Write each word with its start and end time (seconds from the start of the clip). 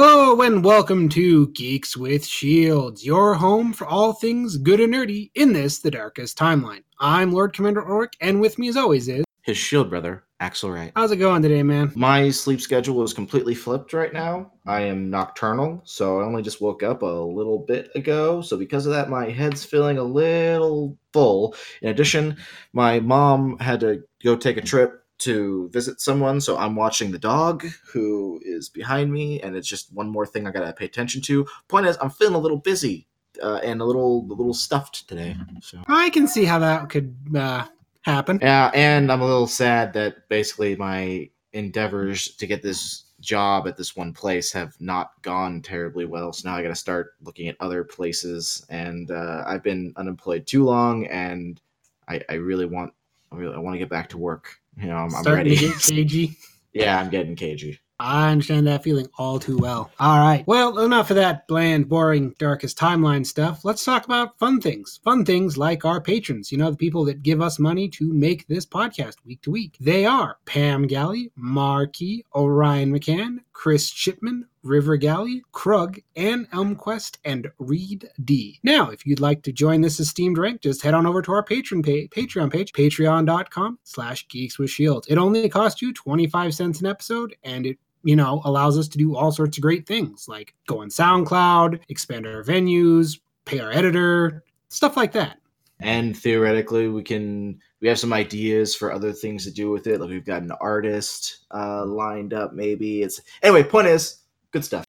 Hello 0.00 0.40
and 0.42 0.64
welcome 0.64 1.08
to 1.08 1.48
Geeks 1.48 1.96
with 1.96 2.24
Shields, 2.24 3.04
your 3.04 3.34
home 3.34 3.72
for 3.72 3.84
all 3.84 4.12
things 4.12 4.56
good 4.56 4.78
and 4.78 4.94
nerdy 4.94 5.32
in 5.34 5.52
this, 5.52 5.80
the 5.80 5.90
darkest 5.90 6.38
timeline. 6.38 6.84
I'm 7.00 7.32
Lord 7.32 7.52
Commander 7.52 7.82
Ulric, 7.82 8.12
and 8.20 8.40
with 8.40 8.60
me 8.60 8.68
as 8.68 8.76
always 8.76 9.08
is 9.08 9.24
his 9.42 9.56
shield 9.56 9.90
brother, 9.90 10.22
Axle 10.40 10.70
Wright. 10.70 10.92
How's 10.94 11.10
it 11.10 11.16
going 11.16 11.42
today, 11.42 11.62
man? 11.62 11.90
My 11.96 12.30
sleep 12.30 12.60
schedule 12.60 13.02
is 13.02 13.14
completely 13.14 13.54
flipped 13.54 13.92
right 13.92 14.12
now. 14.12 14.52
I 14.66 14.82
am 14.82 15.08
nocturnal, 15.08 15.80
so 15.84 16.20
I 16.20 16.24
only 16.24 16.42
just 16.42 16.60
woke 16.60 16.82
up 16.82 17.02
a 17.02 17.06
little 17.06 17.58
bit 17.58 17.90
ago. 17.94 18.42
So 18.42 18.58
because 18.58 18.84
of 18.84 18.92
that, 18.92 19.08
my 19.08 19.30
head's 19.30 19.64
feeling 19.64 19.96
a 19.96 20.04
little 20.04 20.98
full. 21.12 21.56
In 21.82 21.88
addition, 21.88 22.36
my 22.72 23.00
mom 23.00 23.58
had 23.58 23.80
to 23.80 24.04
go 24.22 24.36
take 24.36 24.58
a 24.58 24.62
trip 24.62 24.97
to 25.18 25.68
visit 25.70 26.00
someone, 26.00 26.40
so 26.40 26.56
I'm 26.56 26.76
watching 26.76 27.10
the 27.10 27.18
dog 27.18 27.66
who 27.92 28.40
is 28.42 28.68
behind 28.68 29.12
me, 29.12 29.40
and 29.40 29.56
it's 29.56 29.68
just 29.68 29.92
one 29.92 30.08
more 30.08 30.26
thing 30.26 30.46
I 30.46 30.50
gotta 30.50 30.72
pay 30.72 30.84
attention 30.84 31.22
to. 31.22 31.46
Point 31.68 31.86
is, 31.86 31.98
I'm 32.00 32.10
feeling 32.10 32.34
a 32.34 32.38
little 32.38 32.58
busy 32.58 33.06
uh, 33.42 33.60
and 33.62 33.80
a 33.80 33.84
little 33.84 34.26
a 34.30 34.34
little 34.34 34.54
stuffed 34.54 35.08
today. 35.08 35.36
So 35.60 35.82
I 35.88 36.10
can 36.10 36.26
see 36.26 36.44
how 36.44 36.58
that 36.60 36.88
could 36.88 37.14
uh, 37.34 37.66
happen. 38.02 38.38
Yeah, 38.40 38.70
and 38.74 39.10
I'm 39.10 39.20
a 39.20 39.26
little 39.26 39.46
sad 39.46 39.92
that 39.94 40.28
basically 40.28 40.76
my 40.76 41.28
endeavors 41.52 42.28
to 42.36 42.46
get 42.46 42.62
this 42.62 43.04
job 43.20 43.66
at 43.66 43.76
this 43.76 43.96
one 43.96 44.12
place 44.12 44.52
have 44.52 44.74
not 44.80 45.12
gone 45.22 45.60
terribly 45.60 46.04
well. 46.04 46.32
So 46.32 46.48
now 46.48 46.56
I 46.56 46.62
got 46.62 46.68
to 46.68 46.76
start 46.76 47.14
looking 47.22 47.48
at 47.48 47.56
other 47.60 47.84
places, 47.84 48.64
and 48.68 49.10
uh, 49.10 49.44
I've 49.46 49.62
been 49.62 49.92
unemployed 49.96 50.46
too 50.46 50.64
long, 50.64 51.06
and 51.06 51.60
I, 52.08 52.20
I 52.28 52.34
really 52.34 52.66
want 52.66 52.92
I 53.32 53.36
really 53.36 53.54
I 53.54 53.58
want 53.58 53.74
to 53.74 53.78
get 53.78 53.90
back 53.90 54.08
to 54.10 54.18
work. 54.18 54.60
You 54.80 54.88
know, 54.88 54.96
I'm, 54.96 55.14
I'm 55.14 55.24
ready. 55.24 55.56
To 55.56 55.68
get 55.68 55.80
cagey. 55.80 56.36
yeah, 56.72 57.00
I'm 57.00 57.10
getting 57.10 57.36
cagey. 57.36 57.78
I 58.00 58.30
understand 58.30 58.68
that 58.68 58.84
feeling 58.84 59.08
all 59.18 59.40
too 59.40 59.58
well. 59.58 59.90
All 59.98 60.20
right. 60.20 60.46
Well, 60.46 60.78
enough 60.78 61.10
of 61.10 61.16
that 61.16 61.48
bland, 61.48 61.88
boring, 61.88 62.32
darkest 62.38 62.78
timeline 62.78 63.26
stuff. 63.26 63.64
Let's 63.64 63.84
talk 63.84 64.04
about 64.04 64.38
fun 64.38 64.60
things. 64.60 65.00
Fun 65.02 65.24
things 65.24 65.58
like 65.58 65.84
our 65.84 66.00
patrons, 66.00 66.52
you 66.52 66.58
know, 66.58 66.70
the 66.70 66.76
people 66.76 67.04
that 67.06 67.24
give 67.24 67.42
us 67.42 67.58
money 67.58 67.88
to 67.88 68.12
make 68.12 68.46
this 68.46 68.64
podcast 68.64 69.16
week 69.24 69.42
to 69.42 69.50
week. 69.50 69.76
They 69.80 70.06
are 70.06 70.38
Pam 70.46 70.86
Galley, 70.86 71.32
Markey, 71.34 72.24
Orion 72.36 72.92
McCann, 72.92 73.38
Chris 73.52 73.90
Chipman, 73.90 74.46
River 74.62 74.96
Galley, 74.96 75.42
Krug, 75.52 76.00
and 76.16 76.50
Elmquest, 76.50 77.18
and 77.24 77.50
Reed 77.58 78.08
D. 78.24 78.60
Now, 78.62 78.90
if 78.90 79.06
you'd 79.06 79.20
like 79.20 79.42
to 79.42 79.52
join 79.52 79.80
this 79.80 80.00
esteemed 80.00 80.38
rank, 80.38 80.60
just 80.60 80.82
head 80.82 80.94
on 80.94 81.06
over 81.06 81.22
to 81.22 81.32
our 81.32 81.44
Patreon 81.44 81.84
page, 81.84 82.10
Patreon 82.10 82.52
page, 82.52 82.72
patreon.com 82.72 83.78
slash 83.84 84.26
geeks 84.28 84.58
with 84.58 84.70
shields. 84.70 85.06
It 85.08 85.18
only 85.18 85.48
costs 85.48 85.82
you 85.82 85.92
25 85.92 86.54
cents 86.54 86.80
an 86.80 86.86
episode, 86.86 87.36
and 87.44 87.66
it 87.66 87.78
you 88.04 88.16
know, 88.16 88.40
allows 88.44 88.78
us 88.78 88.88
to 88.88 88.98
do 88.98 89.16
all 89.16 89.32
sorts 89.32 89.58
of 89.58 89.62
great 89.62 89.86
things 89.86 90.28
like 90.28 90.54
go 90.66 90.80
on 90.80 90.88
SoundCloud, 90.88 91.80
expand 91.88 92.26
our 92.26 92.42
venues, 92.42 93.18
pay 93.44 93.60
our 93.60 93.72
editor, 93.72 94.44
stuff 94.68 94.96
like 94.96 95.12
that. 95.12 95.38
And 95.80 96.16
theoretically, 96.16 96.88
we 96.88 97.02
can 97.02 97.60
we 97.80 97.88
have 97.88 97.98
some 97.98 98.12
ideas 98.12 98.74
for 98.74 98.92
other 98.92 99.12
things 99.12 99.44
to 99.44 99.50
do 99.50 99.70
with 99.70 99.86
it. 99.86 100.00
Like 100.00 100.10
we've 100.10 100.24
got 100.24 100.42
an 100.42 100.52
artist 100.60 101.46
uh, 101.54 101.84
lined 101.84 102.34
up, 102.34 102.52
maybe. 102.52 103.02
It's 103.02 103.20
anyway. 103.42 103.62
Point 103.62 103.86
is, 103.86 104.18
good 104.52 104.64
stuff. 104.64 104.84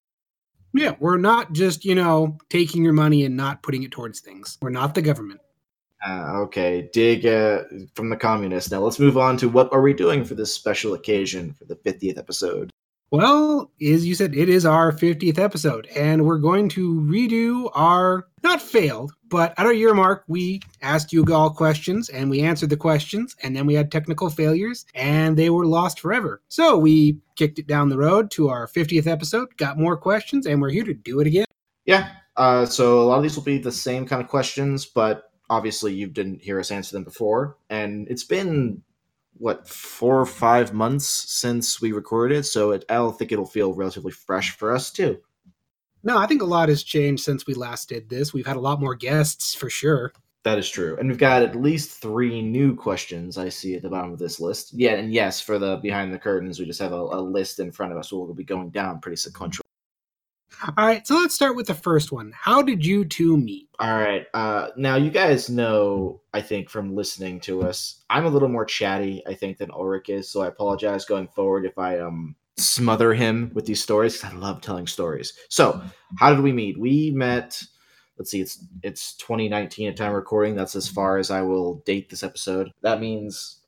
Yeah, 0.74 0.96
we're 1.00 1.18
not 1.18 1.54
just 1.54 1.86
you 1.86 1.96
know 1.96 2.38
taking 2.50 2.84
your 2.84 2.94
money 2.94 3.26
and 3.26 3.36
not 3.36 3.64
putting 3.64 3.84
it 3.84 3.92
towards 3.92 4.20
things. 4.20 4.58
We're 4.62 4.70
not 4.70 4.96
the 4.96 5.02
government. 5.02 5.42
Uh, 6.06 6.42
okay, 6.44 6.90
dig 6.94 7.26
uh, 7.26 7.64
from 7.94 8.10
the 8.10 8.16
communists. 8.16 8.72
Now 8.72 8.80
let's 8.80 9.00
move 9.00 9.18
on 9.18 9.36
to 9.38 9.50
what 9.50 9.72
are 9.74 9.82
we 9.82 9.94
doing 9.94 10.24
for 10.24 10.34
this 10.34 10.54
special 10.54 10.94
occasion 10.94 11.54
for 11.54 11.66
the 11.66 11.76
50th 11.76 12.18
episode. 12.18 12.72
Well, 13.12 13.72
as 13.82 14.06
you 14.06 14.14
said, 14.14 14.36
it 14.36 14.50
is 14.50 14.68
our 14.68 14.92
50th 14.92 15.40
episode, 15.40 15.88
and 15.96 16.26
we're 16.26 16.38
going 16.38 16.70
to 16.70 16.94
redo 17.02 17.72
our 17.74 18.28
not 18.44 18.62
failed, 18.62 19.14
but 19.30 19.54
at 19.58 19.66
our 19.66 19.74
year 19.74 19.96
mark, 19.96 20.26
we 20.28 20.62
asked 20.84 21.12
you 21.12 21.26
all 21.34 21.50
questions 21.50 22.10
and 22.10 22.30
we 22.30 22.42
answered 22.42 22.70
the 22.70 22.78
questions, 22.78 23.36
and 23.42 23.56
then 23.56 23.66
we 23.66 23.74
had 23.74 23.92
technical 23.92 24.30
failures 24.30 24.86
and 24.94 25.38
they 25.38 25.50
were 25.50 25.66
lost 25.66 26.00
forever. 26.00 26.42
So 26.50 26.78
we 26.78 27.18
kicked 27.36 27.58
it 27.58 27.66
down 27.66 27.90
the 27.90 27.98
road 27.98 28.30
to 28.32 28.50
our 28.50 28.68
50th 28.68 29.08
episode, 29.08 29.58
got 29.58 29.80
more 29.80 29.98
questions, 29.98 30.46
and 30.46 30.62
we're 30.62 30.70
here 30.70 30.86
to 30.86 30.94
do 30.94 31.20
it 31.20 31.28
again. 31.28 31.46
Yeah. 31.86 32.12
Uh, 32.38 32.66
so 32.66 33.02
a 33.02 33.04
lot 33.04 33.18
of 33.18 33.24
these 33.24 33.36
will 33.36 33.44
be 33.44 33.58
the 33.58 33.72
same 33.72 34.06
kind 34.06 34.22
of 34.22 34.28
questions, 34.28 34.86
but 34.86 35.32
obviously 35.50 35.94
you 35.94 36.06
didn't 36.08 36.44
hear 36.44 36.60
us 36.60 36.70
answer 36.70 36.96
them 36.96 37.04
before. 37.04 37.58
And 37.72 38.08
it's 38.08 38.24
been 38.24 38.84
what 39.40 39.68
four 39.68 40.20
or 40.20 40.26
five 40.26 40.74
months 40.74 41.08
since 41.08 41.82
we 41.82 41.92
recorded, 41.92 42.46
so 42.46 42.72
it, 42.72 42.86
I 42.90 42.96
don't 42.96 43.18
think 43.18 43.32
it'll 43.32 43.46
feel 43.46 43.74
relatively 43.74 44.12
fresh 44.12 44.56
for 44.56 44.74
us 44.74 44.92
too. 44.92 45.20
No, 46.04 46.18
I 46.18 46.28
think 46.28 46.42
a 46.42 46.46
lot 46.46 46.70
has 46.70 46.84
changed 46.84 47.24
since 47.24 47.48
we 47.48 47.54
last 47.54 47.90
did 47.90 48.10
this. 48.10 48.34
We've 48.34 48.46
had 48.46 48.56
a 48.58 48.62
lot 48.62 48.80
more 48.80 48.96
guests 48.96 49.56
for 49.56 49.70
sure. 49.70 50.14
That 50.44 50.58
is 50.58 50.70
true, 50.70 50.96
and 50.98 51.10
we've 51.10 51.18
got 51.18 51.42
at 51.42 51.56
least 51.56 52.02
three 52.02 52.42
new 52.42 52.76
questions 52.76 53.38
I 53.38 53.50
see 53.50 53.76
at 53.76 53.82
the 53.82 53.90
bottom 53.90 54.14
of 54.14 54.20
this 54.20 54.40
list. 54.40 54.74
Yeah, 54.74 54.94
and 54.94 55.12
yes, 55.12 55.42
for 55.42 55.60
the 55.60 55.78
behind 55.78 56.14
the 56.14 56.20
curtains, 56.20 56.60
we 56.60 56.66
just 56.66 56.80
have 56.80 56.94
a, 56.94 56.96
a 56.96 57.20
list 57.20 57.60
in 57.60 57.72
front 57.72 57.92
of 57.92 57.98
us. 57.98 58.10
So 58.10 58.20
we'll 58.20 58.34
be 58.34 58.44
going 58.44 58.70
down 58.70 59.02
pretty 59.02 59.18
sequential. 59.18 59.66
All 60.62 60.86
right, 60.86 61.06
so 61.08 61.16
let's 61.16 61.34
start 61.34 61.56
with 61.56 61.68
the 61.68 61.74
first 61.74 62.12
one. 62.12 62.34
How 62.36 62.62
did 62.62 62.86
you 62.86 63.06
two 63.06 63.38
meet? 63.38 63.70
All 63.80 63.98
right. 63.98 64.26
Uh, 64.34 64.70
now, 64.76 64.96
you 64.96 65.10
guys 65.10 65.50
know, 65.50 66.22
I 66.34 66.42
think, 66.42 66.70
from 66.70 66.96
listening 66.96 67.40
to 67.42 67.64
us, 67.64 68.04
I'm 68.10 68.26
a 68.26 68.30
little 68.30 68.50
more 68.50 68.66
chatty, 68.66 69.24
I 69.26 69.36
think, 69.36 69.58
than 69.58 69.70
Ulric 69.70 70.10
is. 70.10 70.30
So 70.30 70.42
I 70.42 70.48
apologize 70.48 71.06
going 71.06 71.30
forward 71.30 71.66
if 71.66 71.78
I 71.78 72.00
um 72.00 72.36
smother 72.58 73.14
him 73.14 73.52
with 73.54 73.66
these 73.66 73.82
stories 73.82 74.18
because 74.18 74.34
I 74.34 74.38
love 74.38 74.60
telling 74.60 74.86
stories. 74.86 75.34
So, 75.48 75.82
how 76.18 76.34
did 76.34 76.44
we 76.44 76.52
meet? 76.52 76.78
We 76.78 77.12
met. 77.12 77.64
Let's 78.18 78.32
see. 78.32 78.42
It's 78.42 78.64
it's 78.84 79.14
2019 79.16 79.88
at 79.88 79.96
time 79.96 80.12
recording. 80.12 80.56
That's 80.56 80.76
as 80.76 80.90
far 80.90 81.18
as 81.18 81.32
I 81.32 81.42
will 81.42 81.76
date 81.86 82.10
this 82.10 82.24
episode. 82.24 82.72
That 82.82 83.00
means 83.00 83.60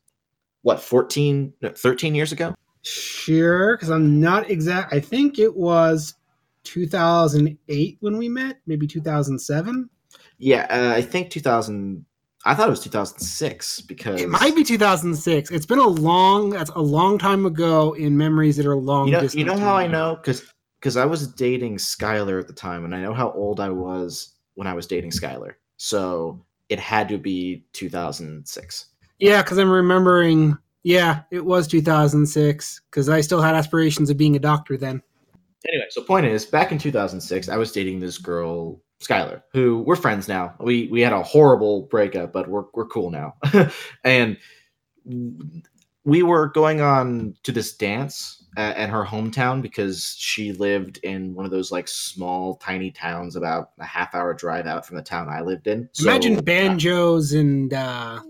what? 0.63 0.81
14, 0.81 1.53
no, 1.61 1.69
13 1.69 2.15
years 2.15 2.33
ago. 2.33 2.53
Sure, 2.83 3.77
because 3.77 3.89
I'm 3.89 4.19
not 4.19 4.49
exact. 4.49 4.93
I 4.93 4.99
think 4.99 5.39
it 5.39 5.55
was 5.55 6.15
2008 6.63 7.97
when 7.99 8.17
we 8.17 8.29
met, 8.29 8.59
maybe 8.65 8.87
2007. 8.87 9.89
Yeah, 10.37 10.67
uh, 10.69 10.95
I 10.95 11.01
think 11.01 11.29
2000. 11.29 12.05
I 12.43 12.55
thought 12.55 12.67
it 12.67 12.71
was 12.71 12.79
2006 12.79 13.81
because 13.81 14.19
it 14.19 14.29
might 14.29 14.55
be 14.55 14.63
2006. 14.63 15.51
It's 15.51 15.65
been 15.65 15.79
a 15.79 15.87
long. 15.87 16.49
That's 16.49 16.71
a 16.71 16.81
long 16.81 17.19
time 17.19 17.45
ago 17.45 17.93
in 17.93 18.17
memories 18.17 18.57
that 18.57 18.65
are 18.65 18.75
long. 18.75 19.07
You 19.07 19.13
know, 19.13 19.29
you 19.33 19.43
know 19.45 19.57
how 19.57 19.75
I 19.75 19.87
know 19.87 20.15
because 20.15 20.51
because 20.79 20.97
I 20.97 21.05
was 21.05 21.27
dating 21.27 21.77
Skylar 21.77 22.39
at 22.39 22.47
the 22.47 22.53
time, 22.53 22.83
and 22.83 22.95
I 22.95 23.01
know 23.01 23.13
how 23.13 23.31
old 23.33 23.59
I 23.59 23.69
was 23.69 24.33
when 24.55 24.67
I 24.67 24.73
was 24.73 24.87
dating 24.87 25.11
Skylar. 25.11 25.53
So 25.77 26.43
it 26.69 26.79
had 26.79 27.07
to 27.09 27.17
be 27.17 27.65
2006. 27.73 28.85
Yeah, 29.19 29.43
because 29.43 29.59
I'm 29.59 29.69
remembering. 29.69 30.57
Yeah, 30.83 31.21
it 31.29 31.45
was 31.45 31.67
2006 31.67 32.81
because 32.89 33.07
I 33.07 33.21
still 33.21 33.41
had 33.41 33.53
aspirations 33.53 34.09
of 34.09 34.17
being 34.17 34.35
a 34.35 34.39
doctor 34.39 34.77
then. 34.77 35.03
Anyway, 35.69 35.85
so 35.89 36.01
point 36.01 36.25
is, 36.25 36.45
back 36.45 36.71
in 36.71 36.77
2006, 36.77 37.49
I 37.49 37.57
was 37.57 37.71
dating 37.71 37.99
this 37.99 38.17
girl, 38.17 38.81
Skylar, 39.01 39.43
who 39.53 39.83
we're 39.85 39.95
friends 39.95 40.27
now. 40.27 40.55
We 40.59 40.87
we 40.87 41.01
had 41.01 41.13
a 41.13 41.21
horrible 41.21 41.83
breakup, 41.83 42.33
but 42.33 42.47
we're 42.49 42.65
we're 42.73 42.87
cool 42.87 43.11
now. 43.11 43.35
and 44.03 44.37
we 46.03 46.23
were 46.23 46.47
going 46.47 46.81
on 46.81 47.35
to 47.43 47.51
this 47.51 47.75
dance 47.75 48.43
at, 48.57 48.75
at, 48.77 48.89
her 48.89 49.05
hometown 49.05 49.61
because 49.61 50.15
she 50.17 50.51
lived 50.51 50.99
in 51.03 51.33
one 51.35 51.45
of 51.45 51.51
those 51.51 51.71
like 51.71 51.87
small, 51.87 52.55
tiny 52.55 52.91
towns 52.91 53.35
about 53.35 53.71
a 53.79 53.85
half 53.85 54.15
hour 54.15 54.33
drive 54.33 54.65
out 54.65 54.85
from 54.85 54.97
the 54.97 55.03
town 55.03 55.29
I 55.29 55.41
lived 55.41 55.67
in. 55.67 55.89
So, 55.93 56.09
Imagine 56.09 56.43
banjos 56.43 57.33
uh, 57.33 57.39
and 57.39 57.73
uh, 57.73 58.21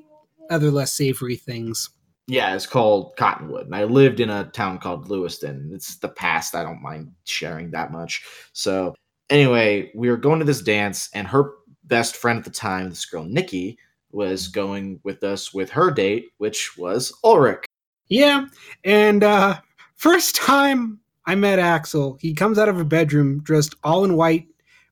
other 0.50 0.69
less 0.69 0.94
savory 0.94 1.38
things. 1.38 1.89
Yeah, 2.27 2.56
it's 2.56 2.68
called 2.68 3.15
Cottonwood. 3.18 3.65
And 3.65 3.75
I 3.75 3.83
lived 3.83 4.19
in 4.19 4.29
a 4.29 4.45
town 4.45 4.79
called 4.79 5.09
Lewiston. 5.09 5.71
It's 5.73 5.97
the 5.97 6.07
past. 6.07 6.56
I 6.56 6.63
don't 6.63 6.81
mind 6.81 7.12
sharing 7.25 7.71
that 7.71 7.91
much. 7.91 8.23
So, 8.53 8.95
anyway, 9.29 9.91
we 9.95 10.09
were 10.09 10.18
going 10.18 10.39
to 10.39 10.45
this 10.45 10.62
dance, 10.62 11.09
and 11.13 11.27
her 11.27 11.51
best 11.83 12.15
friend 12.15 12.39
at 12.39 12.45
the 12.45 12.51
time, 12.51 12.89
this 12.89 13.06
girl, 13.06 13.23
Nikki, 13.25 13.77
was 14.12 14.47
going 14.47 15.00
with 15.03 15.23
us 15.23 15.53
with 15.53 15.69
her 15.71 15.91
date, 15.91 16.29
which 16.38 16.77
was 16.77 17.12
Ulric. 17.23 17.65
Yeah. 18.07 18.47
And 18.83 19.24
uh, 19.24 19.59
first 19.95 20.35
time 20.35 21.00
I 21.25 21.35
met 21.35 21.59
Axle, 21.59 22.17
he 22.19 22.33
comes 22.33 22.57
out 22.57 22.69
of 22.69 22.79
a 22.79 22.85
bedroom 22.85 23.41
dressed 23.41 23.75
all 23.83 24.03
in 24.03 24.15
white 24.15 24.47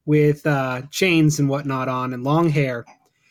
with 0.06 0.46
uh, 0.48 0.84
chains 0.90 1.40
and 1.40 1.50
whatnot 1.50 1.88
on 1.88 2.14
and 2.14 2.24
long 2.24 2.50
hair. 2.50 2.86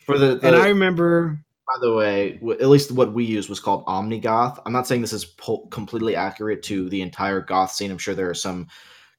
For 0.05 0.17
the, 0.17 0.35
the 0.35 0.47
and 0.47 0.55
I 0.55 0.67
remember 0.67 1.43
by 1.73 1.79
the 1.81 1.93
way, 1.93 2.39
at 2.59 2.69
least 2.69 2.91
what 2.91 3.13
we 3.13 3.23
use 3.23 3.47
was 3.47 3.59
called 3.59 3.85
Omnigoth. 3.85 4.59
I'm 4.65 4.73
not 4.73 4.87
saying 4.87 5.01
this 5.01 5.13
is 5.13 5.25
po- 5.25 5.67
completely 5.67 6.15
accurate 6.15 6.63
to 6.63 6.89
the 6.89 7.01
entire 7.01 7.41
goth 7.41 7.71
scene. 7.71 7.91
I'm 7.91 7.97
sure 7.99 8.15
there 8.15 8.29
are 8.29 8.35
some 8.35 8.67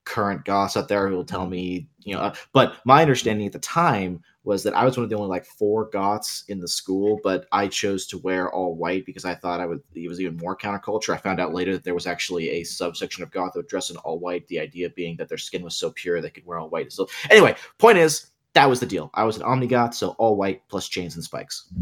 current 0.05 0.45
goths 0.45 0.77
out 0.77 0.89
there 0.89 1.09
who 1.09 1.15
will 1.15 1.25
tell 1.25 1.47
me, 1.47 1.89
you 2.01 2.15
know. 2.15 2.21
Uh, 2.23 2.35
but 2.53 2.77
my 2.85 3.03
understanding 3.03 3.47
at 3.47 3.53
the 3.53 3.61
time 3.61 4.21
was 4.43 4.65
that 4.65 4.75
I 4.75 4.85
was 4.85 4.97
one 4.97 5.05
of 5.05 5.11
the 5.11 5.17
only 5.17 5.29
like 5.29 5.45
four 5.45 5.91
goths 5.91 6.45
in 6.49 6.59
the 6.59 6.67
school, 6.67 7.21
but 7.23 7.47
I 7.53 7.69
chose 7.69 8.07
to 8.09 8.19
wear 8.19 8.51
all 8.51 8.75
white 8.75 9.07
because 9.07 9.25
I 9.25 9.35
thought 9.37 9.61
I 9.61 9.67
would. 9.67 9.83
It 9.95 10.09
was 10.09 10.21
even 10.21 10.37
more 10.39 10.57
counterculture. 10.57 11.15
I 11.15 11.19
found 11.19 11.39
out 11.39 11.55
later 11.55 11.73
that 11.73 11.85
there 11.85 11.95
was 11.95 12.07
actually 12.09 12.51
a 12.51 12.65
subsection 12.65 13.23
of 13.23 13.31
goth 13.31 13.53
that 13.53 13.61
would 13.61 13.69
dress 13.69 13.91
in 13.91 13.97
all 13.99 14.19
white. 14.19 14.49
The 14.49 14.59
idea 14.59 14.91
being 14.91 15.17
that 15.19 15.29
their 15.29 15.39
skin 15.39 15.63
was 15.63 15.77
so 15.77 15.93
pure 15.93 16.21
they 16.21 16.31
could 16.31 16.47
wear 16.47 16.59
all 16.59 16.71
white. 16.71 16.93
So 16.93 17.07
anyway, 17.31 17.55
point 17.79 17.99
is 17.99 18.31
that 18.55 18.69
was 18.69 18.81
the 18.81 18.87
deal. 18.87 19.11
I 19.15 19.23
was 19.25 19.37
an 19.37 19.43
omnigoth, 19.43 19.95
so 19.95 20.11
all 20.19 20.37
white 20.37 20.63
plus 20.69 20.89
chains 20.89 21.15
and 21.15 21.23
spikes. 21.23 21.73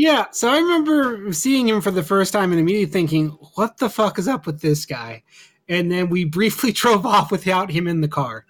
Yeah, 0.00 0.28
so 0.30 0.48
I 0.48 0.56
remember 0.56 1.30
seeing 1.34 1.68
him 1.68 1.82
for 1.82 1.90
the 1.90 2.02
first 2.02 2.32
time 2.32 2.52
and 2.52 2.58
immediately 2.58 2.90
thinking, 2.90 3.28
"What 3.56 3.76
the 3.76 3.90
fuck 3.90 4.18
is 4.18 4.28
up 4.28 4.46
with 4.46 4.62
this 4.62 4.86
guy?" 4.86 5.22
And 5.68 5.92
then 5.92 6.08
we 6.08 6.24
briefly 6.24 6.72
drove 6.82 7.04
off 7.04 7.30
without 7.30 7.70
him 7.70 7.86
in 7.86 8.00
the 8.00 8.08
car. 8.08 8.46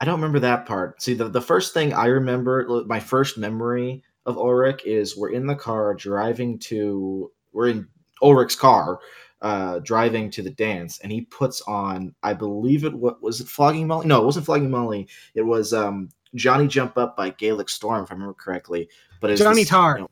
I 0.00 0.06
don't 0.06 0.14
remember 0.14 0.38
that 0.38 0.64
part. 0.64 1.02
See, 1.02 1.12
the, 1.12 1.28
the 1.28 1.42
first 1.42 1.74
thing 1.74 1.92
I 1.92 2.06
remember, 2.06 2.82
my 2.86 2.98
first 2.98 3.36
memory 3.36 4.02
of 4.24 4.36
Ulric 4.36 4.80
is 4.86 5.18
we're 5.18 5.32
in 5.32 5.46
the 5.46 5.54
car 5.54 5.92
driving 5.92 6.58
to, 6.60 7.30
we're 7.52 7.68
in 7.68 7.86
Ulric's 8.22 8.56
car, 8.56 9.00
uh, 9.42 9.80
driving 9.80 10.30
to 10.30 10.42
the 10.42 10.50
dance, 10.50 10.98
and 11.00 11.12
he 11.12 11.20
puts 11.20 11.60
on, 11.68 12.14
I 12.22 12.32
believe 12.32 12.84
it 12.84 12.94
what 12.94 13.22
was 13.22 13.42
it 13.42 13.48
Flogging 13.48 13.86
Molly? 13.86 14.06
No, 14.06 14.22
it 14.22 14.24
wasn't 14.24 14.46
Flogging 14.46 14.70
Molly. 14.70 15.08
It 15.34 15.42
was 15.42 15.74
um, 15.74 16.08
Johnny 16.34 16.68
Jump 16.68 16.96
Up 16.96 17.18
by 17.18 17.28
Gaelic 17.30 17.68
Storm, 17.68 18.02
if 18.02 18.10
I 18.10 18.14
remember 18.14 18.34
correctly. 18.34 18.88
But 19.20 19.30
it's 19.30 19.42
Johnny 19.42 19.62
this, 19.62 19.68
Tar. 19.68 19.96
You 19.98 20.02
know, 20.02 20.10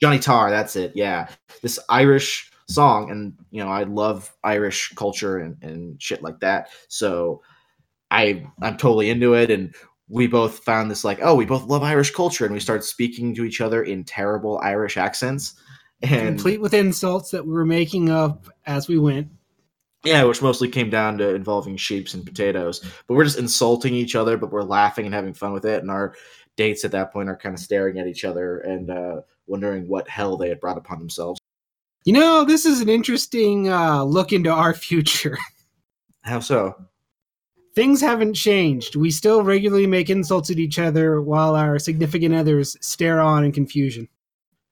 Johnny 0.00 0.18
Tar, 0.18 0.50
that's 0.50 0.76
it. 0.76 0.92
Yeah, 0.94 1.28
this 1.62 1.78
Irish 1.88 2.50
song, 2.68 3.10
and 3.10 3.34
you 3.50 3.62
know 3.62 3.70
I 3.70 3.84
love 3.84 4.34
Irish 4.44 4.92
culture 4.94 5.38
and, 5.38 5.56
and 5.62 6.00
shit 6.00 6.22
like 6.22 6.40
that. 6.40 6.68
So 6.88 7.42
I 8.10 8.46
I'm 8.62 8.76
totally 8.76 9.10
into 9.10 9.34
it, 9.34 9.50
and 9.50 9.74
we 10.08 10.26
both 10.26 10.60
found 10.60 10.90
this 10.90 11.04
like, 11.04 11.18
oh, 11.22 11.34
we 11.34 11.44
both 11.44 11.64
love 11.64 11.82
Irish 11.82 12.12
culture, 12.12 12.44
and 12.44 12.54
we 12.54 12.60
started 12.60 12.84
speaking 12.84 13.34
to 13.34 13.44
each 13.44 13.60
other 13.60 13.82
in 13.82 14.04
terrible 14.04 14.60
Irish 14.62 14.96
accents, 14.96 15.54
and 16.02 16.36
complete 16.36 16.60
with 16.60 16.74
insults 16.74 17.30
that 17.30 17.46
we 17.46 17.52
were 17.52 17.66
making 17.66 18.10
up 18.10 18.46
as 18.66 18.88
we 18.88 18.98
went. 18.98 19.28
Yeah, 20.04 20.22
which 20.24 20.42
mostly 20.42 20.68
came 20.68 20.90
down 20.90 21.18
to 21.18 21.34
involving 21.34 21.76
sheeps 21.76 22.14
and 22.14 22.24
potatoes. 22.24 22.80
But 23.06 23.14
we're 23.14 23.24
just 23.24 23.38
insulting 23.38 23.94
each 23.94 24.14
other, 24.14 24.36
but 24.36 24.52
we're 24.52 24.62
laughing 24.62 25.06
and 25.06 25.14
having 25.14 25.34
fun 25.34 25.52
with 25.52 25.64
it. 25.64 25.82
And 25.82 25.90
our 25.90 26.14
dates 26.56 26.84
at 26.84 26.92
that 26.92 27.12
point 27.12 27.28
are 27.28 27.36
kind 27.36 27.54
of 27.54 27.60
staring 27.60 27.98
at 27.98 28.06
each 28.06 28.24
other 28.24 28.58
and 28.58 28.90
uh, 28.90 29.20
wondering 29.48 29.88
what 29.88 30.08
hell 30.08 30.36
they 30.36 30.48
had 30.48 30.60
brought 30.60 30.78
upon 30.78 30.98
themselves. 30.98 31.40
You 32.04 32.12
know, 32.12 32.44
this 32.44 32.64
is 32.64 32.80
an 32.80 32.88
interesting 32.88 33.68
uh, 33.68 34.04
look 34.04 34.32
into 34.32 34.50
our 34.50 34.74
future. 34.74 35.38
How 36.22 36.40
so? 36.40 36.74
Things 37.74 38.00
haven't 38.00 38.34
changed. 38.34 38.96
We 38.96 39.10
still 39.10 39.42
regularly 39.42 39.86
make 39.86 40.10
insults 40.10 40.50
at 40.50 40.58
each 40.58 40.78
other 40.78 41.20
while 41.20 41.54
our 41.54 41.78
significant 41.78 42.34
others 42.34 42.76
stare 42.80 43.20
on 43.20 43.44
in 43.44 43.52
confusion. 43.52 44.08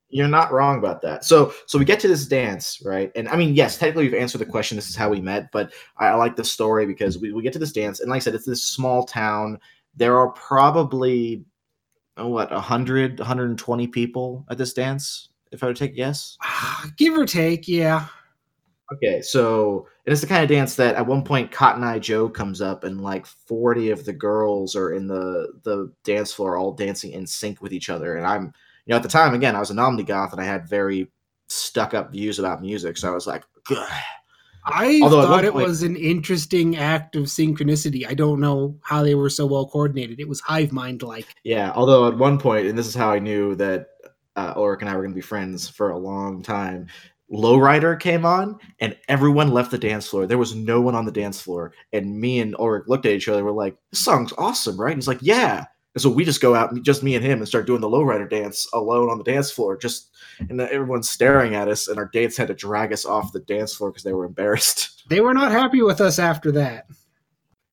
You're 0.09 0.29
not 0.29 0.53
wrong 0.53 0.79
about 0.79 1.03
that. 1.03 1.25
So, 1.25 1.53
so 1.67 1.79
we 1.79 1.85
get 1.85 2.01
to 2.01 2.09
this 2.09 2.27
dance, 2.27 2.81
right? 2.85 3.11
And 3.17 3.29
I 3.29 3.37
mean, 3.37 3.55
yes, 3.55 3.77
technically 3.77 4.05
we've 4.05 4.15
answered 4.15 4.39
the 4.39 4.47
question. 4.47 4.77
This 4.77 4.89
is 4.89 4.97
how 4.97 5.09
we 5.09 5.21
met, 5.21 5.51
but 5.53 5.73
I, 5.99 6.07
I 6.07 6.15
like 6.15 6.37
the 6.37 6.45
story 6.45 6.87
because 6.87 7.19
we, 7.19 7.33
we 7.33 7.43
get 7.43 7.53
to 7.55 7.59
this 7.59 7.73
dance, 7.73 8.01
and 8.01 8.09
like 8.09 8.17
I 8.17 8.21
said, 8.21 8.35
it's 8.35 8.47
this 8.47 8.63
small 8.63 9.05
town. 9.05 9.59
There 9.97 10.17
are 10.19 10.31
probably 10.31 11.45
Oh, 12.17 12.29
what 12.29 12.51
100, 12.51 13.19
120 13.19 13.87
people 13.89 14.47
at 14.51 14.59
this 14.59 14.73
dance. 14.73 15.29
If 15.53 15.63
I 15.63 15.67
would 15.67 15.77
take 15.77 15.93
a 15.93 15.97
guess, 15.97 16.37
ah, 16.43 16.87
give 16.97 17.17
or 17.17 17.27
take, 17.27 17.69
yeah. 17.69 18.09
Okay, 18.93 19.21
so 19.21 19.89
it's 20.05 20.21
the 20.21 20.29
kind 20.29 20.45
of 20.45 20.49
dance 20.49 20.77
that 20.77 20.95
at 20.95 21.07
one 21.07 21.25
point 21.25 21.51
Cotton 21.51 21.83
Eye 21.83 21.99
Joe 21.99 22.29
comes 22.29 22.61
up 22.61 22.85
and 22.85 23.01
like 23.01 23.27
40 23.27 23.91
of 23.91 24.05
the 24.05 24.13
girls 24.13 24.77
are 24.77 24.93
in 24.93 25.09
the 25.09 25.53
the 25.65 25.93
dance 26.05 26.33
floor 26.33 26.57
all 26.57 26.73
dancing 26.73 27.11
in 27.11 27.27
sync 27.27 27.61
with 27.61 27.73
each 27.73 27.91
other. 27.91 28.17
And 28.17 28.27
I'm 28.27 28.53
you 28.87 28.91
know, 28.93 28.97
at 28.97 29.03
the 29.03 29.09
time 29.09 29.35
again, 29.35 29.57
I 29.57 29.61
was 29.61 29.71
an 29.71 29.79
omnigoth 29.79 30.33
and 30.33 30.41
I 30.41 30.45
had 30.45 30.69
very 30.69 31.11
stuck 31.49 31.95
up 31.95 32.13
views 32.13 32.39
about 32.39 32.61
music. 32.61 32.97
So 32.97 33.11
I 33.11 33.15
was 33.15 33.27
like, 33.27 33.45
Gah. 33.69 33.89
I 34.67 35.01
Although 35.03 35.23
thought 35.23 35.45
it 35.45 35.53
point, 35.53 35.69
was 35.69 35.83
an 35.83 35.97
interesting 35.97 36.77
act 36.77 37.15
of 37.15 37.25
synchronicity. 37.25 38.07
I 38.07 38.15
don't 38.15 38.41
know 38.41 38.77
how 38.83 39.03
they 39.03 39.15
were 39.15 39.31
so 39.31 39.47
well 39.47 39.69
coordinated. 39.69 40.19
It 40.19 40.29
was 40.29 40.41
hive 40.41 40.73
mind 40.73 41.03
like. 41.03 41.27
Yeah, 41.45 41.73
although 41.75 42.09
at 42.09 42.19
one 42.19 42.39
point, 42.39 42.67
and 42.67 42.77
this 42.77 42.89
is 42.89 42.95
how 42.95 43.11
I 43.11 43.21
knew 43.21 43.55
that 43.55 43.87
uh, 44.35 44.55
Ulric 44.55 44.81
and 44.81 44.91
I 44.91 44.95
were 44.95 45.03
going 45.03 45.13
to 45.13 45.17
be 45.17 45.21
friends 45.21 45.69
for 45.69 45.91
a 45.91 45.99
long 45.99 46.43
time. 46.43 46.89
Lowrider 47.33 47.99
came 47.99 48.25
on 48.25 48.59
and 48.79 48.97
everyone 49.09 49.53
left 49.53 49.71
the 49.71 49.79
dance 49.79 50.09
floor. 50.09 50.27
There 50.27 50.39
was 50.39 50.55
no 50.55 50.81
one 50.81 50.95
on 50.95 51.07
the 51.07 51.13
dance 51.13 51.41
floor. 51.41 51.73
And 51.93 52.21
me 52.21 52.41
and 52.41 52.55
Ulric 52.55 52.87
looked 52.87 53.07
at 53.07 53.13
each 53.13 53.29
other. 53.29 53.45
We're 53.45 53.53
like, 53.53 53.77
this 53.91 54.05
song's 54.05 54.33
awesome, 54.39 54.81
right? 54.81 54.93
And 54.93 54.99
he's 54.99 55.09
like, 55.09 55.23
yeah. 55.23 55.65
And 55.95 56.03
so 56.03 56.11
we 56.11 56.25
just 56.25 56.43
go 56.43 56.55
out, 56.55 56.75
just 56.83 57.03
me 57.03 57.15
and 57.15 57.25
him, 57.25 57.39
and 57.39 57.49
start 57.49 57.67
doing 57.67 57.81
the 57.81 57.89
lowrider 57.89 58.29
dance 58.29 58.69
alone 58.73 59.11
on 59.11 59.19
the 59.19 59.25
dance 59.25 59.51
floor. 59.51 59.77
Just 59.77 60.11
and 60.39 60.61
everyone's 60.61 61.09
staring 61.09 61.55
at 61.55 61.69
us, 61.69 61.89
and 61.89 61.99
our 61.99 62.11
dates 62.13 62.37
had 62.37 62.49
to 62.49 62.55
drag 62.55 62.93
us 62.93 63.05
off 63.05 63.33
the 63.33 63.41
dance 63.41 63.75
floor 63.75 63.91
because 63.91 64.05
they 64.05 64.13
were 64.13 64.25
embarrassed. 64.25 64.93
They 65.09 65.21
were 65.21 65.35
not 65.35 65.53
happy 65.53 65.83
with 65.83 66.01
us 66.01 66.19
after 66.19 66.51
that. 66.51 66.87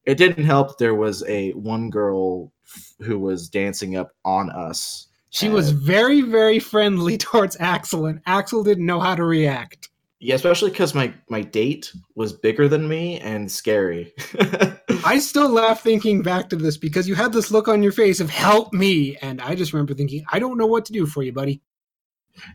It 0.05 0.19
didn't 0.19 0.45
help. 0.45 0.77
There 0.77 0.93
was 0.93 1.23
a 1.27 1.49
one 1.53 1.89
girl 1.89 2.51
who 2.99 3.17
was 3.17 3.49
dancing 3.49 3.97
up 3.97 4.11
on 4.23 4.51
us 4.51 5.07
she 5.33 5.49
was 5.49 5.71
very, 5.71 6.21
very 6.21 6.59
friendly 6.59 7.17
towards 7.17 7.57
Axle, 7.59 8.05
and 8.05 8.21
Axle 8.27 8.63
didn't 8.63 8.85
know 8.85 8.99
how 8.99 9.15
to 9.15 9.23
react. 9.23 9.89
Yeah, 10.19 10.35
especially 10.35 10.69
because 10.69 10.93
my 10.93 11.11
my 11.27 11.41
date 11.41 11.91
was 12.15 12.31
bigger 12.31 12.69
than 12.69 12.87
me 12.87 13.19
and 13.19 13.51
scary. 13.51 14.13
I 15.03 15.17
still 15.17 15.49
laugh 15.49 15.81
thinking 15.81 16.21
back 16.21 16.49
to 16.49 16.55
this 16.55 16.77
because 16.77 17.09
you 17.09 17.15
had 17.15 17.33
this 17.33 17.49
look 17.49 17.67
on 17.67 17.81
your 17.81 17.91
face 17.91 18.19
of 18.19 18.29
"help 18.29 18.73
me," 18.73 19.17
and 19.17 19.41
I 19.41 19.55
just 19.55 19.73
remember 19.73 19.95
thinking, 19.95 20.23
"I 20.31 20.37
don't 20.37 20.57
know 20.57 20.67
what 20.67 20.85
to 20.85 20.93
do 20.93 21.07
for 21.07 21.23
you, 21.23 21.33
buddy." 21.33 21.61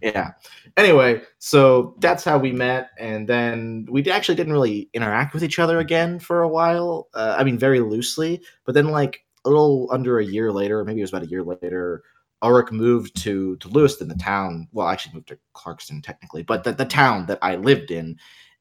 Yeah. 0.02 0.32
Anyway, 0.76 1.22
so 1.38 1.94
that's 1.98 2.24
how 2.24 2.38
we 2.38 2.52
met, 2.52 2.90
and 2.98 3.28
then 3.28 3.86
we 3.90 4.08
actually 4.10 4.34
didn't 4.34 4.52
really 4.52 4.88
interact 4.92 5.34
with 5.34 5.44
each 5.44 5.58
other 5.58 5.78
again 5.78 6.18
for 6.18 6.42
a 6.42 6.48
while. 6.48 7.08
Uh, 7.14 7.36
I 7.38 7.44
mean, 7.44 7.58
very 7.58 7.80
loosely, 7.80 8.42
but 8.64 8.74
then 8.74 8.88
like 8.88 9.24
a 9.44 9.50
little 9.50 9.88
under 9.92 10.18
a 10.18 10.24
year 10.24 10.52
later, 10.52 10.84
maybe 10.84 11.00
it 11.00 11.04
was 11.04 11.10
about 11.10 11.22
a 11.22 11.30
year 11.30 11.42
later, 11.42 12.02
Ulric 12.42 12.70
moved 12.72 13.16
to 13.22 13.56
to 13.56 13.68
Lewiston, 13.68 14.08
the 14.08 14.14
town. 14.14 14.68
Well, 14.72 14.88
actually 14.88 15.14
moved 15.14 15.28
to 15.28 15.38
Clarkston 15.54 16.02
technically, 16.02 16.42
but 16.42 16.64
the, 16.64 16.72
the 16.72 16.84
town 16.84 17.26
that 17.26 17.38
I 17.42 17.56
lived 17.56 17.90
in, 17.90 18.16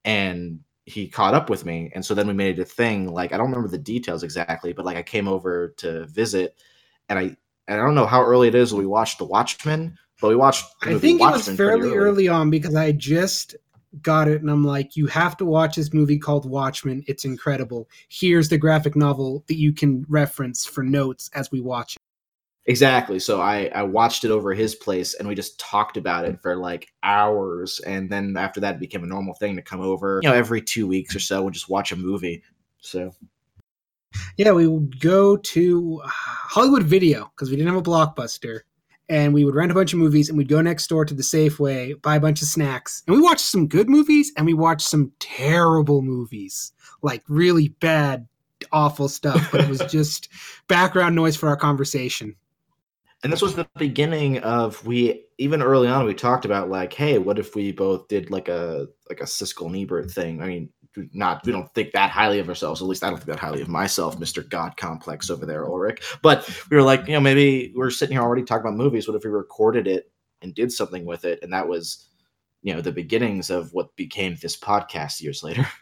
and 0.05 0.59
he 0.85 1.07
caught 1.07 1.33
up 1.33 1.49
with 1.49 1.65
me, 1.65 1.91
and 1.93 2.05
so 2.05 2.13
then 2.13 2.27
we 2.27 2.33
made 2.33 2.59
a 2.59 2.65
thing. 2.65 3.11
Like 3.11 3.33
I 3.33 3.37
don't 3.37 3.47
remember 3.47 3.67
the 3.69 3.77
details 3.77 4.23
exactly, 4.23 4.73
but 4.73 4.85
like 4.85 4.97
I 4.97 5.03
came 5.03 5.27
over 5.27 5.69
to 5.77 6.05
visit, 6.07 6.55
and 7.09 7.19
I 7.19 7.23
and 7.67 7.79
I 7.79 7.83
don't 7.83 7.95
know 7.95 8.05
how 8.05 8.23
early 8.23 8.47
it 8.47 8.55
is. 8.55 8.73
We 8.73 8.85
watched 8.85 9.17
The 9.19 9.25
Watchmen, 9.25 9.97
but 10.21 10.29
we 10.29 10.35
watched. 10.35 10.65
I 10.81 10.97
think 10.97 11.21
it 11.21 11.23
was 11.23 11.47
fairly 11.49 11.89
early. 11.89 11.97
early 11.97 12.27
on 12.27 12.49
because 12.49 12.75
I 12.75 12.91
just 12.91 13.55
got 14.01 14.27
it 14.27 14.41
and 14.41 14.49
I'm 14.49 14.63
like, 14.63 14.95
you 14.95 15.07
have 15.07 15.37
to 15.37 15.45
watch 15.45 15.75
this 15.75 15.93
movie 15.93 16.17
called 16.17 16.49
Watchmen. 16.49 17.03
It's 17.07 17.25
incredible. 17.25 17.89
Here's 18.09 18.49
the 18.49 18.57
graphic 18.57 18.95
novel 18.95 19.43
that 19.47 19.55
you 19.57 19.73
can 19.73 20.05
reference 20.09 20.65
for 20.65 20.83
notes 20.83 21.29
as 21.33 21.51
we 21.51 21.61
watch 21.61 21.95
it. 21.95 22.01
Exactly. 22.65 23.17
So 23.19 23.39
I 23.39 23.71
I 23.73 23.83
watched 23.83 24.25
it 24.25 24.31
over 24.31 24.53
his 24.53 24.75
place 24.75 25.13
and 25.13 25.27
we 25.27 25.35
just 25.35 25.57
talked 25.57 25.95
about 25.95 26.25
it 26.25 26.41
for 26.41 26.57
like 26.57 26.89
hours 27.01 27.79
and 27.79 28.09
then 28.09 28.35
after 28.35 28.59
that 28.59 28.75
it 28.75 28.81
became 28.81 29.03
a 29.03 29.07
normal 29.07 29.35
thing 29.35 29.55
to 29.55 29.61
come 29.61 29.79
over, 29.79 30.19
you 30.21 30.29
know, 30.29 30.35
every 30.35 30.61
2 30.61 30.85
weeks 30.85 31.15
or 31.15 31.19
so 31.19 31.45
and 31.45 31.53
just 31.53 31.69
watch 31.69 31.93
a 31.93 31.95
movie. 31.95 32.43
So 32.81 33.13
yeah, 34.35 34.51
we 34.51 34.67
would 34.67 34.99
go 34.99 35.37
to 35.37 36.01
uh, 36.03 36.07
Hollywood 36.09 36.83
Video 36.83 37.31
because 37.35 37.49
we 37.49 37.55
didn't 37.55 37.73
have 37.73 37.79
a 37.79 37.89
blockbuster 37.89 38.61
and 39.09 39.33
we 39.33 39.45
would 39.45 39.55
rent 39.55 39.71
a 39.71 39.75
bunch 39.75 39.93
of 39.93 39.99
movies 39.99 40.29
and 40.29 40.37
we'd 40.37 40.49
go 40.49 40.61
next 40.61 40.87
door 40.87 41.05
to 41.05 41.13
the 41.13 41.23
Safeway, 41.23 42.01
buy 42.01 42.17
a 42.17 42.19
bunch 42.19 42.41
of 42.41 42.47
snacks. 42.47 43.03
And 43.07 43.15
we 43.15 43.21
watched 43.21 43.45
some 43.45 43.67
good 43.67 43.89
movies 43.89 44.31
and 44.35 44.45
we 44.45 44.53
watched 44.53 44.87
some 44.87 45.11
terrible 45.19 46.01
movies, 46.01 46.73
like 47.01 47.23
really 47.27 47.69
bad 47.69 48.27
awful 48.71 49.07
stuff, 49.07 49.49
but 49.51 49.61
it 49.61 49.69
was 49.69 49.79
just 49.89 50.29
background 50.67 51.15
noise 51.15 51.35
for 51.35 51.49
our 51.49 51.57
conversation. 51.57 52.35
And 53.23 53.33
this 53.33 53.41
was 53.41 53.55
the 53.55 53.67
beginning 53.77 54.39
of 54.39 54.85
we 54.85 55.25
even 55.39 55.61
early 55.61 55.87
on 55.87 56.05
we 56.05 56.13
talked 56.13 56.45
about 56.45 56.69
like 56.69 56.93
hey 56.93 57.17
what 57.17 57.39
if 57.39 57.55
we 57.55 57.71
both 57.71 58.07
did 58.07 58.29
like 58.29 58.47
a 58.47 58.87
like 59.09 59.21
a 59.21 59.25
siskel 59.25 59.67
and 59.67 59.75
ebert 59.75 60.11
thing? 60.11 60.41
I 60.41 60.47
mean 60.47 60.69
not 61.13 61.45
we 61.45 61.51
don't 61.51 61.73
think 61.73 61.91
that 61.91 62.09
highly 62.09 62.39
of 62.39 62.49
ourselves. 62.49 62.81
At 62.81 62.87
least 62.87 63.03
i 63.03 63.09
don't 63.09 63.17
think 63.17 63.27
that 63.27 63.39
highly 63.39 63.61
of 63.61 63.67
myself 63.67 64.19
mr 64.19 64.47
god 64.47 64.77
complex 64.77 65.29
over 65.29 65.45
there 65.45 65.65
ulric. 65.65 66.03
But 66.21 66.47
we 66.69 66.77
were 66.77 66.83
like 66.83 67.07
you 67.07 67.13
know 67.13 67.19
maybe 67.19 67.73
we're 67.75 67.89
sitting 67.89 68.15
here 68.15 68.23
already 68.23 68.43
talking 68.43 68.67
about 68.67 68.77
movies. 68.77 69.07
What 69.07 69.15
if 69.15 69.23
we 69.23 69.29
recorded 69.29 69.87
it 69.87 70.11
and 70.41 70.53
did 70.53 70.71
something 70.71 71.05
with 71.05 71.25
it? 71.25 71.39
And 71.41 71.51
that 71.53 71.67
was 71.67 72.07
you 72.63 72.73
know 72.73 72.81
the 72.81 72.91
beginnings 72.91 73.49
of 73.49 73.73
what 73.73 73.95
became 73.95 74.35
this 74.41 74.57
podcast 74.57 75.21
years 75.21 75.43
later. 75.43 75.67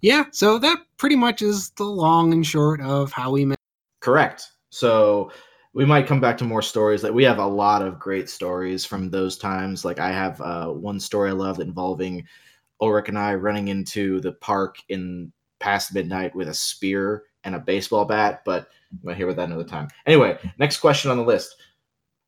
Yeah 0.00 0.24
so 0.32 0.58
that 0.58 0.76
pretty 0.98 1.16
much 1.16 1.40
is 1.40 1.70
the 1.78 1.84
long 1.84 2.34
and 2.34 2.46
short 2.46 2.82
of 2.82 3.10
how 3.10 3.30
we 3.30 3.46
met. 3.46 3.56
Correct. 4.00 4.50
So 4.68 5.30
we 5.74 5.84
might 5.84 6.06
come 6.06 6.20
back 6.20 6.38
to 6.38 6.44
more 6.44 6.62
stories. 6.62 7.02
Like 7.02 7.12
we 7.12 7.24
have 7.24 7.38
a 7.38 7.46
lot 7.46 7.82
of 7.82 7.98
great 7.98 8.30
stories 8.30 8.84
from 8.84 9.10
those 9.10 9.36
times. 9.36 9.84
Like 9.84 9.98
I 9.98 10.12
have 10.12 10.40
uh, 10.40 10.68
one 10.68 11.00
story 11.00 11.30
I 11.30 11.32
love 11.32 11.58
involving 11.58 12.24
Ulric 12.84 13.08
and 13.08 13.18
I 13.18 13.34
running 13.34 13.68
into 13.68 14.20
the 14.20 14.32
park 14.32 14.76
in 14.88 15.32
past 15.58 15.94
midnight 15.94 16.34
with 16.34 16.48
a 16.48 16.54
spear 16.54 17.24
and 17.44 17.54
a 17.54 17.58
baseball 17.58 18.04
bat, 18.04 18.42
but 18.44 18.68
we'll 19.02 19.14
hear 19.14 19.26
about 19.26 19.36
that 19.36 19.48
another 19.48 19.64
time. 19.64 19.88
Anyway, 20.06 20.38
next 20.58 20.78
question 20.78 21.10
on 21.10 21.16
the 21.16 21.24
list. 21.24 21.56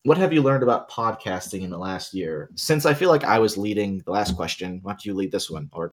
What 0.05 0.19
have 0.19 0.33
you 0.33 0.43
learned 0.43 0.63
about 0.63 0.91
podcasting 0.91 1.63
in 1.63 1.71
the 1.71 1.79
last 1.79 2.15
year? 2.15 2.51
Since 2.55 2.87
I 2.87 2.95
feel 2.95 3.11
like 3.11 3.25
I 3.25 3.39
was 3.39 3.59
leading 3.59 4.03
the 4.07 4.13
last 4.13 4.37
question, 4.37 4.81
why 4.83 4.93
don't 4.93 5.05
you 5.05 5.15
lead 5.15 5.33
this 5.33 5.51
one? 5.51 5.69
Or 5.73 5.91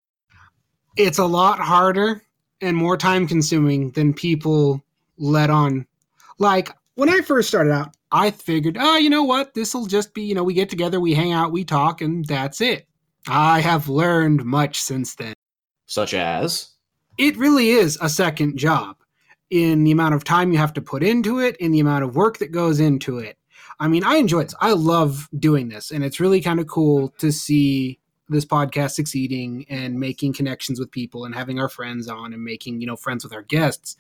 it's 0.96 1.18
a 1.18 1.26
lot 1.26 1.60
harder 1.60 2.22
and 2.62 2.78
more 2.78 2.96
time 2.96 3.28
consuming 3.28 3.92
than 3.92 4.14
people 4.14 4.84
let 5.18 5.50
on. 5.50 5.86
Like 6.38 6.70
when 6.96 7.10
I 7.10 7.22
first 7.22 7.50
started 7.50 7.74
out, 7.74 7.96
I 8.12 8.30
figured, 8.32 8.78
oh, 8.80 8.98
you 8.98 9.10
know 9.10 9.24
what? 9.24 9.56
This 9.56 9.74
will 9.74 9.88
just 9.88 10.14
be, 10.14 10.22
you 10.22 10.36
know, 10.36 10.44
we 10.44 10.54
get 10.54 10.70
together, 10.70 11.00
we 11.00 11.16
hang 11.16 11.32
out, 11.32 11.52
we 11.52 11.64
talk, 11.64 12.02
and 12.02 12.24
that's 12.26 12.62
it. 12.62 12.88
I 13.28 13.62
have 13.62 13.90
learned 13.90 14.44
much 14.44 14.82
since 14.82 15.16
then. 15.16 15.34
Such 15.86 16.14
as? 16.14 16.70
It 17.18 17.38
really 17.38 17.70
is 17.70 17.98
a 18.02 18.10
second 18.10 18.58
job 18.58 18.98
in 19.50 19.84
the 19.84 19.92
amount 19.92 20.16
of 20.16 20.24
time 20.24 20.52
you 20.52 20.58
have 20.58 20.74
to 20.74 20.82
put 20.82 21.04
into 21.04 21.40
it, 21.40 21.56
in 21.58 21.72
the 21.72 21.80
amount 21.80 22.04
of 22.04 22.16
work 22.16 22.40
that 22.40 22.52
goes 22.52 22.80
into 22.80 23.20
it. 23.20 23.38
I 23.80 23.88
mean, 23.88 24.04
I 24.04 24.16
enjoy 24.16 24.44
this. 24.44 24.56
I 24.60 24.72
love 24.74 25.30
doing 25.38 25.70
this, 25.70 25.92
and 25.92 26.04
it's 26.04 26.20
really 26.20 26.42
kind 26.42 26.60
of 26.60 26.68
cool 26.68 27.10
to 27.20 27.32
see 27.32 28.00
this 28.30 28.46
podcast 28.46 28.92
succeeding 28.92 29.66
and 29.70 30.00
making 30.00 30.34
connections 30.34 30.80
with 30.80 30.92
people 30.92 31.26
and 31.26 31.36
having 31.36 31.60
our 31.60 31.70
friends 31.70 32.08
on 32.08 32.34
and 32.34 32.44
making, 32.44 32.82
you 32.82 32.88
know, 32.88 32.96
friends 32.96 33.24
with 33.24 33.34
our 33.34 33.42
guests. 33.44 33.96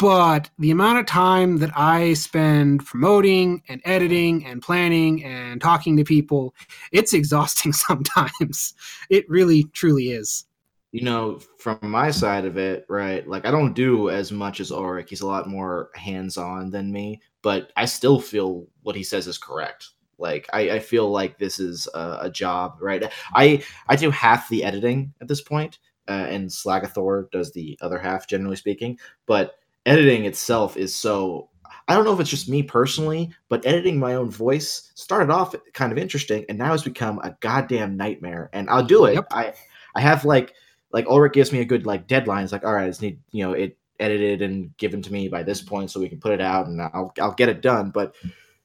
But 0.00 0.48
the 0.58 0.70
amount 0.70 0.98
of 0.98 1.04
time 1.04 1.58
that 1.58 1.72
I 1.76 2.14
spend 2.14 2.86
promoting 2.86 3.62
and 3.68 3.82
editing 3.84 4.46
and 4.46 4.62
planning 4.62 5.22
and 5.22 5.60
talking 5.60 5.94
to 5.98 6.04
people, 6.04 6.54
it's 6.90 7.12
exhausting 7.12 7.72
sometimes. 7.74 8.72
It 9.10 9.28
really, 9.28 9.64
truly 9.74 10.12
is. 10.12 10.46
You 10.92 11.02
know, 11.02 11.38
from 11.58 11.78
my 11.82 12.10
side 12.10 12.46
of 12.46 12.56
it, 12.56 12.86
right? 12.88 13.28
Like, 13.28 13.44
I 13.44 13.50
don't 13.50 13.74
do 13.74 14.08
as 14.08 14.32
much 14.32 14.58
as 14.58 14.70
Ulric. 14.70 15.10
He's 15.10 15.20
a 15.20 15.26
lot 15.26 15.50
more 15.50 15.90
hands 15.94 16.38
on 16.38 16.70
than 16.70 16.90
me, 16.90 17.20
but 17.42 17.70
I 17.76 17.84
still 17.84 18.18
feel 18.18 18.66
what 18.82 18.96
he 18.96 19.04
says 19.04 19.26
is 19.26 19.36
correct. 19.36 19.90
Like, 20.16 20.48
I, 20.54 20.70
I 20.70 20.78
feel 20.78 21.10
like 21.10 21.38
this 21.38 21.60
is 21.60 21.86
a, 21.94 22.18
a, 22.22 22.30
job, 22.30 22.78
right? 22.80 23.04
I, 23.34 23.62
I 23.88 23.96
do 23.96 24.10
half 24.10 24.48
the 24.48 24.64
editing 24.64 25.12
at 25.20 25.28
this 25.28 25.42
point, 25.42 25.78
uh, 26.08 26.26
and 26.28 26.48
Slagathor 26.48 27.30
does 27.30 27.52
the 27.52 27.78
other 27.82 27.98
half, 27.98 28.26
generally 28.26 28.56
speaking. 28.56 28.98
But 29.26 29.59
editing 29.86 30.24
itself 30.24 30.76
is 30.76 30.94
so 30.94 31.48
I 31.88 31.94
don't 31.94 32.04
know 32.04 32.12
if 32.12 32.20
it's 32.20 32.30
just 32.30 32.48
me 32.48 32.62
personally, 32.62 33.30
but 33.48 33.66
editing 33.66 33.98
my 33.98 34.14
own 34.14 34.30
voice 34.30 34.92
started 34.94 35.30
off 35.30 35.54
kind 35.72 35.90
of 35.90 35.98
interesting 35.98 36.44
and 36.48 36.56
now 36.56 36.72
it's 36.72 36.84
become 36.84 37.18
a 37.24 37.36
goddamn 37.40 37.96
nightmare. 37.96 38.48
And 38.52 38.70
I'll 38.70 38.84
do 38.84 39.06
it. 39.06 39.14
Yep. 39.14 39.26
I 39.32 39.54
I 39.94 40.00
have 40.00 40.24
like 40.24 40.54
like 40.92 41.06
Ulric 41.06 41.32
gives 41.32 41.52
me 41.52 41.60
a 41.60 41.64
good 41.64 41.86
like 41.86 42.06
deadline. 42.06 42.44
It's 42.44 42.52
like, 42.52 42.64
all 42.64 42.74
right, 42.74 42.84
I 42.84 42.88
just 42.88 43.02
need, 43.02 43.18
you 43.32 43.44
know, 43.44 43.52
it 43.52 43.76
edited 43.98 44.40
and 44.40 44.76
given 44.76 45.02
to 45.02 45.12
me 45.12 45.28
by 45.28 45.42
this 45.42 45.60
point 45.60 45.90
so 45.90 46.00
we 46.00 46.08
can 46.08 46.20
put 46.20 46.32
it 46.32 46.40
out 46.40 46.66
and 46.66 46.80
I'll 46.80 47.12
I'll 47.20 47.34
get 47.34 47.48
it 47.48 47.60
done. 47.60 47.90
But 47.90 48.14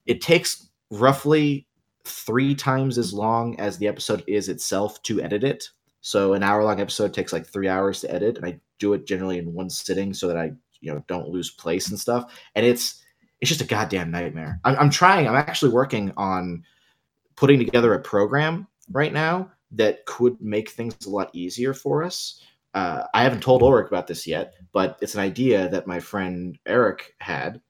it 0.05 0.21
takes 0.21 0.69
roughly 0.91 1.67
three 2.03 2.53
times 2.53 2.97
as 2.97 3.13
long 3.13 3.59
as 3.59 3.77
the 3.77 3.87
episode 3.87 4.23
is 4.27 4.49
itself 4.49 5.01
to 5.03 5.21
edit 5.21 5.43
it. 5.43 5.69
So 6.01 6.33
an 6.33 6.43
hour 6.43 6.63
long 6.63 6.79
episode 6.79 7.13
takes 7.13 7.33
like 7.33 7.47
three 7.47 7.67
hours 7.67 8.01
to 8.01 8.13
edit, 8.13 8.37
and 8.37 8.45
I 8.45 8.59
do 8.77 8.93
it 8.93 9.07
generally 9.07 9.39
in 9.39 9.53
one 9.53 9.69
sitting 9.71 10.13
so 10.13 10.27
that 10.27 10.37
I 10.37 10.51
you 10.81 10.91
know 10.91 11.03
don't 11.07 11.29
lose 11.29 11.51
place 11.51 11.89
and 11.89 11.99
stuff. 11.99 12.33
And 12.55 12.65
it's 12.65 13.03
it's 13.41 13.49
just 13.49 13.61
a 13.61 13.65
goddamn 13.65 14.11
nightmare. 14.11 14.59
I'm, 14.63 14.75
I'm 14.77 14.89
trying. 14.89 15.27
I'm 15.27 15.35
actually 15.35 15.71
working 15.71 16.11
on 16.17 16.63
putting 17.35 17.59
together 17.59 17.93
a 17.93 17.99
program 17.99 18.67
right 18.91 19.13
now 19.13 19.51
that 19.71 20.05
could 20.05 20.39
make 20.39 20.69
things 20.69 20.95
a 21.05 21.09
lot 21.09 21.29
easier 21.33 21.73
for 21.73 22.03
us. 22.03 22.41
Uh, 22.73 23.03
I 23.13 23.23
haven't 23.23 23.41
told 23.41 23.61
Ulric 23.61 23.87
about 23.87 24.07
this 24.07 24.27
yet, 24.27 24.53
but 24.73 24.97
it's 25.01 25.15
an 25.15 25.21
idea 25.21 25.69
that 25.69 25.87
my 25.87 25.99
friend 25.99 26.57
Eric 26.65 27.15
had, 27.19 27.61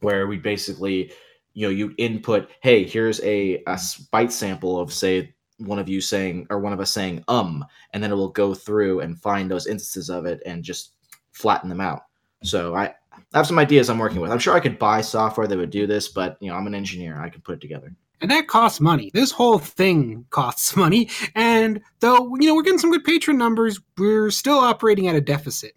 where 0.00 0.26
we 0.26 0.38
basically, 0.38 1.12
you 1.54 1.66
know, 1.66 1.70
you 1.70 1.94
input, 1.98 2.50
hey, 2.62 2.84
here's 2.84 3.20
a, 3.22 3.62
a 3.66 3.78
bite 4.10 4.32
sample 4.32 4.78
of 4.78 4.92
say 4.92 5.34
one 5.58 5.78
of 5.78 5.88
you 5.88 6.00
saying 6.00 6.46
or 6.50 6.60
one 6.60 6.72
of 6.72 6.80
us 6.80 6.92
saying 6.92 7.24
um, 7.28 7.64
and 7.92 8.02
then 8.02 8.12
it 8.12 8.14
will 8.14 8.28
go 8.28 8.54
through 8.54 9.00
and 9.00 9.20
find 9.20 9.50
those 9.50 9.66
instances 9.66 10.10
of 10.10 10.26
it 10.26 10.42
and 10.46 10.62
just 10.62 10.92
flatten 11.32 11.68
them 11.68 11.80
out. 11.80 12.02
So 12.46 12.74
I, 12.74 12.94
I 13.12 13.38
have 13.38 13.46
some 13.46 13.58
ideas 13.58 13.90
I'm 13.90 13.98
working 13.98 14.20
with. 14.20 14.30
I'm 14.30 14.38
sure 14.38 14.54
I 14.54 14.60
could 14.60 14.78
buy 14.78 15.00
software 15.00 15.46
that 15.46 15.58
would 15.58 15.70
do 15.70 15.86
this, 15.86 16.08
but 16.08 16.36
you 16.40 16.50
know, 16.50 16.56
I'm 16.56 16.66
an 16.66 16.74
engineer. 16.74 17.20
I 17.20 17.28
can 17.28 17.42
put 17.42 17.54
it 17.56 17.60
together. 17.60 17.92
And 18.20 18.30
that 18.30 18.48
costs 18.48 18.80
money. 18.80 19.10
This 19.12 19.30
whole 19.30 19.58
thing 19.58 20.24
costs 20.30 20.76
money. 20.76 21.10
And 21.34 21.80
though, 22.00 22.34
you 22.36 22.48
know, 22.48 22.54
we're 22.54 22.62
getting 22.62 22.78
some 22.78 22.92
good 22.92 23.04
patron 23.04 23.36
numbers, 23.36 23.80
we're 23.98 24.30
still 24.30 24.58
operating 24.58 25.08
at 25.08 25.16
a 25.16 25.20
deficit. 25.20 25.72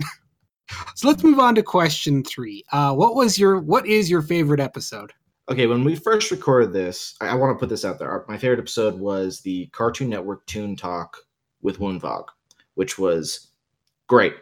so 0.96 1.08
let's 1.08 1.24
move 1.24 1.40
on 1.40 1.56
to 1.56 1.64
question 1.64 2.24
three. 2.24 2.64
Uh, 2.72 2.94
what 2.94 3.16
was 3.16 3.38
your 3.38 3.60
what 3.60 3.86
is 3.86 4.10
your 4.10 4.22
favorite 4.22 4.60
episode? 4.60 5.12
Okay, 5.50 5.66
when 5.66 5.84
we 5.84 5.96
first 5.96 6.30
recorded 6.30 6.74
this, 6.74 7.16
I, 7.20 7.30
I 7.30 7.34
want 7.34 7.56
to 7.56 7.60
put 7.60 7.70
this 7.70 7.84
out 7.84 7.98
there. 7.98 8.24
My 8.28 8.38
favorite 8.38 8.60
episode 8.60 9.00
was 9.00 9.42
the 9.42 9.66
Cartoon 9.68 10.10
Network 10.10 10.46
Toon 10.46 10.76
Talk 10.76 11.18
with 11.62 11.80
Woonvog, 11.80 12.26
which 12.76 13.00
was 13.00 13.48
great 14.08 14.36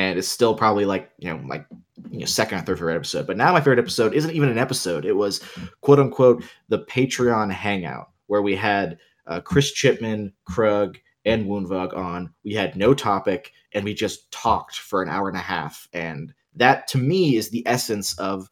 and 0.00 0.18
it's 0.18 0.28
still 0.28 0.54
probably 0.54 0.86
like 0.86 1.10
you 1.18 1.28
know 1.28 1.42
like 1.46 1.66
you 2.10 2.20
know 2.20 2.26
second 2.26 2.58
or 2.58 2.62
third 2.62 2.78
favorite 2.78 2.96
episode. 2.96 3.26
But 3.26 3.36
now 3.36 3.52
my 3.52 3.60
favorite 3.60 3.78
episode 3.78 4.14
isn't 4.14 4.34
even 4.34 4.48
an 4.48 4.58
episode; 4.58 5.04
it 5.04 5.12
was 5.12 5.42
quote 5.82 5.98
unquote 5.98 6.42
the 6.68 6.84
Patreon 6.86 7.52
hangout 7.52 8.08
where 8.26 8.40
we 8.40 8.56
had 8.56 8.98
uh, 9.26 9.40
Chris 9.40 9.72
Chipman, 9.72 10.32
Krug, 10.46 10.98
and 11.26 11.46
Woonvog 11.46 11.94
on. 11.94 12.32
We 12.44 12.54
had 12.54 12.76
no 12.76 12.94
topic, 12.94 13.52
and 13.72 13.84
we 13.84 13.92
just 13.92 14.30
talked 14.30 14.76
for 14.76 15.02
an 15.02 15.10
hour 15.10 15.28
and 15.28 15.36
a 15.36 15.40
half. 15.40 15.86
And 15.92 16.32
that 16.56 16.88
to 16.88 16.98
me 16.98 17.36
is 17.36 17.50
the 17.50 17.66
essence 17.66 18.18
of 18.18 18.48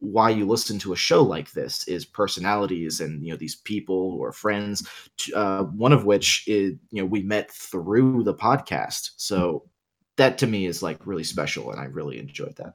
why 0.00 0.30
you 0.30 0.46
listen 0.46 0.78
to 0.80 0.92
a 0.92 0.96
show 0.96 1.22
like 1.22 1.52
this 1.52 1.86
is 1.86 2.04
personalities 2.06 3.00
and 3.00 3.22
you 3.22 3.30
know 3.30 3.36
these 3.36 3.56
people 3.56 4.10
who 4.12 4.22
are 4.24 4.32
friends 4.32 4.88
uh, 5.34 5.62
one 5.64 5.92
of 5.92 6.06
which 6.06 6.42
is 6.48 6.72
you 6.90 7.02
know 7.02 7.04
we 7.06 7.22
met 7.22 7.50
through 7.50 8.24
the 8.24 8.34
podcast 8.34 9.10
so 9.16 9.62
that 10.20 10.38
to 10.38 10.46
me 10.46 10.66
is 10.66 10.82
like 10.82 11.06
really 11.06 11.24
special, 11.24 11.70
and 11.70 11.80
I 11.80 11.84
really 11.84 12.18
enjoyed 12.18 12.56
that. 12.56 12.74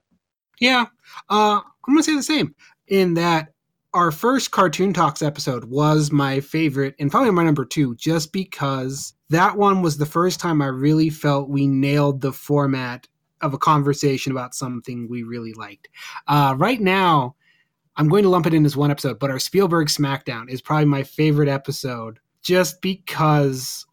Yeah, 0.59 0.85
uh, 1.29 1.61
I'm 1.61 1.93
gonna 1.93 2.03
say 2.03 2.15
the 2.15 2.23
same 2.23 2.55
in 2.87 3.13
that 3.15 3.49
our 3.93 4.11
first 4.11 4.51
cartoon 4.51 4.91
talks 4.91 5.21
episode 5.21 5.65
was 5.65 6.11
my 6.11 6.41
favorite 6.41 6.95
and 6.99 7.09
probably 7.09 7.31
my 7.31 7.43
number 7.43 7.63
two, 7.63 7.95
just 7.95 8.33
because 8.33 9.13
that 9.29 9.57
one 9.57 9.81
was 9.81 9.97
the 9.97 10.05
first 10.05 10.39
time 10.39 10.61
I 10.61 10.67
really 10.67 11.09
felt 11.09 11.49
we 11.49 11.65
nailed 11.65 12.19
the 12.19 12.33
format 12.33 13.07
of 13.41 13.53
a 13.53 13.57
conversation 13.57 14.31
about 14.31 14.53
something 14.53 15.07
we 15.07 15.23
really 15.23 15.53
liked. 15.53 15.87
Uh, 16.27 16.55
right 16.57 16.81
now, 16.81 17.35
I'm 17.95 18.09
going 18.09 18.23
to 18.23 18.29
lump 18.29 18.47
it 18.47 18.53
in 18.53 18.65
as 18.65 18.75
one 18.75 18.91
episode, 18.91 19.17
but 19.17 19.31
our 19.31 19.39
Spielberg 19.39 19.87
Smackdown 19.87 20.49
is 20.49 20.61
probably 20.61 20.85
my 20.85 21.03
favorite 21.03 21.47
episode 21.47 22.19
just 22.41 22.81
because 22.81 23.85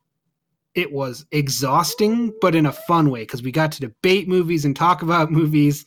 it 0.74 0.92
was 0.92 1.26
exhausting, 1.32 2.32
but 2.40 2.54
in 2.54 2.66
a 2.66 2.72
fun 2.72 3.10
way 3.10 3.22
because 3.22 3.42
we 3.42 3.52
got 3.52 3.72
to 3.72 3.80
debate 3.80 4.28
movies 4.28 4.64
and 4.64 4.74
talk 4.74 5.02
about 5.02 5.30
movies 5.40 5.84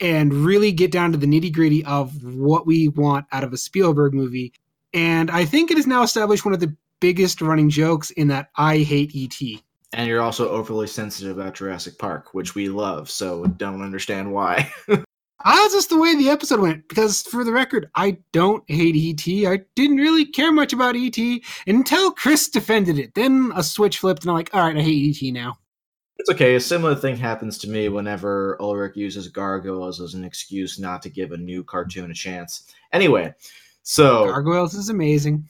and 0.00 0.32
really 0.32 0.72
get 0.72 0.90
down 0.90 1.12
to 1.12 1.18
the 1.18 1.26
nitty 1.26 1.52
gritty 1.52 1.84
of 1.84 2.22
what 2.22 2.66
we 2.66 2.88
want 2.88 3.26
out 3.32 3.44
of 3.44 3.52
a 3.52 3.56
Spielberg 3.56 4.12
movie. 4.12 4.52
And 4.92 5.30
I 5.30 5.44
think 5.44 5.70
it 5.70 5.78
is 5.78 5.86
now 5.86 6.02
established 6.02 6.44
one 6.44 6.54
of 6.54 6.60
the 6.60 6.74
biggest 7.00 7.40
running 7.40 7.70
jokes 7.70 8.10
in 8.10 8.28
that 8.28 8.50
I 8.56 8.78
hate 8.78 9.14
E.T. 9.14 9.62
And 9.92 10.08
you're 10.08 10.20
also 10.20 10.48
overly 10.50 10.86
sensitive 10.86 11.38
about 11.38 11.54
Jurassic 11.54 11.98
Park, 11.98 12.34
which 12.34 12.54
we 12.54 12.68
love, 12.68 13.08
so 13.10 13.46
don't 13.46 13.82
understand 13.82 14.32
why. 14.32 14.70
That's 15.44 15.74
just 15.74 15.90
the 15.90 15.98
way 15.98 16.16
the 16.16 16.30
episode 16.30 16.60
went. 16.60 16.88
Because 16.88 17.22
for 17.22 17.44
the 17.44 17.52
record, 17.52 17.90
I 17.94 18.18
don't 18.32 18.64
hate 18.68 18.96
ET. 18.96 19.48
I 19.48 19.62
didn't 19.74 19.98
really 19.98 20.24
care 20.24 20.52
much 20.52 20.72
about 20.72 20.96
ET 20.96 21.18
until 21.66 22.10
Chris 22.10 22.48
defended 22.48 22.98
it. 22.98 23.14
Then 23.14 23.52
a 23.54 23.62
switch 23.62 23.98
flipped, 23.98 24.22
and 24.22 24.30
I'm 24.30 24.36
like, 24.36 24.54
all 24.54 24.62
right, 24.62 24.76
I 24.76 24.82
hate 24.82 25.22
ET 25.22 25.32
now. 25.32 25.58
It's 26.18 26.30
okay. 26.30 26.54
A 26.54 26.60
similar 26.60 26.94
thing 26.94 27.16
happens 27.16 27.58
to 27.58 27.68
me 27.68 27.88
whenever 27.88 28.56
Ulric 28.60 28.96
uses 28.96 29.28
gargoyles 29.28 30.00
as 30.00 30.14
an 30.14 30.24
excuse 30.24 30.78
not 30.78 31.02
to 31.02 31.10
give 31.10 31.32
a 31.32 31.36
new 31.36 31.62
cartoon 31.62 32.10
a 32.10 32.14
chance. 32.14 32.72
Anyway, 32.92 33.34
so 33.82 34.26
gargoyles 34.26 34.74
is 34.74 34.88
amazing. 34.88 35.46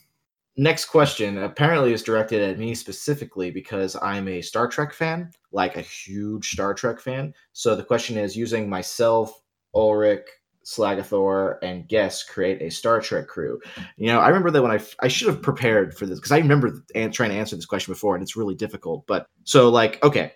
Next 0.58 0.86
question 0.86 1.38
apparently 1.38 1.92
is 1.92 2.02
directed 2.02 2.42
at 2.42 2.58
me 2.58 2.74
specifically 2.74 3.50
because 3.50 3.94
I'm 4.02 4.26
a 4.26 4.40
Star 4.40 4.66
Trek 4.66 4.92
fan, 4.92 5.30
like 5.52 5.76
a 5.76 5.82
huge 5.82 6.50
Star 6.50 6.74
Trek 6.74 6.98
fan. 6.98 7.34
So 7.52 7.76
the 7.76 7.84
question 7.84 8.16
is 8.16 8.36
using 8.36 8.68
myself 8.68 9.42
Ulric, 9.76 10.22
Slagathor, 10.64 11.58
and 11.62 11.86
Guest 11.88 12.28
create 12.28 12.60
a 12.60 12.70
Star 12.70 13.00
Trek 13.00 13.28
crew. 13.28 13.60
You 13.96 14.08
know, 14.08 14.18
I 14.18 14.28
remember 14.28 14.50
that 14.50 14.62
when 14.62 14.72
I 14.72 14.80
I 15.00 15.08
should 15.08 15.28
have 15.28 15.40
prepared 15.42 15.96
for 15.96 16.06
this 16.06 16.18
because 16.18 16.32
I 16.32 16.38
remember 16.38 16.82
trying 17.12 17.30
to 17.30 17.36
answer 17.36 17.54
this 17.54 17.66
question 17.66 17.92
before, 17.92 18.16
and 18.16 18.22
it's 18.22 18.36
really 18.36 18.56
difficult. 18.56 19.06
But 19.06 19.28
so 19.44 19.68
like, 19.68 20.02
okay, 20.02 20.32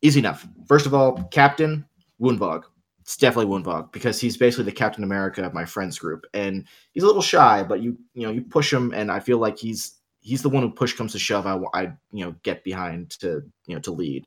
easy 0.00 0.20
enough. 0.20 0.46
First 0.66 0.86
of 0.86 0.94
all, 0.94 1.22
Captain 1.24 1.84
Woonvog. 2.20 2.62
It's 3.00 3.18
definitely 3.18 3.52
Woonvog 3.54 3.92
because 3.92 4.18
he's 4.18 4.38
basically 4.38 4.64
the 4.64 4.72
Captain 4.72 5.04
America 5.04 5.44
of 5.44 5.52
my 5.52 5.66
friends 5.66 5.98
group, 5.98 6.24
and 6.32 6.66
he's 6.92 7.02
a 7.02 7.06
little 7.06 7.20
shy, 7.20 7.62
but 7.62 7.82
you 7.82 7.98
you 8.14 8.22
know 8.22 8.32
you 8.32 8.40
push 8.40 8.72
him, 8.72 8.94
and 8.94 9.10
I 9.12 9.20
feel 9.20 9.36
like 9.36 9.58
he's 9.58 10.00
he's 10.20 10.40
the 10.40 10.48
one 10.48 10.62
who 10.62 10.70
push 10.70 10.94
comes 10.94 11.12
to 11.12 11.18
shove. 11.18 11.46
I 11.46 11.58
I 11.74 11.92
you 12.12 12.24
know 12.24 12.34
get 12.42 12.64
behind 12.64 13.10
to 13.20 13.42
you 13.66 13.74
know 13.74 13.80
to 13.80 13.92
lead. 13.92 14.26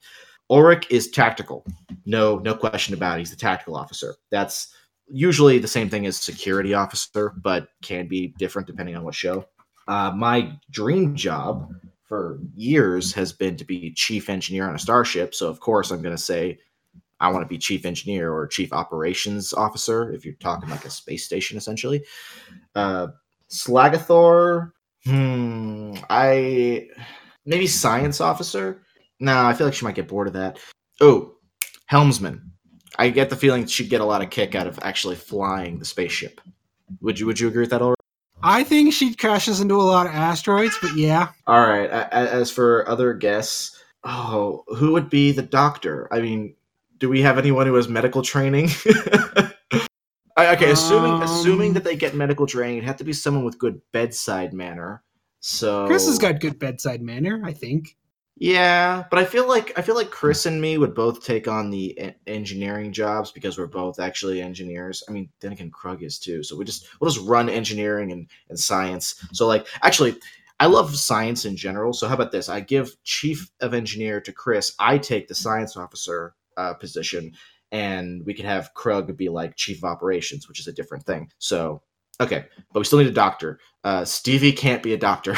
Ulric 0.50 0.86
is 0.90 1.10
tactical. 1.10 1.66
No, 2.06 2.38
no 2.38 2.56
question 2.56 2.94
about 2.94 3.18
it. 3.18 3.20
He's 3.20 3.32
the 3.32 3.36
tactical 3.36 3.76
officer. 3.76 4.16
That's 4.32 4.74
usually 5.08 5.60
the 5.60 5.68
same 5.68 5.90
thing 5.90 6.06
as 6.06 6.18
security 6.18 6.74
officer, 6.74 7.34
but 7.42 7.70
can 7.82 8.08
be 8.08 8.34
different 8.38 8.68
depending 8.68 8.96
on 8.96 9.04
what 9.04 9.16
show. 9.16 9.46
Uh, 9.88 10.12
my 10.12 10.58
dream 10.70 11.16
job 11.16 11.72
for 12.08 12.40
years 12.56 13.14
has 13.14 13.34
been 13.34 13.58
to 13.58 13.66
be 13.66 13.92
chief 13.94 14.30
engineer 14.30 14.68
on 14.68 14.76
a 14.76 14.80
starship. 14.80 15.36
So 15.36 15.50
of 15.50 15.60
course 15.60 15.92
I'm 15.92 16.02
going 16.02 16.16
to 16.16 16.22
say 16.22 16.60
I 17.20 17.30
want 17.30 17.44
to 17.44 17.48
be 17.48 17.58
chief 17.58 17.86
engineer 17.86 18.32
or 18.32 18.48
chief 18.48 18.72
operations 18.72 19.54
officer 19.54 20.12
if 20.14 20.24
you're 20.24 20.36
talking 20.36 20.70
like 20.70 20.86
a 20.86 20.90
space 20.90 21.26
station 21.26 21.58
essentially. 21.58 22.04
Uh, 22.76 23.08
Slagathor, 23.50 24.72
hmm, 25.06 25.96
I 26.10 26.88
maybe 27.46 27.68
science 27.68 28.22
officer. 28.22 28.84
No, 29.20 29.46
I 29.46 29.54
feel 29.54 29.68
like 29.68 29.74
she 29.74 29.86
might 29.86 29.96
get 29.96 30.08
bored 30.08 30.28
of 30.28 30.34
that. 30.34 30.60
Oh, 31.02 31.36
helmsman. 31.88 32.52
I 32.98 33.10
get 33.10 33.30
the 33.30 33.36
feeling 33.36 33.66
she'd 33.66 33.90
get 33.90 34.02
a 34.02 34.06
lot 34.06 34.22
of 34.22 34.30
kick 34.30 34.56
out 34.56 34.68
of 34.68 34.80
actually 34.82 35.16
flying 35.16 35.80
the 35.80 35.86
spaceship. 35.86 36.42
Would 37.02 37.20
you 37.20 37.26
Would 37.26 37.40
you 37.40 37.48
agree 37.48 37.62
with 37.62 37.72
that, 37.72 37.82
Ulric? 37.82 37.96
I 38.42 38.64
think 38.64 38.94
she 38.94 39.16
crashes 39.16 39.62
into 39.62 39.76
a 39.76 39.84
lot 39.84 40.06
of 40.06 40.14
asteroids, 40.14 40.78
but 40.82 40.96
yeah. 40.96 41.30
All 41.48 41.68
right. 41.68 41.90
As 41.90 42.52
for 42.52 42.88
other 42.88 43.14
guests, 43.14 43.84
oh, 44.04 44.64
who 44.68 44.94
would 44.94 45.10
be 45.10 45.32
the 45.32 45.42
doctor? 45.42 46.08
I 46.12 46.22
mean, 46.22 46.56
do 46.98 47.10
we 47.10 47.22
have 47.22 47.38
anyone 47.38 47.68
who 47.68 47.74
has 47.76 47.88
medical 47.88 48.22
training? 48.22 48.70
okay, 50.38 50.72
assuming 50.72 51.14
um, 51.14 51.22
assuming 51.24 51.74
that 51.74 51.84
they 51.84 51.96
get 51.96 52.16
medical 52.16 52.46
training, 52.46 52.78
it'd 52.78 52.88
have 52.88 52.98
to 52.98 53.04
be 53.04 53.14
someone 53.14 53.44
with 53.44 53.58
good 53.58 53.82
bedside 53.92 54.54
manner. 54.54 55.04
So 55.40 55.88
Chris 55.88 56.08
has 56.08 56.20
got 56.20 56.40
good 56.40 56.60
bedside 56.60 57.02
manner, 57.02 57.42
I 57.44 57.54
think. 57.54 57.98
Yeah, 58.40 59.04
but 59.10 59.18
I 59.18 59.26
feel 59.26 59.48
like 59.48 59.78
I 59.78 59.82
feel 59.82 59.96
like 59.96 60.12
Chris 60.12 60.46
and 60.46 60.62
me 60.62 60.78
would 60.78 60.94
both 60.94 61.24
take 61.24 61.48
on 61.48 61.72
the 61.72 62.14
engineering 62.28 62.92
jobs 62.92 63.32
because 63.32 63.58
we're 63.58 63.66
both 63.66 64.00
actually 64.00 64.42
engineers. 64.42 65.04
I 65.10 65.12
mean, 65.12 65.30
then 65.40 65.54
again, 65.54 65.72
Krug 65.72 66.04
is 66.04 66.20
too. 66.20 66.44
So 66.44 66.56
we 66.56 66.64
just 66.64 66.88
we'll 67.00 67.10
just 67.10 67.26
run 67.26 67.50
engineering 67.50 68.12
and, 68.12 68.30
and 68.50 68.60
science. 68.60 69.28
So 69.34 69.48
like, 69.48 69.66
actually, 69.82 70.18
I 70.60 70.68
love 70.68 70.96
science 70.96 71.46
in 71.46 71.56
general. 71.56 71.94
So 71.94 72.08
how 72.08 72.14
about 72.14 72.32
this? 72.32 72.48
I 72.48 72.60
give 72.60 72.96
chief 73.04 73.50
of 73.62 73.74
engineer 73.74 74.22
to 74.22 74.32
Chris. 74.32 74.76
I 74.78 75.00
take 75.00 75.28
the 75.28 75.36
science 75.36 75.76
officer 75.76 76.36
uh, 76.58 76.76
position, 76.76 77.34
and 77.72 78.24
we 78.24 78.36
can 78.36 78.46
have 78.46 78.74
Krug 78.76 79.18
be 79.18 79.30
like 79.30 79.56
chief 79.56 79.78
of 79.80 79.86
operations, 79.86 80.48
which 80.48 80.60
is 80.60 80.68
a 80.68 80.74
different 80.74 81.08
thing. 81.08 81.32
So 81.40 81.82
okay, 82.20 82.46
but 82.72 82.80
we 82.80 82.86
still 82.86 83.00
need 83.00 83.08
a 83.08 83.12
doctor. 83.12 83.60
Uh, 83.84 84.06
Stevie 84.06 84.52
can't 84.52 84.84
be 84.84 84.94
a 84.94 84.98
doctor. 84.98 85.36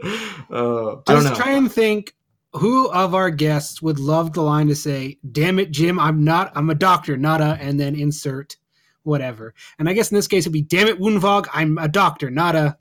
uh, 0.50 0.96
Just 1.08 1.34
try 1.34 1.52
and 1.52 1.72
think 1.72 2.12
who 2.58 2.90
of 2.90 3.14
our 3.14 3.30
guests 3.30 3.82
would 3.82 3.98
love 3.98 4.32
the 4.32 4.42
line 4.42 4.68
to 4.68 4.74
say, 4.74 5.18
"Damn 5.32 5.58
it, 5.58 5.70
Jim, 5.70 5.98
I'm 5.98 6.24
not. 6.24 6.52
I'm 6.54 6.70
a 6.70 6.74
doctor, 6.74 7.16
not 7.16 7.40
a," 7.40 7.58
and 7.60 7.78
then 7.78 7.94
insert 7.94 8.56
whatever. 9.02 9.54
And 9.78 9.88
I 9.88 9.92
guess 9.92 10.10
in 10.10 10.16
this 10.16 10.28
case 10.28 10.44
it'd 10.44 10.52
be, 10.52 10.62
"Damn 10.62 10.88
it, 10.88 11.00
Woonvog, 11.00 11.46
I'm 11.52 11.78
a 11.78 11.88
doctor, 11.88 12.30
not 12.30 12.56
a." 12.56 12.76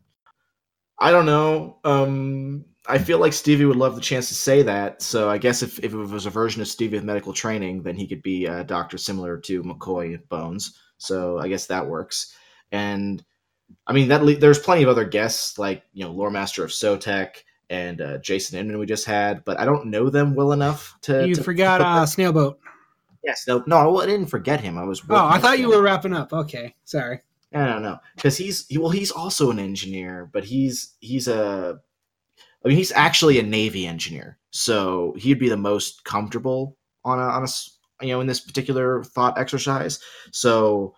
I 1.00 1.12
don't 1.12 1.26
know. 1.26 1.80
Um, 1.84 2.66
I 2.88 2.98
feel 3.00 3.20
like 3.20 3.34
Stevie 3.34 3.66
would 3.66 3.76
love 3.76 3.96
the 3.96 4.02
chance 4.02 4.28
to 4.30 4.36
say 4.36 4.62
that. 4.64 5.02
So 5.02 5.30
I 5.30 5.38
guess 5.38 5.64
if, 5.64 5.80
if 5.80 5.94
it 5.94 5.98
was 5.98 6.26
a 6.26 6.30
version 6.30 6.62
of 6.62 6.68
Stevie 6.68 6.98
with 6.98 7.04
medical 7.04 7.34
training, 7.34 7.84
then 7.84 7.96
he 7.96 8.08
could 8.08 8.22
be 8.22 8.46
a 8.46 8.64
doctor 8.64 8.98
similar 8.98 9.38
to 9.40 9.64
McCoy 9.64 10.20
Bones. 10.30 10.80
So 10.98 11.40
I 11.40 11.48
guess 11.48 11.66
that 11.68 11.88
works. 11.88 12.34
And 12.72 13.24
I 13.88 13.94
mean 13.94 14.08
that 14.10 14.40
there's 14.40 14.60
plenty 14.60 14.84
of 14.84 14.90
other 14.90 15.06
guests 15.06 15.58
like 15.58 15.84
you 15.94 16.04
know 16.04 16.12
Lore 16.12 16.30
Master 16.30 16.64
of 16.64 16.72
Sotek 16.72 17.38
and 17.70 18.02
uh, 18.02 18.18
Jason 18.20 18.60
Inman 18.60 18.78
we 18.78 18.86
just 18.86 19.06
had, 19.06 19.44
but 19.46 19.60
I 19.60 19.66
don't 19.66 19.88
know 19.88 20.10
them 20.10 20.36
well 20.36 20.52
enough 20.52 20.96
to. 21.02 21.28
You 21.28 21.36
to 21.36 21.44
forgot 21.44 21.82
uh, 21.82 22.06
Snailboat. 22.06 22.58
Yes, 23.24 23.48
no, 23.48 23.64
no, 23.66 24.00
I 24.00 24.06
didn't 24.06 24.28
forget 24.28 24.62
him. 24.62 24.78
I 24.78 24.84
was. 24.84 25.02
Oh, 25.10 25.16
I 25.16 25.40
thought 25.40 25.60
you 25.60 25.70
were 25.70 25.82
wrapping 25.82 26.14
up. 26.14 26.32
Okay, 26.32 26.76
sorry. 26.84 27.22
I 27.54 27.66
don't 27.66 27.84
know 27.84 27.98
because 28.16 28.38
he's 28.38 28.68
well, 28.76 28.90
he's 28.90 29.12
also 29.12 29.50
an 29.50 29.60
engineer, 29.60 30.30
but 30.32 30.44
he's 30.44 30.96
he's 31.00 31.28
a. 31.28 31.80
I 32.64 32.68
mean, 32.68 32.78
he's 32.78 32.92
actually 32.92 33.40
a 33.40 33.44
Navy 33.44 33.88
engineer, 33.88 34.38
so 34.52 35.14
he'd 35.18 35.40
be 35.40 35.50
the 35.50 35.58
most 35.58 36.04
comfortable 36.04 36.78
on 37.04 37.20
a 37.20 37.24
on 37.24 37.44
a 37.44 37.48
you 38.06 38.12
know 38.12 38.22
in 38.22 38.28
this 38.28 38.42
particular 38.42 39.04
thought 39.04 39.38
exercise. 39.38 40.00
So 40.32 40.96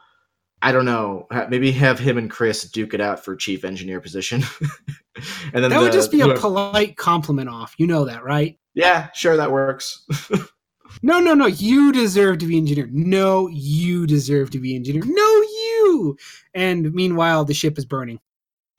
I 0.61 0.71
don't 0.71 0.85
know. 0.85 1.27
Maybe 1.49 1.71
have 1.71 1.99
him 1.99 2.17
and 2.17 2.31
Chris 2.31 2.63
duke 2.63 2.93
it 2.93 3.01
out 3.01 3.23
for 3.23 3.35
chief 3.35 3.63
engineer 3.63 4.01
position. 4.01 4.43
and 5.53 5.63
then 5.63 5.71
that 5.71 5.77
the, 5.77 5.79
would 5.79 5.91
just 5.91 6.11
be 6.11 6.21
a 6.21 6.35
polite 6.35 6.97
compliment 6.97 7.49
off. 7.49 7.75
You 7.77 7.87
know 7.87 8.05
that, 8.05 8.23
right? 8.23 8.57
Yeah, 8.73 9.09
sure, 9.13 9.37
that 9.37 9.51
works. 9.51 10.05
no, 11.01 11.19
no, 11.19 11.33
no. 11.33 11.47
You 11.47 11.91
deserve 11.91 12.37
to 12.39 12.45
be 12.45 12.57
engineer. 12.57 12.87
No, 12.91 13.47
you 13.47 14.05
deserve 14.05 14.51
to 14.51 14.59
be 14.59 14.75
engineer. 14.75 15.03
No, 15.05 15.25
you. 15.41 16.17
And 16.53 16.93
meanwhile, 16.93 17.45
the 17.45 17.53
ship 17.53 17.77
is 17.77 17.85
burning. 17.85 18.19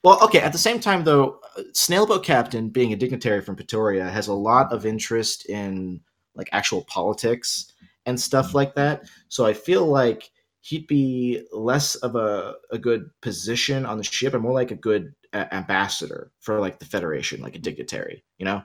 Well, 0.04 0.22
okay. 0.22 0.40
At 0.40 0.52
the 0.52 0.58
same 0.58 0.78
time, 0.78 1.04
though, 1.04 1.40
Snailboat 1.72 2.24
Captain, 2.24 2.68
being 2.68 2.92
a 2.92 2.96
dignitary 2.96 3.40
from 3.40 3.56
Pretoria, 3.56 4.08
has 4.08 4.28
a 4.28 4.34
lot 4.34 4.72
of 4.72 4.86
interest 4.86 5.46
in 5.48 6.00
like 6.34 6.48
actual 6.52 6.84
politics 6.84 7.72
and 8.06 8.18
stuff 8.18 8.54
like 8.54 8.74
that. 8.76 9.04
So 9.28 9.44
I 9.44 9.52
feel 9.52 9.86
like 9.86 10.30
he'd 10.60 10.86
be 10.86 11.42
less 11.52 11.94
of 11.96 12.16
a, 12.16 12.54
a 12.70 12.78
good 12.78 13.10
position 13.20 13.86
on 13.86 13.98
the 13.98 14.04
ship 14.04 14.34
and 14.34 14.42
more 14.42 14.52
like 14.52 14.70
a 14.70 14.76
good 14.76 15.14
ambassador 15.34 16.30
for 16.40 16.58
like 16.60 16.78
the 16.78 16.84
federation 16.84 17.40
like 17.40 17.54
a 17.54 17.58
dignitary 17.58 18.24
you 18.38 18.44
know? 18.44 18.62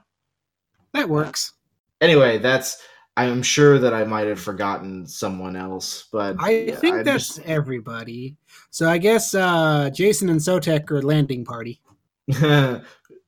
That 0.94 1.10
works. 1.10 1.54
Anyway 2.02 2.38
that's 2.38 2.82
i'm 3.16 3.44
sure 3.44 3.78
that 3.78 3.94
i 3.94 4.04
might 4.04 4.26
have 4.26 4.40
forgotten 4.40 5.06
someone 5.06 5.56
else 5.56 6.08
but 6.12 6.36
i 6.40 6.72
think 6.72 6.96
I'm 6.96 7.04
that's 7.04 7.36
just... 7.36 7.40
everybody. 7.42 8.38
So 8.72 8.90
i 8.90 8.98
guess 8.98 9.36
uh 9.36 9.90
jason 9.94 10.30
and 10.30 10.40
sotek 10.40 10.90
are 10.92 11.02
landing 11.02 11.46
party. 11.46 11.82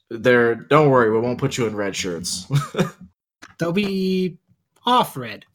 There 0.09 0.55
don't 0.55 0.91
worry 0.91 1.11
we 1.11 1.19
won't 1.19 1.39
put 1.39 1.57
you 1.57 1.65
in 1.65 1.75
red 1.75 1.95
shirts. 1.95 2.45
They'll 3.57 3.71
be 3.71 4.37
off 4.85 5.17
red 5.17 5.45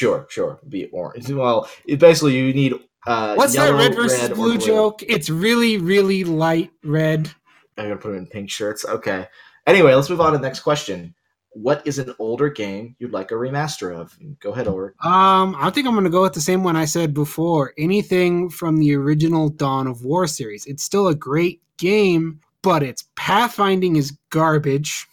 Sure, 0.00 0.26
sure. 0.30 0.58
Be 0.66 0.86
orange. 0.86 1.30
Well, 1.30 1.68
it, 1.84 1.98
basically, 1.98 2.34
you 2.34 2.54
need. 2.54 2.72
Uh, 3.06 3.34
What's 3.34 3.54
yellow, 3.54 3.76
that 3.76 3.88
red 3.88 3.94
versus 3.94 4.18
red, 4.18 4.34
blue, 4.34 4.56
blue 4.56 4.66
joke? 4.66 5.02
It's 5.02 5.28
really, 5.28 5.76
really 5.76 6.24
light 6.24 6.70
red. 6.82 7.30
I'm 7.76 7.84
gonna 7.84 7.96
put 7.96 8.12
them 8.12 8.16
in 8.16 8.26
pink 8.26 8.48
shirts. 8.48 8.86
Okay. 8.86 9.28
Anyway, 9.66 9.92
let's 9.92 10.08
move 10.08 10.22
on 10.22 10.32
to 10.32 10.38
the 10.38 10.42
next 10.42 10.60
question. 10.60 11.14
What 11.50 11.86
is 11.86 11.98
an 11.98 12.14
older 12.18 12.48
game 12.48 12.96
you'd 12.98 13.12
like 13.12 13.30
a 13.30 13.34
remaster 13.34 13.94
of? 13.94 14.18
Go 14.40 14.52
ahead, 14.52 14.68
over. 14.68 14.94
Um, 15.04 15.54
I 15.58 15.68
think 15.68 15.86
I'm 15.86 15.92
gonna 15.92 16.08
go 16.08 16.22
with 16.22 16.32
the 16.32 16.40
same 16.40 16.64
one 16.64 16.76
I 16.76 16.86
said 16.86 17.12
before. 17.12 17.74
Anything 17.76 18.48
from 18.48 18.78
the 18.78 18.96
original 18.96 19.50
Dawn 19.50 19.86
of 19.86 20.02
War 20.02 20.26
series. 20.26 20.64
It's 20.64 20.82
still 20.82 21.08
a 21.08 21.14
great 21.14 21.60
game, 21.76 22.40
but 22.62 22.82
its 22.82 23.04
pathfinding 23.16 23.98
is 23.98 24.16
garbage. 24.30 25.06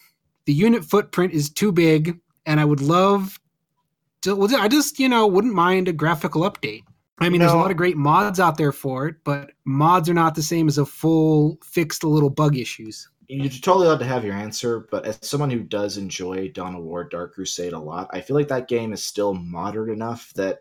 The 0.45 0.53
unit 0.53 0.85
footprint 0.85 1.33
is 1.33 1.49
too 1.49 1.73
big, 1.73 2.21
and 2.45 2.61
I 2.61 2.63
would 2.63 2.79
love 2.79 3.37
I 4.27 4.67
just 4.67 4.99
you 4.99 5.09
know 5.09 5.27
wouldn't 5.27 5.53
mind 5.53 5.87
a 5.87 5.93
graphical 5.93 6.41
update. 6.41 6.83
I 7.19 7.29
mean, 7.29 7.39
no. 7.39 7.45
there's 7.45 7.55
a 7.55 7.57
lot 7.57 7.71
of 7.71 7.77
great 7.77 7.97
mods 7.97 8.39
out 8.39 8.57
there 8.57 8.71
for 8.71 9.07
it, 9.07 9.15
but 9.23 9.51
mods 9.65 10.07
are 10.07 10.13
not 10.13 10.35
the 10.35 10.43
same 10.43 10.67
as 10.67 10.77
a 10.77 10.85
full 10.85 11.57
fixed 11.63 12.03
little 12.03 12.29
bug 12.29 12.55
issues. 12.55 13.09
You're 13.27 13.49
totally 13.49 13.87
allowed 13.87 13.99
to 13.99 14.05
have 14.05 14.23
your 14.23 14.35
answer, 14.35 14.87
but 14.89 15.05
as 15.05 15.19
someone 15.21 15.49
who 15.49 15.59
does 15.59 15.97
enjoy 15.97 16.49
Dawn 16.49 16.75
of 16.75 16.83
War 16.83 17.03
Dark 17.03 17.33
Crusade 17.33 17.73
a 17.73 17.79
lot, 17.79 18.09
I 18.13 18.21
feel 18.21 18.37
like 18.37 18.47
that 18.47 18.69
game 18.69 18.93
is 18.93 19.03
still 19.03 19.33
modern 19.33 19.89
enough 19.89 20.31
that 20.35 20.59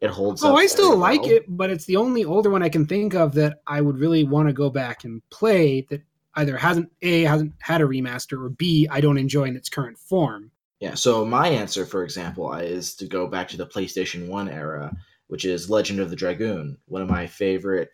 it 0.00 0.10
holds 0.10 0.44
oh, 0.44 0.54
I 0.54 0.66
still 0.66 0.96
like 0.96 1.22
well. 1.22 1.32
it, 1.32 1.44
but 1.48 1.70
it's 1.70 1.84
the 1.84 1.96
only 1.96 2.24
older 2.24 2.50
one 2.50 2.62
I 2.62 2.68
can 2.68 2.86
think 2.86 3.14
of 3.14 3.34
that 3.34 3.60
I 3.66 3.80
would 3.80 3.98
really 3.98 4.24
want 4.24 4.48
to 4.48 4.52
go 4.52 4.70
back 4.70 5.04
and 5.04 5.22
play 5.30 5.86
that 5.90 6.02
either 6.36 6.56
hasn't 6.56 6.90
A 7.02 7.22
hasn't 7.22 7.54
had 7.60 7.80
a 7.80 7.84
remaster 7.84 8.44
or 8.44 8.50
B 8.50 8.86
I 8.90 9.00
don't 9.00 9.18
enjoy 9.18 9.44
in 9.44 9.56
its 9.56 9.68
current 9.68 9.98
form. 9.98 10.50
Yeah, 10.80 10.94
so 10.94 11.24
my 11.24 11.48
answer, 11.48 11.86
for 11.86 12.04
example, 12.04 12.52
is 12.52 12.94
to 12.96 13.06
go 13.06 13.26
back 13.26 13.48
to 13.48 13.56
the 13.56 13.66
PlayStation 13.66 14.28
1 14.28 14.48
era, 14.50 14.94
which 15.28 15.44
is 15.44 15.70
Legend 15.70 16.00
of 16.00 16.10
the 16.10 16.16
Dragoon, 16.16 16.76
one 16.86 17.00
of 17.00 17.08
my 17.08 17.26
favorite 17.26 17.90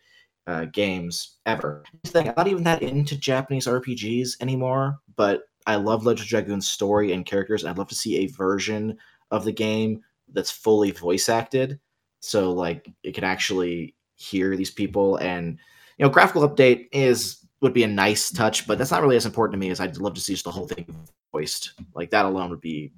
uh, 0.48 0.64
games 0.66 1.38
ever. 1.46 1.84
I'm 2.14 2.34
not 2.36 2.48
even 2.48 2.64
that 2.64 2.82
into 2.82 3.16
Japanese 3.16 3.66
RPGs 3.68 4.40
anymore, 4.40 4.98
but 5.14 5.42
I 5.66 5.76
love 5.76 6.04
Legend 6.04 6.26
of 6.26 6.28
Dragoon's 6.28 6.68
story 6.68 7.12
and 7.12 7.24
characters. 7.24 7.64
I'd 7.64 7.78
love 7.78 7.88
to 7.88 7.94
see 7.94 8.18
a 8.18 8.26
version 8.26 8.98
of 9.30 9.44
the 9.44 9.52
game 9.52 10.02
that's 10.32 10.50
fully 10.50 10.90
voice 10.90 11.28
acted. 11.28 11.78
So, 12.18 12.50
like, 12.50 12.90
it 13.04 13.14
can 13.14 13.24
actually 13.24 13.94
hear 14.16 14.56
these 14.56 14.70
people. 14.70 15.16
And, 15.18 15.58
you 15.98 16.04
know, 16.04 16.10
graphical 16.10 16.48
update 16.48 16.88
is 16.90 17.38
would 17.60 17.72
be 17.72 17.84
a 17.84 17.88
nice 17.88 18.32
touch, 18.32 18.66
but 18.66 18.76
that's 18.76 18.90
not 18.90 19.02
really 19.02 19.14
as 19.14 19.26
important 19.26 19.52
to 19.52 19.58
me 19.58 19.70
as 19.70 19.78
I'd 19.78 19.96
love 19.98 20.14
to 20.14 20.20
see 20.20 20.34
just 20.34 20.44
the 20.44 20.50
whole 20.50 20.66
thing 20.66 20.84
voiced. 21.32 21.72
Like 21.94 22.10
that 22.10 22.26
alone 22.26 22.50
would 22.50 22.60
be 22.60 22.92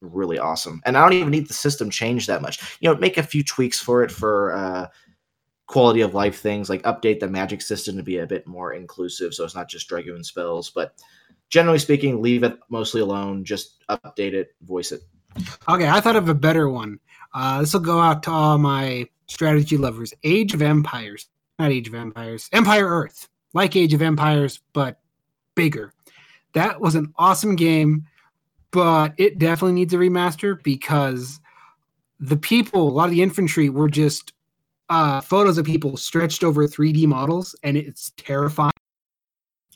really 0.00 0.38
awesome. 0.38 0.82
And 0.84 0.96
I 0.96 1.02
don't 1.02 1.14
even 1.14 1.30
need 1.30 1.48
the 1.48 1.54
system 1.54 1.90
change 1.90 2.26
that 2.26 2.42
much. 2.42 2.78
You 2.80 2.90
know, 2.90 2.98
make 2.98 3.16
a 3.16 3.22
few 3.22 3.42
tweaks 3.42 3.80
for 3.80 4.02
it 4.02 4.10
for 4.10 4.52
uh, 4.52 4.88
quality 5.66 6.00
of 6.00 6.14
life 6.14 6.40
things, 6.40 6.68
like 6.68 6.82
update 6.82 7.20
the 7.20 7.28
magic 7.28 7.62
system 7.62 7.96
to 7.96 8.02
be 8.02 8.18
a 8.18 8.26
bit 8.26 8.46
more 8.46 8.74
inclusive, 8.74 9.34
so 9.34 9.44
it's 9.44 9.54
not 9.54 9.68
just 9.68 9.88
dragoon 9.88 10.22
spells. 10.22 10.70
But 10.70 10.94
generally 11.48 11.78
speaking, 11.78 12.22
leave 12.22 12.42
it 12.42 12.58
mostly 12.68 13.00
alone. 13.00 13.44
Just 13.44 13.84
update 13.88 14.32
it, 14.32 14.54
voice 14.62 14.92
it. 14.92 15.02
Okay, 15.68 15.88
I 15.88 16.00
thought 16.00 16.16
of 16.16 16.28
a 16.28 16.34
better 16.34 16.68
one. 16.68 16.98
Uh, 17.34 17.60
this 17.60 17.72
will 17.72 17.80
go 17.80 18.00
out 18.00 18.22
to 18.24 18.30
all 18.30 18.58
my 18.58 19.06
strategy 19.26 19.76
lovers. 19.76 20.14
Age 20.24 20.54
of 20.54 20.62
Empires, 20.62 21.26
not 21.58 21.70
Age 21.70 21.88
of 21.88 21.94
Empires, 21.94 22.48
Empire 22.52 22.86
Earth, 22.88 23.28
like 23.52 23.76
Age 23.76 23.92
of 23.92 24.02
Empires, 24.02 24.60
but 24.72 24.98
bigger. 25.54 25.92
That 26.56 26.80
was 26.80 26.94
an 26.94 27.12
awesome 27.18 27.54
game, 27.54 28.06
but 28.70 29.12
it 29.18 29.38
definitely 29.38 29.74
needs 29.74 29.92
a 29.92 29.98
remaster 29.98 30.60
because 30.62 31.38
the 32.18 32.38
people, 32.38 32.88
a 32.88 32.90
lot 32.90 33.04
of 33.04 33.10
the 33.10 33.22
infantry 33.22 33.68
were 33.68 33.90
just 33.90 34.32
uh, 34.88 35.20
photos 35.20 35.58
of 35.58 35.66
people 35.66 35.98
stretched 35.98 36.42
over 36.42 36.66
3D 36.66 37.06
models, 37.08 37.54
and 37.62 37.76
it's 37.76 38.12
terrifying. 38.16 38.72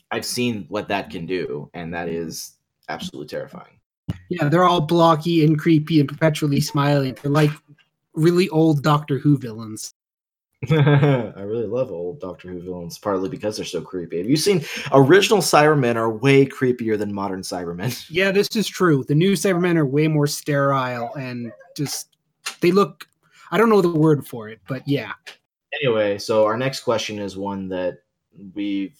I've 0.09 0.25
seen 0.25 0.65
what 0.69 0.87
that 0.87 1.11
can 1.11 1.27
do, 1.27 1.69
and 1.75 1.93
that 1.93 2.09
is 2.09 2.57
absolutely 2.89 3.27
terrifying. 3.27 3.79
Yeah, 4.29 4.49
they're 4.49 4.63
all 4.63 4.81
blocky 4.81 5.45
and 5.45 5.59
creepy 5.59 5.99
and 5.99 6.09
perpetually 6.09 6.61
smiling. 6.61 7.15
They're 7.21 7.31
like 7.31 7.51
really 8.15 8.49
old 8.49 8.81
Doctor 8.81 9.19
Who 9.19 9.37
villains. 9.37 9.93
I 10.69 11.41
really 11.41 11.65
love 11.65 11.91
old 11.91 12.19
Doctor 12.19 12.49
Who 12.49 12.61
villains, 12.61 12.99
partly 12.99 13.29
because 13.29 13.57
they're 13.57 13.65
so 13.65 13.81
creepy. 13.81 14.19
Have 14.19 14.29
you 14.29 14.37
seen 14.37 14.63
original 14.91 15.39
Cybermen 15.39 15.95
are 15.95 16.11
way 16.11 16.45
creepier 16.45 16.97
than 16.97 17.13
modern 17.13 17.41
Cybermen? 17.41 17.91
Yeah, 18.11 18.31
this 18.31 18.55
is 18.55 18.67
true. 18.67 19.03
The 19.03 19.15
new 19.15 19.33
Cybermen 19.33 19.77
are 19.77 19.85
way 19.85 20.07
more 20.07 20.27
sterile 20.27 21.13
and 21.15 21.51
just 21.75 22.15
they 22.59 22.71
look 22.71 23.07
I 23.51 23.57
don't 23.57 23.69
know 23.69 23.81
the 23.81 23.89
word 23.89 24.25
for 24.25 24.49
it, 24.49 24.59
but 24.67 24.87
yeah. 24.87 25.11
Anyway, 25.81 26.17
so 26.17 26.45
our 26.45 26.57
next 26.57 26.81
question 26.81 27.19
is 27.19 27.37
one 27.37 27.67
that 27.69 27.99
we've 28.53 28.97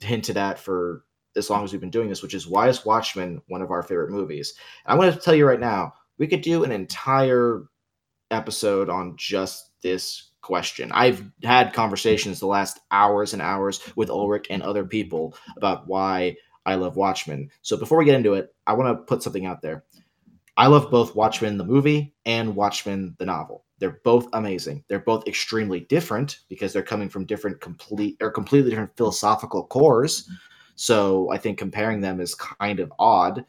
hinted 0.00 0.36
at 0.36 0.58
for 0.58 1.04
as 1.36 1.50
long 1.50 1.64
as 1.64 1.72
we've 1.72 1.80
been 1.80 1.90
doing 1.90 2.08
this, 2.08 2.22
which 2.22 2.34
is 2.34 2.46
why 2.46 2.68
is 2.68 2.84
Watchmen 2.84 3.40
one 3.48 3.62
of 3.62 3.70
our 3.70 3.82
favorite 3.82 4.10
movies? 4.10 4.54
I'm 4.86 4.98
going 4.98 5.12
to 5.12 5.18
tell 5.18 5.34
you 5.34 5.46
right 5.46 5.60
now, 5.60 5.92
we 6.18 6.26
could 6.26 6.40
do 6.40 6.64
an 6.64 6.72
entire 6.72 7.64
episode 8.30 8.88
on 8.88 9.14
just 9.16 9.70
this 9.82 10.25
question. 10.46 10.92
I've 10.92 11.24
had 11.42 11.72
conversations 11.72 12.38
the 12.38 12.46
last 12.46 12.78
hours 12.92 13.32
and 13.32 13.42
hours 13.42 13.80
with 13.96 14.10
Ulric 14.10 14.46
and 14.48 14.62
other 14.62 14.84
people 14.84 15.36
about 15.56 15.88
why 15.88 16.36
I 16.64 16.76
love 16.76 16.96
Watchmen. 16.96 17.50
So 17.62 17.76
before 17.76 17.98
we 17.98 18.04
get 18.04 18.14
into 18.14 18.34
it, 18.34 18.54
I 18.64 18.74
want 18.74 18.96
to 18.96 19.02
put 19.02 19.24
something 19.24 19.44
out 19.44 19.60
there. 19.60 19.82
I 20.56 20.68
love 20.68 20.88
both 20.88 21.16
Watchmen 21.16 21.58
the 21.58 21.64
movie 21.64 22.14
and 22.26 22.54
Watchmen 22.54 23.16
the 23.18 23.26
novel. 23.26 23.64
They're 23.80 24.00
both 24.04 24.28
amazing. 24.34 24.84
They're 24.86 25.00
both 25.00 25.26
extremely 25.26 25.80
different 25.80 26.38
because 26.48 26.72
they're 26.72 26.82
coming 26.82 27.08
from 27.08 27.26
different 27.26 27.60
complete 27.60 28.16
or 28.20 28.30
completely 28.30 28.70
different 28.70 28.96
philosophical 28.96 29.64
cores. 29.64 30.30
So 30.76 31.28
I 31.32 31.38
think 31.38 31.58
comparing 31.58 32.00
them 32.00 32.20
is 32.20 32.36
kind 32.36 32.78
of 32.78 32.92
odd. 33.00 33.44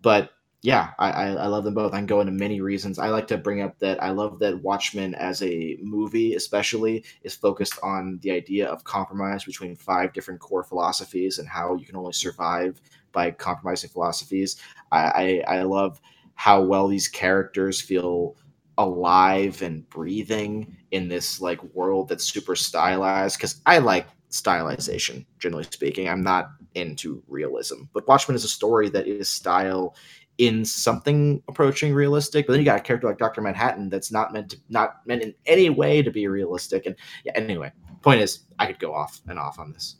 But 0.00 0.30
yeah, 0.66 0.94
I, 0.98 1.10
I, 1.12 1.26
I 1.28 1.46
love 1.46 1.62
them 1.62 1.74
both. 1.74 1.94
I 1.94 1.98
can 1.98 2.06
go 2.06 2.20
into 2.20 2.32
many 2.32 2.60
reasons. 2.60 2.98
I 2.98 3.08
like 3.08 3.28
to 3.28 3.38
bring 3.38 3.60
up 3.60 3.78
that 3.78 4.02
I 4.02 4.10
love 4.10 4.40
that 4.40 4.60
Watchmen 4.62 5.14
as 5.14 5.40
a 5.44 5.78
movie, 5.80 6.34
especially, 6.34 7.04
is 7.22 7.36
focused 7.36 7.78
on 7.84 8.18
the 8.22 8.32
idea 8.32 8.66
of 8.66 8.82
compromise 8.82 9.44
between 9.44 9.76
five 9.76 10.12
different 10.12 10.40
core 10.40 10.64
philosophies 10.64 11.38
and 11.38 11.48
how 11.48 11.76
you 11.76 11.86
can 11.86 11.94
only 11.94 12.12
survive 12.12 12.80
by 13.12 13.30
compromising 13.30 13.90
philosophies. 13.90 14.56
I, 14.90 15.44
I, 15.46 15.58
I 15.58 15.62
love 15.62 16.00
how 16.34 16.62
well 16.62 16.88
these 16.88 17.06
characters 17.06 17.80
feel 17.80 18.34
alive 18.76 19.62
and 19.62 19.88
breathing 19.88 20.76
in 20.90 21.06
this 21.06 21.40
like 21.40 21.62
world 21.74 22.08
that's 22.08 22.24
super 22.24 22.54
stylized 22.54 23.38
because 23.38 23.62
i 23.64 23.78
like 23.78 24.06
stylization 24.30 25.24
generally 25.38 25.64
speaking 25.64 26.10
i'm 26.10 26.22
not 26.22 26.50
into 26.74 27.22
realism 27.26 27.84
but 27.94 28.06
watchmen 28.06 28.34
is 28.34 28.44
a 28.44 28.48
story 28.48 28.90
that 28.90 29.06
is 29.06 29.30
style 29.30 29.96
in 30.38 30.64
something 30.64 31.42
approaching 31.48 31.94
realistic 31.94 32.46
but 32.46 32.52
then 32.52 32.60
you 32.60 32.64
got 32.64 32.78
a 32.78 32.82
character 32.82 33.06
like 33.06 33.18
dr 33.18 33.40
manhattan 33.40 33.88
that's 33.88 34.12
not 34.12 34.32
meant 34.32 34.50
to 34.50 34.58
not 34.68 35.06
meant 35.06 35.22
in 35.22 35.34
any 35.46 35.70
way 35.70 36.02
to 36.02 36.10
be 36.10 36.26
realistic 36.28 36.86
and 36.86 36.94
yeah 37.24 37.32
anyway 37.34 37.72
point 38.02 38.20
is 38.20 38.40
i 38.58 38.66
could 38.66 38.78
go 38.78 38.94
off 38.94 39.20
and 39.28 39.38
off 39.38 39.58
on 39.58 39.72
this 39.72 39.96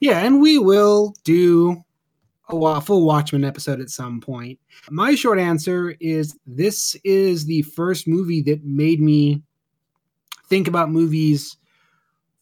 yeah 0.00 0.20
and 0.20 0.40
we 0.40 0.58
will 0.58 1.14
do 1.24 1.84
a 2.48 2.80
full 2.80 3.06
Watchmen 3.06 3.44
episode 3.44 3.80
at 3.80 3.90
some 3.90 4.20
point. 4.20 4.58
My 4.90 5.14
short 5.14 5.38
answer 5.38 5.94
is 6.00 6.38
this 6.46 6.94
is 7.04 7.46
the 7.46 7.62
first 7.62 8.06
movie 8.06 8.42
that 8.42 8.64
made 8.64 9.00
me 9.00 9.42
think 10.48 10.68
about 10.68 10.90
movies 10.90 11.56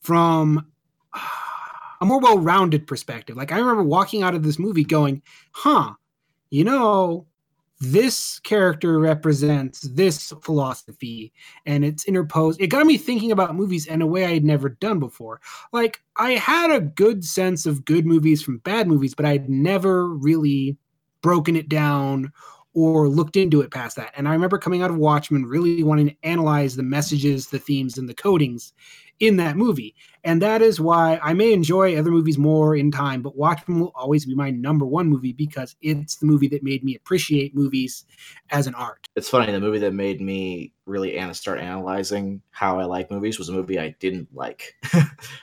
from 0.01 0.67
a 2.01 2.05
more 2.05 2.19
well-rounded 2.19 2.87
perspective. 2.87 3.37
Like 3.37 3.53
I 3.53 3.59
remember 3.59 3.85
walking 3.85 4.23
out 4.23 4.35
of 4.35 4.43
this 4.43 4.59
movie 4.59 4.85
going, 4.85 5.23
"Huh, 5.53 5.93
you 6.51 6.65
know, 6.65 7.27
this 7.83 8.39
character 8.39 9.01
represents 9.01 9.81
this 9.81 10.33
philosophy 10.43 11.33
and 11.67 11.85
it's 11.85 12.05
interposed. 12.05 12.61
It 12.61 12.69
got 12.69 12.87
me 12.87 12.97
thinking 12.97 13.33
about 13.33 13.57
movies 13.57 13.87
in 13.87 14.01
a 14.01 14.07
way 14.07 14.25
i 14.25 14.35
had 14.35 14.45
never 14.45 14.69
done 14.69 15.01
before. 15.01 15.41
Like 15.73 16.01
i 16.17 16.33
had 16.33 16.71
a 16.71 16.81
good 16.81 17.25
sense 17.25 17.67
of 17.67 17.85
good 17.85 18.07
movies 18.07 18.41
from 18.43 18.59
bad 18.59 18.87
movies 18.87 19.15
but 19.15 19.25
i'd 19.25 19.49
never 19.49 20.09
really 20.09 20.77
broken 21.23 21.57
it 21.57 21.69
down 21.69 22.31
or 22.75 23.09
looked 23.09 23.37
into 23.37 23.61
it 23.61 23.71
past 23.71 23.97
that 23.97 24.13
and 24.17 24.29
i 24.29 24.33
remember 24.33 24.59
coming 24.59 24.83
out 24.83 24.91
of 24.91 24.97
watchmen 24.97 25.45
really 25.45 25.83
wanting 25.83 26.09
to 26.09 26.17
analyze 26.23 26.77
the 26.77 26.83
messages 26.83 27.49
the 27.49 27.59
themes 27.59 27.99
and 27.99 28.09
the 28.09 28.15
codings 28.15 28.73
in 29.23 29.37
that 29.37 29.57
movie. 29.57 29.95
And 30.25 30.43
that 30.43 30.63
is 30.63 30.81
why 30.81 31.21
I 31.23 31.33
may 31.33 31.53
enjoy 31.53 31.97
other 31.97 32.11
movies 32.11 32.39
more 32.39 32.75
in 32.75 32.91
time, 32.91 33.23
but 33.23 33.37
Watchmen 33.37 33.79
will 33.79 33.93
always 33.95 34.27
be 34.27 34.35
my 34.35 34.51
number 34.51 34.85
one 34.85 35.09
movie 35.09 35.33
because 35.33 35.77
it's 35.81 36.17
the 36.17 36.27
movie 36.27 36.49
that 36.49 36.65
made 36.65 36.83
me 36.83 36.97
appreciate 36.97 37.55
movies 37.55 38.05
as 38.51 38.67
an 38.67 38.75
art. 38.75 39.09
It's 39.15 39.29
funny, 39.29 39.53
the 39.53 39.61
movie 39.61 39.79
that 39.79 39.95
made 39.95 40.21
me 40.21 40.73
really 40.87 41.17
start 41.35 41.61
analyzing 41.61 42.43
how 42.51 42.81
I 42.81 42.85
like 42.85 43.13
movies 43.13 43.39
was 43.39 43.49
a 43.49 43.53
movie 43.53 43.79
I 43.79 43.95
didn't 44.01 44.29
like 44.35 44.75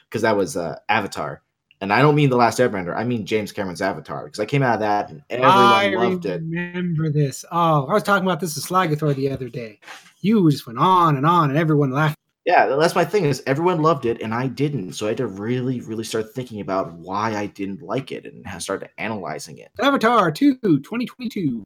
because 0.10 0.24
that 0.24 0.36
was 0.36 0.58
uh, 0.58 0.78
Avatar. 0.90 1.42
And 1.82 1.94
I 1.94 2.02
don't 2.02 2.16
mean 2.16 2.30
The 2.30 2.36
Last 2.36 2.60
Airbender. 2.60 2.96
I 2.96 3.04
mean 3.04 3.26
James 3.26 3.52
Cameron's 3.52 3.82
Avatar 3.82 4.26
because 4.26 4.40
I 4.40 4.46
came 4.46 4.64
out 4.64 4.76
of 4.76 4.80
that 4.82 5.10
and 5.10 5.24
everyone 5.30 5.54
I 5.54 5.88
loved 5.90 6.26
it. 6.26 6.42
remember 6.42 7.10
this. 7.10 7.46
Oh, 7.52 7.86
I 7.88 7.94
was 7.94 8.04
talking 8.04 8.28
about 8.28 8.40
this 8.40 8.54
to 8.56 8.60
Slagathor 8.60 9.16
the 9.16 9.32
other 9.32 9.50
day. 9.50 9.80
You 10.22 10.50
just 10.52 10.68
went 10.68 10.80
on 10.80 11.16
and 11.16 11.26
on 11.26 11.50
and 11.50 11.58
everyone 11.58 11.92
laughed 11.92 12.20
yeah, 12.50 12.66
that's 12.66 12.96
my 12.96 13.06
thing 13.06 13.26
is 13.26 13.44
everyone 13.46 13.84
loved 13.84 14.08
it 14.08 14.24
and 14.24 14.34
I 14.34 14.48
didn't. 14.48 14.94
So 14.94 15.06
I 15.06 15.10
had 15.10 15.18
to 15.18 15.28
really, 15.28 15.82
really 15.82 16.04
start 16.04 16.34
thinking 16.34 16.62
about 16.62 16.92
why 16.94 17.36
I 17.36 17.46
didn't 17.46 17.84
like 17.84 18.12
it 18.12 18.26
and 18.26 18.44
started 18.64 18.90
analyzing 18.98 19.60
it. 19.60 19.70
Avatar 19.80 20.32
2, 20.32 20.56
2022. 20.56 21.64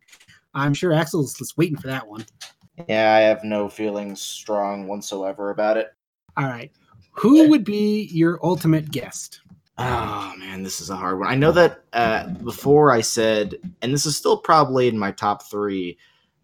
I'm 0.53 0.73
sure 0.73 0.91
Axle's 0.91 1.35
just 1.35 1.57
waiting 1.57 1.77
for 1.77 1.87
that 1.87 2.05
one. 2.05 2.25
Yeah, 2.89 3.13
I 3.15 3.21
have 3.21 3.45
no 3.45 3.69
feelings 3.69 4.21
strong 4.21 4.85
whatsoever 4.87 5.51
about 5.51 5.77
it. 5.77 5.93
All 6.35 6.47
right. 6.47 6.69
Who 7.11 7.47
would 7.47 7.63
be 7.63 8.09
your 8.11 8.37
ultimate 8.43 8.91
guest? 8.91 9.39
Oh 9.77 10.33
man, 10.37 10.63
this 10.63 10.79
is 10.81 10.89
a 10.89 10.95
hard 10.95 11.19
one. 11.19 11.27
I 11.27 11.35
know 11.35 11.51
that 11.51 11.83
uh, 11.93 12.27
before 12.27 12.91
I 12.91 13.01
said, 13.01 13.55
and 13.81 13.93
this 13.93 14.05
is 14.05 14.15
still 14.15 14.37
probably 14.37 14.87
in 14.87 14.97
my 14.99 15.11
top 15.11 15.49
three, 15.49 15.97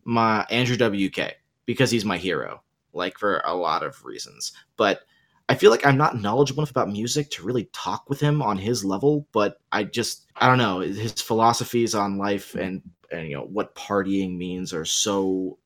my 0.03 0.45
Andrew 0.49 0.77
WK 0.77 1.35
because 1.65 1.91
he's 1.91 2.05
my 2.05 2.17
hero 2.17 2.63
like 2.93 3.17
for 3.17 3.41
a 3.45 3.55
lot 3.55 3.83
of 3.83 4.03
reasons. 4.03 4.51
But 4.77 5.01
I 5.47 5.55
feel 5.55 5.71
like 5.71 5.85
I'm 5.85 5.97
not 5.97 6.21
knowledgeable 6.21 6.61
enough 6.61 6.71
about 6.71 6.89
music 6.89 7.29
to 7.31 7.43
really 7.43 7.69
talk 7.73 8.09
with 8.09 8.19
him 8.19 8.41
on 8.41 8.57
his 8.57 8.85
level, 8.85 9.27
but 9.31 9.59
I 9.71 9.83
just 9.83 10.27
I 10.35 10.47
don't 10.47 10.57
know, 10.57 10.79
his 10.79 11.21
philosophies 11.21 11.95
on 11.95 12.17
life 12.17 12.55
and, 12.55 12.81
and 13.11 13.27
you 13.27 13.35
know 13.35 13.45
what 13.45 13.75
partying 13.75 14.37
means 14.37 14.73
are 14.73 14.85
so 14.85 15.57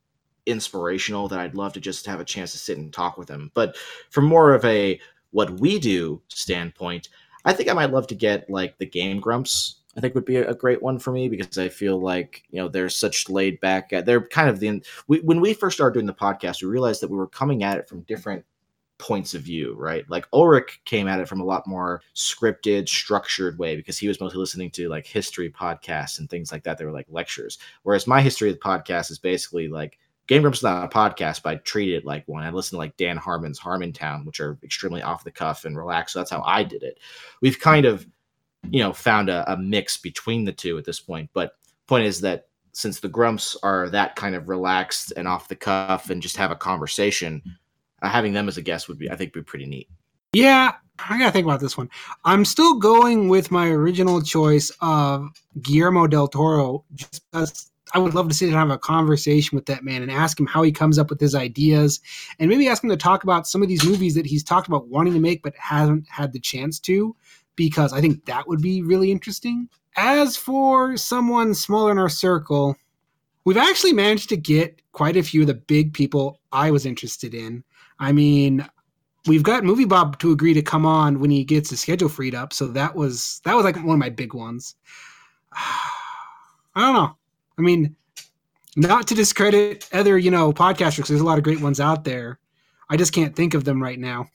inspirational 0.45 1.28
that 1.30 1.39
I'd 1.39 1.56
love 1.56 1.73
to 1.73 1.80
just 1.80 2.06
have 2.06 2.19
a 2.19 2.26
chance 2.26 2.52
to 2.52 2.58
sit 2.58 2.78
and 2.78 2.91
talk 2.91 3.17
with 3.17 3.30
him. 3.30 3.52
But 3.54 3.78
from 4.10 4.26
more 4.26 4.54
of 4.54 4.63
a 4.65 4.99
what 5.32 5.60
we 5.60 5.80
do 5.80 6.21
standpoint, 6.28 7.10
I 7.45 7.53
think 7.53 7.69
I 7.69 7.73
might 7.73 7.91
love 7.91 8.08
to 8.08 8.15
get 8.15 8.49
like 8.49 8.77
the 8.77 8.86
Game 8.86 9.19
Grumps 9.19 9.82
I 9.95 10.01
think 10.01 10.15
would 10.15 10.25
be 10.25 10.38
a 10.38 10.56
great 10.56 10.82
one 10.82 10.97
for 10.97 11.12
me 11.12 11.29
because 11.29 11.58
I 11.58 11.69
feel 11.69 11.99
like 11.99 12.43
you 12.49 12.60
know 12.60 12.67
they're 12.67 12.89
such 12.89 13.29
laid 13.29 13.60
back. 13.60 13.93
Uh, 13.93 14.01
they're 14.01 14.25
kind 14.27 14.49
of 14.49 14.60
the 14.60 14.84
we, 15.08 15.19
when 15.19 15.39
we 15.39 15.53
first 15.53 15.77
started 15.77 15.93
doing 15.93 16.08
the 16.08 16.13
podcast, 16.13 16.63
we 16.63 16.69
realized 16.69 17.01
that 17.01 17.12
we 17.12 17.17
were 17.17 17.27
coming 17.27 17.63
at 17.63 17.77
it 17.77 17.88
from 17.88 18.01
different 18.01 18.43
points 18.97 19.34
of 19.34 19.41
view, 19.41 19.75
right? 19.77 20.10
Like 20.10 20.29
Ulric 20.32 20.84
came 20.86 21.08
at 21.08 21.19
it 21.19 21.27
from 21.27 21.41
a 21.41 21.45
lot 21.45 21.67
more 21.67 22.01
scripted, 22.15 22.88
structured 22.88 23.60
way 23.60 23.75
because 23.75 23.97
he 23.97 24.08
was 24.08 24.19
mostly 24.19 24.39
listening 24.39 24.71
to 24.71 24.89
like 24.89 25.06
history 25.06 25.49
podcasts 25.49 26.19
and 26.19 26.29
things 26.29 26.51
like 26.51 26.63
that. 26.63 26.77
They 26.77 26.86
were 26.86 26.91
like 26.91 27.08
lectures. 27.10 27.60
Whereas 27.84 28.08
my 28.08 28.21
history 28.21 28.49
of 28.49 28.56
the 28.56 28.62
podcast 28.62 29.12
is 29.12 29.19
basically 29.19 29.67
like 29.67 29.99
Game 30.27 30.41
Grumps 30.41 30.59
is 30.59 30.63
not 30.63 30.86
a 30.86 30.95
podcast, 30.95 31.43
but 31.43 31.49
I 31.49 31.55
treat 31.57 31.93
it 31.93 32.05
like 32.05 32.27
one. 32.27 32.43
I 32.43 32.49
listen 32.49 32.75
to 32.75 32.79
like 32.79 32.95
Dan 32.97 33.17
Harmon's 33.17 33.59
Harmontown, 33.59 34.25
which 34.25 34.39
are 34.39 34.57
extremely 34.63 35.01
off 35.01 35.25
the 35.25 35.31
cuff 35.31 35.65
and 35.65 35.77
relaxed. 35.77 36.13
So 36.13 36.19
that's 36.19 36.31
how 36.31 36.41
I 36.45 36.63
did 36.63 36.83
it. 36.83 36.99
We've 37.41 37.59
kind 37.59 37.86
of 37.86 38.07
you 38.69 38.79
know 38.81 38.93
found 38.93 39.29
a, 39.29 39.51
a 39.51 39.57
mix 39.57 39.97
between 39.97 40.45
the 40.45 40.53
two 40.53 40.77
at 40.77 40.86
this 40.86 40.99
point. 40.99 41.29
But 41.33 41.53
point 41.88 42.05
is 42.05 42.21
that 42.21 42.47
since 42.71 42.99
the 42.99 43.09
Grumps 43.09 43.55
are 43.63 43.89
that 43.89 44.15
kind 44.15 44.36
of 44.36 44.49
relaxed 44.49 45.13
and 45.15 45.27
off 45.27 45.47
the 45.47 45.55
cuff 45.55 46.09
and 46.09 46.21
just 46.21 46.38
have 46.38 46.51
a 46.51 46.55
conversation, 46.55 47.41
uh, 48.01 48.09
having 48.09 48.33
them 48.33 48.47
as 48.47 48.57
a 48.57 48.62
guest 48.62 48.88
would 48.88 48.97
be, 48.97 49.12
I 49.12 49.15
think, 49.15 49.33
be 49.33 49.41
pretty 49.41 49.65
neat. 49.65 49.89
Yeah, 50.33 50.73
I 51.09 51.19
gotta 51.19 51.31
think 51.31 51.45
about 51.45 51.59
this 51.59 51.77
one. 51.77 51.89
I'm 52.25 52.45
still 52.45 52.79
going 52.79 53.29
with 53.29 53.51
my 53.51 53.67
original 53.67 54.21
choice 54.21 54.71
of 54.81 55.29
Guillermo 55.62 56.07
del 56.07 56.27
Toro, 56.27 56.86
just 56.95 57.21
because 57.31 57.71
I 57.93 58.00
would 58.00 58.13
love 58.13 58.30
to 58.30 58.34
sit 58.34 58.48
and 58.48 58.58
have 58.58 58.69
a 58.69 58.78
conversation 58.78 59.56
with 59.56 59.65
that 59.65 59.84
man 59.84 60.02
and 60.02 60.12
ask 60.12 60.39
him 60.39 60.46
how 60.46 60.63
he 60.63 60.72
comes 60.72 60.98
up 60.98 61.10
with 61.10 61.19
his 61.19 61.36
ideas, 61.36 62.00
and 62.39 62.50
maybe 62.50 62.67
ask 62.67 62.84
him 62.84 62.89
to 62.89 62.98
talk 62.98 63.24
about 63.24 63.48
some 63.48 63.62
of 63.62 63.67
these 63.67 63.86
movies 63.86 64.15
that 64.15 64.26
he's 64.26 64.43
talked 64.43 64.67
about 64.67 64.88
wanting 64.88 65.13
to 65.13 65.19
make 65.19 65.43
but 65.43 65.56
hasn't 65.58 66.08
had 66.08 66.34
the 66.34 66.39
chance 66.39 66.80
to, 66.82 67.15
because 67.56 67.93
I 67.93 68.02
think 68.02 68.26
that 68.26 68.48
would 68.48 68.62
be 68.62 68.82
really 68.82 69.12
interesting. 69.12 69.69
As 69.96 70.36
for 70.36 70.98
someone 70.98 71.54
smaller 71.54 71.91
in 71.91 72.00
our 72.00 72.10
circle, 72.10 72.76
we've 73.43 73.58
actually 73.58 73.93
managed 73.93 74.30
to 74.30 74.38
get 74.38 74.82
quite 74.91 75.17
a 75.17 75.24
few 75.24 75.41
of 75.41 75.48
the 75.48 75.54
big 75.54 75.93
people 75.93 76.39
I 76.52 76.72
was 76.72 76.86
interested 76.86 77.34
in. 77.34 77.63
I 78.00 78.12
mean, 78.12 78.65
we've 79.28 79.43
got 79.43 79.63
Movie 79.63 79.86
Bob 79.86 80.19
to 80.19 80.32
agree 80.32 80.54
to 80.54 80.62
come 80.62 80.86
on 80.86 81.19
when 81.19 81.30
he 81.30 81.43
gets 81.43 81.69
his 81.69 81.82
schedule 81.82 82.10
freed 82.10 82.36
up, 82.36 82.54
so 82.54 82.67
that 82.67 82.96
was 82.96 83.41
that 83.46 83.56
was 83.56 83.65
like 83.65 83.76
one 83.76 83.96
of 83.96 84.00
my 84.00 84.10
big 84.10 84.34
ones. 84.34 84.76
I 86.76 86.82
don't 86.82 86.93
know. 86.93 87.17
I 87.57 87.61
mean, 87.61 87.95
not 88.75 89.07
to 89.07 89.15
discredit 89.15 89.87
other, 89.93 90.17
you 90.17 90.31
know, 90.31 90.51
podcasters. 90.53 91.07
There's 91.07 91.21
a 91.21 91.25
lot 91.25 91.37
of 91.37 91.43
great 91.43 91.61
ones 91.61 91.79
out 91.79 92.03
there. 92.03 92.39
I 92.89 92.97
just 92.97 93.13
can't 93.13 93.35
think 93.35 93.53
of 93.53 93.63
them 93.63 93.81
right 93.81 93.99
now. 93.99 94.29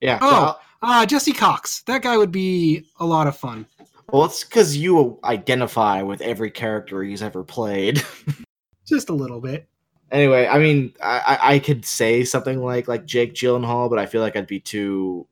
Yeah. 0.00 0.18
Oh, 0.20 0.58
uh, 0.82 1.06
Jesse 1.06 1.32
Cox. 1.32 1.82
That 1.82 2.02
guy 2.02 2.16
would 2.16 2.32
be 2.32 2.84
a 2.98 3.06
lot 3.06 3.26
of 3.26 3.36
fun. 3.36 3.66
Well, 4.12 4.26
it's 4.26 4.44
because 4.44 4.76
you 4.76 5.18
identify 5.24 6.02
with 6.02 6.20
every 6.20 6.50
character 6.50 7.02
he's 7.02 7.22
ever 7.22 7.42
played. 7.42 8.02
Just 8.86 9.08
a 9.08 9.14
little 9.14 9.40
bit. 9.40 9.66
Anyway, 10.10 10.46
I 10.46 10.58
mean, 10.58 10.92
I, 11.02 11.38
I 11.40 11.58
could 11.58 11.84
say 11.84 12.24
something 12.24 12.62
like 12.62 12.86
like 12.86 13.06
Jake 13.06 13.34
Gyllenhaal, 13.34 13.88
but 13.88 13.98
I 13.98 14.06
feel 14.06 14.20
like 14.20 14.36
I'd 14.36 14.46
be 14.46 14.60
too. 14.60 15.26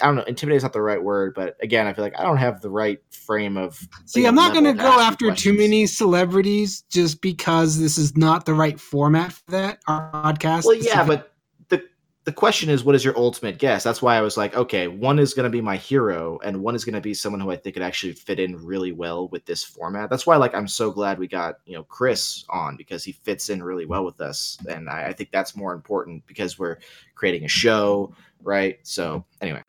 I 0.00 0.06
don't 0.06 0.16
know. 0.16 0.22
Intimidate 0.24 0.58
is 0.58 0.62
not 0.62 0.72
the 0.72 0.82
right 0.82 1.02
word, 1.02 1.34
but 1.34 1.56
again, 1.62 1.86
I 1.86 1.92
feel 1.92 2.04
like 2.04 2.18
I 2.18 2.22
don't 2.22 2.36
have 2.36 2.60
the 2.60 2.70
right 2.70 3.00
frame 3.10 3.56
of. 3.56 3.80
See, 4.06 4.26
I'm 4.26 4.34
not 4.34 4.52
going 4.52 4.64
to 4.64 4.72
go 4.72 5.00
after 5.00 5.34
too 5.34 5.52
many 5.52 5.86
celebrities 5.86 6.82
just 6.90 7.20
because 7.20 7.78
this 7.78 7.98
is 7.98 8.16
not 8.16 8.46
the 8.46 8.54
right 8.54 8.78
format 8.78 9.32
for 9.32 9.50
that. 9.50 9.80
Our 9.86 10.10
podcast. 10.12 10.64
Well, 10.64 10.76
yeah, 10.76 11.04
but 11.04 11.34
the 11.68 11.82
the 12.24 12.32
question 12.32 12.70
is, 12.70 12.84
what 12.84 12.94
is 12.94 13.04
your 13.04 13.16
ultimate 13.18 13.58
guess? 13.58 13.84
That's 13.84 14.00
why 14.00 14.16
I 14.16 14.22
was 14.22 14.36
like, 14.36 14.56
okay, 14.56 14.88
one 14.88 15.18
is 15.18 15.34
going 15.34 15.44
to 15.44 15.50
be 15.50 15.60
my 15.60 15.76
hero, 15.76 16.38
and 16.42 16.62
one 16.62 16.74
is 16.74 16.84
going 16.84 16.94
to 16.94 17.00
be 17.00 17.14
someone 17.14 17.40
who 17.40 17.50
I 17.50 17.56
think 17.56 17.74
could 17.74 17.82
actually 17.82 18.12
fit 18.12 18.40
in 18.40 18.56
really 18.56 18.92
well 18.92 19.28
with 19.28 19.44
this 19.44 19.62
format. 19.62 20.08
That's 20.08 20.26
why, 20.26 20.36
like, 20.36 20.54
I'm 20.54 20.68
so 20.68 20.90
glad 20.90 21.18
we 21.18 21.28
got 21.28 21.56
you 21.66 21.74
know 21.74 21.84
Chris 21.84 22.44
on 22.48 22.76
because 22.76 23.04
he 23.04 23.12
fits 23.12 23.50
in 23.50 23.62
really 23.62 23.86
well 23.86 24.04
with 24.04 24.20
us, 24.20 24.58
and 24.68 24.88
I, 24.88 25.08
I 25.08 25.12
think 25.12 25.30
that's 25.32 25.56
more 25.56 25.74
important 25.74 26.26
because 26.26 26.58
we're 26.58 26.78
creating 27.14 27.44
a 27.44 27.48
show, 27.48 28.14
right? 28.42 28.78
So 28.82 29.24
anyway, 29.40 29.62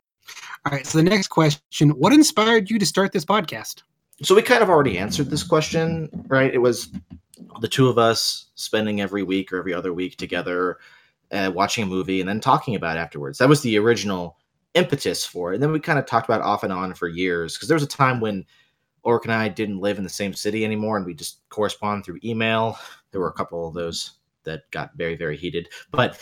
All 0.64 0.72
right. 0.72 0.86
So 0.86 0.98
the 0.98 1.04
next 1.04 1.28
question: 1.28 1.90
What 1.90 2.12
inspired 2.12 2.70
you 2.70 2.78
to 2.78 2.86
start 2.86 3.12
this 3.12 3.24
podcast? 3.24 3.82
so 4.22 4.34
we 4.34 4.42
kind 4.42 4.62
of 4.62 4.70
already 4.70 4.98
answered 4.98 5.30
this 5.30 5.42
question, 5.42 6.08
right? 6.28 6.52
It 6.52 6.58
was 6.58 6.90
the 7.60 7.68
two 7.68 7.88
of 7.88 7.98
us 7.98 8.46
spending 8.54 9.00
every 9.00 9.22
week 9.22 9.52
or 9.52 9.58
every 9.58 9.74
other 9.74 9.92
week 9.92 10.16
together, 10.16 10.78
uh, 11.32 11.50
watching 11.54 11.84
a 11.84 11.86
movie 11.86 12.20
and 12.20 12.28
then 12.28 12.40
talking 12.40 12.74
about 12.74 12.96
it 12.96 13.00
afterwards. 13.00 13.38
That 13.38 13.48
was 13.48 13.60
the 13.60 13.78
original 13.78 14.38
impetus 14.74 15.24
for 15.24 15.52
it. 15.52 15.56
And 15.56 15.62
then 15.62 15.72
we 15.72 15.80
kind 15.80 15.98
of 15.98 16.06
talked 16.06 16.28
about 16.28 16.40
off 16.40 16.62
and 16.62 16.72
on 16.72 16.94
for 16.94 17.08
years 17.08 17.56
because 17.56 17.68
there 17.68 17.76
was 17.76 17.82
a 17.82 17.88
time 17.88 18.20
when 18.20 18.44
Orc 19.02 19.24
and 19.24 19.34
I 19.34 19.48
didn't 19.48 19.80
live 19.80 19.98
in 19.98 20.04
the 20.04 20.10
same 20.10 20.32
city 20.32 20.64
anymore 20.64 20.96
and 20.96 21.04
we 21.04 21.14
just 21.14 21.40
corresponded 21.50 22.04
through 22.04 22.20
email. 22.24 22.78
There 23.10 23.20
were 23.20 23.28
a 23.28 23.34
couple 23.34 23.68
of 23.68 23.74
those 23.74 24.12
that 24.44 24.70
got 24.70 24.96
very, 24.96 25.16
very 25.16 25.36
heated. 25.36 25.68
But 25.90 26.18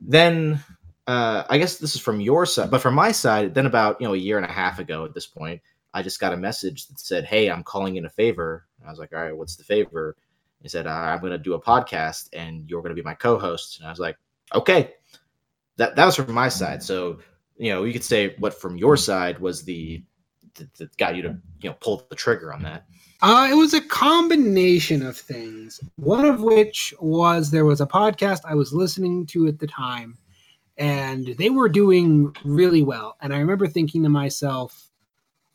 then 0.00 0.62
uh, 1.06 1.44
I 1.48 1.58
guess 1.58 1.78
this 1.78 1.94
is 1.94 2.00
from 2.00 2.20
your 2.20 2.46
side, 2.46 2.70
but 2.70 2.80
from 2.80 2.94
my 2.94 3.12
side, 3.12 3.54
then 3.54 3.66
about 3.66 4.00
you 4.00 4.06
know 4.06 4.14
a 4.14 4.18
year 4.18 4.36
and 4.36 4.46
a 4.46 4.52
half 4.52 4.78
ago 4.78 5.04
at 5.04 5.14
this 5.14 5.26
point, 5.26 5.60
I 5.92 6.02
just 6.02 6.20
got 6.20 6.32
a 6.32 6.36
message 6.36 6.86
that 6.88 6.98
said, 6.98 7.24
"Hey, 7.24 7.50
I'm 7.50 7.62
calling 7.62 7.96
in 7.96 8.06
a 8.06 8.10
favor." 8.10 8.66
And 8.78 8.88
I 8.88 8.90
was 8.90 8.98
like, 8.98 9.12
"All 9.12 9.22
right, 9.22 9.36
what's 9.36 9.56
the 9.56 9.64
favor?" 9.64 10.16
He 10.62 10.68
said, 10.68 10.86
"I'm 10.86 11.20
going 11.20 11.32
to 11.32 11.38
do 11.38 11.54
a 11.54 11.60
podcast, 11.60 12.30
and 12.32 12.68
you're 12.68 12.80
going 12.80 12.94
to 12.94 13.00
be 13.00 13.04
my 13.04 13.14
co-host." 13.14 13.78
And 13.78 13.86
I 13.86 13.90
was 13.90 14.00
like, 14.00 14.16
"Okay." 14.54 14.94
That 15.76 15.96
that 15.96 16.06
was 16.06 16.16
from 16.16 16.32
my 16.32 16.48
side. 16.48 16.82
So 16.82 17.18
you 17.56 17.70
know, 17.70 17.84
you 17.84 17.92
could 17.92 18.04
say 18.04 18.34
what 18.38 18.54
from 18.54 18.76
your 18.76 18.96
side 18.96 19.38
was 19.38 19.64
the 19.64 20.02
that 20.78 20.96
got 20.96 21.16
you 21.16 21.22
to 21.22 21.36
you 21.60 21.70
know 21.70 21.76
pull 21.80 22.06
the 22.08 22.16
trigger 22.16 22.52
on 22.52 22.62
that. 22.62 22.86
Uh, 23.22 23.48
it 23.50 23.54
was 23.54 23.74
a 23.74 23.80
combination 23.80 25.04
of 25.04 25.16
things. 25.16 25.80
One 25.96 26.24
of 26.24 26.42
which 26.42 26.94
was 27.00 27.50
there 27.50 27.64
was 27.64 27.80
a 27.80 27.86
podcast 27.86 28.40
I 28.44 28.54
was 28.54 28.72
listening 28.72 29.26
to 29.26 29.46
at 29.46 29.58
the 29.58 29.66
time, 29.66 30.18
and 30.76 31.34
they 31.38 31.50
were 31.50 31.68
doing 31.68 32.34
really 32.44 32.82
well. 32.82 33.16
And 33.20 33.32
I 33.32 33.38
remember 33.38 33.66
thinking 33.66 34.02
to 34.02 34.08
myself, 34.08 34.90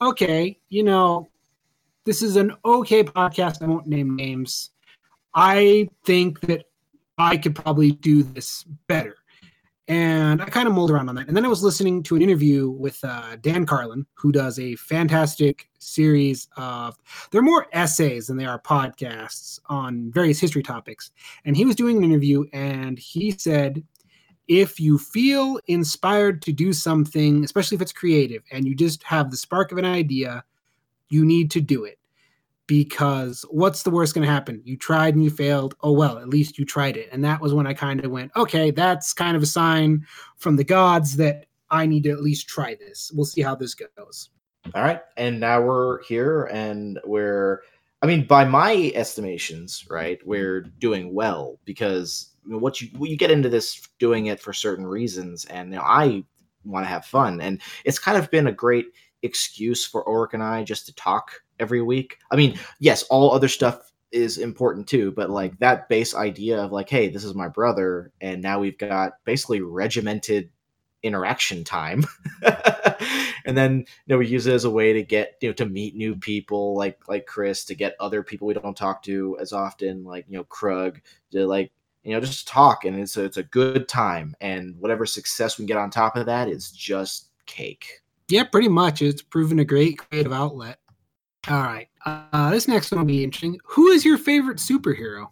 okay, 0.02 0.58
you 0.70 0.84
know, 0.84 1.30
this 2.06 2.22
is 2.22 2.36
an 2.36 2.54
okay 2.64 3.04
podcast. 3.04 3.62
I 3.62 3.68
won't 3.68 3.88
name 3.88 4.16
names. 4.16 4.72
I 5.34 5.90
think 6.06 6.40
that 6.42 6.66
I 7.18 7.38
could 7.38 7.56
probably 7.56 7.92
do 7.92 8.24
this 8.24 8.64
better. 8.88 9.16
And 9.90 10.40
I 10.40 10.46
kind 10.46 10.68
of 10.68 10.76
mulled 10.76 10.92
around 10.92 11.10
on 11.10 11.16
that. 11.16 11.28
And 11.28 11.36
then 11.36 11.46
I 11.46 11.50
was 11.50 11.64
listening 11.64 12.04
to 12.04 12.16
an 12.16 12.22
interview 12.22 12.70
with 12.70 13.04
uh, 13.04 13.38
Dan 13.42 13.66
Carlin, 13.66 14.06
who 14.14 14.32
does 14.32 14.60
a 14.60 14.76
fantastic 14.76 15.68
series 15.80 16.48
of, 16.58 16.96
they're 17.32 17.42
more 17.42 17.66
essays 17.74 18.28
than 18.28 18.38
they 18.38 18.46
are 18.46 18.60
podcasts 18.60 19.60
on 19.66 20.12
various 20.12 20.40
history 20.40 20.62
topics. 20.62 21.10
And 21.44 21.58
he 21.58 21.66
was 21.66 21.76
doing 21.76 21.98
an 21.98 22.04
interview 22.04 22.46
and 22.54 23.00
he 23.00 23.32
said, 23.32 23.84
if 24.50 24.80
you 24.80 24.98
feel 24.98 25.60
inspired 25.68 26.42
to 26.42 26.52
do 26.52 26.74
something, 26.74 27.46
especially 27.46 27.76
if 27.76 27.82
it's 27.82 27.94
creative, 27.94 28.44
and 28.52 28.68
you 28.68 28.76
just 28.76 29.04
have 29.04 29.32
the 29.32 29.38
spark 29.38 29.72
of 29.72 29.78
an 29.78 29.86
idea, 29.86 30.44
you 31.10 31.24
need 31.24 31.52
to 31.52 31.62
do 31.62 31.86
it. 31.86 31.98
Because 32.66 33.46
what's 33.50 33.84
the 33.84 33.90
worst 33.90 34.14
going 34.14 34.28
to 34.28 34.32
happen? 34.32 34.62
You 34.64 34.78
tried 34.78 35.16
and 35.16 35.24
you 35.24 35.32
failed. 35.32 35.76
Oh, 35.82 35.92
well, 35.92 36.20
at 36.20 36.30
least 36.30 36.60
you 36.60 36.66
tried 36.66 36.98
it. 36.98 37.10
And 37.12 37.24
that 37.24 37.42
was 37.42 37.54
when 37.54 37.66
I 37.66 37.74
kind 37.74 38.04
of 38.04 38.12
went, 38.12 38.32
okay, 38.36 38.70
that's 38.70 39.14
kind 39.14 39.36
of 39.36 39.42
a 39.42 39.48
sign 39.48 40.06
from 40.38 40.56
the 40.56 40.64
gods 40.64 41.16
that 41.18 41.46
I 41.72 41.86
need 41.86 42.04
to 42.04 42.12
at 42.12 42.22
least 42.22 42.48
try 42.48 42.76
this. 42.76 43.12
We'll 43.14 43.26
see 43.26 43.42
how 43.42 43.56
this 43.56 43.76
goes. 43.76 44.30
All 44.76 44.84
right, 44.84 45.02
and 45.18 45.40
now 45.40 45.62
we're 45.62 46.04
here, 46.04 46.46
and 46.46 47.00
we're. 47.06 47.62
I 48.02 48.06
mean, 48.08 48.26
by 48.26 48.46
my 48.46 48.92
estimations, 48.94 49.86
right, 49.90 50.20
we're 50.26 50.62
doing 50.62 51.14
well 51.14 51.60
because 51.66 52.29
you 52.46 52.54
know, 52.54 52.58
what 52.58 52.82
you 52.82 52.90
you 53.00 53.18
get 53.18 53.32
into 53.32 53.50
this 53.50 53.88
doing 54.00 54.28
it 54.28 54.40
for 54.40 54.54
certain 54.54 54.86
reasons, 54.86 55.46
and 55.46 55.72
you 55.72 55.78
know, 55.78 55.84
I 55.84 56.24
want 56.66 56.86
to 56.86 56.90
have 56.90 57.06
fun, 57.06 57.42
and 57.42 57.62
it's 57.86 58.00
kind 58.00 58.18
of 58.18 58.32
been 58.32 58.48
a 58.48 58.52
great 58.52 58.88
excuse 59.22 59.86
for 59.86 60.06
Ulric 60.06 60.34
and 60.34 60.44
I 60.44 60.64
just 60.64 60.86
to 60.86 60.96
talk 60.96 61.32
every 61.60 61.82
week. 61.82 62.18
I 62.32 62.36
mean, 62.36 62.58
yes, 62.80 63.04
all 63.04 63.32
other 63.34 63.50
stuff 63.50 63.92
is 64.12 64.38
important 64.38 64.88
too, 64.88 65.12
but 65.12 65.30
like 65.30 65.60
that 65.60 65.90
base 65.90 66.16
idea 66.16 66.62
of 66.62 66.72
like, 66.72 66.90
hey, 66.90 67.10
this 67.10 67.24
is 67.24 67.36
my 67.36 67.48
brother, 67.48 68.12
and 68.22 68.42
now 68.42 68.60
we've 68.60 68.78
got 68.78 69.14
basically 69.26 69.62
regimented 69.62 70.50
interaction 71.04 71.64
time 71.64 72.04
and 73.46 73.58
then 73.58 73.78
you 73.78 73.86
know 74.08 74.18
we 74.18 74.28
use 74.28 74.48
it 74.48 74.54
as 74.54 74.66
a 74.66 74.70
way 74.70 74.92
to 74.92 75.02
get 75.02 75.36
you 75.42 75.48
know 75.48 75.54
to 75.54 75.66
meet 75.66 75.96
new 75.96 76.16
people 76.16 76.76
like 76.76 77.00
like 77.08 77.26
chris 77.26 77.64
to 77.64 77.74
get 77.74 77.96
other 78.00 78.22
people 78.22 78.46
we 78.48 78.54
don't 78.54 78.76
talk 78.76 79.02
to 79.02 79.38
as 79.40 79.54
often 79.54 80.04
like 80.04 80.26
you 80.28 80.38
know 80.38 80.44
krug 80.44 81.00
to 81.32 81.48
like 81.48 81.72
you 82.04 82.14
know 82.14 82.20
just 82.20 82.48
talk 82.48 82.86
and 82.86 82.98
it's 82.98 83.18
a, 83.18 83.24
it's 83.24 83.38
a 83.38 83.44
good 83.44 83.88
time 83.88 84.36
and 84.42 84.76
whatever 84.80 85.06
success 85.06 85.58
we 85.58 85.66
get 85.66 85.78
on 85.78 85.90
top 85.90 86.16
of 86.16 86.26
that 86.26 86.48
is 86.48 86.72
just 86.72 87.30
cake 87.46 88.02
Yeah, 88.30 88.44
pretty 88.44 88.70
much. 88.70 89.02
It's 89.02 89.22
proven 89.22 89.60
a 89.60 89.66
great 89.66 89.98
creative 89.98 90.32
outlet. 90.34 90.80
All 91.48 91.64
right. 91.64 91.88
Uh, 92.06 92.50
this 92.52 92.68
next 92.68 92.92
one 92.92 93.00
will 93.00 93.08
be 93.08 93.24
interesting. 93.24 93.60
Who 93.64 93.88
is 93.88 94.06
your 94.06 94.18
favorite 94.18 94.58
superhero? 94.58 95.28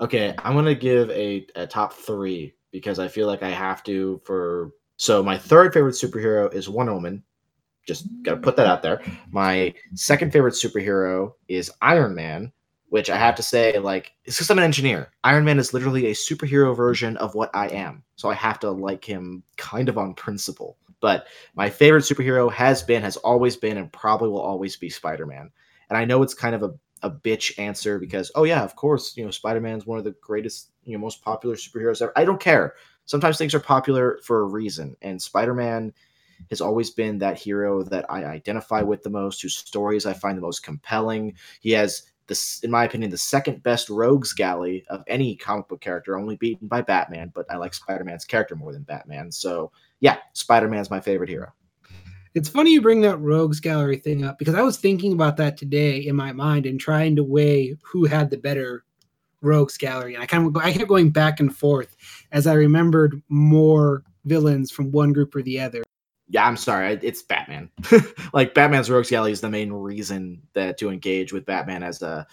Okay, 0.00 0.34
I'm 0.38 0.54
gonna 0.54 0.74
give 0.74 1.10
a, 1.10 1.46
a 1.54 1.66
top 1.66 1.92
three 1.92 2.54
because 2.72 2.98
I 2.98 3.06
feel 3.06 3.26
like 3.26 3.42
I 3.42 3.50
have 3.50 3.82
to 3.84 4.20
for 4.24 4.72
so 4.96 5.22
my 5.22 5.38
third 5.38 5.72
favorite 5.72 5.92
superhero 5.92 6.52
is 6.52 6.68
Wonder 6.68 6.94
Woman. 6.94 7.22
Just 7.86 8.06
gotta 8.22 8.40
put 8.40 8.56
that 8.56 8.66
out 8.66 8.82
there. 8.82 9.00
My 9.30 9.74
second 9.94 10.32
favorite 10.32 10.54
superhero 10.54 11.32
is 11.48 11.70
Iron 11.80 12.14
Man, 12.14 12.52
which 12.92 13.08
I 13.08 13.16
have 13.16 13.34
to 13.36 13.42
say, 13.42 13.78
like, 13.78 14.12
it's 14.26 14.36
because 14.36 14.50
I'm 14.50 14.58
an 14.58 14.64
engineer. 14.64 15.10
Iron 15.24 15.46
Man 15.46 15.58
is 15.58 15.72
literally 15.72 16.08
a 16.08 16.14
superhero 16.14 16.76
version 16.76 17.16
of 17.16 17.34
what 17.34 17.48
I 17.54 17.68
am. 17.68 18.02
So 18.16 18.28
I 18.28 18.34
have 18.34 18.60
to 18.60 18.70
like 18.70 19.02
him 19.02 19.42
kind 19.56 19.88
of 19.88 19.96
on 19.96 20.12
principle. 20.12 20.76
But 21.00 21.26
my 21.54 21.70
favorite 21.70 22.02
superhero 22.02 22.52
has 22.52 22.82
been, 22.82 23.00
has 23.00 23.16
always 23.16 23.56
been, 23.56 23.78
and 23.78 23.90
probably 23.90 24.28
will 24.28 24.42
always 24.42 24.76
be 24.76 24.90
Spider-Man. 24.90 25.50
And 25.88 25.96
I 25.96 26.04
know 26.04 26.22
it's 26.22 26.34
kind 26.34 26.54
of 26.54 26.62
a 26.62 26.74
a 27.02 27.10
bitch 27.10 27.58
answer 27.58 27.98
because 27.98 28.30
oh 28.36 28.44
yeah 28.44 28.62
of 28.62 28.76
course 28.76 29.16
you 29.16 29.24
know 29.24 29.30
spider-man's 29.32 29.84
one 29.84 29.98
of 29.98 30.04
the 30.04 30.14
greatest 30.20 30.70
you 30.84 30.92
know 30.92 31.00
most 31.00 31.20
popular 31.20 31.56
superheroes 31.56 32.00
ever 32.00 32.12
i 32.14 32.24
don't 32.24 32.38
care 32.38 32.74
sometimes 33.06 33.36
things 33.36 33.56
are 33.56 33.58
popular 33.58 34.20
for 34.22 34.42
a 34.42 34.46
reason 34.46 34.94
and 35.02 35.20
spider-man 35.20 35.92
has 36.48 36.60
always 36.60 36.90
been 36.90 37.18
that 37.18 37.36
hero 37.36 37.82
that 37.82 38.08
i 38.08 38.24
identify 38.24 38.82
with 38.82 39.02
the 39.02 39.10
most 39.10 39.42
whose 39.42 39.56
stories 39.56 40.06
i 40.06 40.12
find 40.12 40.38
the 40.38 40.42
most 40.42 40.62
compelling 40.62 41.34
he 41.60 41.72
has 41.72 42.04
this 42.26 42.60
in 42.60 42.70
my 42.70 42.84
opinion 42.84 43.10
the 43.10 43.18
second 43.18 43.62
best 43.62 43.88
rogues 43.90 44.32
gallery 44.32 44.84
of 44.88 45.02
any 45.06 45.36
comic 45.36 45.68
book 45.68 45.80
character 45.80 46.16
only 46.18 46.36
beaten 46.36 46.68
by 46.68 46.80
batman 46.80 47.30
but 47.34 47.44
i 47.50 47.56
like 47.56 47.74
spider-man's 47.74 48.24
character 48.24 48.54
more 48.56 48.72
than 48.72 48.82
batman. 48.82 49.30
So 49.30 49.70
yeah 50.00 50.18
spider-man's 50.32 50.90
my 50.90 51.00
favorite 51.00 51.30
hero. 51.30 51.52
It's 52.34 52.48
funny 52.48 52.72
you 52.72 52.80
bring 52.80 53.02
that 53.02 53.18
rogues 53.18 53.60
gallery 53.60 53.98
thing 53.98 54.24
up 54.24 54.38
because 54.38 54.54
I 54.54 54.62
was 54.62 54.78
thinking 54.78 55.12
about 55.12 55.36
that 55.36 55.58
today 55.58 55.98
in 55.98 56.16
my 56.16 56.32
mind 56.32 56.64
and 56.64 56.80
trying 56.80 57.14
to 57.16 57.24
weigh 57.24 57.76
who 57.82 58.06
had 58.06 58.30
the 58.30 58.38
better 58.38 58.84
rogues 59.42 59.76
gallery, 59.76 60.14
and 60.14 60.22
I 60.22 60.26
kind 60.26 60.46
of 60.46 60.56
I 60.56 60.72
kept 60.72 60.88
going 60.88 61.10
back 61.10 61.40
and 61.40 61.54
forth 61.54 61.94
as 62.30 62.46
I 62.46 62.54
remembered 62.54 63.20
more 63.28 64.02
villains 64.24 64.70
from 64.70 64.90
one 64.92 65.12
group 65.12 65.34
or 65.34 65.42
the 65.42 65.60
other. 65.60 65.82
Yeah, 66.32 66.46
I'm 66.46 66.56
sorry, 66.56 66.98
it's 67.02 67.22
Batman. 67.22 67.70
like 68.32 68.54
Batman's 68.54 68.90
rogues 68.90 69.10
gallery 69.10 69.32
is 69.32 69.40
the 69.40 69.50
main 69.50 69.72
reason 69.72 70.42
that 70.54 70.78
to 70.78 70.90
engage 70.90 71.32
with 71.32 71.46
Batman 71.46 71.82
as 71.82 72.02
a 72.02 72.26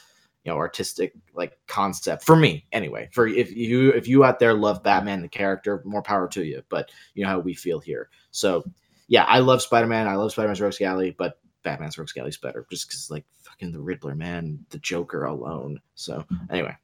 you 0.45 0.51
know 0.51 0.57
artistic 0.57 1.13
like 1.33 1.57
concept 1.67 2.23
for 2.23 2.37
me 2.37 2.65
anyway. 2.71 3.09
For 3.11 3.27
if 3.27 3.51
you 3.51 3.89
if 3.89 4.07
you 4.07 4.23
out 4.23 4.39
there 4.39 4.53
love 4.53 4.81
Batman 4.83 5.21
the 5.21 5.27
character, 5.27 5.81
more 5.85 6.01
power 6.01 6.27
to 6.29 6.43
you. 6.43 6.63
But 6.69 6.91
you 7.13 7.23
know 7.23 7.29
how 7.29 7.39
we 7.39 7.53
feel 7.53 7.79
here, 7.79 8.09
so 8.31 8.63
yeah, 9.09 9.23
I 9.23 9.39
love 9.39 9.61
Spider 9.61 9.87
Man. 9.87 10.07
I 10.07 10.15
love 10.15 10.31
Spider 10.31 10.47
Man's 10.47 10.61
Rogues 10.61 10.77
Gallery, 10.77 11.15
but 11.17 11.39
Batman's 11.63 11.97
Rogues 11.97 12.13
Gallery 12.13 12.29
is 12.29 12.37
better 12.37 12.65
just 12.69 12.87
because, 12.87 13.09
like, 13.09 13.25
fucking 13.41 13.71
the 13.71 13.81
Riddler, 13.81 14.15
man, 14.15 14.63
the 14.69 14.77
Joker 14.77 15.25
alone. 15.25 15.81
So, 15.95 16.23
anyway. 16.51 16.77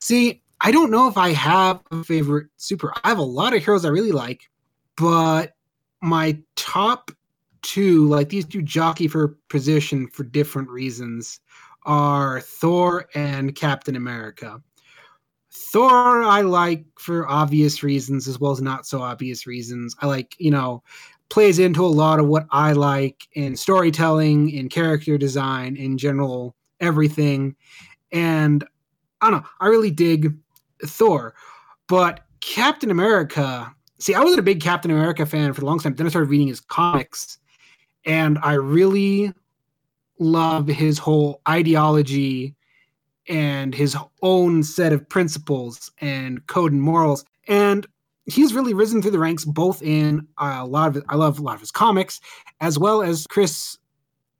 See, 0.00 0.42
I 0.60 0.70
don't 0.70 0.92
know 0.92 1.08
if 1.08 1.18
I 1.18 1.32
have 1.32 1.80
a 1.90 2.04
favorite 2.04 2.46
super. 2.56 2.92
I 3.02 3.08
have 3.08 3.18
a 3.18 3.22
lot 3.22 3.52
of 3.52 3.64
heroes 3.64 3.84
I 3.84 3.88
really 3.88 4.12
like, 4.12 4.48
but 4.96 5.55
my 6.02 6.38
top 6.56 7.10
two, 7.62 8.06
like 8.08 8.28
these 8.28 8.46
two 8.46 8.62
jockey 8.62 9.08
for 9.08 9.36
position 9.48 10.08
for 10.08 10.24
different 10.24 10.68
reasons, 10.68 11.40
are 11.84 12.40
Thor 12.40 13.06
and 13.14 13.54
Captain 13.54 13.96
America. 13.96 14.60
Thor, 15.52 16.22
I 16.22 16.42
like 16.42 16.84
for 16.98 17.28
obvious 17.28 17.82
reasons 17.82 18.28
as 18.28 18.38
well 18.38 18.52
as 18.52 18.60
not 18.60 18.86
so 18.86 19.00
obvious 19.00 19.46
reasons. 19.46 19.96
I 20.00 20.06
like, 20.06 20.36
you 20.38 20.50
know, 20.50 20.82
plays 21.28 21.58
into 21.58 21.84
a 21.84 21.88
lot 21.88 22.20
of 22.20 22.26
what 22.26 22.46
I 22.50 22.72
like 22.72 23.26
in 23.32 23.56
storytelling, 23.56 24.50
in 24.50 24.68
character 24.68 25.16
design, 25.16 25.76
in 25.76 25.96
general 25.98 26.54
everything. 26.80 27.56
And 28.12 28.64
I 29.20 29.30
don't 29.30 29.42
know, 29.42 29.48
I 29.60 29.66
really 29.68 29.90
dig 29.90 30.36
Thor. 30.84 31.34
But 31.88 32.24
Captain 32.40 32.90
America, 32.90 33.74
see, 33.98 34.14
I 34.14 34.20
wasn't 34.20 34.40
a 34.40 34.42
big 34.42 34.60
Captain 34.60 34.90
America 34.90 35.26
fan 35.26 35.52
for 35.52 35.62
a 35.62 35.64
long 35.64 35.78
time. 35.78 35.94
Then 35.94 36.06
I 36.06 36.10
started 36.10 36.30
reading 36.30 36.48
his 36.48 36.60
comics, 36.60 37.38
and 38.04 38.38
I 38.42 38.54
really 38.54 39.32
love 40.18 40.66
his 40.66 40.98
whole 40.98 41.40
ideology 41.48 42.54
and 43.28 43.74
his 43.74 43.96
own 44.22 44.62
set 44.62 44.92
of 44.92 45.08
principles 45.08 45.90
and 45.98 46.46
code 46.46 46.72
and 46.72 46.80
morals. 46.80 47.24
And 47.48 47.86
he's 48.26 48.54
really 48.54 48.74
risen 48.74 49.02
through 49.02 49.10
the 49.12 49.18
ranks 49.18 49.44
both 49.44 49.82
in 49.82 50.26
uh, 50.38 50.58
a 50.60 50.66
lot 50.66 50.96
of 50.96 51.04
I 51.08 51.16
love 51.16 51.38
a 51.38 51.42
lot 51.42 51.54
of 51.54 51.60
his 51.60 51.70
comics 51.70 52.20
as 52.60 52.78
well 52.78 53.02
as 53.02 53.26
Chris 53.28 53.78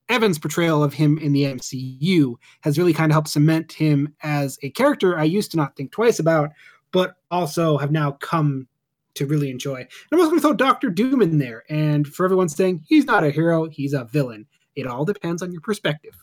Evans' 0.09 0.39
portrayal 0.39 0.85
of 0.85 0.95
him 0.95 1.19
in 1.19 1.33
the 1.33 1.45
MCU 1.45 2.35
has 2.61 2.79
really 2.79 2.93
kind 2.93 3.11
of 3.11 3.15
helped 3.15 3.29
cement 3.29 3.73
him 3.73 4.15
as 4.23 4.59
a 4.63 4.71
character 4.71 5.19
I 5.19 5.25
used 5.25 5.51
to 5.51 5.57
not 5.57 5.77
think 5.77 5.91
twice 5.91 6.19
about, 6.21 6.51
but 6.93 7.17
also 7.31 7.77
have 7.79 7.91
now 7.91 8.13
come 8.13 8.69
to 9.17 9.27
really 9.27 9.51
enjoy. 9.51 9.77
And 9.77 9.89
I'm 10.13 10.19
also 10.21 10.31
going 10.31 10.41
to 10.41 10.49
throw 10.49 10.55
Doctor 10.55 10.91
Doom 10.91 11.23
in 11.23 11.39
there. 11.39 11.65
And 11.69 12.07
for 12.07 12.25
everyone 12.25 12.49
saying 12.49 12.85
he's 12.87 13.05
not 13.05 13.25
a 13.25 13.31
hero, 13.31 13.69
he's 13.69 13.93
a 13.93 14.05
villain. 14.05 14.47
It 14.75 14.87
all 14.87 15.05
depends 15.05 15.43
on 15.43 15.53
your 15.53 15.61
perspective. 15.61 16.15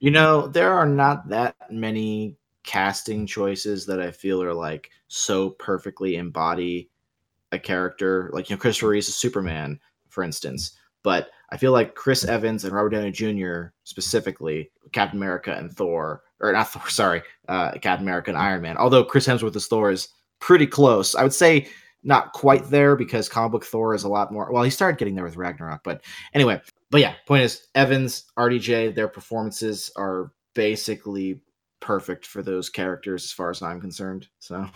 You 0.00 0.10
know, 0.10 0.46
there 0.46 0.72
are 0.72 0.86
not 0.86 1.28
that 1.28 1.56
many 1.70 2.36
casting 2.62 3.26
choices 3.26 3.86
that 3.86 4.00
I 4.00 4.10
feel 4.10 4.42
are 4.42 4.54
like 4.54 4.90
so 5.08 5.50
perfectly 5.50 6.16
embody 6.16 6.90
a 7.52 7.58
character 7.58 8.30
like 8.34 8.50
you 8.50 8.56
know 8.56 8.60
Christopher 8.60 8.88
Reeves 8.88 9.08
is 9.08 9.16
Superman, 9.16 9.80
for 10.08 10.22
instance. 10.22 10.76
But 11.02 11.30
I 11.50 11.56
feel 11.56 11.72
like 11.72 11.94
Chris 11.94 12.24
Evans 12.24 12.64
and 12.64 12.74
Robert 12.74 12.90
Downey 12.90 13.10
Jr. 13.10 13.68
specifically, 13.84 14.70
Captain 14.92 15.18
America 15.18 15.54
and 15.54 15.72
Thor, 15.72 16.22
or 16.40 16.52
not 16.52 16.68
Thor, 16.68 16.88
sorry, 16.90 17.22
uh, 17.48 17.72
Captain 17.80 18.06
America 18.06 18.30
and 18.30 18.38
Iron 18.38 18.62
Man. 18.62 18.76
Although 18.76 19.04
Chris 19.04 19.26
Hemsworth 19.26 19.56
as 19.56 19.66
Thor 19.66 19.90
is 19.90 20.08
pretty 20.40 20.66
close, 20.66 21.14
I 21.14 21.22
would 21.22 21.32
say 21.32 21.68
not 22.02 22.32
quite 22.32 22.64
there 22.70 22.96
because 22.96 23.28
comic 23.28 23.52
book 23.52 23.64
Thor 23.64 23.94
is 23.94 24.04
a 24.04 24.08
lot 24.08 24.32
more. 24.32 24.52
Well, 24.52 24.62
he 24.62 24.70
started 24.70 24.98
getting 24.98 25.14
there 25.14 25.24
with 25.24 25.36
Ragnarok, 25.36 25.82
but 25.84 26.02
anyway. 26.34 26.60
But 26.90 27.00
yeah, 27.00 27.14
point 27.26 27.42
is 27.42 27.66
Evans, 27.74 28.24
RDJ, 28.38 28.94
their 28.94 29.08
performances 29.08 29.90
are 29.96 30.32
basically 30.54 31.40
perfect 31.80 32.26
for 32.26 32.42
those 32.42 32.70
characters 32.70 33.24
as 33.24 33.32
far 33.32 33.50
as 33.50 33.62
I'm 33.62 33.80
concerned. 33.80 34.28
So 34.38 34.66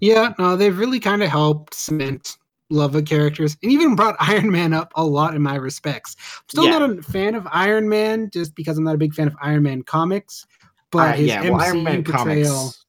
yeah, 0.00 0.32
no, 0.38 0.56
they've 0.56 0.76
really 0.76 1.00
kind 1.00 1.22
of 1.22 1.28
helped 1.28 1.74
cement 1.74 2.36
love 2.70 2.94
of 2.94 3.04
characters 3.04 3.56
and 3.62 3.72
even 3.72 3.96
brought 3.96 4.16
Iron 4.20 4.50
Man 4.50 4.72
up 4.72 4.92
a 4.94 5.04
lot 5.04 5.34
in 5.34 5.42
my 5.42 5.56
respects. 5.56 6.16
I'm 6.18 6.48
still 6.48 6.64
yeah. 6.64 6.78
not 6.78 6.90
a 6.90 7.02
fan 7.02 7.34
of 7.34 7.46
Iron 7.50 7.88
Man 7.88 8.30
just 8.30 8.54
because 8.54 8.78
I'm 8.78 8.84
not 8.84 8.94
a 8.94 8.98
big 8.98 9.14
fan 9.14 9.26
of 9.26 9.36
Iron 9.42 9.62
Man 9.62 9.82
comics, 9.82 10.46
but 10.90 11.10
uh, 11.10 11.12
his 11.12 11.28
yeah, 11.28 11.42
MCU 11.42 11.50
well, 11.50 11.60
Iron 11.60 11.82
Man 11.82 12.04
portrayal. 12.04 12.56
Comics. 12.56 12.86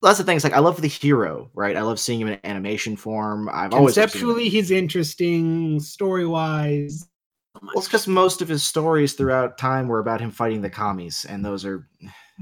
Well, 0.00 0.10
that's 0.10 0.18
the 0.18 0.24
thing. 0.24 0.36
It's 0.36 0.44
like 0.44 0.52
I 0.54 0.60
love 0.60 0.80
the 0.80 0.88
hero, 0.88 1.50
right? 1.54 1.76
I 1.76 1.82
love 1.82 1.98
seeing 1.98 2.20
him 2.20 2.28
in 2.28 2.38
animation 2.44 2.96
form. 2.96 3.48
I've 3.52 3.74
always 3.74 3.94
conceptually 3.94 4.48
he's 4.48 4.70
interesting, 4.70 5.80
story 5.80 6.26
wise. 6.26 7.08
well, 7.60 7.72
it's 7.74 7.88
because 7.88 8.06
most 8.06 8.40
of 8.40 8.48
his 8.48 8.62
stories 8.62 9.14
throughout 9.14 9.58
time 9.58 9.88
were 9.88 9.98
about 9.98 10.20
him 10.20 10.30
fighting 10.30 10.62
the 10.62 10.70
commies, 10.70 11.26
and 11.28 11.44
those 11.44 11.64
are 11.64 11.88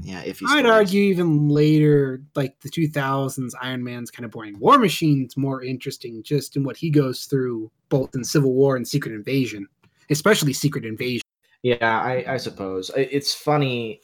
yeah, 0.03 0.21
if 0.21 0.43
I'd 0.43 0.49
stories. 0.49 0.67
argue 0.67 1.03
even 1.05 1.49
later, 1.49 2.23
like 2.35 2.61
the 2.61 2.69
2000s, 2.69 3.53
Iron 3.63 3.83
Man's 3.83 4.11
kind 4.11 4.27
of 4.27 4.33
boring. 4.33 4.59
War 4.59 4.79
Machine's 4.79 5.37
more 5.39 5.63
interesting 5.63 6.23
just 6.23 6.57
in 6.57 6.65
what 6.65 6.77
he 6.77 6.91
goes 6.91 7.25
through, 7.25 7.71
both 7.89 8.15
in 8.15 8.23
Civil 8.23 8.53
War 8.53 8.77
and 8.77 8.87
Secret 8.87 9.15
Invasion, 9.15 9.67
especially 10.11 10.53
Secret 10.53 10.85
Invasion. 10.85 11.23
Yeah, 11.63 12.01
I, 12.01 12.35
I 12.35 12.37
suppose 12.37 12.91
it's 12.95 13.33
funny 13.33 14.03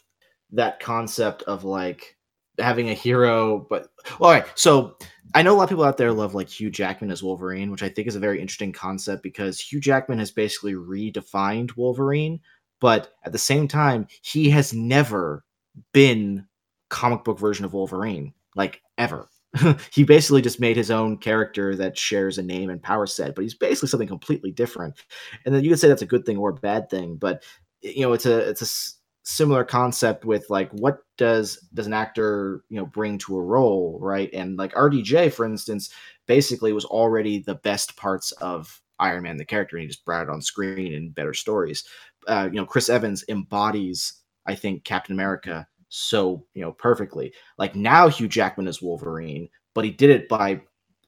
that 0.52 0.80
concept 0.80 1.42
of 1.42 1.64
like 1.64 2.16
having 2.58 2.90
a 2.90 2.94
hero, 2.94 3.66
but 3.68 3.88
well, 4.18 4.30
all 4.30 4.36
right. 4.36 4.46
So 4.54 4.96
I 5.34 5.42
know 5.42 5.54
a 5.54 5.56
lot 5.56 5.64
of 5.64 5.68
people 5.68 5.84
out 5.84 5.96
there 5.96 6.12
love 6.12 6.34
like 6.34 6.48
Hugh 6.48 6.70
Jackman 6.70 7.10
as 7.10 7.22
Wolverine, 7.22 7.70
which 7.70 7.82
I 7.82 7.88
think 7.88 8.08
is 8.08 8.16
a 8.16 8.20
very 8.20 8.40
interesting 8.40 8.72
concept 8.72 9.22
because 9.22 9.60
Hugh 9.60 9.80
Jackman 9.80 10.18
has 10.18 10.30
basically 10.30 10.74
redefined 10.74 11.76
Wolverine, 11.76 12.40
but 12.80 13.14
at 13.24 13.32
the 13.32 13.38
same 13.38 13.68
time, 13.68 14.06
he 14.22 14.50
has 14.50 14.72
never 14.72 15.44
been 15.92 16.46
comic 16.90 17.24
book 17.24 17.38
version 17.38 17.64
of 17.64 17.72
Wolverine, 17.72 18.34
like 18.54 18.82
ever. 18.98 19.28
he 19.92 20.04
basically 20.04 20.42
just 20.42 20.60
made 20.60 20.76
his 20.76 20.90
own 20.90 21.18
character 21.18 21.76
that 21.76 21.98
shares 21.98 22.38
a 22.38 22.42
name 22.42 22.70
and 22.70 22.82
power 22.82 23.06
set, 23.06 23.34
but 23.34 23.42
he's 23.42 23.54
basically 23.54 23.88
something 23.88 24.08
completely 24.08 24.50
different. 24.50 24.94
And 25.44 25.54
then 25.54 25.62
you 25.62 25.70
could 25.70 25.78
say 25.78 25.88
that's 25.88 26.02
a 26.02 26.06
good 26.06 26.24
thing 26.24 26.38
or 26.38 26.50
a 26.50 26.54
bad 26.54 26.88
thing, 26.90 27.16
but 27.16 27.42
you 27.82 28.02
know, 28.02 28.12
it's 28.12 28.26
a 28.26 28.38
it's 28.38 28.62
a 28.62 29.01
similar 29.24 29.64
concept 29.64 30.24
with 30.24 30.48
like 30.50 30.70
what 30.72 30.98
does 31.16 31.68
does 31.74 31.86
an 31.86 31.92
actor 31.92 32.64
you 32.68 32.76
know 32.76 32.86
bring 32.86 33.18
to 33.18 33.36
a 33.36 33.42
role, 33.42 33.98
right? 34.00 34.30
And 34.32 34.56
like 34.56 34.74
RDJ, 34.74 35.32
for 35.32 35.44
instance, 35.44 35.90
basically 36.26 36.72
was 36.72 36.84
already 36.84 37.38
the 37.38 37.56
best 37.56 37.96
parts 37.96 38.32
of 38.32 38.80
Iron 38.98 39.24
Man, 39.24 39.36
the 39.36 39.44
character, 39.44 39.76
and 39.76 39.82
he 39.82 39.88
just 39.88 40.04
brought 40.04 40.22
it 40.22 40.30
on 40.30 40.40
screen 40.42 40.92
in 40.92 41.10
better 41.10 41.34
stories. 41.34 41.84
Uh, 42.26 42.48
you 42.52 42.58
know, 42.58 42.66
Chris 42.66 42.88
Evans 42.88 43.24
embodies 43.28 44.14
I 44.46 44.54
think 44.54 44.84
Captain 44.84 45.14
America 45.14 45.66
so 45.88 46.44
you 46.54 46.62
know 46.62 46.72
perfectly. 46.72 47.32
Like 47.58 47.76
now, 47.76 48.08
Hugh 48.08 48.28
Jackman 48.28 48.66
is 48.66 48.82
Wolverine, 48.82 49.48
but 49.74 49.84
he 49.84 49.90
did 49.90 50.10
it 50.10 50.28
by 50.28 50.60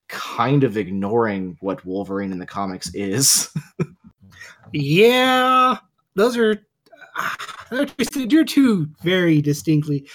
kind 0.08 0.62
of 0.62 0.76
ignoring 0.76 1.56
what 1.60 1.84
Wolverine 1.84 2.32
in 2.32 2.38
the 2.38 2.46
comics 2.46 2.94
is. 2.94 3.48
yeah, 4.72 5.78
those 6.14 6.36
are 6.36 6.66
they're 7.70 8.44
two 8.44 8.88
very 9.02 9.40
distinctly 9.40 10.08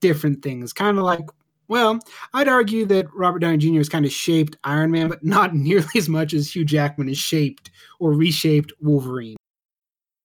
different 0.00 0.42
things. 0.42 0.72
Kind 0.72 0.98
of 0.98 1.04
like, 1.04 1.28
well, 1.68 1.98
I'd 2.34 2.48
argue 2.48 2.84
that 2.86 3.12
Robert 3.14 3.40
Downey 3.40 3.58
Jr. 3.58 3.78
has 3.78 3.88
kind 3.88 4.04
of 4.04 4.12
shaped 4.12 4.56
Iron 4.64 4.90
Man, 4.90 5.08
but 5.08 5.24
not 5.24 5.54
nearly 5.54 5.88
as 5.96 6.08
much 6.08 6.34
as 6.34 6.54
Hugh 6.54 6.64
Jackman 6.64 7.08
has 7.08 7.18
shaped 7.18 7.70
or 7.98 8.12
reshaped 8.12 8.72
Wolverine. 8.80 9.36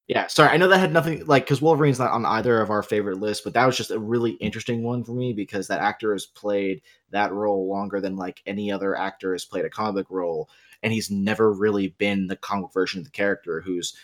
Yeah, 0.08 0.28
sorry. 0.28 0.52
I 0.52 0.58
know 0.58 0.70
that 0.70 0.80
had 0.80 0.94
nothing 0.94 1.26
like 1.26 1.44
because 1.44 1.62
Wolverine's 1.62 2.00
not 2.00 2.12
on 2.12 2.26
either 2.26 2.62
of 2.62 2.70
our 2.70 2.82
favorite 2.82 3.20
lists, 3.20 3.44
but 3.44 3.54
that 3.56 3.66
was 3.66 3.76
just 3.76 3.92
a 3.92 4.00
really 4.00 4.32
interesting 4.34 4.82
one 4.82 5.04
for 5.04 5.12
me 5.12 5.34
because 5.34 5.68
that 5.68 5.82
actor 5.82 6.14
has 6.14 6.26
played 6.26 6.82
that 7.12 7.34
role 7.34 7.68
longer 7.68 8.00
than 8.00 8.16
like 8.16 8.42
any 8.46 8.72
other 8.72 8.96
actor 8.96 9.34
has 9.34 9.44
played 9.44 9.66
a 9.66 9.70
comic 9.70 10.06
role, 10.10 10.50
and 10.82 10.94
he's 10.94 11.12
never 11.12 11.52
really 11.52 11.90
been 11.98 12.28
the 12.28 12.38
comic 12.38 12.72
version 12.74 13.00
of 13.00 13.06
the 13.06 13.12
character 13.12 13.60
who's 13.60 13.98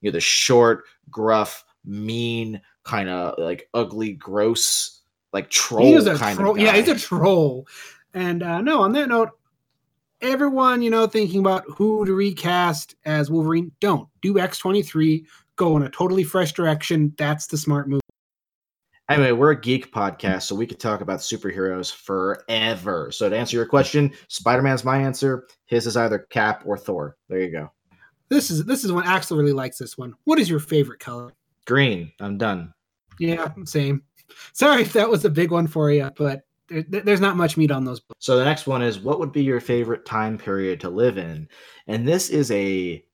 you 0.00 0.10
know 0.10 0.12
the 0.12 0.20
short, 0.20 0.84
gruff, 1.10 1.66
mean, 1.84 2.60
kind 2.84 3.08
of 3.08 3.38
like 3.38 3.68
ugly, 3.74 4.12
gross, 4.12 5.00
like 5.32 5.50
troll 5.50 6.04
kind 6.16 6.38
tro- 6.38 6.52
of 6.52 6.56
guy. 6.56 6.64
Yeah, 6.64 6.76
he's 6.76 6.88
a 6.88 6.94
troll. 6.96 7.66
And 8.14 8.42
uh, 8.42 8.60
no, 8.60 8.82
on 8.82 8.92
that 8.92 9.08
note, 9.08 9.30
everyone, 10.20 10.82
you 10.82 10.90
know, 10.90 11.06
thinking 11.06 11.40
about 11.40 11.64
who 11.68 12.04
to 12.04 12.12
recast 12.12 12.94
as 13.04 13.30
Wolverine, 13.30 13.72
don't 13.80 14.08
do 14.22 14.34
X23 14.34 15.24
go 15.56 15.76
in 15.76 15.82
a 15.82 15.90
totally 15.90 16.24
fresh 16.24 16.52
direction. 16.52 17.12
That's 17.16 17.46
the 17.46 17.58
smart 17.58 17.88
move. 17.88 18.00
Anyway, 19.10 19.32
we're 19.32 19.50
a 19.50 19.60
geek 19.60 19.92
podcast, 19.92 20.42
so 20.42 20.54
we 20.54 20.66
could 20.66 20.78
talk 20.78 21.00
about 21.00 21.18
superheroes 21.18 21.92
forever. 21.92 23.10
So 23.10 23.28
to 23.28 23.36
answer 23.36 23.56
your 23.56 23.66
question, 23.66 24.12
Spider 24.28 24.62
Man's 24.62 24.84
my 24.84 24.98
answer. 24.98 25.48
His 25.66 25.88
is 25.88 25.96
either 25.96 26.20
Cap 26.30 26.62
or 26.64 26.78
Thor. 26.78 27.16
There 27.28 27.40
you 27.40 27.50
go. 27.50 27.72
This 28.28 28.52
is 28.52 28.64
this 28.64 28.84
is 28.84 28.92
one 28.92 29.04
Axle 29.04 29.36
really 29.36 29.52
likes 29.52 29.78
this 29.78 29.98
one. 29.98 30.14
What 30.24 30.38
is 30.38 30.48
your 30.48 30.60
favorite 30.60 31.00
color? 31.00 31.34
Green. 31.66 32.12
I'm 32.20 32.38
done. 32.38 32.72
Yeah, 33.18 33.48
same. 33.64 34.02
Sorry 34.52 34.82
if 34.82 34.92
that 34.94 35.10
was 35.10 35.24
a 35.24 35.30
big 35.30 35.50
one 35.50 35.66
for 35.66 35.90
you, 35.90 36.10
but 36.16 36.42
there, 36.68 36.82
there's 36.82 37.20
not 37.20 37.36
much 37.36 37.56
meat 37.56 37.70
on 37.70 37.84
those. 37.84 38.00
So 38.18 38.38
the 38.38 38.44
next 38.44 38.66
one 38.66 38.82
is 38.82 39.00
what 39.00 39.18
would 39.18 39.32
be 39.32 39.42
your 39.42 39.60
favorite 39.60 40.06
time 40.06 40.38
period 40.38 40.80
to 40.80 40.90
live 40.90 41.18
in? 41.18 41.48
And 41.86 42.06
this 42.06 42.30
is 42.30 42.50
a 42.50 43.04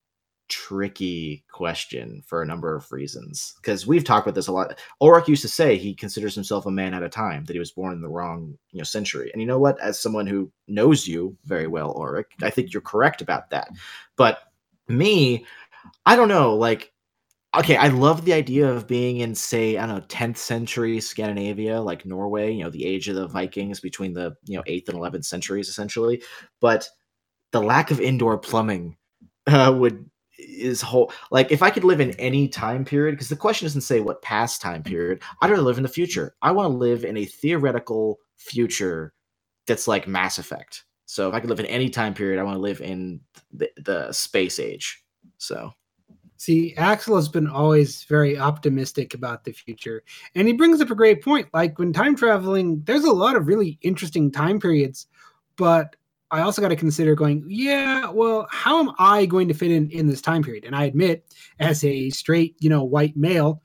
tricky 0.49 1.45
question 1.51 2.23
for 2.25 2.41
a 2.41 2.47
number 2.47 2.77
of 2.77 2.91
reasons 2.93 3.55
because 3.57 3.87
we've 3.87 4.05
talked 4.05 4.27
about 4.27 4.35
this 4.35 4.47
a 4.47 4.53
lot. 4.53 4.79
Ulric 5.03 5.27
used 5.27 5.43
to 5.43 5.49
say 5.49 5.77
he 5.77 5.95
considers 5.95 6.35
himself 6.35 6.67
a 6.67 6.71
man 6.71 6.95
at 6.95 7.03
a 7.03 7.09
time, 7.09 7.45
that 7.45 7.55
he 7.55 7.59
was 7.59 7.73
born 7.73 7.95
in 7.95 8.01
the 8.01 8.09
wrong 8.09 8.57
you 8.71 8.79
know 8.79 8.85
century. 8.85 9.31
And 9.33 9.41
you 9.41 9.49
know 9.49 9.59
what? 9.59 9.81
As 9.81 9.99
someone 9.99 10.27
who 10.27 10.51
knows 10.69 11.09
you 11.09 11.37
very 11.45 11.67
well, 11.67 11.95
Ulric, 11.95 12.27
I 12.43 12.51
think 12.51 12.73
you're 12.73 12.83
correct 12.83 13.23
about 13.23 13.51
that. 13.51 13.71
But 14.17 14.39
me, 14.89 15.47
I 16.05 16.15
don't 16.15 16.29
know. 16.29 16.55
Like 16.55 16.93
okay, 17.59 17.77
I 17.77 17.89
love 17.89 18.25
the 18.25 18.33
idea 18.33 18.71
of 18.71 18.87
being 18.87 19.19
in, 19.19 19.35
say, 19.35 19.77
I 19.77 19.87
don't 19.87 19.97
know, 19.97 20.05
10th 20.07 20.37
century 20.37 21.01
Scandinavia, 21.01 21.81
like 21.81 22.07
Norway, 22.07 22.53
you 22.53 22.65
know, 22.65 22.71
the 22.71 22.85
age 22.85 23.09
of 23.09 23.17
the 23.17 23.27
Vikings 23.27 23.81
between 23.81 24.15
the, 24.15 24.37
you 24.45 24.57
know, 24.57 24.63
8th 24.63 24.89
and 24.89 24.99
11th 24.99 25.25
centuries, 25.25 25.69
essentially. 25.69 26.23
But 26.61 26.89
the 27.53 27.63
lack 27.63 27.91
of 27.91 28.01
indoor 28.01 28.39
plumbing 28.39 28.97
uh, 29.47 29.75
would 29.77 30.09
is 30.39 30.83
whole 30.83 31.11
like 31.31 31.51
if 31.51 31.63
i 31.63 31.71
could 31.71 31.85
live 31.85 31.99
in 31.99 32.11
any 32.13 32.47
time 32.47 32.85
period 32.85 33.13
because 33.13 33.31
the 33.31 33.37
question 33.37 33.65
doesn't 33.65 33.81
say 33.81 34.01
what 34.01 34.21
past 34.21 34.61
time 34.61 34.83
period 34.83 35.23
i'd 35.41 35.51
rather 35.51 35.63
live 35.63 35.79
in 35.79 35.83
the 35.83 35.89
future. 35.89 36.35
I 36.43 36.51
want 36.53 36.71
to 36.71 36.77
live 36.77 37.05
in 37.05 37.17
a 37.17 37.25
theoretical 37.25 38.19
future 38.37 39.15
that's 39.67 39.89
like 39.89 40.07
mass 40.07 40.39
effect. 40.39 40.85
So 41.07 41.29
if 41.29 41.35
i 41.35 41.41
could 41.41 41.49
live 41.49 41.61
in 41.61 41.67
any 41.67 41.89
time 41.89 42.13
period 42.13 42.39
i 42.39 42.43
want 42.43 42.57
to 42.57 42.61
live 42.61 42.83
in 42.83 43.21
the, 43.51 43.71
the 43.79 44.13
space 44.13 44.59
age. 44.59 45.03
So 45.39 45.73
See, 46.37 46.75
Axle 46.77 47.17
has 47.17 47.29
been 47.29 47.47
always 47.47 48.05
very 48.05 48.39
optimistic 48.39 49.15
about 49.15 49.45
the 49.45 49.53
future. 49.53 50.03
And 50.35 50.47
he 50.47 50.55
brings 50.55 50.81
up 50.81 50.91
a 50.91 50.95
great 50.95 51.23
point. 51.23 51.49
Like 51.53 51.79
when 51.79 51.93
time 51.93 52.17
traveling, 52.17 52.83
there's 52.85 53.05
a 53.05 53.13
lot 53.13 53.37
of 53.37 53.47
really 53.47 53.79
interesting 53.83 54.31
time 54.31 54.61
periods, 54.61 55.07
but 55.57 55.97
I 56.31 56.41
also 56.41 56.61
got 56.61 56.69
to 56.69 56.77
consider 56.77 57.15
going, 57.15 57.45
yeah, 57.47 58.11
well, 58.11 58.49
how 58.51 58.81
am 58.81 58.91
I 58.99 59.27
going 59.27 59.49
to 59.49 59.55
fit 59.55 59.71
in 59.71 59.91
in 59.91 60.09
this 60.09 60.21
time 60.21 60.43
period? 60.43 60.65
And 60.65 60.75
I 60.75 60.85
admit, 60.85 61.25
as 61.61 61.85
a 61.85 62.11
straight, 62.11 62.57
you 62.59 62.69
know, 62.69 62.83
white 62.83 63.17
male, 63.17 63.63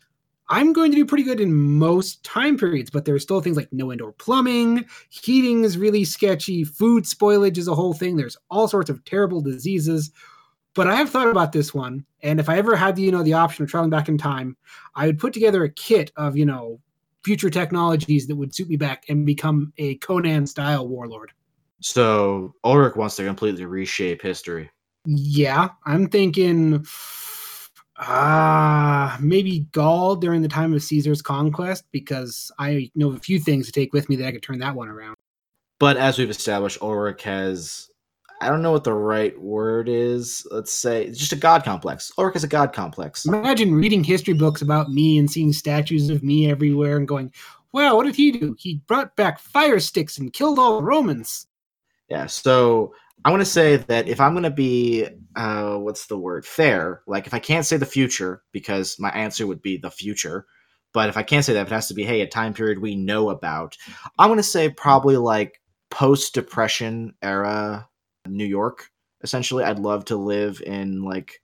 I'm 0.47 0.73
going 0.73 0.91
to 0.91 0.97
do 0.97 1.05
pretty 1.05 1.23
good 1.23 1.39
in 1.39 1.53
most 1.53 2.23
time 2.23 2.57
periods, 2.57 2.89
but 2.89 3.05
there 3.05 3.15
are 3.15 3.19
still 3.19 3.41
things 3.41 3.55
like 3.55 3.69
no 3.71 3.91
indoor 3.91 4.11
plumbing, 4.11 4.85
heating 5.09 5.63
is 5.63 5.77
really 5.77 6.03
sketchy, 6.03 6.63
food 6.65 7.05
spoilage 7.05 7.57
is 7.57 7.69
a 7.69 7.75
whole 7.75 7.93
thing. 7.93 8.17
There's 8.17 8.37
all 8.49 8.67
sorts 8.67 8.89
of 8.89 9.03
terrible 9.05 9.41
diseases. 9.41 10.11
But 10.73 10.87
I 10.87 10.95
have 10.95 11.09
thought 11.09 11.27
about 11.27 11.51
this 11.51 11.73
one, 11.73 12.05
and 12.23 12.39
if 12.39 12.47
I 12.47 12.57
ever 12.57 12.75
had 12.75 12.95
the 12.95 13.01
you 13.01 13.11
know 13.11 13.23
the 13.23 13.33
option 13.33 13.63
of 13.63 13.69
traveling 13.69 13.89
back 13.89 14.07
in 14.07 14.17
time, 14.17 14.55
I 14.95 15.05
would 15.07 15.19
put 15.19 15.33
together 15.33 15.63
a 15.63 15.69
kit 15.69 16.11
of 16.15 16.37
you 16.37 16.45
know 16.45 16.79
future 17.23 17.49
technologies 17.49 18.27
that 18.27 18.35
would 18.35 18.55
suit 18.55 18.69
me 18.69 18.77
back 18.77 19.05
and 19.09 19.25
become 19.25 19.73
a 19.77 19.95
Conan 19.95 20.47
style 20.47 20.87
warlord. 20.87 21.31
So 21.81 22.55
Ulric 22.63 22.95
wants 22.95 23.15
to 23.17 23.25
completely 23.25 23.65
reshape 23.65 24.21
history. 24.21 24.69
Yeah, 25.05 25.69
I'm 25.85 26.07
thinking 26.07 26.85
ah 27.97 29.15
uh, 29.15 29.17
maybe 29.19 29.67
Gaul 29.71 30.15
during 30.15 30.41
the 30.41 30.47
time 30.47 30.73
of 30.73 30.81
Caesar's 30.83 31.21
conquest 31.21 31.85
because 31.91 32.51
I 32.57 32.89
know 32.95 33.11
a 33.11 33.19
few 33.19 33.39
things 33.39 33.65
to 33.65 33.71
take 33.71 33.93
with 33.93 34.09
me 34.09 34.15
that 34.17 34.27
I 34.27 34.31
could 34.31 34.43
turn 34.43 34.59
that 34.59 34.75
one 34.75 34.87
around. 34.87 35.15
But 35.79 35.97
as 35.97 36.17
we've 36.17 36.29
established, 36.29 36.79
Ulric 36.79 37.21
has 37.21 37.90
I 38.41 38.49
don't 38.49 38.63
know 38.63 38.71
what 38.71 38.83
the 38.83 38.93
right 38.93 39.39
word 39.39 39.87
is. 39.87 40.45
Let's 40.49 40.73
say 40.73 41.05
it's 41.05 41.19
just 41.19 41.31
a 41.31 41.37
god 41.37 41.63
complex. 41.63 42.11
Ulric 42.17 42.35
is 42.35 42.43
a 42.43 42.47
god 42.47 42.73
complex. 42.73 43.25
Imagine 43.25 43.75
reading 43.75 44.03
history 44.03 44.33
books 44.33 44.63
about 44.63 44.89
me 44.89 45.19
and 45.19 45.29
seeing 45.29 45.53
statues 45.53 46.09
of 46.09 46.23
me 46.23 46.49
everywhere 46.49 46.97
and 46.97 47.07
going, 47.07 47.31
"Wow, 47.71 47.95
what 47.95 48.05
did 48.05 48.15
he 48.15 48.31
do? 48.31 48.55
He 48.57 48.81
brought 48.87 49.15
back 49.15 49.37
fire 49.37 49.79
sticks 49.79 50.17
and 50.17 50.33
killed 50.33 50.57
all 50.57 50.77
the 50.77 50.83
Romans." 50.83 51.45
Yeah. 52.09 52.25
So 52.25 52.95
I 53.23 53.29
want 53.29 53.41
to 53.41 53.45
say 53.45 53.77
that 53.77 54.07
if 54.07 54.19
I'm 54.19 54.33
going 54.33 54.43
to 54.43 54.49
be, 54.49 55.07
uh, 55.35 55.75
what's 55.75 56.07
the 56.07 56.17
word, 56.17 56.43
fair, 56.43 57.03
like 57.05 57.27
if 57.27 57.35
I 57.35 57.39
can't 57.39 57.65
say 57.65 57.77
the 57.77 57.85
future 57.85 58.41
because 58.51 58.99
my 58.99 59.11
answer 59.11 59.45
would 59.45 59.61
be 59.61 59.77
the 59.77 59.91
future, 59.91 60.47
but 60.93 61.09
if 61.09 61.15
I 61.15 61.23
can't 61.23 61.45
say 61.45 61.53
that, 61.53 61.67
it 61.67 61.71
has 61.71 61.87
to 61.89 61.93
be, 61.93 62.03
hey, 62.03 62.21
a 62.21 62.27
time 62.27 62.55
period 62.55 62.79
we 62.79 62.95
know 62.95 63.29
about. 63.29 63.77
I'm 64.17 64.29
going 64.29 64.37
to 64.37 64.43
say 64.43 64.69
probably 64.69 65.17
like 65.17 65.61
post 65.91 66.33
depression 66.33 67.13
era 67.21 67.87
New 68.27 68.45
York. 68.45 68.89
Essentially, 69.23 69.63
I'd 69.63 69.79
love 69.79 70.05
to 70.05 70.15
live 70.15 70.61
in 70.65 71.03
like 71.03 71.41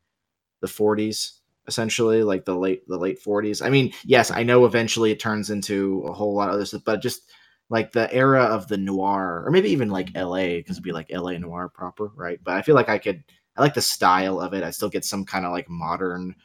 the 0.62 0.68
40s 0.68 1.40
essentially 1.68 2.24
like 2.24 2.46
the 2.46 2.56
late 2.56 2.88
the 2.88 2.98
late 2.98 3.22
40s 3.22 3.64
i 3.64 3.70
mean 3.70 3.92
yes 4.06 4.32
i 4.32 4.42
know 4.42 4.66
eventually 4.66 5.12
it 5.12 5.20
turns 5.20 5.50
into 5.50 6.02
a 6.08 6.14
whole 6.14 6.34
lot 6.34 6.48
of 6.48 6.56
other 6.56 6.66
stuff 6.66 6.82
but 6.86 7.02
just 7.02 7.30
like 7.70 7.92
the 7.92 8.12
era 8.14 8.44
of 8.44 8.68
the 8.68 8.78
noir 8.78 9.44
or 9.46 9.52
maybe 9.52 9.70
even 9.70 9.90
like 9.90 10.10
la 10.16 10.38
because 10.38 10.78
it'd 10.78 10.84
be 10.84 10.92
like 10.92 11.12
la 11.12 11.32
noir 11.32 11.70
proper 11.70 12.12
right? 12.16 12.40
But 12.44 12.56
i 12.56 12.62
feel 12.62 12.76
like 12.76 12.90
i 12.90 12.98
could 12.98 13.24
i 13.56 13.62
like 13.62 13.74
the 13.74 13.82
style 13.82 14.40
of 14.40 14.54
it. 14.54 14.64
I 14.64 14.70
still 14.72 14.90
get 14.90 15.04
some 15.04 15.26
kind 15.26 15.46
of 15.46 15.52
like 15.52 15.70
modern 15.70 16.36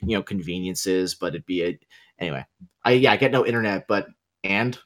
you 0.00 0.16
know 0.16 0.22
conveniences 0.22 1.14
but 1.14 1.28
it'd 1.28 1.46
be 1.46 1.64
a 1.64 1.78
anyway. 2.18 2.46
I 2.84 2.92
yeah 2.92 3.12
i 3.12 3.16
get 3.16 3.32
no 3.32 3.46
internet 3.46 3.86
but 3.86 4.08
and? 4.44 4.78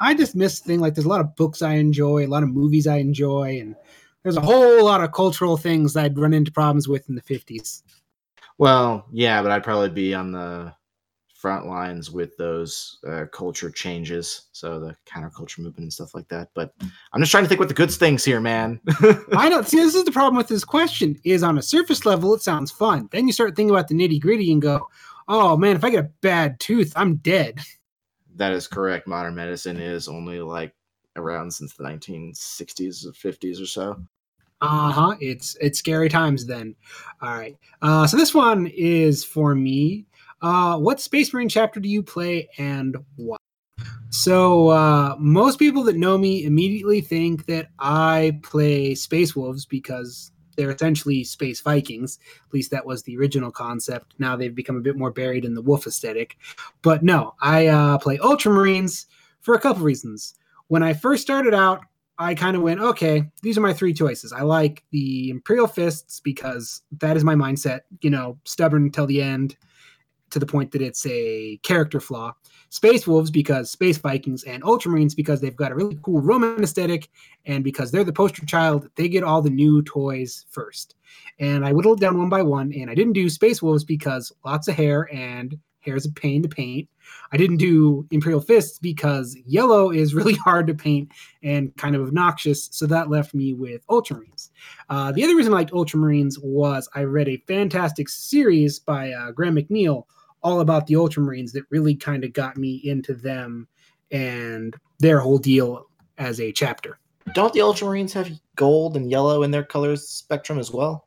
I 0.00 0.14
just 0.14 0.34
miss 0.34 0.60
thing 0.60 0.80
like 0.80 0.94
there's 0.94 1.04
a 1.04 1.10
lot 1.10 1.20
of 1.20 1.36
books 1.36 1.60
i 1.60 1.74
enjoy 1.74 2.24
a 2.24 2.28
lot 2.28 2.42
of 2.42 2.48
movies 2.50 2.86
i 2.86 2.96
enjoy 2.96 3.60
and 3.60 3.76
there's 4.22 4.36
a 4.36 4.40
whole 4.40 4.84
lot 4.84 5.02
of 5.02 5.12
cultural 5.12 5.56
things 5.56 5.96
I'd 5.96 6.18
run 6.18 6.32
into 6.32 6.52
problems 6.52 6.88
with 6.88 7.08
in 7.08 7.14
the 7.14 7.22
50s. 7.22 7.82
Well, 8.58 9.06
yeah, 9.12 9.42
but 9.42 9.50
I'd 9.50 9.64
probably 9.64 9.88
be 9.88 10.14
on 10.14 10.32
the 10.32 10.74
front 11.42 11.66
lines 11.66 12.08
with 12.08 12.36
those 12.36 13.00
uh, 13.04 13.24
culture 13.32 13.68
changes, 13.68 14.42
so 14.52 14.78
the 14.78 14.94
counterculture 15.04 15.58
movement 15.58 15.78
and 15.78 15.92
stuff 15.92 16.14
like 16.14 16.28
that. 16.28 16.50
But 16.54 16.72
I'm 17.12 17.20
just 17.20 17.32
trying 17.32 17.42
to 17.42 17.48
think 17.48 17.58
what 17.58 17.68
the 17.68 17.74
good 17.74 17.90
things 17.90 18.24
here, 18.24 18.40
man. 18.40 18.80
I 19.36 19.48
don't 19.48 19.66
see. 19.66 19.78
This 19.78 19.96
is 19.96 20.04
the 20.04 20.12
problem 20.12 20.36
with 20.36 20.46
this 20.46 20.64
question: 20.64 21.18
is 21.24 21.42
on 21.42 21.58
a 21.58 21.62
surface 21.62 22.06
level, 22.06 22.32
it 22.34 22.42
sounds 22.42 22.70
fun. 22.70 23.08
Then 23.10 23.26
you 23.26 23.32
start 23.32 23.56
thinking 23.56 23.74
about 23.74 23.88
the 23.88 23.96
nitty 23.96 24.20
gritty 24.20 24.52
and 24.52 24.62
go, 24.62 24.88
"Oh 25.26 25.56
man, 25.56 25.74
if 25.74 25.82
I 25.82 25.90
get 25.90 26.04
a 26.04 26.10
bad 26.20 26.60
tooth, 26.60 26.92
I'm 26.94 27.16
dead." 27.16 27.58
That 28.36 28.52
is 28.52 28.68
correct. 28.68 29.08
Modern 29.08 29.34
medicine 29.34 29.78
is 29.78 30.06
only 30.06 30.40
like 30.40 30.72
around 31.16 31.52
since 31.52 31.74
the 31.74 31.84
1960s 31.84 33.04
or 33.04 33.10
50s 33.10 33.60
or 33.60 33.66
so. 33.66 34.00
Uh 34.62 34.92
huh. 34.92 35.16
It's 35.20 35.56
it's 35.60 35.80
scary 35.80 36.08
times 36.08 36.46
then. 36.46 36.76
All 37.20 37.34
right. 37.34 37.56
Uh, 37.82 38.06
so 38.06 38.16
this 38.16 38.32
one 38.32 38.68
is 38.68 39.24
for 39.24 39.56
me. 39.56 40.06
Uh, 40.40 40.78
what 40.78 41.00
Space 41.00 41.34
Marine 41.34 41.48
chapter 41.48 41.80
do 41.80 41.88
you 41.88 42.02
play 42.02 42.48
and 42.58 42.96
why? 43.16 43.36
So 44.10 44.68
uh, 44.68 45.16
most 45.18 45.58
people 45.58 45.82
that 45.84 45.96
know 45.96 46.16
me 46.16 46.44
immediately 46.44 47.00
think 47.00 47.46
that 47.46 47.70
I 47.80 48.38
play 48.44 48.94
Space 48.94 49.34
Wolves 49.34 49.66
because 49.66 50.30
they're 50.56 50.70
essentially 50.70 51.24
space 51.24 51.60
Vikings. 51.60 52.18
At 52.46 52.54
least 52.54 52.70
that 52.70 52.86
was 52.86 53.02
the 53.02 53.16
original 53.16 53.50
concept. 53.50 54.14
Now 54.18 54.36
they've 54.36 54.54
become 54.54 54.76
a 54.76 54.80
bit 54.80 54.96
more 54.96 55.10
buried 55.10 55.44
in 55.44 55.54
the 55.54 55.62
wolf 55.62 55.86
aesthetic. 55.86 56.36
But 56.82 57.02
no, 57.02 57.34
I 57.40 57.66
uh, 57.66 57.98
play 57.98 58.18
Ultramarines 58.18 59.06
for 59.40 59.54
a 59.54 59.60
couple 59.60 59.82
reasons 59.82 60.34
when 60.68 60.82
I 60.82 60.94
first 60.94 61.22
started 61.22 61.52
out, 61.52 61.84
I 62.18 62.34
kind 62.34 62.56
of 62.56 62.62
went, 62.62 62.80
okay, 62.80 63.24
these 63.42 63.56
are 63.56 63.62
my 63.62 63.72
three 63.72 63.94
choices. 63.94 64.32
I 64.32 64.42
like 64.42 64.84
the 64.90 65.30
Imperial 65.30 65.66
Fists 65.66 66.20
because 66.20 66.82
that 66.98 67.16
is 67.16 67.24
my 67.24 67.34
mindset, 67.34 67.80
you 68.00 68.10
know, 68.10 68.38
stubborn 68.44 68.90
till 68.90 69.06
the 69.06 69.22
end 69.22 69.56
to 70.30 70.38
the 70.38 70.46
point 70.46 70.72
that 70.72 70.82
it's 70.82 71.06
a 71.06 71.58
character 71.62 72.00
flaw. 72.00 72.32
Space 72.70 73.06
Wolves 73.06 73.30
because 73.30 73.70
Space 73.70 73.98
Vikings 73.98 74.44
and 74.44 74.62
Ultramarines 74.62 75.14
because 75.14 75.40
they've 75.40 75.56
got 75.56 75.72
a 75.72 75.74
really 75.74 75.98
cool 76.02 76.22
Roman 76.22 76.62
aesthetic 76.62 77.10
and 77.44 77.62
because 77.62 77.90
they're 77.90 78.02
the 78.02 78.12
poster 78.12 78.46
child, 78.46 78.88
they 78.96 79.08
get 79.08 79.24
all 79.24 79.42
the 79.42 79.50
new 79.50 79.82
toys 79.82 80.46
first. 80.50 80.94
And 81.38 81.66
I 81.66 81.72
whittled 81.72 82.00
down 82.00 82.16
one 82.16 82.30
by 82.30 82.40
one 82.40 82.72
and 82.72 82.88
I 82.88 82.94
didn't 82.94 83.12
do 83.12 83.28
Space 83.28 83.60
Wolves 83.60 83.84
because 83.84 84.32
lots 84.44 84.68
of 84.68 84.74
hair 84.74 85.08
and 85.12 85.58
hair's 85.82 86.06
a 86.06 86.12
pain 86.12 86.42
to 86.42 86.48
paint. 86.48 86.88
I 87.32 87.36
didn't 87.36 87.58
do 87.58 88.06
Imperial 88.10 88.40
Fists 88.40 88.78
because 88.78 89.36
yellow 89.46 89.90
is 89.90 90.14
really 90.14 90.34
hard 90.34 90.66
to 90.68 90.74
paint 90.74 91.10
and 91.42 91.76
kind 91.76 91.94
of 91.94 92.02
obnoxious, 92.02 92.68
so 92.72 92.86
that 92.86 93.10
left 93.10 93.34
me 93.34 93.52
with 93.52 93.86
Ultramarines. 93.88 94.50
Uh, 94.88 95.12
the 95.12 95.24
other 95.24 95.36
reason 95.36 95.52
I 95.52 95.56
liked 95.56 95.72
Ultramarines 95.72 96.34
was 96.42 96.88
I 96.94 97.04
read 97.04 97.28
a 97.28 97.42
fantastic 97.46 98.08
series 98.08 98.78
by 98.78 99.12
uh, 99.12 99.32
Graham 99.32 99.56
McNeill 99.56 100.04
all 100.42 100.60
about 100.60 100.86
the 100.86 100.94
Ultramarines 100.94 101.52
that 101.52 101.64
really 101.70 101.94
kind 101.94 102.24
of 102.24 102.32
got 102.32 102.56
me 102.56 102.80
into 102.84 103.14
them 103.14 103.68
and 104.10 104.76
their 104.98 105.20
whole 105.20 105.38
deal 105.38 105.86
as 106.18 106.40
a 106.40 106.52
chapter. 106.52 106.98
Don't 107.34 107.52
the 107.52 107.60
Ultramarines 107.60 108.12
have 108.12 108.30
gold 108.56 108.96
and 108.96 109.10
yellow 109.10 109.42
in 109.42 109.50
their 109.50 109.64
colors 109.64 110.06
spectrum 110.08 110.58
as 110.58 110.70
well? 110.70 111.06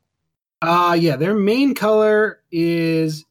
Uh 0.62 0.96
yeah, 0.98 1.16
their 1.16 1.34
main 1.34 1.74
color 1.74 2.40
is 2.50 3.24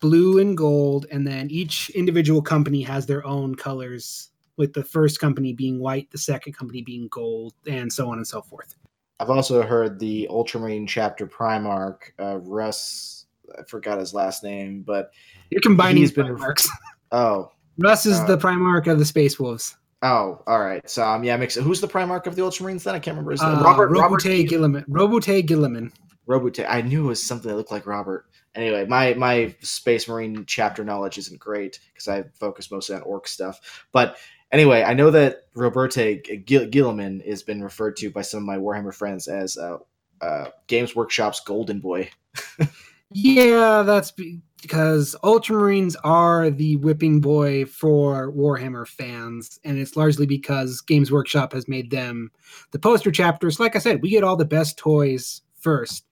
blue 0.00 0.38
and 0.38 0.56
gold, 0.56 1.06
and 1.10 1.26
then 1.26 1.48
each 1.50 1.90
individual 1.90 2.42
company 2.42 2.82
has 2.82 3.06
their 3.06 3.24
own 3.26 3.54
colors, 3.54 4.30
with 4.56 4.72
the 4.72 4.82
first 4.84 5.20
company 5.20 5.52
being 5.52 5.78
white, 5.78 6.10
the 6.10 6.18
second 6.18 6.52
company 6.52 6.82
being 6.82 7.08
gold, 7.08 7.54
and 7.66 7.92
so 7.92 8.10
on 8.10 8.18
and 8.18 8.26
so 8.26 8.42
forth. 8.42 8.74
I've 9.20 9.30
also 9.30 9.62
heard 9.62 9.98
the 9.98 10.26
Ultramarine 10.28 10.86
chapter 10.86 11.26
Primarch, 11.26 11.98
uh, 12.20 12.38
Russ. 12.38 13.26
I 13.58 13.62
forgot 13.62 13.98
his 13.98 14.12
last 14.14 14.44
name, 14.44 14.82
but 14.82 15.10
You're 15.50 15.60
combining 15.60 15.98
He's 15.98 16.12
been 16.12 16.26
been- 16.26 16.36
Primarchs. 16.36 16.68
oh, 17.12 17.50
Russ 17.78 18.04
is 18.06 18.18
uh, 18.18 18.26
the 18.26 18.36
Primarch 18.36 18.86
of 18.90 18.98
the 18.98 19.04
Space 19.04 19.38
Wolves. 19.38 19.76
oh, 20.02 20.42
all 20.46 20.60
right. 20.60 20.88
So 20.88 21.04
um, 21.04 21.22
yeah, 21.24 21.36
mix. 21.36 21.54
Who's 21.54 21.80
the 21.80 21.88
Primarch 21.88 22.26
of 22.26 22.34
the 22.36 22.42
Ultramarines? 22.42 22.82
Then 22.82 22.94
I 22.94 22.98
can't 22.98 23.14
remember 23.14 23.30
his 23.32 23.42
name. 23.42 23.56
Uh, 23.56 23.62
Robert. 23.62 23.90
Roboute 23.90 24.02
Robert. 24.02 24.22
Guilliman. 24.22 24.84
Roboute 24.88 25.46
Guilliman. 25.46 25.92
Roboute. 26.26 26.66
I 26.68 26.82
knew 26.82 27.04
it 27.04 27.08
was 27.08 27.24
something 27.24 27.48
that 27.48 27.56
looked 27.56 27.70
like 27.70 27.86
Robert. 27.86 28.26
Anyway, 28.54 28.86
my 28.86 29.14
my 29.14 29.54
Space 29.60 30.08
Marine 30.08 30.44
chapter 30.46 30.84
knowledge 30.84 31.18
isn't 31.18 31.38
great 31.38 31.78
because 31.92 32.08
I 32.08 32.24
focus 32.34 32.70
mostly 32.70 32.96
on 32.96 33.02
orc 33.02 33.28
stuff. 33.28 33.86
But 33.92 34.16
anyway, 34.52 34.82
I 34.82 34.94
know 34.94 35.10
that 35.10 35.52
Roberte 35.54 36.44
Gil- 36.44 36.68
Guilliman 36.68 37.26
has 37.26 37.42
been 37.42 37.62
referred 37.62 37.96
to 37.98 38.10
by 38.10 38.22
some 38.22 38.38
of 38.38 38.46
my 38.46 38.56
Warhammer 38.56 38.94
friends 38.94 39.28
as 39.28 39.56
uh, 39.56 39.78
uh, 40.20 40.48
Games 40.66 40.96
Workshop's 40.96 41.40
golden 41.40 41.80
boy. 41.80 42.10
Yeah, 43.12 43.82
that's 43.82 44.10
because 44.10 45.16
Ultramarines 45.24 45.96
are 46.04 46.50
the 46.50 46.76
whipping 46.76 47.20
boy 47.20 47.64
for 47.64 48.30
Warhammer 48.32 48.86
fans, 48.86 49.58
and 49.64 49.78
it's 49.78 49.96
largely 49.96 50.26
because 50.26 50.82
Games 50.82 51.10
Workshop 51.10 51.54
has 51.54 51.68
made 51.68 51.90
them 51.90 52.30
the 52.72 52.78
poster 52.78 53.10
chapters. 53.10 53.58
Like 53.58 53.76
I 53.76 53.78
said, 53.78 54.02
we 54.02 54.10
get 54.10 54.24
all 54.24 54.36
the 54.36 54.44
best 54.44 54.76
toys 54.76 55.40
first, 55.58 56.04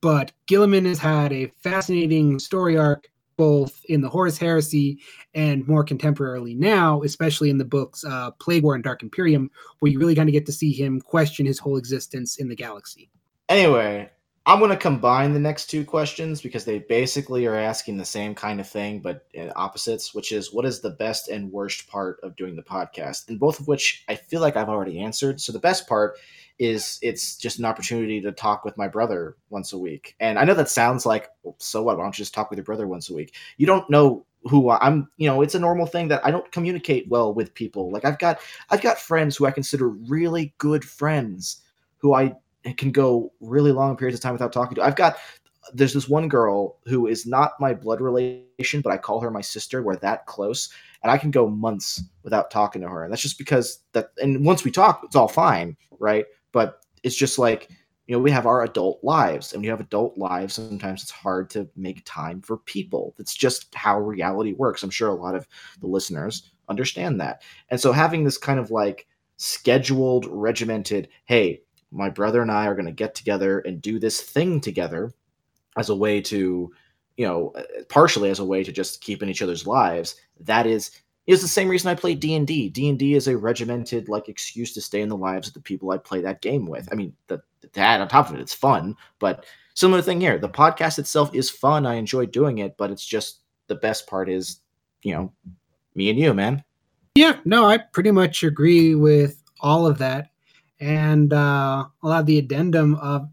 but 0.00 0.32
Guilliman 0.48 0.86
has 0.86 0.98
had 0.98 1.32
a 1.32 1.46
fascinating 1.62 2.38
story 2.38 2.76
arc 2.76 3.08
both 3.36 3.82
in 3.88 4.02
the 4.02 4.08
Horus 4.10 4.36
Heresy 4.36 5.00
and 5.34 5.66
more 5.66 5.82
contemporarily 5.82 6.54
now, 6.54 7.02
especially 7.04 7.48
in 7.48 7.56
the 7.56 7.64
books 7.64 8.04
uh, 8.04 8.32
Plague 8.32 8.62
War 8.62 8.74
and 8.74 8.84
Dark 8.84 9.02
Imperium, 9.02 9.50
where 9.78 9.90
you 9.90 9.98
really 9.98 10.14
kind 10.14 10.28
of 10.28 10.34
get 10.34 10.44
to 10.44 10.52
see 10.52 10.72
him 10.72 11.00
question 11.00 11.46
his 11.46 11.58
whole 11.58 11.78
existence 11.78 12.36
in 12.36 12.50
the 12.50 12.54
galaxy. 12.54 13.10
Anyway, 13.48 14.10
I'm 14.44 14.58
going 14.58 14.70
to 14.70 14.76
combine 14.76 15.32
the 15.32 15.40
next 15.40 15.70
two 15.70 15.86
questions 15.86 16.42
because 16.42 16.66
they 16.66 16.80
basically 16.80 17.46
are 17.46 17.56
asking 17.56 17.96
the 17.96 18.04
same 18.04 18.34
kind 18.34 18.60
of 18.60 18.68
thing, 18.68 19.00
but 19.00 19.26
opposites, 19.56 20.14
which 20.14 20.32
is 20.32 20.52
what 20.52 20.66
is 20.66 20.80
the 20.80 20.90
best 20.90 21.28
and 21.28 21.50
worst 21.50 21.88
part 21.88 22.20
of 22.22 22.36
doing 22.36 22.56
the 22.56 22.62
podcast? 22.62 23.28
And 23.28 23.40
both 23.40 23.58
of 23.58 23.68
which 23.68 24.04
I 24.06 24.16
feel 24.16 24.42
like 24.42 24.56
I've 24.56 24.68
already 24.68 25.00
answered. 25.00 25.40
So 25.40 25.50
the 25.50 25.58
best 25.58 25.88
part 25.88 26.18
is 26.60 26.98
it's 27.00 27.36
just 27.36 27.58
an 27.58 27.64
opportunity 27.64 28.20
to 28.20 28.30
talk 28.30 28.66
with 28.66 28.76
my 28.76 28.86
brother 28.86 29.36
once 29.48 29.72
a 29.72 29.78
week. 29.78 30.14
And 30.20 30.38
I 30.38 30.44
know 30.44 30.52
that 30.52 30.68
sounds 30.68 31.06
like, 31.06 31.30
so 31.56 31.82
what? 31.82 31.96
Why 31.96 32.04
don't 32.04 32.16
you 32.16 32.22
just 32.22 32.34
talk 32.34 32.50
with 32.50 32.58
your 32.58 32.64
brother 32.64 32.86
once 32.86 33.08
a 33.08 33.14
week? 33.14 33.34
You 33.56 33.66
don't 33.66 33.88
know 33.88 34.26
who 34.44 34.68
I- 34.68 34.86
I'm, 34.86 35.08
you 35.16 35.26
know, 35.26 35.40
it's 35.40 35.54
a 35.54 35.58
normal 35.58 35.86
thing 35.86 36.08
that 36.08 36.24
I 36.24 36.30
don't 36.30 36.52
communicate 36.52 37.08
well 37.08 37.32
with 37.32 37.54
people. 37.54 37.90
Like 37.90 38.04
I've 38.04 38.18
got, 38.18 38.40
I've 38.68 38.82
got 38.82 38.98
friends 38.98 39.36
who 39.36 39.46
I 39.46 39.50
consider 39.50 39.88
really 39.88 40.54
good 40.58 40.84
friends 40.84 41.62
who 41.96 42.14
I 42.14 42.36
can 42.76 42.92
go 42.92 43.32
really 43.40 43.72
long 43.72 43.96
periods 43.96 44.18
of 44.18 44.22
time 44.22 44.34
without 44.34 44.52
talking 44.52 44.74
to. 44.74 44.82
I've 44.82 44.96
got 44.96 45.16
there's 45.72 45.94
this 45.94 46.08
one 46.08 46.28
girl 46.28 46.76
who 46.86 47.06
is 47.06 47.26
not 47.26 47.52
my 47.60 47.72
blood 47.72 48.00
relation, 48.00 48.80
but 48.82 48.92
I 48.92 48.98
call 48.98 49.20
her 49.20 49.30
my 49.30 49.40
sister. 49.40 49.82
We're 49.82 49.96
that 49.96 50.26
close, 50.26 50.68
and 51.02 51.10
I 51.10 51.16
can 51.18 51.30
go 51.30 51.48
months 51.48 52.02
without 52.22 52.50
talking 52.50 52.82
to 52.82 52.88
her. 52.88 53.04
And 53.04 53.12
that's 53.12 53.22
just 53.22 53.38
because 53.38 53.80
that. 53.92 54.10
And 54.18 54.44
once 54.44 54.64
we 54.64 54.70
talk, 54.70 55.02
it's 55.04 55.16
all 55.16 55.28
fine, 55.28 55.76
right? 55.98 56.26
But 56.52 56.84
it's 57.02 57.16
just 57.16 57.38
like 57.38 57.70
you 58.06 58.16
know 58.16 58.20
we 58.20 58.30
have 58.30 58.46
our 58.46 58.64
adult 58.64 59.02
lives, 59.02 59.52
and 59.52 59.64
you 59.64 59.70
have 59.70 59.80
adult 59.80 60.18
lives, 60.18 60.54
sometimes 60.54 61.02
it's 61.02 61.10
hard 61.10 61.48
to 61.50 61.68
make 61.76 62.02
time 62.04 62.42
for 62.42 62.56
people. 62.58 63.14
That's 63.16 63.34
just 63.34 63.74
how 63.74 64.00
reality 64.00 64.52
works. 64.52 64.82
I'm 64.82 64.90
sure 64.90 65.08
a 65.08 65.14
lot 65.14 65.34
of 65.34 65.46
the 65.80 65.86
listeners 65.86 66.50
understand 66.68 67.20
that, 67.20 67.42
and 67.70 67.80
so 67.80 67.92
having 67.92 68.24
this 68.24 68.38
kind 68.38 68.58
of 68.58 68.70
like 68.70 69.06
scheduled, 69.36 70.26
regimented, 70.26 71.08
hey, 71.24 71.62
my 71.90 72.10
brother 72.10 72.42
and 72.42 72.50
I 72.50 72.66
are 72.66 72.74
going 72.74 72.86
to 72.86 72.92
get 72.92 73.14
together 73.14 73.60
and 73.60 73.80
do 73.80 73.98
this 73.98 74.20
thing 74.20 74.60
together 74.60 75.12
as 75.76 75.88
a 75.88 75.96
way 75.96 76.20
to, 76.22 76.70
you 77.16 77.26
know, 77.26 77.52
uh, 77.56 77.62
partially 77.88 78.30
as 78.30 78.38
a 78.38 78.44
way 78.44 78.62
to 78.62 78.70
just 78.70 79.00
keep 79.00 79.22
in 79.22 79.28
each 79.28 79.42
other's 79.42 79.66
lives. 79.66 80.16
That 80.40 80.66
is 80.66 80.90
is 81.30 81.42
the 81.42 81.48
same 81.48 81.68
reason 81.68 81.88
I 81.88 81.94
play 81.94 82.14
D 82.14 82.34
and 82.34 82.46
D. 82.46 82.68
D 82.68 82.88
and 82.88 82.98
D 82.98 83.14
is 83.14 83.28
a 83.28 83.36
regimented 83.36 84.08
like 84.08 84.28
excuse 84.28 84.72
to 84.74 84.80
stay 84.80 85.00
in 85.00 85.08
the 85.08 85.16
lives 85.16 85.48
of 85.48 85.54
the 85.54 85.60
people 85.60 85.90
I 85.90 85.98
play 85.98 86.20
that 86.22 86.42
game 86.42 86.66
with. 86.66 86.88
I 86.90 86.94
mean, 86.94 87.14
the, 87.26 87.42
that 87.72 88.00
on 88.00 88.08
top 88.08 88.28
of 88.28 88.34
it, 88.34 88.40
it's 88.40 88.54
fun. 88.54 88.96
But 89.18 89.44
similar 89.74 90.02
thing 90.02 90.20
here. 90.20 90.38
The 90.38 90.48
podcast 90.48 90.98
itself 90.98 91.34
is 91.34 91.50
fun. 91.50 91.86
I 91.86 91.94
enjoy 91.94 92.26
doing 92.26 92.58
it, 92.58 92.76
but 92.76 92.90
it's 92.90 93.06
just 93.06 93.40
the 93.66 93.74
best 93.74 94.06
part 94.06 94.28
is, 94.28 94.60
you 95.02 95.14
know, 95.14 95.32
me 95.94 96.10
and 96.10 96.18
you, 96.18 96.34
man. 96.34 96.64
Yeah, 97.14 97.36
no, 97.44 97.66
I 97.66 97.78
pretty 97.78 98.10
much 98.10 98.42
agree 98.42 98.94
with 98.94 99.42
all 99.60 99.86
of 99.86 99.98
that. 99.98 100.30
And 100.80 101.32
uh, 101.32 101.84
a 102.02 102.08
lot 102.08 102.20
of 102.20 102.26
the 102.26 102.38
addendum 102.38 102.94
of 102.96 103.28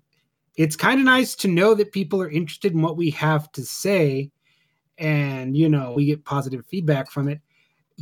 it's 0.55 0.75
kind 0.75 0.99
of 0.99 1.05
nice 1.05 1.35
to 1.35 1.47
know 1.47 1.73
that 1.75 1.91
people 1.91 2.21
are 2.21 2.29
interested 2.29 2.73
in 2.73 2.81
what 2.81 2.97
we 2.97 3.11
have 3.11 3.51
to 3.53 3.63
say. 3.63 4.31
And, 4.97 5.55
you 5.55 5.69
know, 5.69 5.93
we 5.95 6.05
get 6.05 6.25
positive 6.25 6.65
feedback 6.65 7.11
from 7.11 7.29
it. 7.29 7.39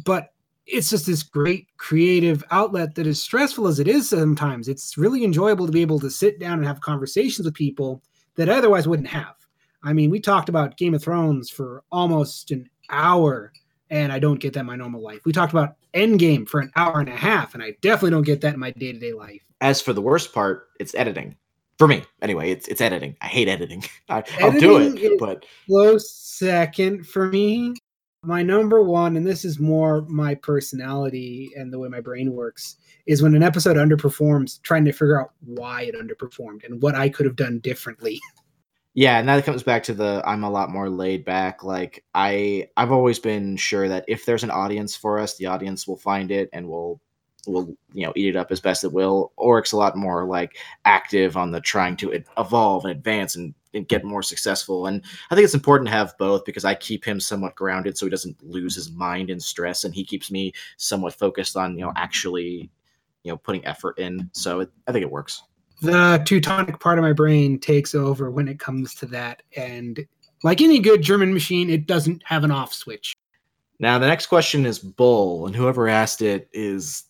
But 0.04 0.32
it's 0.66 0.89
just 0.89 1.06
this 1.06 1.24
great 1.24 1.68
creative 1.78 2.43
outlet 2.52 2.96
that, 2.96 3.08
as 3.08 3.22
stressful 3.22 3.68
as 3.68 3.80
it 3.80 3.88
is 3.88 4.10
sometimes, 4.10 4.68
it's 4.68 4.98
really 4.98 5.24
enjoyable 5.24 5.66
to 5.66 5.72
be 5.72 5.82
able 5.82 6.00
to 6.00 6.10
sit 6.10 6.39
down 6.39 6.58
and 6.58 6.68
have 6.68 6.82
conversations 6.82 7.46
with 7.46 7.54
people 7.54 8.02
that 8.36 8.50
I 8.50 8.58
otherwise 8.58 8.88
wouldn't 8.88 9.08
have. 9.10 9.36
I 9.84 9.93
mean, 9.93 10.10
we 10.10 10.20
talked 10.20 10.50
about 10.50 10.78
Game 10.78 10.96
of 10.96 11.04
Thrones 11.04 11.50
for 11.50 11.84
almost 11.91 12.52
an 12.52 12.68
hour 12.89 13.54
and 13.89 14.12
I 14.12 14.20
don't 14.20 14.39
get 14.39 14.54
that 14.54 14.62
in 14.62 14.66
my 14.66 14.76
normal 14.76 15.02
life. 15.02 15.20
We 15.26 15.32
talked 15.32 15.54
about 15.54 15.76
Endgame 15.93 16.48
for 16.48 16.60
an 16.60 16.72
hour 16.76 17.00
and 17.00 17.10
a 17.10 17.16
half, 17.16 17.54
and 17.54 17.64
I 17.64 17.76
definitely 17.82 18.12
don't 18.12 18.24
get 18.24 18.41
that 18.41 18.54
in 18.56 18.60
my 18.60 18.72
day 18.72 18.91
to 18.91 19.00
day 19.00 19.14
life. 19.14 19.41
As 19.62 19.82
for 19.82 19.93
the 19.93 20.02
worst 20.02 20.34
part, 20.34 20.68
it's 20.80 20.96
editing. 20.96 21.36
For 21.78 21.88
me, 21.88 22.04
anyway, 22.22 22.52
it's 22.52 22.68
it's 22.68 22.82
editing. 22.82 23.16
I 23.22 23.28
hate 23.28 23.48
editing. 23.48 23.84
I, 24.10 24.24
I'll 24.41 24.52
do 24.52 24.78
it, 24.78 25.00
is- 25.00 25.20
but 25.20 25.46
Close 25.68 26.10
second 26.12 27.08
for 27.08 27.28
me. 27.30 27.76
My 28.26 28.41
number 28.41 28.82
one, 28.84 29.15
and 29.15 29.26
this 29.26 29.45
is 29.45 29.59
more 29.59 30.01
my 30.07 30.36
personality 30.36 31.51
and 31.55 31.71
the 31.71 31.80
way 31.80 31.89
my 31.89 32.01
brain 32.01 32.34
works, 32.34 32.78
is 33.05 33.21
when 33.21 33.36
an 33.36 33.43
episode 33.43 33.78
underperforms, 33.78 34.61
trying 34.63 34.86
to 34.86 34.91
figure 34.91 35.21
out 35.21 35.32
why 35.45 35.84
it 35.84 35.95
underperformed 35.95 36.63
and 36.65 36.82
what 36.82 36.95
I 36.95 37.09
could 37.09 37.26
have 37.26 37.36
done 37.36 37.59
differently. 37.59 38.19
yeah, 38.95 39.19
and 39.19 39.30
that 39.30 39.45
comes 39.45 39.63
back 39.63 39.84
to 39.84 39.93
the 39.93 40.23
I'm 40.26 40.43
a 40.43 40.49
lot 40.49 40.71
more 40.71 40.89
laid 40.89 41.23
back. 41.23 41.63
Like 41.63 42.03
I 42.13 42.69
I've 42.78 42.91
always 42.91 43.19
been 43.19 43.57
sure 43.57 43.88
that 43.88 44.05
if 44.07 44.26
there's 44.26 44.43
an 44.43 44.51
audience 44.51 44.95
for 44.95 45.19
us, 45.19 45.38
the 45.38 45.45
audience 45.45 45.88
will 45.88 45.97
find 45.97 46.32
it 46.32 46.49
and 46.51 46.67
will 46.67 46.99
will 47.47 47.76
you 47.93 48.05
know 48.05 48.13
eat 48.15 48.30
it 48.30 48.36
up 48.36 48.51
as 48.51 48.59
best 48.59 48.84
it 48.84 48.91
will. 48.91 49.32
Ulric's 49.38 49.71
a 49.71 49.78
lot 49.78 49.95
more 49.95 50.26
like 50.26 50.57
active 50.86 51.38
on 51.38 51.51
the 51.51 51.61
trying 51.61 51.97
to 51.97 52.23
evolve 52.38 52.86
and 52.86 52.91
advance 52.91 53.36
and 53.36 53.53
get 53.84 54.03
more 54.03 54.23
successful. 54.23 54.88
And 54.88 55.01
I 55.30 55.36
think 55.36 55.45
it's 55.45 55.53
important 55.53 55.88
to 55.88 55.93
have 55.93 56.17
both 56.17 56.45
because 56.45 56.65
I 56.65 56.76
keep 56.76 57.05
him 57.05 57.19
somewhat 57.19 57.55
grounded 57.55 57.97
so 57.97 58.05
he 58.05 58.09
doesn't 58.09 58.41
lose 58.43 58.76
his 58.76 58.91
mind 58.91 59.30
in 59.30 59.39
stress, 59.39 59.84
and 59.84 59.93
he 59.93 60.03
keeps 60.03 60.32
me 60.32 60.53
somewhat 60.78 61.13
focused 61.13 61.57
on 61.57 61.78
you 61.78 61.86
know 61.86 61.93
actually 61.95 62.69
you 63.23 63.32
know 63.32 63.38
putting 63.38 63.65
effort 63.65 63.97
in. 63.99 64.30
So 64.34 64.61
it, 64.61 64.71
I 64.88 64.91
think 64.91 65.03
it 65.03 65.11
works. 65.11 65.43
The 65.82 66.21
Teutonic 66.26 66.80
part 66.80 66.97
of 66.97 67.03
my 67.03 67.13
brain 67.13 67.59
takes 67.59 67.93
over 67.93 68.32
when 68.32 68.47
it 68.47 68.59
comes 68.59 68.95
to 68.95 69.05
that. 69.07 69.43
And 69.57 70.05
like 70.43 70.61
any 70.61 70.80
good 70.80 71.01
German 71.01 71.34
machine, 71.34 71.69
it 71.69 71.86
doesn't 71.86 72.23
have 72.26 72.43
an 72.43 72.51
off 72.51 72.73
switch. 72.73 73.15
Now 73.80 73.99
the 73.99 74.07
next 74.07 74.28
question 74.28 74.65
is 74.65 74.80
bull, 74.80 75.45
and 75.45 75.55
whoever 75.55 75.89
asked 75.89 76.21
it 76.21 76.49
is 76.53 77.03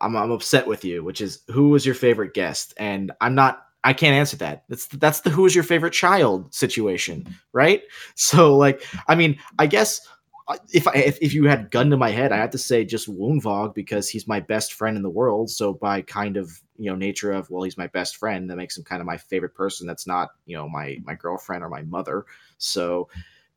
I'm 0.00 0.16
I'm 0.16 0.30
upset 0.30 0.66
with 0.66 0.84
you, 0.84 1.02
which 1.04 1.20
is 1.20 1.42
who 1.48 1.70
was 1.70 1.84
your 1.84 1.94
favorite 1.94 2.34
guest? 2.34 2.74
And 2.76 3.12
I'm 3.20 3.34
not 3.34 3.64
I 3.84 3.92
can't 3.92 4.14
answer 4.14 4.36
that. 4.38 4.64
That's 4.68 4.86
that's 4.86 5.20
the 5.20 5.30
who 5.30 5.46
is 5.46 5.54
your 5.54 5.64
favorite 5.64 5.92
child 5.92 6.52
situation, 6.52 7.34
right? 7.52 7.82
So 8.14 8.56
like 8.56 8.84
I 9.06 9.14
mean, 9.14 9.38
I 9.58 9.66
guess 9.66 10.00
uh, 10.48 10.56
if 10.72 10.88
I 10.88 10.94
if, 10.94 11.18
if 11.20 11.32
you 11.34 11.44
had 11.44 11.70
gun 11.70 11.90
to 11.90 11.96
my 11.96 12.10
head, 12.10 12.32
I 12.32 12.36
have 12.38 12.50
to 12.50 12.58
say 12.58 12.84
just 12.84 13.08
Woonvog 13.08 13.74
because 13.74 14.08
he's 14.08 14.26
my 14.26 14.40
best 14.40 14.74
friend 14.74 14.96
in 14.96 15.02
the 15.02 15.10
world. 15.10 15.50
So 15.50 15.74
by 15.74 16.02
kind 16.02 16.36
of 16.36 16.60
you 16.76 16.90
know 16.90 16.96
nature 16.96 17.32
of 17.32 17.48
well, 17.50 17.62
he's 17.62 17.78
my 17.78 17.86
best 17.88 18.16
friend, 18.16 18.50
that 18.50 18.56
makes 18.56 18.76
him 18.76 18.84
kind 18.84 19.00
of 19.00 19.06
my 19.06 19.16
favorite 19.16 19.54
person. 19.54 19.86
That's 19.86 20.06
not 20.06 20.30
you 20.46 20.56
know 20.56 20.68
my 20.68 20.98
my 21.04 21.14
girlfriend 21.14 21.62
or 21.62 21.68
my 21.68 21.82
mother. 21.82 22.26
So, 22.58 23.08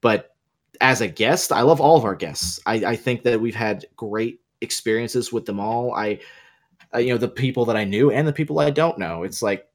but 0.02 0.36
as 0.80 1.02
a 1.02 1.08
guest, 1.08 1.52
I 1.52 1.62
love 1.62 1.82
all 1.82 1.98
of 1.98 2.06
our 2.06 2.16
guests. 2.16 2.60
I, 2.66 2.76
I 2.86 2.96
think 2.96 3.24
that 3.24 3.40
we've 3.40 3.56
had 3.56 3.86
great 3.96 4.42
experiences 4.62 5.32
with 5.32 5.46
them 5.46 5.60
all. 5.60 5.94
I, 5.94 6.20
I, 6.94 7.00
you 7.00 7.10
know, 7.12 7.18
the 7.18 7.28
people 7.28 7.66
that 7.66 7.78
I 7.78 7.84
knew 7.84 8.12
and 8.12 8.28
the 8.28 8.34
people 8.34 8.60
I 8.60 8.72
don't 8.72 8.98
know. 8.98 9.24
It's 9.24 9.42
like, 9.42 9.68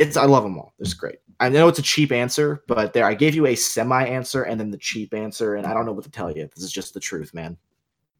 it's 0.00 0.16
I 0.16 0.24
love 0.24 0.42
them 0.42 0.58
all. 0.58 0.72
It's 0.78 0.94
great. 0.94 1.18
I 1.40 1.50
know 1.50 1.68
it's 1.68 1.78
a 1.78 1.82
cheap 1.82 2.10
answer, 2.10 2.64
but 2.66 2.94
there 2.94 3.04
I 3.04 3.14
gave 3.14 3.34
you 3.34 3.46
a 3.46 3.54
semi 3.54 4.04
answer 4.04 4.42
and 4.42 4.58
then 4.58 4.70
the 4.70 4.78
cheap 4.78 5.14
answer, 5.14 5.54
and 5.54 5.66
I 5.66 5.74
don't 5.74 5.86
know 5.86 5.92
what 5.92 6.04
to 6.04 6.10
tell 6.10 6.30
you. 6.30 6.48
This 6.54 6.64
is 6.64 6.72
just 6.72 6.94
the 6.94 7.00
truth, 7.00 7.32
man. 7.34 7.56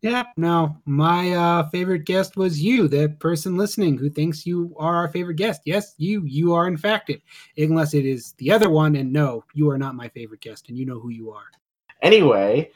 Yeah, 0.03 0.25
no, 0.37 0.77
my 0.87 1.33
uh, 1.33 1.69
favorite 1.69 2.05
guest 2.05 2.37
was 2.37 2.63
you, 2.63 2.89
the 2.89 3.15
person 3.21 3.59
listening 3.59 3.99
who 3.99 4.09
thinks 4.09 4.47
you 4.47 4.75
are 4.79 4.95
our 4.97 5.09
favorite 5.09 5.35
guest. 5.35 5.61
Yes, 5.67 5.95
you, 5.99 6.23
you 6.25 6.55
are 6.55 6.67
in 6.67 6.79
fact 6.79 7.11
it, 7.11 7.21
unless 7.59 7.93
it 7.93 8.07
is 8.07 8.33
the 8.39 8.51
other 8.51 8.71
one. 8.71 8.97
And 8.97 9.13
no, 9.13 9.45
you 9.53 9.69
are 9.69 9.79
not 9.79 9.95
my 9.95 10.09
favorite 10.09 10.41
guest, 10.41 10.69
and 10.69 10.79
you 10.79 10.87
know 10.87 11.01
who 11.01 11.11
you 11.11 11.31
are. 11.33 11.45
Anyway, 12.03 12.71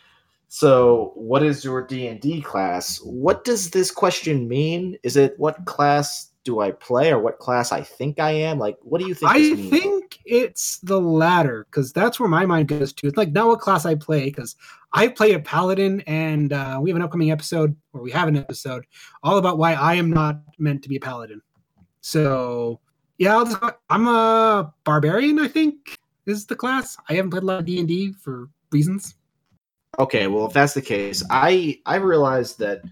so 0.48 1.12
what 1.14 1.42
is 1.42 1.64
your 1.64 1.86
D 1.86 2.06
and 2.08 2.20
D 2.20 2.42
class? 2.42 2.98
What 3.02 3.44
does 3.44 3.70
this 3.70 3.90
question 3.90 4.46
mean? 4.48 4.98
Is 5.02 5.16
it 5.16 5.34
what 5.38 5.64
class 5.64 6.30
do 6.44 6.60
I 6.60 6.70
play 6.70 7.10
or 7.10 7.18
what 7.18 7.38
class 7.38 7.72
I 7.72 7.80
think 7.80 8.20
I 8.20 8.30
am? 8.30 8.58
Like, 8.58 8.76
what 8.82 9.00
do 9.00 9.08
you 9.08 9.14
think? 9.14 9.32
I 9.32 9.54
think 9.54 10.20
it's 10.24 10.78
the 10.78 11.00
latter 11.00 11.66
because 11.70 11.92
that's 11.92 12.20
where 12.20 12.28
my 12.28 12.46
mind 12.46 12.68
goes 12.68 12.92
to. 12.92 13.06
It's 13.06 13.16
like 13.16 13.32
not 13.32 13.48
what 13.48 13.60
class 13.60 13.86
I 13.86 13.94
play 13.94 14.26
because 14.26 14.54
I 14.92 15.08
play 15.08 15.32
a 15.32 15.40
paladin, 15.40 16.02
and 16.02 16.52
uh, 16.52 16.78
we 16.80 16.90
have 16.90 16.96
an 16.96 17.02
upcoming 17.02 17.30
episode, 17.30 17.74
or 17.92 18.02
we 18.02 18.12
have 18.12 18.28
an 18.28 18.36
episode, 18.36 18.84
all 19.22 19.38
about 19.38 19.58
why 19.58 19.72
I 19.74 19.94
am 19.94 20.10
not 20.10 20.40
meant 20.58 20.82
to 20.84 20.88
be 20.88 20.96
a 20.96 21.00
paladin. 21.00 21.40
So 22.00 22.80
yeah, 23.18 23.36
I'll 23.36 23.46
just, 23.46 23.58
I'm 23.88 24.06
a 24.06 24.72
barbarian. 24.84 25.38
I 25.38 25.48
think 25.48 25.98
is 26.26 26.46
the 26.46 26.56
class. 26.56 26.96
I 27.08 27.14
haven't 27.14 27.30
played 27.30 27.42
a 27.42 27.46
lot 27.46 27.58
of 27.60 27.64
D 27.64 27.78
and 27.78 27.88
D 27.88 28.12
for 28.12 28.50
reasons. 28.70 29.14
Okay, 29.98 30.26
well, 30.26 30.46
if 30.46 30.52
that's 30.52 30.74
the 30.74 30.82
case, 30.82 31.22
I 31.30 31.80
I 31.86 31.96
realized 31.96 32.58
that 32.58 32.82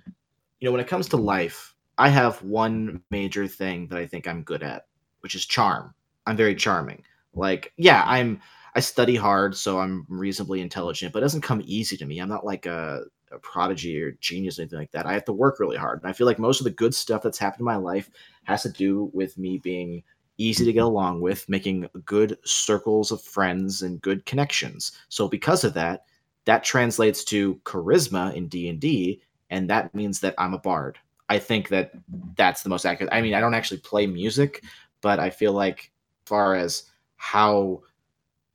you 0.61 0.67
know 0.67 0.73
when 0.73 0.81
it 0.81 0.89
comes 0.89 1.09
to 1.11 1.17
life, 1.17 1.72
I 1.99 2.09
have 2.09 2.43
one 2.43 3.03
major 3.11 3.47
thing 3.47 3.89
that 3.89 3.99
I 3.99 4.07
think 4.07 4.27
I'm 4.27 4.43
good 4.43 4.63
at, 4.63 4.87
which 5.21 5.35
is 5.35 5.47
charm. 5.47 5.95
I'm 6.27 6.37
very 6.37 6.55
charming. 6.55 7.03
Like, 7.35 7.73
yeah, 7.77 8.05
I'm 8.07 8.41
I 8.75 8.81
study 8.81 9.17
hard, 9.17 9.55
so 9.55 9.79
I'm 9.79 10.07
reasonably 10.09 10.63
intelligent, 10.63 11.13
but 11.13 11.19
it 11.19 11.23
doesn't 11.23 11.43
come 11.43 11.63
easy 11.67 11.97
to 11.99 12.07
me. 12.07 12.19
I'm 12.19 12.29
not 12.29 12.47
like 12.47 12.65
a, 12.65 13.03
a 13.31 13.39
prodigy 13.39 14.01
or 14.03 14.13
genius 14.13 14.59
or 14.59 14.63
anything 14.63 14.79
like 14.79 14.93
that. 14.93 15.05
I 15.05 15.13
have 15.13 15.27
to 15.27 15.33
work 15.33 15.61
really 15.61 15.77
hard. 15.77 16.01
And 16.01 16.09
I 16.09 16.15
feel 16.15 16.27
like 16.27 16.39
most 16.39 16.61
of 16.61 16.65
the 16.65 16.71
good 16.71 16.95
stuff 16.95 17.23
that's 17.23 17.39
happened 17.39 17.61
in 17.61 17.67
my 17.67 17.77
life 17.77 18.11
has 18.45 18.63
to 18.63 18.71
do 18.71 19.11
with 19.13 19.37
me 19.37 19.59
being 19.59 20.03
easy 20.39 20.65
to 20.65 20.73
get 20.73 20.85
along 20.85 21.21
with, 21.21 21.49
making 21.51 21.89
good 22.07 22.39
circles 22.45 23.13
of 23.13 23.21
friends 23.21 23.83
and 23.83 24.01
good 24.01 24.25
connections. 24.25 24.93
So 25.11 25.29
because 25.29 25.65
of 25.65 25.75
that, 25.75 26.05
that 26.47 26.65
translates 26.65 27.25
to 27.25 27.61
charisma 27.65 28.35
in 28.35 28.49
D&D 28.49 29.21
and 29.51 29.69
that 29.69 29.95
means 29.95 30.21
that 30.21 30.35
I'm 30.39 30.55
a 30.55 30.59
bard. 30.59 30.99
I 31.33 31.39
think 31.39 31.69
that 31.69 31.93
that's 32.37 32.63
the 32.63 32.69
most 32.69 32.85
accurate. 32.85 33.11
I 33.11 33.23
mean, 33.23 33.33
I 33.33 33.41
don't 33.41 33.55
actually 33.55 33.79
play 33.81 34.07
music, 34.07 34.63
but 35.01 35.19
I 35.19 35.31
feel 35.31 35.55
like 35.55 35.91
far 36.27 36.55
as 36.55 36.91
how 37.17 37.81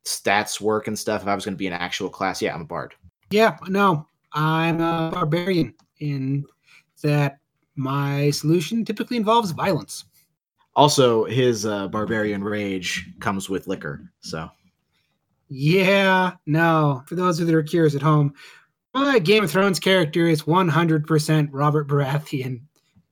stats 0.05 0.61
work 0.61 0.85
and 0.85 0.97
stuff, 0.97 1.23
if 1.23 1.27
I 1.27 1.33
was 1.33 1.43
going 1.43 1.55
to 1.55 1.57
be 1.57 1.65
an 1.65 1.73
actual 1.73 2.07
class, 2.07 2.39
yeah, 2.39 2.53
I'm 2.53 2.61
a 2.61 2.65
bard. 2.65 2.93
Yeah, 3.31 3.57
no, 3.67 4.05
I'm 4.33 4.79
a 4.79 5.09
barbarian 5.11 5.73
in 5.99 6.45
that 7.01 7.39
my 7.75 8.29
solution 8.29 8.85
typically 8.85 9.17
involves 9.17 9.49
violence. 9.49 10.05
Also, 10.75 11.25
his 11.25 11.65
uh, 11.65 11.87
barbarian 11.87 12.43
rage 12.43 13.09
comes 13.19 13.49
with 13.49 13.65
liquor, 13.65 14.11
so. 14.19 14.47
Yeah, 15.49 16.33
no. 16.45 17.01
For 17.07 17.15
those 17.15 17.39
that 17.39 17.51
are 17.51 17.63
curious 17.63 17.95
at 17.95 18.03
home, 18.03 18.35
my 18.97 19.19
Game 19.19 19.43
of 19.43 19.51
Thrones 19.51 19.79
character 19.79 20.27
is 20.27 20.43
100% 20.43 21.49
Robert 21.51 21.87
Baratheon. 21.87 22.61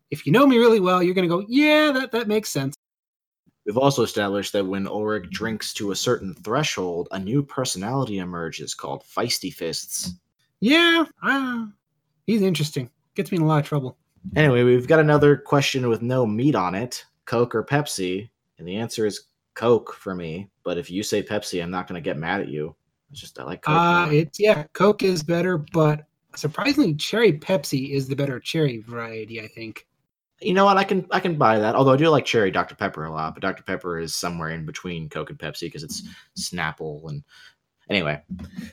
If 0.09 0.25
you 0.25 0.31
know 0.31 0.47
me 0.47 0.57
really 0.57 0.79
well, 0.79 1.03
you're 1.03 1.13
going 1.13 1.29
to 1.29 1.35
go, 1.35 1.45
yeah, 1.47 1.91
that, 1.91 2.11
that 2.11 2.27
makes 2.27 2.49
sense. 2.49 2.75
We've 3.65 3.77
also 3.77 4.03
established 4.03 4.53
that 4.53 4.65
when 4.65 4.85
Ulric 4.85 5.29
drinks 5.31 5.73
to 5.75 5.91
a 5.91 5.95
certain 5.95 6.33
threshold, 6.33 7.07
a 7.11 7.19
new 7.19 7.43
personality 7.43 8.19
emerges 8.19 8.73
called 8.73 9.03
Feisty 9.03 9.53
Fists. 9.53 10.13
Yeah, 10.59 11.05
uh, 11.23 11.65
he's 12.25 12.41
interesting. 12.41 12.89
Gets 13.15 13.31
me 13.31 13.37
in 13.37 13.43
a 13.43 13.47
lot 13.47 13.59
of 13.59 13.67
trouble. 13.67 13.97
Anyway, 14.35 14.63
we've 14.63 14.87
got 14.87 14.99
another 14.99 15.37
question 15.37 15.87
with 15.87 16.01
no 16.01 16.25
meat 16.25 16.55
on 16.55 16.73
it 16.73 17.05
Coke 17.25 17.55
or 17.55 17.63
Pepsi? 17.63 18.29
And 18.57 18.67
the 18.67 18.75
answer 18.75 19.05
is 19.05 19.27
Coke 19.53 19.93
for 19.93 20.15
me. 20.15 20.49
But 20.63 20.77
if 20.77 20.89
you 20.89 21.03
say 21.03 21.21
Pepsi, 21.21 21.61
I'm 21.61 21.71
not 21.71 21.87
going 21.87 22.01
to 22.01 22.07
get 22.07 22.17
mad 22.17 22.41
at 22.41 22.49
you. 22.49 22.75
It's 23.15 23.21
just 23.21 23.39
I 23.39 23.43
like 23.43 23.61
Coke. 23.61 23.75
Uh, 23.77 24.09
it's 24.11 24.37
yeah, 24.41 24.63
Coke 24.73 25.01
is 25.01 25.23
better, 25.23 25.57
but 25.57 26.03
surprisingly, 26.35 26.95
cherry 26.95 27.31
Pepsi 27.31 27.91
is 27.91 28.09
the 28.09 28.15
better 28.15 28.41
cherry 28.41 28.79
variety. 28.79 29.39
I 29.39 29.47
think. 29.47 29.87
You 30.41 30.53
know 30.53 30.65
what? 30.65 30.75
I 30.75 30.83
can 30.83 31.07
I 31.11 31.21
can 31.21 31.37
buy 31.37 31.57
that. 31.57 31.75
Although 31.75 31.93
I 31.93 31.95
do 31.95 32.09
like 32.09 32.25
cherry 32.25 32.51
Dr 32.51 32.75
Pepper 32.75 33.05
a 33.05 33.11
lot, 33.11 33.33
but 33.33 33.41
Dr 33.41 33.63
Pepper 33.63 33.99
is 33.99 34.13
somewhere 34.13 34.49
in 34.49 34.65
between 34.65 35.07
Coke 35.07 35.29
and 35.29 35.39
Pepsi 35.39 35.61
because 35.61 35.81
it's 35.81 36.03
Snapple 36.37 37.09
and 37.09 37.23
anyway. 37.89 38.21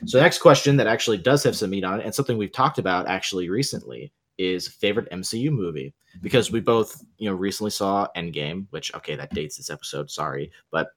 So 0.07 0.17
the 0.17 0.23
next 0.23 0.39
question 0.39 0.75
that 0.75 0.87
actually 0.87 1.19
does 1.19 1.41
have 1.43 1.55
some 1.55 1.69
meat 1.69 1.85
on 1.85 2.01
it, 2.01 2.05
and 2.05 2.13
something 2.13 2.37
we've 2.37 2.51
talked 2.51 2.79
about 2.79 3.07
actually 3.07 3.47
recently, 3.47 4.11
is 4.37 4.67
favorite 4.67 5.09
MCU 5.09 5.51
movie 5.51 5.93
because 6.21 6.51
we 6.51 6.59
both 6.59 7.01
you 7.17 7.29
know 7.29 7.35
recently 7.35 7.71
saw 7.71 8.09
Endgame, 8.17 8.65
which 8.71 8.93
okay 8.93 9.15
that 9.15 9.33
dates 9.33 9.55
this 9.55 9.69
episode, 9.69 10.11
sorry, 10.11 10.51
but 10.69 10.89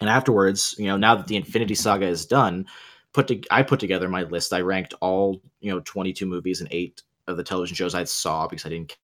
and 0.00 0.08
afterwards, 0.08 0.74
you 0.78 0.86
know, 0.86 0.96
now 0.96 1.14
that 1.16 1.26
the 1.26 1.36
Infinity 1.36 1.74
Saga 1.74 2.06
is 2.06 2.26
done, 2.26 2.66
put 3.12 3.28
to, 3.28 3.40
I 3.50 3.62
put 3.62 3.80
together 3.80 4.08
my 4.08 4.22
list. 4.22 4.52
I 4.52 4.60
ranked 4.60 4.94
all 5.00 5.40
you 5.60 5.72
know 5.72 5.80
22 5.80 6.26
movies 6.26 6.60
and 6.60 6.68
eight 6.70 7.02
of 7.26 7.36
the 7.36 7.44
television 7.44 7.74
shows 7.74 7.94
I 7.94 8.04
saw 8.04 8.46
because 8.46 8.64
I 8.64 8.70
didn't 8.70 8.96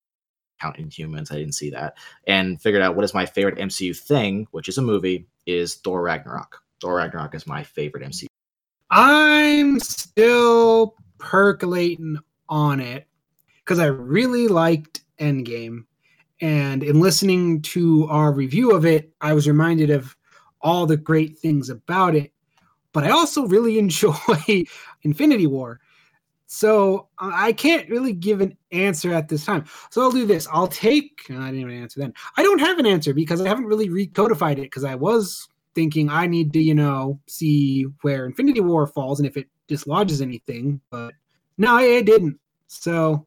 count 0.61 0.77
Inhumans. 0.77 1.33
I 1.33 1.37
didn't 1.37 1.55
see 1.55 1.71
that, 1.71 1.97
and 2.27 2.61
figured 2.61 2.83
out 2.83 2.97
what 2.97 3.05
is 3.05 3.15
my 3.15 3.27
favorite 3.27 3.59
MCU 3.59 3.97
thing, 3.97 4.47
which 4.53 4.69
is 4.69 4.79
a 4.79 4.83
movie, 4.83 5.27
is 5.47 5.75
Thor 5.77 6.03
Ragnarok. 6.03 6.63
Thor 6.81 6.97
Ragnarok 6.97 7.35
is 7.35 7.47
my 7.47 7.63
favorite 7.63 8.05
MCU. 8.05 8.27
I'm 8.91 9.81
still 9.81 10.95
percolating 11.19 12.19
on 12.49 12.81
it 12.81 13.09
because 13.65 13.79
I 13.79 13.87
really 13.87 14.49
liked 14.49 15.03
Endgame. 15.19 15.87
And 16.41 16.83
in 16.83 17.01
listening 17.01 17.63
to 17.63 18.07
our 18.09 18.33
review 18.33 18.73
of 18.73 18.85
it, 18.85 19.13
I 19.21 19.33
was 19.33 19.49
reminded 19.49 19.91
of 19.91 20.17
all 20.65 20.87
the 20.87 20.97
great 20.97 21.39
things 21.39 21.69
about 21.69 22.17
it. 22.17 22.33
But 22.93 23.05
I 23.05 23.11
also 23.11 23.47
really 23.47 23.79
enjoy 23.85 24.65
Infinity 25.03 25.47
War. 25.47 25.81
So 26.47 27.09
I 27.19 27.53
can't 27.53 27.89
really 27.89 28.13
give 28.13 28.41
an 28.41 28.57
answer 28.71 29.13
at 29.13 29.29
this 29.29 29.45
time. 29.45 29.65
So 29.91 30.03
I'll 30.03 30.13
do 30.13 30.27
this. 30.27 30.47
I'll 30.53 30.69
take. 30.69 31.23
I 31.31 31.33
didn't 31.33 31.61
even 31.61 31.83
answer 31.83 32.01
then. 32.01 32.15
I 32.37 32.43
don't 32.43 32.61
have 32.61 32.79
an 32.79 32.87
answer 32.87 33.13
because 33.13 33.41
I 33.41 33.49
haven't 33.49 33.65
really 33.67 33.89
recodified 33.89 34.53
it 34.53 34.63
because 34.63 34.85
I 34.85 34.95
was 34.95 35.49
thinking 35.75 36.11
I 36.11 36.27
need 36.27 36.53
to, 36.53 36.61
you 36.61 36.75
know, 36.75 37.19
see 37.27 37.87
where 38.03 38.27
Infinity 38.27 38.61
War 38.61 38.87
falls 38.87 39.19
and 39.19 39.27
if 39.27 39.37
it 39.37 39.49
dislodges 39.67 40.21
anything. 40.21 40.81
But 40.91 41.15
no, 41.59 41.79
it 41.79 42.07
didn't. 42.07 42.39
So 42.69 43.27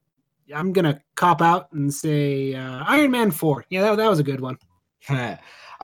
I'm 0.55 0.71
gonna 0.71 1.01
cop 1.15 1.41
out 1.41 1.71
and 1.73 1.93
say 1.93 2.53
uh, 2.53 2.83
Iron 2.87 3.11
Man 3.11 3.31
Four. 3.31 3.65
Yeah, 3.69 3.81
that, 3.81 3.97
that 3.97 4.09
was 4.09 4.19
a 4.19 4.23
good 4.23 4.39
one. 4.39 4.57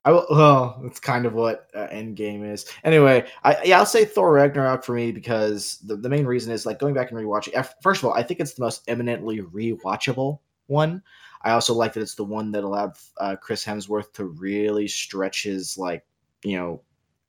I 0.06 0.12
will, 0.12 0.26
well, 0.30 0.80
that's 0.84 1.00
kind 1.00 1.26
of 1.26 1.34
what 1.34 1.70
uh, 1.74 1.88
Endgame 1.88 2.50
is. 2.52 2.66
Anyway, 2.84 3.26
I 3.44 3.58
yeah, 3.64 3.80
I'll 3.80 3.86
say 3.86 4.04
Thor 4.04 4.34
Ragnarok 4.34 4.84
for 4.84 4.94
me 4.94 5.12
because 5.12 5.78
the, 5.86 5.96
the 5.96 6.10
main 6.10 6.26
reason 6.26 6.52
is 6.52 6.66
like 6.66 6.80
going 6.80 6.94
back 6.94 7.12
and 7.12 7.20
rewatching. 7.20 7.68
First 7.82 8.02
of 8.04 8.10
all, 8.10 8.14
I 8.14 8.24
think 8.24 8.40
it's 8.40 8.54
the 8.54 8.64
most 8.64 8.84
eminently 8.88 9.40
rewatchable 9.40 10.40
one. 10.68 11.02
I 11.44 11.52
also 11.52 11.74
like 11.74 11.94
that 11.94 12.02
it's 12.02 12.16
the 12.16 12.24
one 12.24 12.52
that 12.52 12.64
allowed 12.64 12.98
uh, 13.18 13.36
Chris 13.38 13.64
Hemsworth 13.64 14.12
to 14.14 14.26
really 14.26 14.88
stretch 14.88 15.44
his 15.44 15.78
like 15.78 16.06
you 16.44 16.58
know 16.58 16.82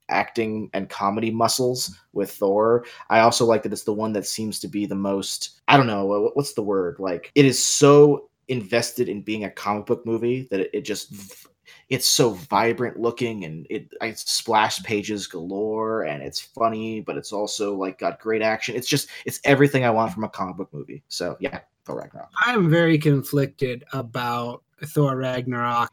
acting 0.08 0.68
and 0.74 0.88
comedy 0.88 1.30
muscles 1.30 1.96
with 2.12 2.30
Thor. 2.32 2.84
I 3.08 3.20
also 3.20 3.46
like 3.46 3.62
that 3.62 3.72
it's 3.72 3.84
the 3.84 3.92
one 3.92 4.12
that 4.14 4.26
seems 4.26 4.58
to 4.60 4.68
be 4.68 4.84
the 4.84 4.94
most 4.96 5.60
I 5.68 5.76
don't 5.76 5.86
know 5.86 6.32
what's 6.34 6.54
the 6.54 6.62
word 6.62 6.96
like 6.98 7.30
it 7.36 7.44
is 7.44 7.64
so 7.64 8.30
invested 8.48 9.08
in 9.08 9.22
being 9.22 9.44
a 9.44 9.50
comic 9.50 9.86
book 9.86 10.04
movie 10.04 10.48
that 10.50 10.60
it, 10.60 10.70
it 10.74 10.80
just 10.82 11.46
it's 11.88 12.06
so 12.06 12.30
vibrant 12.30 12.98
looking 12.98 13.44
and 13.44 13.66
it 13.70 13.92
it's 14.00 14.30
splash 14.30 14.82
pages 14.82 15.26
galore 15.26 16.02
and 16.02 16.22
it's 16.22 16.40
funny 16.40 17.00
but 17.00 17.16
it's 17.16 17.32
also 17.32 17.74
like 17.74 17.98
got 17.98 18.20
great 18.20 18.42
action 18.42 18.74
it's 18.76 18.88
just 18.88 19.08
it's 19.26 19.40
everything 19.44 19.84
i 19.84 19.90
want 19.90 20.12
from 20.12 20.24
a 20.24 20.28
comic 20.28 20.56
book 20.56 20.72
movie 20.72 21.02
so 21.08 21.36
yeah 21.40 21.60
thor 21.84 21.98
ragnarok 21.98 22.30
i'm 22.40 22.70
very 22.70 22.98
conflicted 22.98 23.84
about 23.92 24.62
thor 24.82 25.16
ragnarok 25.16 25.90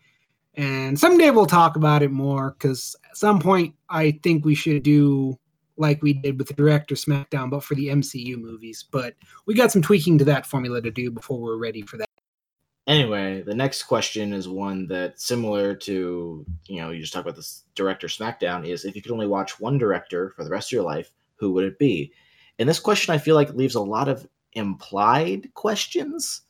and 0.56 1.00
someday 1.00 1.30
we'll 1.30 1.46
talk 1.46 1.76
about 1.76 2.04
it 2.04 2.12
more 2.12 2.52
because 2.52 2.96
at 3.10 3.18
some 3.18 3.40
point 3.40 3.74
I 3.90 4.20
think 4.24 4.44
we 4.44 4.56
should 4.56 4.84
do 4.84 5.38
like 5.78 6.02
we 6.04 6.14
did 6.14 6.38
with 6.38 6.48
the 6.48 6.54
director 6.54 6.96
SmackDown, 6.96 7.50
but 7.50 7.64
for 7.64 7.76
the 7.76 7.88
MCU 7.88 8.38
movies. 8.38 8.86
But 8.92 9.16
we 9.46 9.54
got 9.54 9.72
some 9.72 9.82
tweaking 9.82 10.18
to 10.20 10.26
that 10.26 10.46
formula 10.46 10.82
to 10.82 10.92
do 10.92 11.10
before 11.10 11.40
we're 11.40 11.58
ready 11.58 11.82
for 11.82 11.98
that. 11.98 12.11
Anyway, 12.88 13.42
the 13.44 13.54
next 13.54 13.84
question 13.84 14.34
is 14.34 14.48
one 14.48 14.88
that 14.88 15.20
similar 15.20 15.76
to 15.76 16.46
you 16.66 16.82
know 16.82 16.90
you 16.90 17.00
just 17.02 17.14
talked 17.14 17.28
about 17.28 17.36
this 17.36 17.64
director 17.76 18.08
SmackDown 18.08 18.68
is 18.68 18.86
if 18.86 18.96
you 18.96 19.02
could 19.02 19.12
only 19.12 19.28
watch 19.28 19.60
one 19.60 19.78
director 19.78 20.32
for 20.36 20.44
the 20.44 20.50
rest 20.50 20.70
of 20.70 20.74
your 20.74 20.84
life, 20.84 21.12
who 21.36 21.52
would 21.52 21.64
it 21.64 21.78
be? 21.78 22.12
And 22.60 22.68
this 22.68 22.80
question 22.80 23.14
I 23.14 23.20
feel 23.20 23.36
like 23.36 23.54
leaves 23.54 23.76
a 23.76 23.82
lot 23.82 24.08
of 24.08 24.28
implied 24.54 25.54
questions, 25.54 26.42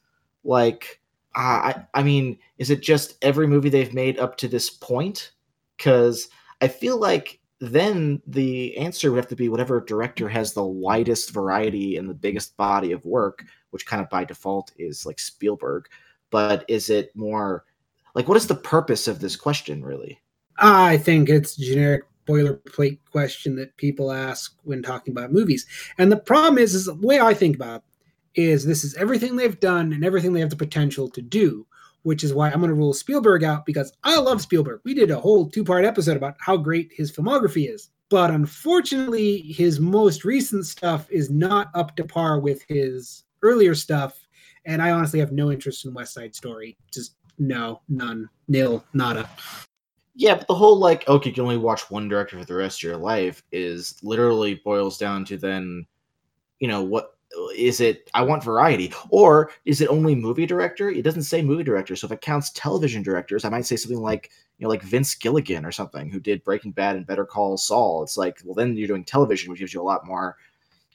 like 0.44 1.02
uh, 1.36 1.40
I 1.74 1.86
I 1.94 2.04
mean, 2.04 2.40
is 2.58 2.70
it 2.70 2.82
just 2.82 3.18
every 3.22 3.48
movie 3.48 3.70
they've 3.70 3.94
made 3.94 4.18
up 4.18 4.38
to 4.38 4.48
this 4.48 4.70
point? 4.70 5.32
Because 5.78 6.30
I 6.62 6.70
feel 6.70 6.98
like 6.98 7.40
then 7.60 8.22
the 8.26 8.76
answer 8.78 9.12
would 9.12 9.18
have 9.18 9.28
to 9.28 9.36
be 9.36 9.50
whatever 9.50 9.82
director 9.82 10.28
has 10.28 10.54
the 10.54 10.64
widest 10.64 11.32
variety 11.32 11.98
and 11.98 12.10
the 12.10 12.14
biggest 12.14 12.58
body 12.58 12.92
of 12.92 13.06
work, 13.06 13.46
which 13.70 13.86
kind 13.86 14.02
of 14.02 14.10
by 14.10 14.24
default 14.24 14.72
is 14.78 15.06
like 15.06 15.20
Spielberg. 15.20 15.88
But 16.32 16.66
is 16.68 16.90
it 16.90 17.16
more 17.16 17.66
like 18.16 18.28
what 18.28 18.38
is 18.38 18.48
the 18.48 18.56
purpose 18.56 19.08
of 19.08 19.20
this 19.20 19.36
question 19.36 19.86
really? 19.86 20.20
I 20.58 20.98
think 20.98 21.30
it's 21.30 21.56
generic 21.56 22.04
boilerplate 22.28 23.00
question 23.12 23.56
that 23.56 23.76
people 23.78 24.12
ask 24.12 24.56
when 24.64 24.82
talking 24.84 25.12
about 25.12 25.34
movies. 25.34 25.66
And 25.98 26.12
the 26.12 26.18
problem 26.18 26.58
is, 26.58 26.74
is 26.76 26.86
the 26.86 26.94
way 26.96 27.20
I 27.20 27.34
think 27.34 27.56
about 27.56 27.84
it 28.36 28.44
is 28.44 28.66
this 28.66 28.84
is 28.84 28.96
everything 28.96 29.36
they've 29.36 29.60
done 29.60 29.92
and 29.92 30.06
everything 30.06 30.34
they 30.34 30.40
have 30.40 30.50
the 30.50 30.56
potential 30.56 31.10
to 31.10 31.22
do. 31.22 31.66
which 32.04 32.24
is 32.24 32.34
why 32.34 32.50
I'm 32.50 32.60
going 32.60 32.70
to 32.70 32.74
rule 32.74 32.94
Spielberg 32.94 33.44
out 33.44 33.66
because 33.66 33.94
I 34.04 34.20
love 34.20 34.42
Spielberg. 34.42 34.82
We 34.84 34.94
did 34.94 35.12
a 35.12 35.20
whole 35.20 35.50
two 35.50 35.64
part 35.64 35.86
episode 35.86 36.18
about 36.18 36.36
how 36.40 36.58
great 36.58 36.92
his 36.94 37.12
filmography 37.12 37.72
is. 37.72 37.90
But 38.10 38.32
unfortunately, 38.32 39.42
his 39.42 39.80
most 39.80 40.26
recent 40.26 40.66
stuff 40.66 41.10
is 41.10 41.30
not 41.30 41.70
up 41.74 41.96
to 41.96 42.04
par 42.04 42.40
with 42.40 42.64
his 42.68 43.24
earlier 43.42 43.74
stuff. 43.76 44.28
And 44.66 44.82
I 44.82 44.92
honestly 44.92 45.20
have 45.20 45.32
no 45.32 45.52
interest 45.52 45.86
in 45.86 45.94
West 45.94 46.14
Side 46.14 46.36
Story. 46.36 46.78
Just 46.94 47.16
no, 47.40 47.82
none, 47.90 48.30
nil, 48.48 48.84
nada. 48.94 49.30
Yeah, 50.16 50.36
but 50.36 50.48
the 50.48 50.56
whole 50.56 50.78
like, 50.78 51.08
okay, 51.08 51.30
you 51.30 51.34
can 51.34 51.44
only 51.44 51.58
watch 51.58 51.90
one 51.90 52.08
director 52.08 52.38
for 52.38 52.46
the 52.46 52.54
rest 52.54 52.80
of 52.80 52.84
your 52.84 52.98
life 52.98 53.42
is 53.52 53.96
literally 54.04 54.56
boils 54.64 54.98
down 54.98 55.26
to 55.26 55.38
then, 55.38 55.86
you 56.60 56.68
know, 56.68 56.84
what 56.84 57.16
is 57.56 57.80
it 57.80 58.10
I 58.14 58.22
want 58.24 58.44
variety 58.44 58.94
or 59.10 59.52
is 59.64 59.80
it 59.80 59.90
only 59.90 60.16
movie 60.16 60.46
director? 60.46 60.90
It 60.90 61.04
doesn't 61.04 61.24
say 61.24 61.42
movie 61.42 61.64
director. 61.64 61.96
So 61.96 62.06
if 62.06 62.12
it 62.12 62.22
counts 62.22 62.52
television 62.52 63.04
directors, 63.04 63.46
I 63.46 63.50
might 63.50 63.66
say 63.66 63.78
something 63.78 64.02
like, 64.02 64.32
you 64.58 64.66
know, 64.66 64.70
like 64.70 64.84
Vince 64.84 65.16
Gilligan 65.16 65.66
or 65.66 65.72
something 65.72 66.10
who 66.10 66.20
did 66.20 66.44
Breaking 66.44 66.72
Bad 66.72 66.98
and 66.98 67.08
Better 67.08 67.26
Call 67.26 67.58
Saul. 67.58 68.04
It's 68.04 68.18
like, 68.18 68.40
well 68.44 68.54
then 68.54 68.76
you're 68.76 68.88
doing 68.88 69.06
television 69.06 69.50
which 69.50 69.60
gives 69.60 69.74
you 69.74 69.82
a 69.82 69.84
lot 69.84 70.06
more, 70.06 70.36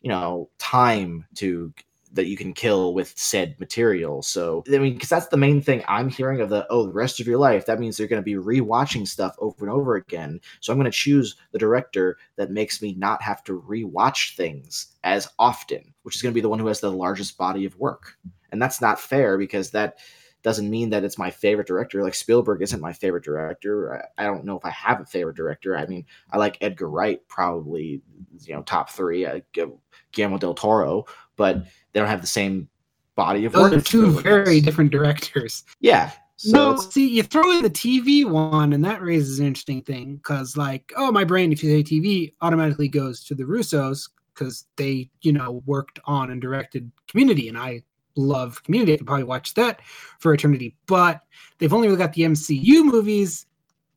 you 0.02 0.10
know, 0.10 0.50
time 0.58 1.26
to 1.36 1.72
that 2.16 2.26
you 2.26 2.36
can 2.36 2.52
kill 2.52 2.92
with 2.92 3.12
said 3.16 3.58
material. 3.60 4.22
So 4.22 4.64
I 4.68 4.78
mean, 4.78 4.94
because 4.94 5.08
that's 5.08 5.28
the 5.28 5.36
main 5.36 5.62
thing 5.62 5.84
I'm 5.88 6.08
hearing 6.08 6.40
of 6.40 6.48
the 6.48 6.66
oh, 6.70 6.86
the 6.86 6.92
rest 6.92 7.20
of 7.20 7.26
your 7.26 7.38
life. 7.38 7.66
That 7.66 7.78
means 7.78 7.98
you're 7.98 8.08
going 8.08 8.22
to 8.22 8.24
be 8.24 8.34
rewatching 8.34 9.06
stuff 9.06 9.36
over 9.38 9.64
and 9.64 9.70
over 9.70 9.96
again. 9.96 10.40
So 10.60 10.72
I'm 10.72 10.78
going 10.78 10.90
to 10.90 10.96
choose 10.96 11.36
the 11.52 11.58
director 11.58 12.18
that 12.36 12.50
makes 12.50 12.82
me 12.82 12.94
not 12.94 13.22
have 13.22 13.44
to 13.44 13.60
rewatch 13.68 14.36
things 14.36 14.96
as 15.04 15.28
often, 15.38 15.94
which 16.02 16.16
is 16.16 16.22
going 16.22 16.32
to 16.32 16.34
be 16.34 16.40
the 16.40 16.48
one 16.48 16.58
who 16.58 16.66
has 16.66 16.80
the 16.80 16.90
largest 16.90 17.38
body 17.38 17.64
of 17.64 17.78
work. 17.78 18.16
And 18.50 18.60
that's 18.60 18.80
not 18.80 19.00
fair 19.00 19.38
because 19.38 19.70
that 19.70 19.98
doesn't 20.46 20.70
mean 20.70 20.90
that 20.90 21.02
it's 21.02 21.18
my 21.18 21.28
favorite 21.28 21.66
director. 21.66 22.04
Like 22.04 22.14
Spielberg 22.14 22.62
isn't 22.62 22.80
my 22.80 22.92
favorite 22.92 23.24
director. 23.24 24.06
I, 24.16 24.22
I 24.22 24.26
don't 24.26 24.44
know 24.44 24.56
if 24.56 24.64
I 24.64 24.70
have 24.70 25.00
a 25.00 25.04
favorite 25.04 25.34
director. 25.34 25.76
I 25.76 25.86
mean, 25.86 26.06
I 26.30 26.38
like 26.38 26.56
Edgar 26.60 26.88
Wright, 26.88 27.20
probably 27.26 28.00
you 28.42 28.54
know 28.54 28.62
top 28.62 28.90
three. 28.90 29.26
Uh, 29.26 29.34
I 29.34 29.42
give 29.52 29.72
Guillermo 30.12 30.38
del 30.38 30.54
Toro, 30.54 31.04
but 31.36 31.64
they 31.92 32.00
don't 32.00 32.08
have 32.08 32.20
the 32.20 32.26
same 32.26 32.68
body 33.14 33.44
of 33.44 33.54
work. 33.54 33.70
Those 33.70 33.80
are 33.80 33.84
two 33.84 34.10
very 34.10 34.60
different 34.60 34.90
directors. 34.92 35.64
Yeah. 35.80 36.10
So 36.38 36.50
no, 36.52 36.76
see, 36.76 37.08
you 37.08 37.22
throw 37.22 37.50
in 37.50 37.62
the 37.62 37.70
TV 37.70 38.28
one, 38.28 38.74
and 38.74 38.84
that 38.84 39.00
raises 39.00 39.38
an 39.40 39.46
interesting 39.46 39.80
thing 39.80 40.16
because, 40.16 40.54
like, 40.54 40.92
oh, 40.96 41.10
my 41.10 41.24
brain, 41.24 41.50
if 41.50 41.62
you 41.64 41.70
say 41.70 41.82
TV, 41.82 42.34
automatically 42.42 42.88
goes 42.88 43.24
to 43.24 43.34
the 43.34 43.44
Russos 43.44 44.10
because 44.34 44.66
they, 44.76 45.08
you 45.22 45.32
know, 45.32 45.62
worked 45.64 45.98
on 46.04 46.30
and 46.30 46.42
directed 46.42 46.92
Community, 47.08 47.48
and 47.48 47.56
I 47.56 47.82
love 48.16 48.62
Community. 48.64 48.92
I 48.92 48.96
could 48.98 49.06
probably 49.06 49.24
watch 49.24 49.54
that 49.54 49.80
for 50.18 50.34
eternity. 50.34 50.76
But 50.86 51.22
they've 51.58 51.72
only 51.72 51.88
really 51.88 51.98
got 51.98 52.12
the 52.12 52.22
MCU 52.22 52.84
movies. 52.84 53.46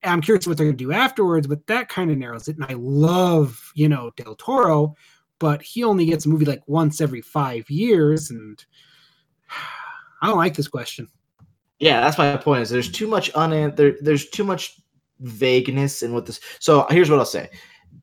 I'm 0.05 0.21
curious 0.21 0.47
what 0.47 0.55
they're 0.55 0.65
going 0.67 0.77
to 0.77 0.83
do 0.83 0.93
afterwards, 0.93 1.45
but 1.45 1.67
that 1.67 1.89
kind 1.89 2.09
of 2.09 2.17
narrows 2.17 2.47
it. 2.47 2.55
And 2.55 2.63
I 2.63 2.75
love, 2.77 3.73
you 3.75 3.89
know, 3.89 4.11
Del 4.15 4.35
Toro, 4.35 4.95
but 5.39 5.61
he 5.61 5.83
only 5.83 6.05
gets 6.05 6.25
a 6.25 6.29
movie 6.29 6.45
like 6.45 6.61
once 6.67 7.01
every 7.01 7.21
five 7.21 7.69
years, 7.69 8.29
and 8.29 8.63
I 10.21 10.27
don't 10.27 10.37
like 10.37 10.55
this 10.55 10.67
question. 10.67 11.07
Yeah, 11.79 12.01
that's 12.01 12.17
my 12.17 12.35
point. 12.37 12.61
Is 12.61 12.69
there's 12.69 12.91
too 12.91 13.07
much 13.07 13.31
un 13.35 13.73
there, 13.75 13.95
there's 14.01 14.29
too 14.29 14.43
much 14.43 14.79
vagueness 15.19 16.03
in 16.03 16.13
what 16.13 16.25
this. 16.25 16.39
So 16.59 16.85
here's 16.89 17.09
what 17.09 17.19
I'll 17.19 17.25
say. 17.25 17.49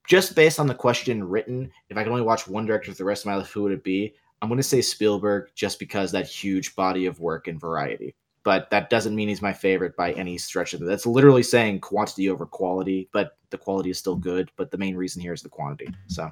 Just 0.09 0.35
based 0.35 0.59
on 0.59 0.67
the 0.67 0.75
question 0.75 1.23
written, 1.29 1.71
if 1.91 1.97
I 1.97 2.03
could 2.03 2.13
only 2.13 2.23
watch 2.23 2.49
one 2.49 2.65
director 2.65 2.91
for 2.91 2.97
the 2.97 3.05
rest 3.05 3.23
of 3.23 3.27
my 3.27 3.37
life, 3.37 3.51
who 3.51 3.63
would 3.63 3.73
it 3.73 3.85
be? 3.85 4.15
I'm 4.41 4.49
going 4.49 4.59
to 4.59 4.63
say 4.63 4.81
Spielberg, 4.81 5.51
just 5.55 5.79
because 5.79 6.13
that 6.13 6.27
huge 6.27 6.77
body 6.77 7.07
of 7.07 7.21
work 7.21 7.49
and 7.49 7.61
variety. 7.61 8.15
But 8.45 8.71
that 8.71 8.91
doesn't 8.91 9.17
mean 9.17 9.29
he's 9.29 9.43
my 9.43 9.53
favorite 9.53 9.97
by 9.97 10.13
any 10.13 10.39
stretch 10.39 10.73
of 10.75 10.83
it. 10.83 10.85
That's 10.85 11.07
literally 11.07 11.43
saying 11.43 11.81
quantity 11.81 12.31
over 12.31 12.47
quality, 12.47 13.09
but 13.13 13.37
the 13.51 13.59
quality 13.59 13.91
is 13.91 13.99
still 13.99 14.15
good. 14.15 14.51
But 14.57 14.71
the 14.71 14.79
main 14.79 14.95
reason 14.95 15.21
here 15.21 15.33
is 15.33 15.43
the 15.43 15.49
quantity. 15.49 15.93
So 16.07 16.31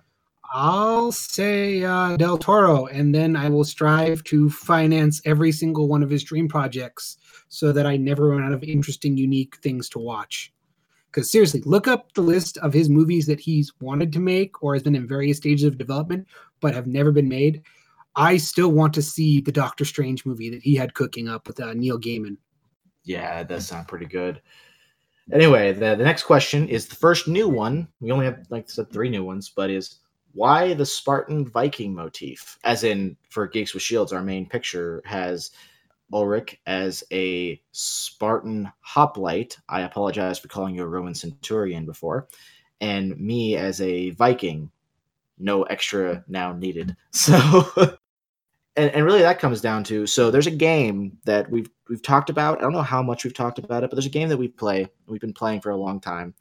I'll 0.56 1.10
say 1.10 1.82
uh, 1.82 2.16
Del 2.16 2.38
Toro, 2.38 2.86
and 2.86 3.12
then 3.12 3.34
I 3.34 3.48
will 3.48 3.64
strive 3.64 4.22
to 4.24 4.48
finance 4.48 5.20
every 5.24 5.50
single 5.50 5.88
one 5.88 6.00
of 6.00 6.10
his 6.10 6.22
dream 6.22 6.46
projects 6.46 7.16
so 7.48 7.72
that 7.72 7.86
I 7.86 7.96
never 7.96 8.28
run 8.28 8.44
out 8.44 8.52
of 8.52 8.62
interesting, 8.62 9.16
unique 9.16 9.56
things 9.56 9.88
to 9.88 9.98
watch. 9.98 10.52
Because 11.10 11.28
seriously, 11.28 11.60
look 11.66 11.88
up 11.88 12.12
the 12.12 12.20
list 12.20 12.56
of 12.58 12.72
his 12.72 12.88
movies 12.88 13.26
that 13.26 13.40
he's 13.40 13.72
wanted 13.80 14.12
to 14.12 14.20
make 14.20 14.62
or 14.62 14.74
has 14.74 14.84
been 14.84 14.94
in 14.94 15.08
various 15.08 15.38
stages 15.38 15.64
of 15.64 15.76
development 15.76 16.28
but 16.60 16.72
have 16.72 16.86
never 16.86 17.10
been 17.10 17.28
made. 17.28 17.62
I 18.14 18.36
still 18.36 18.70
want 18.70 18.94
to 18.94 19.02
see 19.02 19.40
the 19.40 19.50
Doctor 19.50 19.84
Strange 19.84 20.24
movie 20.24 20.50
that 20.50 20.62
he 20.62 20.76
had 20.76 20.94
cooking 20.94 21.28
up 21.28 21.48
with 21.48 21.58
uh, 21.58 21.74
Neil 21.74 21.98
Gaiman. 21.98 22.36
Yeah, 23.02 23.38
that 23.38 23.48
does 23.48 23.66
sound 23.66 23.88
pretty 23.88 24.06
good. 24.06 24.40
Anyway, 25.32 25.72
the, 25.72 25.96
the 25.96 26.04
next 26.04 26.22
question 26.22 26.68
is 26.68 26.86
the 26.86 26.94
first 26.94 27.26
new 27.26 27.48
one. 27.48 27.88
We 27.98 28.12
only 28.12 28.26
have, 28.26 28.46
like 28.50 28.66
I 28.68 28.68
said, 28.68 28.92
three 28.92 29.08
new 29.08 29.24
ones, 29.24 29.48
but 29.48 29.68
is 29.68 29.96
why 30.34 30.74
the 30.74 30.84
Spartan 30.84 31.48
Viking 31.48 31.94
motif? 31.94 32.58
As 32.64 32.84
in, 32.84 33.16
for 33.30 33.46
Geeks 33.46 33.72
with 33.72 33.82
Shields, 33.82 34.12
our 34.12 34.22
main 34.22 34.46
picture 34.46 35.00
has 35.04 35.52
Ulric 36.12 36.58
as 36.66 37.02
a 37.12 37.60
Spartan 37.72 38.70
hoplite. 38.80 39.56
I 39.68 39.82
apologize 39.82 40.38
for 40.38 40.48
calling 40.48 40.74
you 40.74 40.82
a 40.82 40.88
Roman 40.88 41.14
centurion 41.14 41.86
before. 41.86 42.28
And 42.80 43.18
me 43.18 43.56
as 43.56 43.80
a 43.80 44.10
Viking. 44.10 44.70
No 45.38 45.62
extra 45.64 46.24
now 46.28 46.52
needed. 46.52 46.96
So, 47.12 47.98
and, 48.76 48.90
and 48.90 49.04
really 49.04 49.20
that 49.20 49.38
comes 49.38 49.60
down 49.60 49.84
to 49.84 50.04
so 50.04 50.32
there's 50.32 50.48
a 50.48 50.52
game 50.52 51.16
that 51.24 51.48
we've 51.48 51.70
we've 51.88 52.02
talked 52.02 52.28
about. 52.28 52.58
I 52.58 52.62
don't 52.62 52.72
know 52.72 52.82
how 52.82 53.02
much 53.02 53.22
we've 53.22 53.34
talked 53.34 53.60
about 53.60 53.84
it, 53.84 53.90
but 53.90 53.96
there's 53.96 54.06
a 54.06 54.10
game 54.10 54.28
that 54.28 54.36
we 54.36 54.48
play. 54.48 54.88
We've 55.06 55.20
been 55.20 55.32
playing 55.32 55.60
for 55.60 55.70
a 55.70 55.76
long 55.76 56.00
time. 56.00 56.34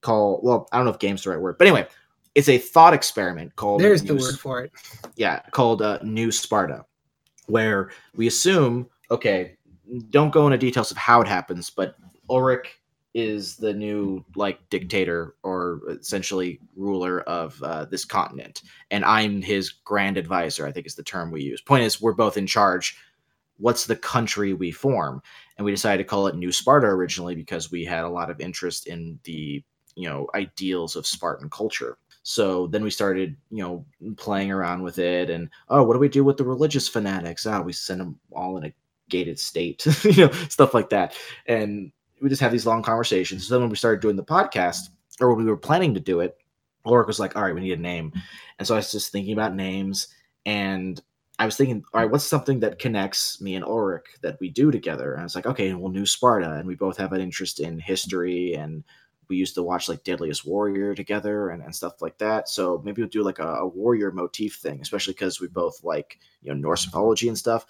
Call 0.00 0.40
well, 0.42 0.68
I 0.72 0.76
don't 0.76 0.86
know 0.86 0.92
if 0.92 0.98
game's 0.98 1.22
the 1.22 1.30
right 1.30 1.40
word, 1.40 1.58
but 1.58 1.68
anyway, 1.68 1.86
it's 2.34 2.48
a 2.48 2.58
thought 2.58 2.94
experiment 2.94 3.54
called 3.56 3.80
there's 3.80 4.02
New, 4.02 4.16
the 4.16 4.22
word 4.22 4.38
for 4.38 4.62
it. 4.62 4.72
Yeah 5.16 5.40
called 5.50 5.82
uh, 5.82 5.98
new 6.02 6.30
sparta 6.30 6.84
where 7.46 7.90
we 8.14 8.26
assume 8.26 8.88
okay 9.10 9.56
don't 10.10 10.30
go 10.30 10.46
into 10.46 10.58
details 10.58 10.90
of 10.90 10.96
how 10.96 11.20
it 11.20 11.28
happens 11.28 11.70
but 11.70 11.96
ulric 12.30 12.66
is 13.14 13.56
the 13.56 13.72
new 13.72 14.24
like 14.36 14.58
dictator 14.70 15.34
or 15.42 15.80
essentially 15.88 16.58
ruler 16.76 17.20
of 17.22 17.62
uh, 17.62 17.84
this 17.86 18.04
continent. 18.04 18.62
And 18.90 19.04
i'm 19.04 19.42
his 19.42 19.70
grand 19.70 20.16
advisor 20.16 20.66
i 20.66 20.72
think 20.72 20.86
is 20.86 20.94
the 20.94 21.02
term 21.02 21.30
we 21.30 21.42
use. 21.42 21.60
Point 21.60 21.84
is 21.84 22.00
we're 22.00 22.12
both 22.12 22.36
in 22.36 22.46
charge. 22.46 22.96
What's 23.58 23.86
the 23.86 23.96
country 23.96 24.54
we 24.54 24.70
form? 24.70 25.22
And 25.56 25.64
we 25.64 25.70
decided 25.70 26.02
to 26.02 26.08
call 26.08 26.26
it 26.26 26.34
new 26.36 26.50
sparta 26.50 26.86
originally 26.86 27.34
because 27.34 27.70
we 27.70 27.84
had 27.84 28.04
a 28.04 28.08
lot 28.08 28.30
of 28.30 28.40
interest 28.40 28.86
in 28.86 29.18
the 29.24 29.62
you 29.94 30.08
know 30.08 30.26
ideals 30.34 30.96
of 30.96 31.06
spartan 31.06 31.50
culture 31.50 31.98
so 32.22 32.68
then 32.68 32.84
we 32.84 32.90
started, 32.90 33.36
you 33.50 33.62
know, 33.62 33.84
playing 34.16 34.50
around 34.50 34.82
with 34.82 34.98
it, 34.98 35.30
and 35.30 35.48
oh, 35.68 35.82
what 35.82 35.94
do 35.94 35.98
we 35.98 36.08
do 36.08 36.24
with 36.24 36.36
the 36.36 36.44
religious 36.44 36.88
fanatics? 36.88 37.46
Ah, 37.46 37.58
oh, 37.58 37.62
we 37.62 37.72
send 37.72 38.00
them 38.00 38.18
all 38.32 38.56
in 38.56 38.64
a 38.64 38.74
gated 39.08 39.38
state, 39.38 39.84
you 40.04 40.26
know, 40.26 40.32
stuff 40.48 40.74
like 40.74 40.90
that, 40.90 41.16
and 41.46 41.92
we 42.20 42.28
just 42.28 42.42
have 42.42 42.52
these 42.52 42.66
long 42.66 42.82
conversations. 42.82 43.46
So 43.46 43.54
then 43.54 43.62
when 43.62 43.70
we 43.70 43.76
started 43.76 44.00
doing 44.00 44.16
the 44.16 44.24
podcast, 44.24 44.90
or 45.20 45.34
when 45.34 45.44
we 45.44 45.50
were 45.50 45.56
planning 45.56 45.94
to 45.94 46.00
do 46.00 46.20
it, 46.20 46.36
Ulric 46.86 47.06
was 47.06 47.20
like, 47.20 47.36
"All 47.36 47.42
right, 47.42 47.54
we 47.54 47.60
need 47.60 47.78
a 47.78 47.82
name," 47.82 48.12
and 48.58 48.66
so 48.66 48.74
I 48.74 48.78
was 48.78 48.92
just 48.92 49.10
thinking 49.10 49.32
about 49.32 49.54
names, 49.54 50.08
and 50.46 51.00
I 51.38 51.44
was 51.44 51.56
thinking, 51.56 51.82
all 51.92 52.00
right, 52.00 52.10
what's 52.10 52.24
something 52.24 52.60
that 52.60 52.78
connects 52.78 53.40
me 53.40 53.56
and 53.56 53.64
Ulric 53.64 54.20
that 54.20 54.38
we 54.38 54.48
do 54.48 54.70
together? 54.70 55.12
And 55.12 55.20
I 55.20 55.24
was 55.24 55.34
like, 55.34 55.46
okay, 55.46 55.74
well, 55.74 55.90
New 55.90 56.06
Sparta, 56.06 56.52
and 56.52 56.68
we 56.68 56.76
both 56.76 56.96
have 56.98 57.12
an 57.12 57.20
interest 57.20 57.58
in 57.58 57.80
history 57.80 58.54
and 58.54 58.84
we 59.32 59.38
used 59.38 59.54
to 59.54 59.62
watch 59.62 59.88
like 59.88 60.04
Deadliest 60.04 60.44
Warrior 60.44 60.94
together 60.94 61.48
and, 61.48 61.62
and 61.62 61.74
stuff 61.74 62.02
like 62.02 62.18
that. 62.18 62.50
So 62.50 62.82
maybe 62.84 63.00
we'll 63.00 63.08
do 63.08 63.22
like 63.22 63.38
a, 63.38 63.48
a 63.48 63.66
warrior 63.66 64.12
motif 64.12 64.56
thing, 64.56 64.78
especially 64.82 65.14
because 65.14 65.40
we 65.40 65.48
both 65.48 65.82
like 65.82 66.18
you 66.42 66.52
know 66.52 66.60
Norse 66.60 66.84
mythology 66.84 67.28
and 67.28 67.38
stuff. 67.38 67.64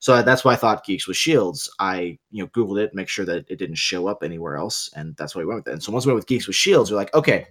So 0.00 0.20
that's 0.22 0.44
why 0.44 0.52
I 0.52 0.56
thought 0.56 0.84
Geeks 0.84 1.08
with 1.08 1.16
Shields. 1.16 1.74
I 1.80 2.18
you 2.30 2.44
know 2.44 2.48
Googled 2.48 2.84
it, 2.84 2.94
make 2.94 3.08
sure 3.08 3.24
that 3.24 3.46
it 3.48 3.56
didn't 3.56 3.78
show 3.78 4.06
up 4.06 4.22
anywhere 4.22 4.58
else, 4.58 4.90
and 4.94 5.16
that's 5.16 5.34
why 5.34 5.40
we 5.40 5.46
went 5.46 5.60
with 5.60 5.68
it. 5.68 5.72
And 5.72 5.82
so 5.82 5.90
once 5.90 6.04
we 6.04 6.12
went 6.12 6.18
with 6.18 6.28
Geeks 6.28 6.46
with 6.46 6.56
Shields, 6.56 6.90
we're 6.90 6.98
like, 6.98 7.14
okay, 7.14 7.46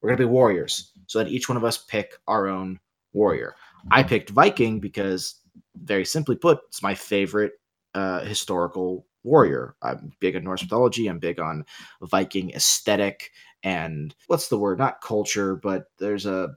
we're 0.00 0.10
gonna 0.10 0.18
be 0.18 0.24
warriors. 0.24 0.92
So 1.06 1.18
that 1.18 1.28
each 1.28 1.48
one 1.48 1.56
of 1.56 1.64
us 1.64 1.78
pick 1.78 2.12
our 2.28 2.46
own 2.46 2.78
warrior. 3.12 3.56
I 3.90 4.04
picked 4.04 4.30
Viking 4.30 4.78
because, 4.78 5.40
very 5.74 6.04
simply 6.04 6.36
put, 6.36 6.60
it's 6.68 6.84
my 6.84 6.94
favorite 6.94 7.54
uh, 7.94 8.20
historical 8.20 9.04
warrior. 9.24 9.74
I'm 9.82 10.12
big 10.20 10.36
on 10.36 10.44
Norse 10.44 10.62
mythology. 10.62 11.06
I'm 11.06 11.18
big 11.18 11.40
on 11.40 11.64
Viking 12.02 12.50
aesthetic 12.50 13.30
and 13.62 14.14
what's 14.26 14.48
the 14.48 14.58
word? 14.58 14.78
Not 14.78 15.00
culture, 15.00 15.56
but 15.56 15.84
there's 15.98 16.26
a, 16.26 16.56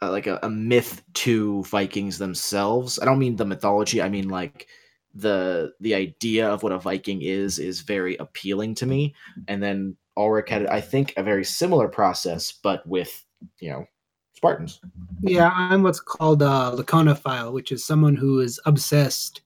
a 0.00 0.10
like 0.10 0.26
a, 0.26 0.38
a, 0.42 0.50
myth 0.50 1.02
to 1.14 1.62
Vikings 1.64 2.18
themselves. 2.18 2.98
I 2.98 3.04
don't 3.04 3.18
mean 3.18 3.36
the 3.36 3.44
mythology. 3.44 4.00
I 4.00 4.08
mean 4.08 4.28
like 4.28 4.66
the 5.14 5.72
the 5.80 5.94
idea 5.94 6.48
of 6.48 6.62
what 6.62 6.72
a 6.72 6.78
Viking 6.78 7.22
is 7.22 7.58
is 7.58 7.80
very 7.80 8.16
appealing 8.16 8.74
to 8.76 8.86
me. 8.86 9.14
And 9.48 9.62
then 9.62 9.96
Ulric 10.16 10.48
had, 10.48 10.66
I 10.66 10.80
think, 10.80 11.12
a 11.16 11.22
very 11.22 11.44
similar 11.44 11.88
process, 11.88 12.52
but 12.52 12.86
with 12.86 13.24
you 13.60 13.70
know 13.70 13.86
Spartans. 14.34 14.80
Yeah, 15.22 15.50
I'm 15.54 15.82
what's 15.82 16.00
called 16.00 16.42
a 16.42 16.72
laconophile, 16.74 17.52
which 17.52 17.72
is 17.72 17.84
someone 17.84 18.16
who 18.16 18.40
is 18.40 18.60
obsessed 18.66 19.42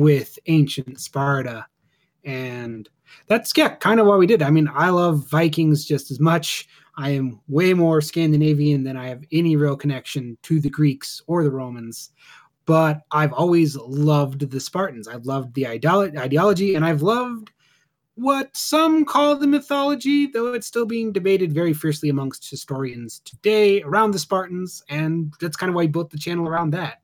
with 0.00 0.38
ancient 0.46 0.98
Sparta 0.98 1.66
And 2.24 2.88
that's 3.26 3.52
yeah, 3.56 3.74
kind 3.76 4.00
of 4.00 4.06
what 4.06 4.18
we 4.18 4.26
did. 4.26 4.42
I 4.42 4.50
mean, 4.50 4.68
I 4.74 4.90
love 4.90 5.28
Vikings 5.28 5.84
just 5.84 6.10
as 6.10 6.18
much. 6.18 6.68
I 6.96 7.10
am 7.10 7.40
way 7.48 7.74
more 7.74 8.00
Scandinavian 8.00 8.84
than 8.84 8.96
I 8.96 9.08
have 9.08 9.24
any 9.32 9.56
real 9.56 9.76
connection 9.76 10.38
to 10.44 10.60
the 10.60 10.70
Greeks 10.70 11.22
or 11.26 11.44
the 11.44 11.50
Romans. 11.50 12.10
But 12.66 13.00
I've 13.10 13.32
always 13.32 13.76
loved 13.76 14.50
the 14.50 14.60
Spartans. 14.60 15.08
I've 15.08 15.24
loved 15.24 15.54
the 15.54 15.66
ideology, 15.66 16.74
and 16.74 16.84
I've 16.84 17.02
loved 17.02 17.50
what 18.14 18.54
some 18.56 19.04
call 19.04 19.36
the 19.36 19.46
mythology, 19.46 20.26
though 20.26 20.52
it's 20.52 20.66
still 20.66 20.86
being 20.86 21.10
debated 21.12 21.52
very 21.52 21.72
fiercely 21.72 22.10
amongst 22.10 22.48
historians 22.48 23.20
today 23.24 23.82
around 23.82 24.12
the 24.12 24.18
Spartans, 24.18 24.82
and 24.88 25.32
that's 25.40 25.56
kind 25.56 25.70
of 25.70 25.74
why 25.74 25.82
I 25.82 25.86
built 25.86 26.10
the 26.10 26.18
channel 26.18 26.46
around 26.46 26.70
that. 26.70 27.00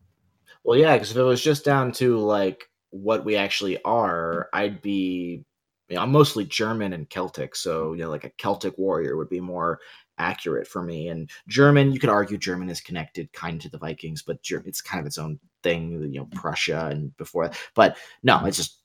Well, 0.62 0.78
yeah, 0.78 0.94
because 0.94 1.10
if 1.12 1.16
it 1.16 1.22
was 1.22 1.42
just 1.42 1.64
down 1.64 1.92
to 1.92 2.18
like 2.18 2.68
what 2.96 3.24
we 3.24 3.36
actually 3.36 3.82
are, 3.84 4.48
I'd 4.52 4.82
be. 4.82 5.44
You 5.88 5.96
know, 5.96 6.02
I'm 6.02 6.10
mostly 6.10 6.44
German 6.44 6.92
and 6.92 7.08
Celtic, 7.08 7.54
so 7.54 7.86
mm-hmm. 7.86 7.98
you 7.98 8.04
know, 8.04 8.10
like 8.10 8.24
a 8.24 8.30
Celtic 8.30 8.76
warrior 8.76 9.16
would 9.16 9.28
be 9.28 9.40
more 9.40 9.80
accurate 10.18 10.66
for 10.66 10.82
me. 10.82 11.08
And 11.08 11.30
German, 11.46 11.92
you 11.92 12.00
could 12.00 12.10
argue 12.10 12.38
German 12.38 12.70
is 12.70 12.80
connected 12.80 13.32
kind 13.32 13.56
of 13.56 13.62
to 13.62 13.68
the 13.68 13.78
Vikings, 13.78 14.22
but 14.22 14.38
it's 14.42 14.80
kind 14.80 15.00
of 15.00 15.06
its 15.06 15.18
own 15.18 15.38
thing. 15.62 15.92
You 16.12 16.20
know, 16.20 16.24
mm-hmm. 16.24 16.38
Prussia 16.38 16.88
and 16.90 17.16
before. 17.16 17.50
But 17.74 17.96
no, 18.22 18.44
it's 18.46 18.56
just 18.56 18.80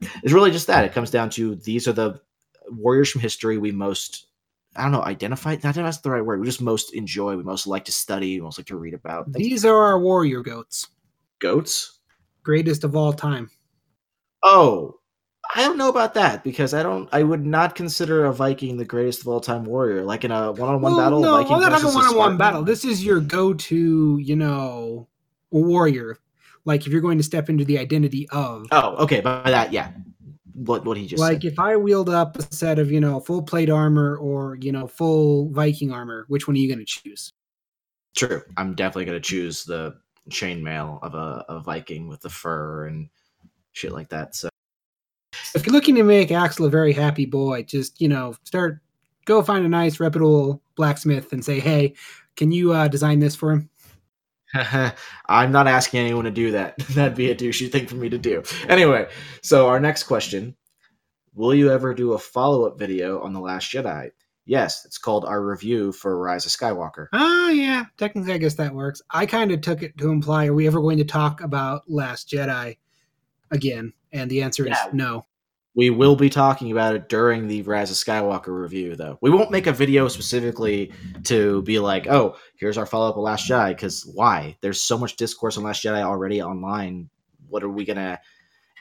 it's 0.00 0.32
really 0.32 0.50
just 0.50 0.68
that. 0.68 0.84
It 0.84 0.94
comes 0.94 1.10
down 1.10 1.30
to 1.30 1.56
these 1.56 1.86
are 1.86 1.92
the 1.92 2.20
warriors 2.70 3.10
from 3.10 3.20
history 3.20 3.58
we 3.58 3.72
most 3.72 4.28
I 4.76 4.82
don't 4.82 4.92
know, 4.92 5.02
identify. 5.02 5.56
Not 5.62 5.74
that's 5.74 5.98
the 5.98 6.10
right 6.10 6.24
word. 6.24 6.40
We 6.40 6.46
just 6.46 6.62
most 6.62 6.94
enjoy. 6.94 7.36
We 7.36 7.42
most 7.42 7.66
like 7.66 7.86
to 7.86 7.92
study. 7.92 8.38
We 8.38 8.44
most 8.44 8.58
like 8.58 8.66
to 8.68 8.76
read 8.76 8.94
about. 8.94 9.32
These 9.32 9.64
are 9.64 9.76
our 9.76 9.98
warrior 9.98 10.40
goats. 10.42 10.88
Goats, 11.40 11.97
greatest 12.48 12.82
of 12.82 12.96
all 12.96 13.12
time. 13.12 13.50
Oh, 14.42 14.94
I 15.54 15.60
don't 15.64 15.76
know 15.76 15.90
about 15.90 16.14
that 16.14 16.42
because 16.42 16.72
I 16.72 16.82
don't. 16.82 17.06
I 17.12 17.22
would 17.22 17.44
not 17.44 17.74
consider 17.74 18.24
a 18.24 18.32
Viking 18.32 18.78
the 18.78 18.86
greatest 18.86 19.20
of 19.20 19.28
all 19.28 19.40
time 19.40 19.66
warrior. 19.66 20.02
Like 20.02 20.24
in 20.24 20.30
a 20.30 20.52
one-on-one 20.52 20.92
well, 20.92 20.96
battle. 20.96 21.20
No, 21.20 21.36
Viking 21.36 21.52
I'm 21.56 21.60
not 21.60 21.72
talking 21.72 21.94
one-on-one 21.94 22.38
battle. 22.38 22.62
This 22.62 22.86
is 22.86 23.04
your 23.04 23.20
go-to. 23.20 24.18
You 24.18 24.36
know, 24.36 25.08
warrior 25.50 26.18
like 26.64 26.86
if 26.86 26.92
you're 26.92 27.00
going 27.00 27.18
to 27.18 27.24
step 27.24 27.48
into 27.48 27.64
the 27.64 27.78
identity 27.78 28.28
of 28.30 28.66
oh 28.72 28.96
okay 28.96 29.20
by 29.20 29.42
that 29.50 29.72
yeah 29.72 29.90
what 30.52 30.84
what 30.84 30.96
he 30.96 31.06
just 31.06 31.20
like 31.20 31.42
said. 31.42 31.52
if 31.52 31.58
i 31.58 31.76
wheeled 31.76 32.10
up 32.10 32.36
a 32.36 32.42
set 32.52 32.78
of 32.78 32.90
you 32.92 33.00
know 33.00 33.20
full 33.20 33.42
plate 33.42 33.70
armor 33.70 34.16
or 34.18 34.56
you 34.60 34.70
know 34.70 34.86
full 34.86 35.48
viking 35.50 35.92
armor 35.92 36.26
which 36.28 36.46
one 36.46 36.54
are 36.56 36.58
you 36.58 36.68
going 36.68 36.78
to 36.78 36.84
choose 36.84 37.32
true 38.14 38.42
i'm 38.58 38.74
definitely 38.74 39.06
going 39.06 39.16
to 39.16 39.26
choose 39.26 39.64
the 39.64 39.94
chainmail 40.28 40.98
of 41.02 41.14
a, 41.14 41.44
a 41.48 41.60
viking 41.60 42.08
with 42.08 42.20
the 42.20 42.30
fur 42.30 42.86
and 42.86 43.08
shit 43.72 43.92
like 43.92 44.08
that 44.08 44.34
so 44.34 44.48
if 45.54 45.66
you're 45.66 45.72
looking 45.72 45.94
to 45.94 46.02
make 46.02 46.30
axle 46.30 46.66
a 46.66 46.70
very 46.70 46.92
happy 46.92 47.26
boy 47.26 47.62
just 47.62 48.00
you 48.00 48.08
know 48.08 48.34
start 48.44 48.80
go 49.24 49.42
find 49.42 49.64
a 49.64 49.68
nice 49.68 50.00
reputable 50.00 50.62
blacksmith 50.76 51.32
and 51.32 51.44
say 51.44 51.60
hey 51.60 51.94
can 52.36 52.52
you 52.52 52.72
uh, 52.72 52.88
design 52.88 53.18
this 53.18 53.34
for 53.34 53.52
him 53.52 53.70
I'm 55.28 55.52
not 55.52 55.68
asking 55.68 56.00
anyone 56.00 56.24
to 56.24 56.30
do 56.30 56.52
that. 56.52 56.78
That'd 56.94 57.16
be 57.16 57.30
a 57.30 57.34
douchey 57.34 57.70
thing 57.70 57.86
for 57.86 57.96
me 57.96 58.08
to 58.08 58.16
do. 58.16 58.42
Anyway, 58.66 59.06
so 59.42 59.68
our 59.68 59.78
next 59.78 60.04
question 60.04 60.56
Will 61.34 61.54
you 61.54 61.70
ever 61.70 61.94
do 61.94 62.14
a 62.14 62.18
follow 62.18 62.64
up 62.64 62.78
video 62.78 63.20
on 63.20 63.32
The 63.32 63.40
Last 63.40 63.70
Jedi? 63.70 64.10
Yes, 64.48 64.86
it's 64.86 64.96
called 64.96 65.26
our 65.26 65.44
review 65.44 65.92
for 65.92 66.18
Rise 66.18 66.46
of 66.46 66.52
Skywalker. 66.52 67.08
Oh, 67.12 67.50
yeah. 67.50 67.84
Technically, 67.98 68.32
I 68.32 68.38
guess 68.38 68.54
that 68.54 68.74
works. 68.74 69.02
I 69.10 69.26
kind 69.26 69.52
of 69.52 69.60
took 69.60 69.82
it 69.82 69.98
to 69.98 70.08
imply 70.10 70.46
are 70.46 70.54
we 70.54 70.66
ever 70.66 70.80
going 70.80 70.96
to 70.96 71.04
talk 71.04 71.42
about 71.42 71.82
Last 71.86 72.30
Jedi 72.30 72.78
again? 73.50 73.92
And 74.10 74.30
the 74.30 74.40
answer 74.40 74.66
yeah. 74.66 74.86
is 74.86 74.94
no. 74.94 75.26
We 75.74 75.90
will 75.90 76.16
be 76.16 76.30
talking 76.30 76.72
about 76.72 76.94
it 76.94 77.10
during 77.10 77.46
the 77.46 77.60
Rise 77.60 77.90
of 77.90 77.98
Skywalker 77.98 78.58
review, 78.58 78.96
though. 78.96 79.18
We 79.20 79.28
won't 79.28 79.50
make 79.50 79.66
a 79.66 79.72
video 79.72 80.08
specifically 80.08 80.92
to 81.24 81.60
be 81.62 81.78
like, 81.78 82.06
oh, 82.06 82.36
here's 82.56 82.78
our 82.78 82.86
follow 82.86 83.10
up 83.10 83.16
of 83.18 83.22
Last 83.22 83.50
Jedi, 83.50 83.68
because 83.68 84.10
why? 84.14 84.56
There's 84.62 84.80
so 84.80 84.96
much 84.96 85.16
discourse 85.16 85.58
on 85.58 85.64
Last 85.64 85.84
Jedi 85.84 86.02
already 86.02 86.40
online. 86.40 87.10
What 87.50 87.62
are 87.62 87.68
we 87.68 87.84
going 87.84 87.98
to 87.98 88.18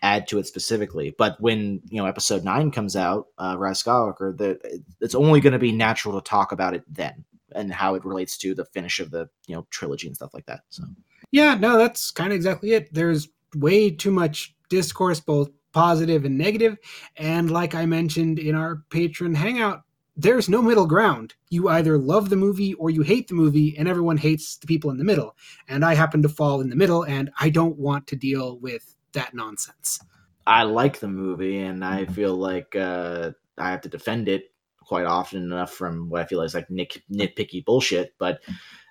add 0.02 0.28
to 0.28 0.40
it 0.40 0.48
specifically? 0.48 1.16
But 1.18 1.40
when, 1.40 1.82
you 1.90 2.02
know, 2.02 2.06
episode 2.06 2.44
nine 2.44 2.72
comes 2.72 2.96
out, 2.96 3.28
uh, 3.38 3.56
Rise 3.58 3.84
Skywalker, 3.84 4.38
the, 4.38 4.82
it's 5.02 5.16
only 5.16 5.40
going 5.40 5.54
to 5.54 5.60
be 5.60 5.72
natural 5.72 6.20
to 6.20 6.30
talk 6.30 6.52
about 6.52 6.74
it 6.74 6.84
then 6.88 7.26
and 7.56 7.74
how 7.74 7.96
it 7.96 8.06
relates 8.06 8.38
to 8.40 8.54
the 8.54 8.66
finish 8.66 9.00
of 9.00 9.12
the, 9.12 9.30
you 9.48 9.56
know, 9.56 9.66
trilogy 9.70 10.08
and 10.08 10.16
stuff 10.16 10.34
like 10.34 10.46
that. 10.46 10.62
So, 10.70 10.84
yeah, 11.32 11.56
no, 11.56 11.78
that's 11.78 12.12
kind 12.12 12.32
of 12.32 12.36
exactly 12.36 12.74
it. 12.74 12.94
There's 12.94 13.30
way 13.56 13.90
too 13.90 14.12
much 14.12 14.56
discourse, 14.70 15.20
both 15.20 15.50
positive 15.72 16.26
and 16.26 16.38
negative. 16.38 16.78
And 17.16 17.52
like 17.52 17.76
I 17.76 17.86
mentioned 17.86 18.40
in 18.40 18.56
our 18.56 18.84
Patreon 18.90 19.36
hangout, 19.36 19.84
there's 20.20 20.50
no 20.50 20.64
middle 20.64 20.88
ground. 20.88 21.36
You 21.50 21.70
either 21.70 21.98
love 21.98 22.30
the 22.30 22.36
movie 22.36 22.74
or 22.74 22.90
you 22.90 23.04
hate 23.04 23.28
the 23.28 23.36
movie, 23.36 23.78
and 23.78 23.88
everyone 23.88 24.18
hates 24.18 24.58
the 24.58 24.66
people 24.66 24.90
in 24.90 24.98
the 24.98 25.04
middle. 25.04 25.36
And 25.68 25.86
I 25.86 25.94
happen 25.94 26.24
to 26.24 26.30
fall 26.30 26.60
in 26.60 26.70
the 26.70 26.76
middle, 26.76 27.04
and 27.04 27.30
I 27.40 27.50
don't 27.50 27.78
want 27.78 28.08
to 28.08 28.16
deal 28.16 28.58
with 28.58 28.96
that 29.18 29.34
nonsense. 29.34 30.00
I 30.46 30.64
like 30.64 31.00
the 31.00 31.08
movie, 31.08 31.60
and 31.60 31.84
I 31.84 32.06
feel 32.06 32.36
like 32.36 32.76
uh, 32.76 33.32
I 33.58 33.72
have 33.72 33.82
to 33.82 33.90
defend 33.90 34.30
it 34.30 34.54
quite 34.80 35.06
often 35.06 35.44
enough 35.44 35.74
from 35.74 36.10
what 36.10 36.22
I 36.22 36.26
feel 36.26 36.42
is 36.42 36.54
like 36.54 36.70
nick, 36.70 37.04
nitpicky 37.12 37.66
bullshit. 37.66 38.14
But 38.18 38.40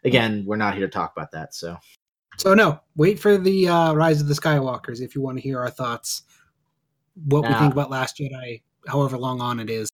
again, 0.04 0.44
we're 0.46 0.56
not 0.56 0.74
here 0.74 0.86
to 0.86 0.92
talk 0.92 1.12
about 1.16 1.32
that. 1.32 1.54
So, 1.54 1.78
so 2.36 2.52
no, 2.52 2.80
wait 2.96 3.18
for 3.18 3.38
the 3.38 3.68
uh, 3.68 3.94
Rise 3.94 4.20
of 4.20 4.28
the 4.28 4.34
Skywalkers 4.34 5.00
if 5.00 5.14
you 5.14 5.22
want 5.22 5.38
to 5.38 5.42
hear 5.42 5.58
our 5.58 5.70
thoughts 5.70 6.22
what 7.24 7.42
now, 7.42 7.48
we 7.48 7.54
think 7.54 7.72
about 7.72 7.90
Last 7.90 8.18
Jedi, 8.18 8.62
however 8.86 9.16
long 9.16 9.40
on 9.40 9.58
it 9.60 9.70
is. 9.70 9.88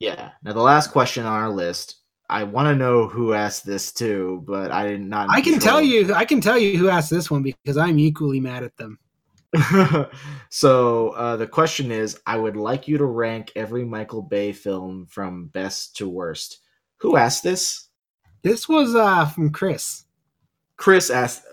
Yeah. 0.00 0.30
Now 0.42 0.52
the 0.52 0.62
last 0.62 0.90
question 0.90 1.24
on 1.24 1.32
our 1.32 1.50
list. 1.50 1.96
I 2.30 2.42
want 2.42 2.66
to 2.68 2.74
know 2.74 3.06
who 3.06 3.34
asked 3.34 3.66
this 3.66 3.92
too, 3.92 4.42
but 4.46 4.70
I 4.70 4.88
did 4.88 5.02
not. 5.02 5.28
I 5.28 5.42
can 5.42 5.60
tell 5.60 5.82
you. 5.82 6.14
I 6.14 6.24
can 6.24 6.40
tell 6.40 6.56
you 6.56 6.78
who 6.78 6.88
asked 6.88 7.10
this 7.10 7.30
one 7.30 7.42
because 7.42 7.76
I'm 7.76 7.98
equally 7.98 8.40
mad 8.40 8.62
at 8.62 8.76
them. 8.78 8.98
so 10.50 11.10
uh, 11.10 11.36
the 11.36 11.46
question 11.46 11.90
is: 11.90 12.18
I 12.26 12.36
would 12.36 12.56
like 12.56 12.88
you 12.88 12.98
to 12.98 13.04
rank 13.04 13.52
every 13.56 13.84
Michael 13.84 14.22
Bay 14.22 14.52
film 14.52 15.06
from 15.06 15.46
best 15.46 15.96
to 15.96 16.08
worst. 16.08 16.60
Who 16.98 17.16
asked 17.16 17.42
this? 17.42 17.88
This 18.42 18.68
was 18.68 18.94
uh, 18.94 19.26
from 19.26 19.50
Chris. 19.50 20.04
Chris 20.76 21.08
asked 21.10 21.44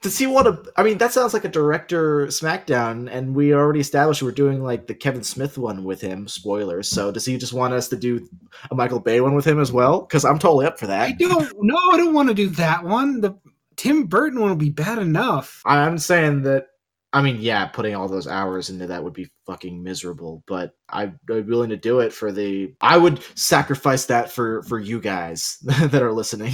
does 0.00 0.16
he 0.16 0.26
want 0.28 0.46
to? 0.46 0.72
I 0.76 0.84
mean, 0.84 0.98
that 0.98 1.12
sounds 1.12 1.34
like 1.34 1.44
a 1.44 1.48
director 1.48 2.26
SmackDown, 2.26 3.08
and 3.10 3.34
we 3.34 3.52
already 3.52 3.80
established 3.80 4.22
we're 4.22 4.30
doing 4.30 4.62
like 4.62 4.86
the 4.86 4.94
Kevin 4.94 5.24
Smith 5.24 5.58
one 5.58 5.82
with 5.82 6.00
him. 6.00 6.28
Spoilers. 6.28 6.88
So 6.88 7.10
does 7.10 7.24
he 7.24 7.36
just 7.36 7.52
want 7.52 7.74
us 7.74 7.88
to 7.88 7.96
do 7.96 8.28
a 8.70 8.76
Michael 8.76 9.00
Bay 9.00 9.20
one 9.20 9.34
with 9.34 9.44
him 9.44 9.58
as 9.58 9.72
well? 9.72 10.02
Because 10.02 10.24
I'm 10.24 10.38
totally 10.38 10.66
up 10.66 10.78
for 10.78 10.86
that. 10.86 11.08
I 11.08 11.12
don't. 11.12 11.52
No, 11.60 11.76
I 11.92 11.96
don't 11.96 12.14
want 12.14 12.28
to 12.28 12.34
do 12.34 12.48
that 12.50 12.84
one. 12.84 13.20
The 13.20 13.36
Tim 13.74 14.04
Burton 14.04 14.40
one 14.40 14.50
will 14.50 14.56
be 14.56 14.70
bad 14.70 14.98
enough. 14.98 15.62
I'm 15.66 15.98
saying 15.98 16.42
that. 16.42 16.66
I 17.12 17.22
mean, 17.22 17.38
yeah, 17.40 17.66
putting 17.66 17.94
all 17.94 18.06
those 18.06 18.26
hours 18.26 18.68
into 18.68 18.86
that 18.86 19.02
would 19.02 19.14
be 19.14 19.30
fucking 19.46 19.82
miserable. 19.82 20.42
But 20.46 20.74
I'd 20.90 21.18
be 21.24 21.40
willing 21.40 21.70
to 21.70 21.76
do 21.76 22.00
it 22.00 22.12
for 22.12 22.32
the. 22.32 22.74
I 22.80 22.98
would 22.98 23.22
sacrifice 23.34 24.04
that 24.06 24.30
for 24.30 24.62
for 24.64 24.78
you 24.78 25.00
guys 25.00 25.58
that 25.62 26.02
are 26.02 26.12
listening. 26.12 26.52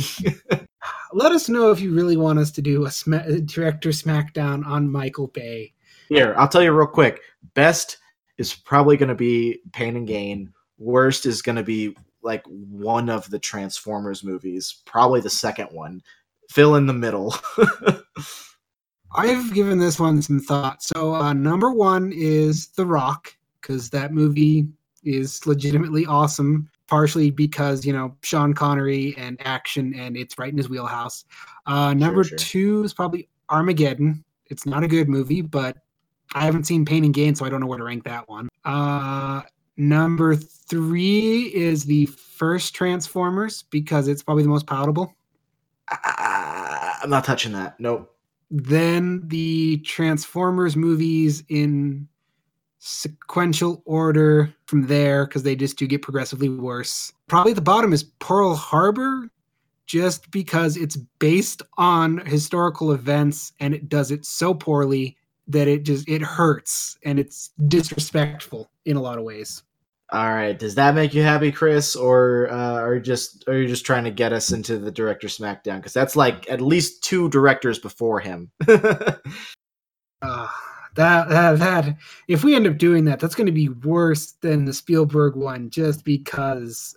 let 1.12 1.32
us 1.32 1.48
know 1.48 1.70
if 1.70 1.80
you 1.80 1.94
really 1.94 2.16
want 2.16 2.38
us 2.38 2.50
to 2.52 2.62
do 2.62 2.84
a 2.84 2.90
sm- 2.90 3.14
uh, 3.14 3.40
director 3.44 3.90
smackdown 3.90 4.64
on 4.66 4.90
Michael 4.90 5.28
Bay. 5.28 5.72
Here, 6.08 6.34
I'll 6.36 6.48
tell 6.48 6.62
you 6.62 6.72
real 6.72 6.86
quick. 6.86 7.20
Best 7.54 7.98
is 8.38 8.54
probably 8.54 8.96
going 8.96 9.08
to 9.08 9.14
be 9.14 9.60
Pain 9.72 9.96
and 9.96 10.06
Gain. 10.06 10.52
Worst 10.78 11.26
is 11.26 11.42
going 11.42 11.56
to 11.56 11.62
be 11.62 11.96
like 12.22 12.44
one 12.46 13.08
of 13.08 13.28
the 13.30 13.38
Transformers 13.38 14.24
movies, 14.24 14.82
probably 14.84 15.20
the 15.20 15.30
second 15.30 15.68
one. 15.72 16.02
Fill 16.50 16.76
in 16.76 16.86
the 16.86 16.92
middle. 16.92 17.34
I've 19.14 19.54
given 19.54 19.78
this 19.78 20.00
one 20.00 20.20
some 20.22 20.40
thought. 20.40 20.82
So, 20.82 21.14
uh, 21.14 21.32
number 21.32 21.70
one 21.70 22.12
is 22.14 22.68
The 22.68 22.84
Rock, 22.86 23.34
because 23.60 23.90
that 23.90 24.12
movie 24.12 24.66
is 25.04 25.46
legitimately 25.46 26.06
awesome 26.06 26.68
partially 26.86 27.30
because 27.30 27.84
you 27.84 27.92
know 27.92 28.16
Sean 28.22 28.52
Connery 28.52 29.14
and 29.16 29.36
action, 29.44 29.94
and 29.94 30.16
it's 30.16 30.38
right 30.38 30.50
in 30.50 30.56
his 30.56 30.68
wheelhouse. 30.68 31.24
Uh, 31.66 31.94
number 31.94 32.24
sure, 32.24 32.38
sure. 32.38 32.38
two 32.38 32.84
is 32.84 32.94
probably 32.94 33.28
Armageddon. 33.48 34.24
It's 34.46 34.66
not 34.66 34.84
a 34.84 34.88
good 34.88 35.08
movie, 35.08 35.40
but 35.40 35.76
I 36.34 36.44
haven't 36.44 36.64
seen 36.64 36.84
Pain 36.84 37.04
and 37.04 37.14
Gain, 37.14 37.34
so 37.34 37.44
I 37.44 37.48
don't 37.48 37.60
know 37.60 37.66
where 37.66 37.78
to 37.78 37.84
rank 37.84 38.04
that 38.04 38.28
one. 38.28 38.48
Uh, 38.64 39.42
number 39.76 40.36
three 40.36 41.54
is 41.54 41.84
the 41.84 42.06
first 42.06 42.74
Transformers 42.74 43.62
because 43.62 44.08
it's 44.08 44.22
probably 44.22 44.42
the 44.42 44.48
most 44.48 44.66
palatable. 44.66 45.14
Uh, 45.90 46.92
I'm 47.02 47.10
not 47.10 47.24
touching 47.24 47.52
that. 47.52 47.78
Nope. 47.78 48.13
Then 48.50 49.22
the 49.26 49.78
Transformers 49.78 50.76
movies 50.76 51.42
in 51.48 52.08
sequential 52.78 53.82
order 53.86 54.54
from 54.66 54.86
there 54.86 55.26
because 55.26 55.42
they 55.42 55.56
just 55.56 55.78
do 55.78 55.86
get 55.86 56.02
progressively 56.02 56.50
worse. 56.50 57.12
Probably 57.28 57.54
the 57.54 57.62
bottom 57.62 57.92
is 57.92 58.04
Pearl 58.04 58.54
Harbor, 58.54 59.30
just 59.86 60.30
because 60.30 60.76
it's 60.76 60.96
based 61.18 61.62
on 61.78 62.18
historical 62.26 62.92
events 62.92 63.52
and 63.60 63.74
it 63.74 63.88
does 63.88 64.10
it 64.10 64.24
so 64.24 64.52
poorly 64.52 65.16
that 65.48 65.68
it 65.68 65.82
just 65.82 66.08
it 66.08 66.22
hurts 66.22 66.98
and 67.04 67.18
it's 67.18 67.50
disrespectful 67.68 68.70
in 68.84 68.96
a 68.96 69.00
lot 69.00 69.18
of 69.18 69.24
ways. 69.24 69.62
All 70.12 70.32
right. 70.32 70.58
Does 70.58 70.74
that 70.74 70.94
make 70.94 71.14
you 71.14 71.22
happy, 71.22 71.50
Chris, 71.50 71.96
or 71.96 72.48
uh, 72.50 72.74
are 72.74 72.94
you 72.94 73.00
just 73.00 73.48
are 73.48 73.58
you 73.58 73.66
just 73.66 73.86
trying 73.86 74.04
to 74.04 74.10
get 74.10 74.32
us 74.32 74.52
into 74.52 74.78
the 74.78 74.90
director 74.90 75.28
SmackDown? 75.28 75.76
Because 75.76 75.94
that's 75.94 76.14
like 76.14 76.48
at 76.50 76.60
least 76.60 77.02
two 77.02 77.28
directors 77.30 77.78
before 77.78 78.20
him. 78.20 78.50
uh, 78.68 79.16
that, 80.94 81.28
that 81.28 81.58
that 81.58 81.96
if 82.28 82.44
we 82.44 82.54
end 82.54 82.66
up 82.66 82.76
doing 82.76 83.06
that, 83.06 83.18
that's 83.18 83.34
going 83.34 83.46
to 83.46 83.52
be 83.52 83.70
worse 83.70 84.32
than 84.40 84.66
the 84.66 84.74
Spielberg 84.74 85.36
one, 85.36 85.70
just 85.70 86.04
because 86.04 86.96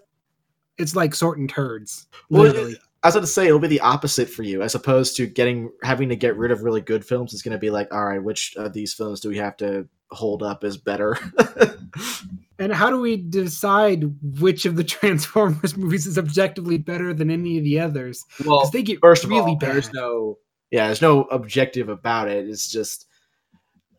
it's 0.77 0.95
like 0.95 1.15
sorting 1.15 1.47
turds. 1.47 2.07
Literally. 2.29 2.73
Well, 2.73 2.81
I 3.03 3.07
was 3.07 3.15
going 3.15 3.25
to 3.25 3.31
say 3.31 3.47
it'll 3.47 3.59
be 3.59 3.67
the 3.67 3.79
opposite 3.79 4.29
for 4.29 4.43
you, 4.43 4.61
as 4.63 4.75
opposed 4.75 5.15
to 5.17 5.27
getting 5.27 5.71
having 5.81 6.09
to 6.09 6.15
get 6.15 6.35
rid 6.35 6.51
of 6.51 6.63
really 6.63 6.81
good 6.81 7.05
films. 7.05 7.33
It's 7.33 7.41
going 7.41 7.53
to 7.53 7.57
be 7.57 7.69
like, 7.69 7.93
all 7.93 8.05
right, 8.05 8.21
which 8.21 8.55
of 8.57 8.73
these 8.73 8.93
films 8.93 9.21
do 9.21 9.29
we 9.29 9.37
have 9.37 9.55
to 9.57 9.87
hold 10.11 10.43
up 10.43 10.63
as 10.63 10.77
better? 10.77 11.17
and 12.59 12.73
how 12.73 12.89
do 12.89 12.99
we 12.99 13.17
decide 13.17 14.03
which 14.39 14.65
of 14.65 14.75
the 14.75 14.83
Transformers 14.85 15.77
movies 15.77 16.07
is 16.07 16.17
objectively 16.17 16.77
better 16.77 17.13
than 17.13 17.29
any 17.29 17.57
of 17.57 17.63
the 17.63 17.79
others? 17.79 18.25
Well, 18.45 18.69
they 18.69 18.83
get 18.83 18.99
first 18.99 19.23
of 19.23 19.29
really 19.29 19.51
all, 19.51 19.55
bad. 19.55 19.73
there's 19.73 19.93
no 19.93 20.37
yeah, 20.71 20.87
there's 20.87 21.01
no 21.01 21.23
objective 21.23 21.89
about 21.89 22.27
it. 22.27 22.47
It's 22.47 22.69
just 22.69 23.07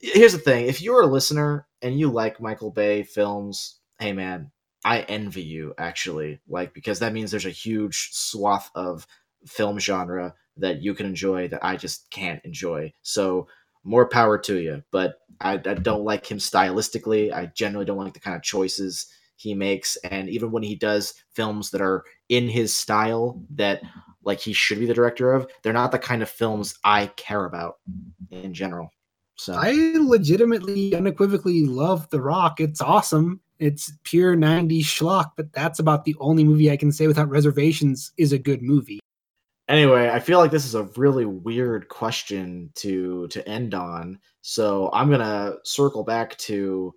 here's 0.01 0.33
the 0.33 0.39
thing: 0.39 0.67
if 0.67 0.83
you're 0.83 1.03
a 1.03 1.07
listener 1.07 1.67
and 1.83 1.99
you 1.99 2.11
like 2.11 2.41
Michael 2.41 2.71
Bay 2.71 3.03
films, 3.03 3.81
hey 3.99 4.13
man, 4.13 4.51
I 4.85 5.01
envy 5.01 5.43
you 5.43 5.75
actually, 5.79 6.41
like 6.49 6.75
because 6.75 6.99
that 7.01 7.13
means 7.13 7.31
there's 7.31 7.47
a 7.47 7.51
huge 7.51 8.11
swath 8.13 8.71
of 8.75 9.07
film 9.47 9.79
genre 9.79 10.35
that 10.57 10.83
you 10.83 10.95
can 10.95 11.07
enjoy 11.07 11.49
that 11.49 11.65
I 11.65 11.77
just 11.77 12.11
can't 12.11 12.45
enjoy. 12.45 12.93
So 13.03 13.49
more 13.89 14.09
power 14.09 14.39
to 14.39 14.59
you. 14.61 14.83
But 14.91 15.21
I, 15.41 15.55
I 15.55 15.57
don't 15.57 16.05
like 16.05 16.31
him 16.31 16.39
stylistically. 16.39 17.33
I 17.33 17.47
generally 17.47 17.85
don't 17.85 17.99
like 17.99 18.15
the 18.15 18.21
kind 18.21 18.37
of 18.37 18.43
choices 18.43 19.07
he 19.37 19.55
makes, 19.55 19.97
and 19.97 20.29
even 20.29 20.51
when 20.51 20.65
he 20.65 20.75
does 20.75 21.15
films 21.33 21.71
that 21.71 21.81
are 21.81 22.05
in 22.29 22.49
his 22.49 22.77
style 22.77 23.41
that 23.51 23.81
like 24.25 24.41
he 24.41 24.53
should 24.53 24.81
be 24.81 24.87
the 24.87 24.95
director 24.95 25.33
of, 25.33 25.47
they're 25.63 25.73
not 25.73 25.93
the 25.93 25.99
kind 25.99 26.23
of 26.23 26.29
films 26.29 26.75
I 26.83 27.07
care 27.17 27.45
about 27.45 27.77
in 28.31 28.53
general. 28.53 28.91
So 29.37 29.55
I 29.55 29.95
legitimately, 29.95 30.95
unequivocally 30.95 31.65
love 31.65 32.11
The 32.11 32.21
Rock. 32.21 32.61
It's 32.61 32.81
awesome. 32.81 33.41
It's 33.61 33.93
pure 34.03 34.37
90s 34.37 34.83
schlock, 34.83 35.31
but 35.37 35.53
that's 35.53 35.79
about 35.79 36.05
the 36.05 36.17
only 36.19 36.43
movie 36.43 36.71
I 36.71 36.77
can 36.77 36.91
say 36.91 37.07
without 37.07 37.31
reservations 37.31 38.13
is 38.17 38.33
a 38.33 38.39
good 38.39 38.61
movie. 38.61 38.99
Anyway, 39.69 40.09
I 40.09 40.19
feel 40.19 40.39
like 40.39 40.51
this 40.51 40.65
is 40.65 40.75
a 40.75 40.85
really 40.97 41.27
weird 41.27 41.89
question 41.89 42.71
to 42.77 43.29
to 43.29 43.47
end 43.49 43.75
on. 43.75 44.19
So 44.41 44.91
I'm 44.93 45.11
gonna 45.11 45.55
circle 45.65 46.05
back 46.05 46.37
to 46.39 46.95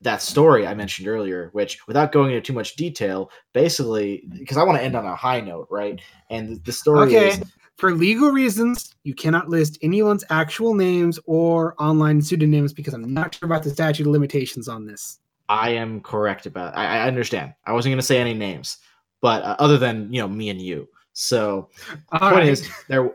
that 0.00 0.22
story 0.22 0.66
I 0.66 0.74
mentioned 0.74 1.08
earlier, 1.08 1.50
which 1.52 1.86
without 1.86 2.12
going 2.12 2.30
into 2.30 2.40
too 2.40 2.52
much 2.52 2.76
detail, 2.76 3.30
basically 3.52 4.24
because 4.38 4.56
I 4.56 4.62
want 4.62 4.78
to 4.78 4.84
end 4.84 4.94
on 4.94 5.04
a 5.04 5.16
high 5.16 5.40
note, 5.40 5.66
right? 5.70 6.00
And 6.30 6.62
the 6.64 6.72
story 6.72 7.08
okay. 7.08 7.28
is 7.28 7.42
For 7.76 7.92
legal 7.92 8.30
reasons, 8.30 8.94
you 9.02 9.14
cannot 9.14 9.48
list 9.48 9.78
anyone's 9.82 10.24
actual 10.30 10.74
names 10.74 11.18
or 11.26 11.74
online 11.82 12.22
pseudonyms 12.22 12.72
because 12.72 12.94
I'm 12.94 13.12
not 13.12 13.34
sure 13.34 13.46
about 13.46 13.64
the 13.64 13.70
statute 13.70 14.06
of 14.06 14.12
limitations 14.12 14.68
on 14.68 14.86
this. 14.86 15.18
I 15.48 15.70
am 15.70 16.00
correct 16.00 16.46
about. 16.46 16.76
I, 16.76 16.98
I 16.98 17.06
understand. 17.06 17.54
I 17.66 17.72
wasn't 17.72 17.92
going 17.92 17.98
to 17.98 18.06
say 18.06 18.18
any 18.18 18.34
names, 18.34 18.78
but 19.20 19.42
uh, 19.42 19.56
other 19.58 19.76
than 19.76 20.12
you 20.12 20.20
know 20.20 20.28
me 20.28 20.50
and 20.50 20.60
you. 20.60 20.88
So 21.14 21.70
All 22.12 22.18
point 22.18 22.34
right. 22.34 22.48
is 22.48 22.68
there 22.88 23.10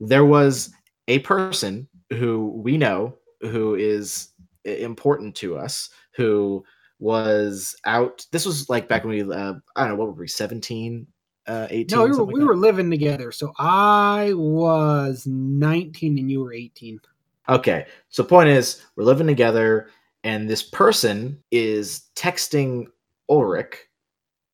there 0.00 0.26
was 0.26 0.70
a 1.08 1.20
person 1.20 1.88
who 2.10 2.52
we 2.54 2.76
know 2.76 3.14
who 3.40 3.74
is 3.74 4.28
important 4.64 5.34
to 5.36 5.56
us 5.56 5.90
who 6.14 6.64
was 6.98 7.76
out. 7.84 8.26
This 8.32 8.44
was 8.44 8.68
like 8.68 8.88
back 8.88 9.04
when 9.04 9.14
we 9.14 9.22
uh, 9.22 9.54
I 9.76 9.80
don't 9.82 9.90
know 9.90 9.94
what 9.94 10.08
were 10.08 10.22
we 10.22 10.28
17, 10.28 11.06
uh, 11.46 11.66
18. 11.70 11.96
no, 11.96 12.04
we 12.04 12.10
were, 12.10 12.24
like 12.24 12.34
we 12.34 12.40
that? 12.40 12.46
were 12.46 12.56
living 12.56 12.90
together. 12.90 13.32
So 13.32 13.52
I 13.58 14.32
was 14.34 15.26
19 15.26 16.18
and 16.18 16.30
you 16.30 16.42
were 16.42 16.52
18. 16.52 17.00
Okay. 17.48 17.86
So 18.10 18.24
point 18.24 18.48
is, 18.48 18.82
we're 18.96 19.04
living 19.04 19.26
together, 19.26 19.88
and 20.24 20.50
this 20.50 20.62
person 20.62 21.42
is 21.50 22.02
texting 22.16 22.86
Ulric 23.30 23.74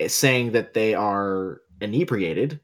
eh, 0.01 0.09
saying 0.09 0.53
that 0.53 0.75
they 0.75 0.95
are 0.95 1.63
inebriated 1.81 2.61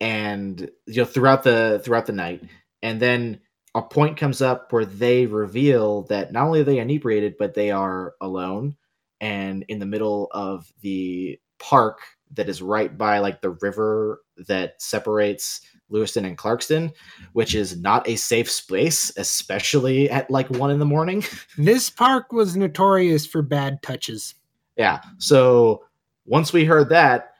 and 0.00 0.70
you 0.86 0.96
know 0.96 1.04
throughout 1.04 1.42
the 1.42 1.80
throughout 1.84 2.06
the 2.06 2.12
night 2.12 2.42
and 2.82 3.00
then 3.00 3.40
a 3.74 3.82
point 3.82 4.16
comes 4.16 4.40
up 4.40 4.72
where 4.72 4.84
they 4.84 5.26
reveal 5.26 6.02
that 6.02 6.32
not 6.32 6.46
only 6.46 6.60
are 6.60 6.64
they 6.64 6.78
inebriated 6.78 7.34
but 7.38 7.54
they 7.54 7.70
are 7.70 8.14
alone 8.20 8.76
and 9.20 9.64
in 9.68 9.78
the 9.78 9.86
middle 9.86 10.28
of 10.32 10.72
the 10.80 11.38
park 11.58 12.00
that 12.34 12.48
is 12.48 12.62
right 12.62 12.96
by 12.96 13.18
like 13.18 13.40
the 13.40 13.50
river 13.50 14.22
that 14.46 14.80
separates 14.80 15.60
Lewiston 15.90 16.24
and 16.24 16.36
Clarkston, 16.36 16.92
which 17.32 17.54
is 17.54 17.78
not 17.78 18.06
a 18.08 18.16
safe 18.16 18.50
space, 18.50 19.10
especially 19.16 20.10
at 20.10 20.30
like 20.30 20.48
one 20.50 20.70
in 20.70 20.78
the 20.78 20.84
morning. 20.84 21.24
This 21.56 21.90
park 21.90 22.32
was 22.32 22.56
notorious 22.56 23.26
for 23.26 23.42
bad 23.42 23.82
touches. 23.82 24.34
Yeah. 24.76 25.00
So 25.18 25.84
once 26.24 26.52
we 26.52 26.64
heard 26.64 26.90
that, 26.90 27.32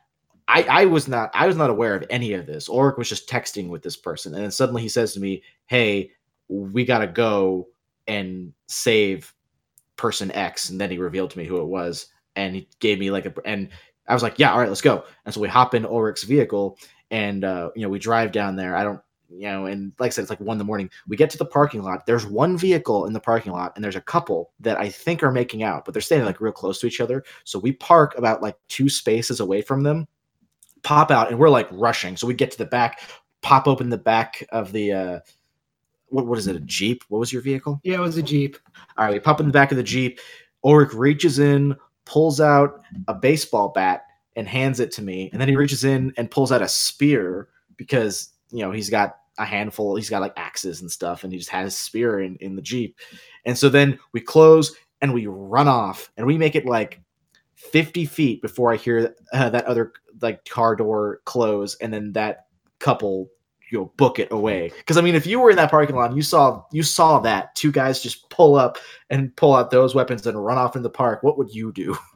I, 0.48 0.62
I 0.62 0.84
was 0.86 1.06
not 1.06 1.30
I 1.34 1.46
was 1.46 1.56
not 1.56 1.70
aware 1.70 1.94
of 1.94 2.04
any 2.08 2.32
of 2.32 2.46
this. 2.46 2.68
Ulric 2.68 2.96
was 2.96 3.08
just 3.08 3.28
texting 3.28 3.68
with 3.68 3.82
this 3.82 3.96
person, 3.96 4.34
and 4.34 4.42
then 4.42 4.50
suddenly 4.50 4.82
he 4.82 4.88
says 4.88 5.12
to 5.12 5.20
me, 5.20 5.42
"Hey, 5.66 6.10
we 6.48 6.84
gotta 6.84 7.06
go 7.06 7.68
and 8.06 8.52
save 8.66 9.34
person 9.96 10.32
X." 10.32 10.70
And 10.70 10.80
then 10.80 10.90
he 10.90 10.98
revealed 10.98 11.30
to 11.32 11.38
me 11.38 11.44
who 11.44 11.60
it 11.60 11.66
was, 11.66 12.06
and 12.34 12.54
he 12.56 12.68
gave 12.80 12.98
me 12.98 13.10
like 13.10 13.26
a 13.26 13.34
and 13.44 13.68
I 14.08 14.14
was 14.14 14.22
like, 14.22 14.38
"Yeah, 14.38 14.52
all 14.52 14.58
right, 14.58 14.68
let's 14.68 14.80
go." 14.80 15.04
And 15.26 15.34
so 15.34 15.40
we 15.40 15.48
hop 15.48 15.74
in 15.74 15.84
Ulric's 15.84 16.24
vehicle, 16.24 16.78
and 17.10 17.44
uh, 17.44 17.70
you 17.76 17.82
know 17.82 17.90
we 17.90 17.98
drive 17.98 18.32
down 18.32 18.56
there. 18.56 18.74
I 18.74 18.84
don't 18.84 19.00
you 19.30 19.48
know, 19.48 19.66
and 19.66 19.92
like 19.98 20.08
I 20.08 20.10
said, 20.10 20.22
it's 20.22 20.30
like 20.30 20.40
one 20.40 20.54
in 20.54 20.58
the 20.58 20.64
morning. 20.64 20.90
We 21.06 21.16
get 21.16 21.28
to 21.30 21.38
the 21.38 21.44
parking 21.44 21.82
lot. 21.82 22.06
There's 22.06 22.24
one 22.24 22.56
vehicle 22.56 23.06
in 23.06 23.12
the 23.12 23.20
parking 23.20 23.52
lot, 23.52 23.72
and 23.74 23.84
there's 23.84 23.96
a 23.96 24.00
couple 24.00 24.52
that 24.60 24.80
I 24.80 24.88
think 24.88 25.22
are 25.22 25.30
making 25.30 25.62
out, 25.62 25.84
but 25.84 25.92
they're 25.92 26.00
standing 26.00 26.26
like 26.26 26.40
real 26.40 26.52
close 26.52 26.80
to 26.80 26.86
each 26.86 27.02
other. 27.02 27.24
So 27.44 27.58
we 27.58 27.72
park 27.72 28.16
about 28.16 28.42
like 28.42 28.56
two 28.68 28.88
spaces 28.88 29.40
away 29.40 29.60
from 29.60 29.82
them, 29.82 30.08
pop 30.82 31.10
out, 31.10 31.30
and 31.30 31.38
we're 31.38 31.50
like 31.50 31.68
rushing. 31.70 32.16
So 32.16 32.26
we 32.26 32.34
get 32.34 32.50
to 32.52 32.58
the 32.58 32.66
back, 32.66 33.00
pop 33.42 33.66
open 33.66 33.90
the 33.90 33.98
back 33.98 34.44
of 34.50 34.72
the 34.72 34.92
uh 34.92 35.20
what 36.10 36.26
what 36.26 36.38
is 36.38 36.46
it, 36.46 36.56
a 36.56 36.60
Jeep? 36.60 37.04
What 37.08 37.18
was 37.18 37.32
your 37.32 37.42
vehicle? 37.42 37.80
Yeah, 37.84 37.96
it 37.96 38.00
was 38.00 38.16
a 38.16 38.22
Jeep. 38.22 38.56
All 38.96 39.04
right, 39.04 39.14
we 39.14 39.20
pop 39.20 39.40
in 39.40 39.46
the 39.46 39.52
back 39.52 39.70
of 39.70 39.76
the 39.76 39.82
Jeep. 39.82 40.20
Ulric 40.64 40.92
reaches 40.92 41.38
in, 41.38 41.76
pulls 42.04 42.40
out 42.40 42.80
a 43.06 43.14
baseball 43.14 43.68
bat, 43.68 44.04
and 44.38 44.48
hands 44.48 44.80
it 44.80 44.92
to 44.92 45.02
me. 45.02 45.28
And 45.32 45.40
then 45.40 45.48
he 45.48 45.56
reaches 45.56 45.84
in 45.84 46.12
and 46.16 46.30
pulls 46.30 46.52
out 46.52 46.62
a 46.62 46.68
spear 46.68 47.48
because, 47.76 48.30
you 48.50 48.60
know, 48.60 48.70
he's 48.70 48.88
got 48.88 49.16
a 49.36 49.44
handful, 49.44 49.96
he's 49.96 50.10
got 50.10 50.20
like 50.20 50.32
axes 50.36 50.80
and 50.80 50.90
stuff, 50.90 51.24
and 51.24 51.32
he 51.32 51.38
just 51.38 51.50
has 51.50 51.64
his 51.64 51.76
spear 51.76 52.20
in, 52.20 52.36
in 52.36 52.56
the 52.56 52.62
Jeep. 52.62 52.96
And 53.44 53.58
so 53.58 53.68
then 53.68 53.98
we 54.12 54.20
close 54.20 54.74
and 55.00 55.12
we 55.12 55.26
run 55.26 55.68
off, 55.68 56.10
and 56.16 56.26
we 56.26 56.38
make 56.38 56.56
it 56.56 56.66
like 56.66 57.00
50 57.54 58.04
feet 58.06 58.42
before 58.42 58.72
I 58.72 58.76
hear 58.76 59.14
uh, 59.32 59.50
that 59.50 59.64
other 59.66 59.92
like 60.20 60.44
car 60.44 60.76
door 60.76 61.20
close, 61.24 61.76
and 61.76 61.92
then 61.92 62.12
that 62.12 62.46
couple 62.78 63.28
you 63.70 63.78
know 63.78 63.92
book 63.96 64.18
it 64.18 64.30
away 64.30 64.72
because 64.78 64.96
i 64.96 65.00
mean 65.02 65.14
if 65.14 65.26
you 65.26 65.38
were 65.38 65.50
in 65.50 65.56
that 65.56 65.70
parking 65.70 65.94
lot 65.94 66.06
and 66.06 66.16
you 66.16 66.22
saw 66.22 66.62
you 66.72 66.82
saw 66.82 67.18
that 67.18 67.54
two 67.54 67.70
guys 67.70 68.00
just 68.00 68.30
pull 68.30 68.54
up 68.54 68.78
and 69.10 69.34
pull 69.36 69.54
out 69.54 69.70
those 69.70 69.94
weapons 69.94 70.26
and 70.26 70.42
run 70.42 70.56
off 70.56 70.74
in 70.74 70.82
the 70.82 70.88
park 70.88 71.22
what 71.22 71.36
would 71.36 71.54
you 71.54 71.72
do 71.72 71.96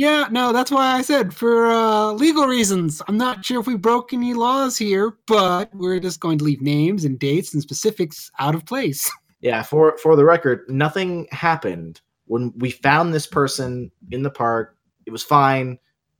Yeah, 0.00 0.28
no, 0.30 0.52
that's 0.52 0.70
why 0.70 0.92
I 0.92 1.02
said 1.02 1.34
for 1.34 1.66
uh, 1.66 2.12
legal 2.12 2.46
reasons. 2.46 3.02
I'm 3.08 3.18
not 3.18 3.44
sure 3.44 3.58
if 3.58 3.66
we 3.66 3.74
broke 3.74 4.12
any 4.12 4.32
laws 4.32 4.76
here, 4.76 5.18
but 5.26 5.74
we're 5.74 5.98
just 5.98 6.20
going 6.20 6.38
to 6.38 6.44
leave 6.44 6.62
names 6.62 7.04
and 7.04 7.18
dates 7.18 7.52
and 7.52 7.60
specifics 7.60 8.30
out 8.38 8.54
of 8.54 8.64
place. 8.64 9.10
yeah 9.40 9.62
for 9.62 9.96
for 9.98 10.16
the 10.16 10.24
record 10.24 10.64
nothing 10.68 11.26
happened 11.30 12.00
when 12.26 12.52
we 12.56 12.70
found 12.70 13.12
this 13.12 13.26
person 13.26 13.90
in 14.10 14.22
the 14.22 14.30
park 14.30 14.76
it 15.06 15.10
was 15.10 15.22
fine 15.22 15.78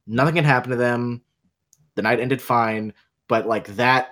nothing 0.08 0.34
can 0.34 0.44
happen 0.44 0.70
to 0.70 0.76
them 0.76 1.22
the 1.94 2.02
night 2.02 2.18
ended 2.20 2.42
fine 2.42 2.92
but 3.28 3.46
like 3.46 3.66
that 3.76 4.08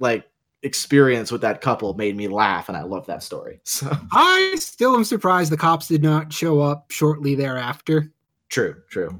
like 0.00 0.28
experience 0.62 1.30
with 1.30 1.42
that 1.42 1.60
couple 1.60 1.92
made 1.94 2.16
me 2.16 2.26
laugh 2.26 2.68
and 2.68 2.76
i 2.76 2.82
love 2.82 3.06
that 3.06 3.22
story 3.22 3.60
so 3.64 3.90
I 4.12 4.56
still 4.58 4.96
am 4.96 5.04
surprised 5.04 5.52
the 5.52 5.56
cops 5.56 5.86
did 5.88 6.02
not 6.02 6.32
show 6.32 6.60
up 6.60 6.90
shortly 6.90 7.34
thereafter. 7.34 8.10
True, 8.48 8.76
true. 8.88 9.10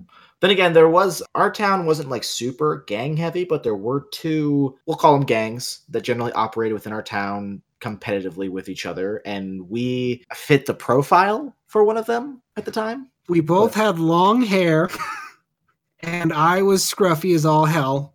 Then 0.40 0.50
again, 0.50 0.72
there 0.72 0.88
was 0.88 1.22
our 1.34 1.50
town 1.50 1.86
wasn't 1.86 2.08
like 2.10 2.22
super 2.24 2.84
gang 2.86 3.16
heavy, 3.16 3.44
but 3.44 3.62
there 3.62 3.74
were 3.76 4.06
two, 4.12 4.78
we'll 4.86 4.96
call 4.96 5.14
them 5.18 5.26
gangs 5.26 5.80
that 5.88 6.02
generally 6.02 6.32
operated 6.32 6.74
within 6.74 6.92
our 6.92 7.02
town 7.02 7.60
competitively 7.80 8.48
with 8.50 8.68
each 8.68 8.86
other, 8.86 9.22
and 9.24 9.68
we 9.68 10.24
fit 10.34 10.66
the 10.66 10.74
profile 10.74 11.54
for 11.66 11.82
one 11.84 11.96
of 11.96 12.06
them 12.06 12.40
at 12.56 12.64
the 12.64 12.70
time. 12.70 13.10
We 13.28 13.40
both 13.40 13.76
What? 13.76 13.84
had 13.84 13.98
long 13.98 14.42
hair, 14.42 14.88
and 16.04 16.32
I 16.32 16.62
was 16.62 16.84
scruffy 16.84 17.34
as 17.34 17.46
all 17.46 17.64
hell. 17.64 18.14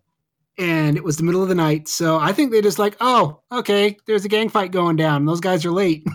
And 0.58 0.96
it 0.96 1.04
was 1.04 1.16
the 1.16 1.22
middle 1.22 1.42
of 1.42 1.48
the 1.48 1.54
night, 1.54 1.88
so 1.88 2.18
I 2.18 2.32
think 2.32 2.50
they 2.50 2.60
just 2.60 2.78
like, 2.78 2.96
oh, 3.00 3.40
okay, 3.50 3.96
there's 4.06 4.26
a 4.26 4.28
gang 4.28 4.50
fight 4.50 4.72
going 4.72 4.96
down. 4.96 5.24
Those 5.24 5.40
guys 5.40 5.64
are 5.64 5.70
late. 5.70 6.06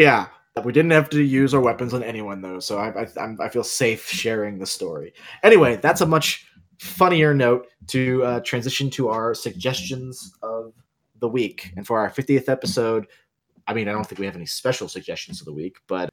Yeah, 0.00 0.28
We 0.62 0.72
didn't 0.72 0.92
have 0.92 1.10
to 1.10 1.20
use 1.20 1.54
our 1.54 1.60
weapons 1.60 1.92
on 1.92 2.04
anyone 2.04 2.40
though, 2.40 2.60
so 2.60 2.78
I 2.78 3.02
I, 3.02 3.08
I'm, 3.20 3.36
I 3.40 3.48
feel 3.48 3.64
safe 3.64 4.06
sharing 4.06 4.60
the 4.60 4.66
story. 4.66 5.12
Anyway, 5.42 5.74
that's 5.74 6.02
a 6.02 6.06
much 6.06 6.46
funnier 6.78 7.34
note 7.34 7.66
to 7.88 8.22
uh, 8.22 8.40
transition 8.40 8.90
to 8.90 9.08
our 9.08 9.34
suggestions 9.34 10.32
of 10.42 10.72
the 11.18 11.28
week. 11.28 11.72
And 11.76 11.84
for 11.84 11.98
our 11.98 12.10
50th 12.10 12.48
episode, 12.48 13.08
I 13.66 13.74
mean, 13.74 13.88
I 13.88 13.92
don't 13.92 14.06
think 14.06 14.20
we 14.20 14.26
have 14.26 14.36
any 14.36 14.46
special 14.46 14.88
suggestions 14.88 15.40
of 15.40 15.46
the 15.46 15.52
week, 15.52 15.78
but 15.88 16.10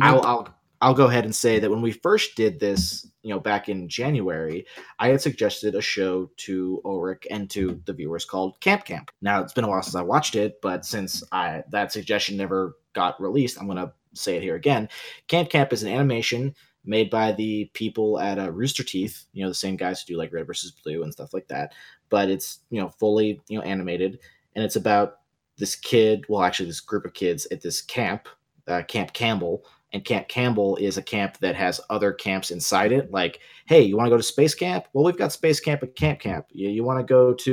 I'll, 0.00 0.22
I'll 0.22 0.54
I'll 0.82 0.94
go 0.94 1.06
ahead 1.06 1.24
and 1.24 1.34
say 1.34 1.60
that 1.60 1.70
when 1.70 1.80
we 1.80 1.92
first 1.92 2.34
did 2.34 2.58
this, 2.58 3.06
you 3.22 3.30
know, 3.30 3.38
back 3.38 3.68
in 3.68 3.88
January, 3.88 4.66
I 4.98 5.10
had 5.10 5.20
suggested 5.20 5.76
a 5.76 5.80
show 5.80 6.28
to 6.38 6.82
Ulric 6.84 7.24
and 7.30 7.48
to 7.50 7.80
the 7.86 7.92
viewers 7.92 8.24
called 8.24 8.60
Camp 8.60 8.84
Camp. 8.84 9.12
Now 9.20 9.40
it's 9.40 9.52
been 9.52 9.62
a 9.62 9.68
while 9.68 9.80
since 9.80 9.94
I 9.94 10.02
watched 10.02 10.34
it, 10.34 10.60
but 10.60 10.84
since 10.84 11.22
I 11.30 11.62
that 11.70 11.92
suggestion 11.92 12.36
never 12.36 12.76
got 12.94 13.20
released, 13.22 13.60
I'm 13.60 13.68
gonna 13.68 13.92
say 14.12 14.36
it 14.36 14.42
here 14.42 14.56
again. 14.56 14.88
Camp 15.28 15.50
Camp 15.50 15.72
is 15.72 15.84
an 15.84 15.88
animation 15.88 16.52
made 16.84 17.10
by 17.10 17.30
the 17.30 17.70
people 17.74 18.18
at 18.18 18.40
uh, 18.40 18.50
Rooster 18.50 18.82
Teeth, 18.82 19.26
you 19.32 19.44
know, 19.44 19.48
the 19.48 19.54
same 19.54 19.76
guys 19.76 20.02
who 20.02 20.14
do 20.14 20.18
like 20.18 20.32
Red 20.32 20.48
versus 20.48 20.72
Blue 20.82 21.04
and 21.04 21.12
stuff 21.12 21.32
like 21.32 21.46
that. 21.46 21.74
But 22.08 22.28
it's 22.28 22.58
you 22.70 22.80
know 22.80 22.88
fully 22.88 23.40
you 23.46 23.56
know 23.56 23.64
animated, 23.64 24.18
and 24.56 24.64
it's 24.64 24.76
about 24.76 25.18
this 25.58 25.76
kid, 25.76 26.24
well, 26.28 26.42
actually 26.42 26.66
this 26.66 26.80
group 26.80 27.04
of 27.04 27.14
kids 27.14 27.46
at 27.52 27.62
this 27.62 27.80
camp, 27.82 28.28
uh, 28.66 28.82
Camp 28.82 29.12
Campbell, 29.12 29.64
and 29.92 30.04
Camp 30.04 30.28
Campbell 30.28 30.76
is 30.76 30.96
a 30.96 31.02
camp 31.02 31.38
that 31.38 31.54
has 31.54 31.80
other 31.90 32.12
camps 32.12 32.50
inside 32.50 32.92
it. 32.92 33.10
Like, 33.10 33.40
hey, 33.66 33.82
you 33.82 33.96
want 33.96 34.06
to 34.06 34.10
go 34.10 34.16
to 34.16 34.22
space 34.22 34.54
camp? 34.54 34.86
Well, 34.92 35.04
we've 35.04 35.18
got 35.18 35.32
space 35.32 35.60
camp 35.60 35.82
at 35.82 35.96
Camp 35.96 36.20
Camp. 36.20 36.46
You, 36.50 36.70
you 36.70 36.82
want 36.82 36.98
to 36.98 37.04
go 37.04 37.34
to, 37.34 37.50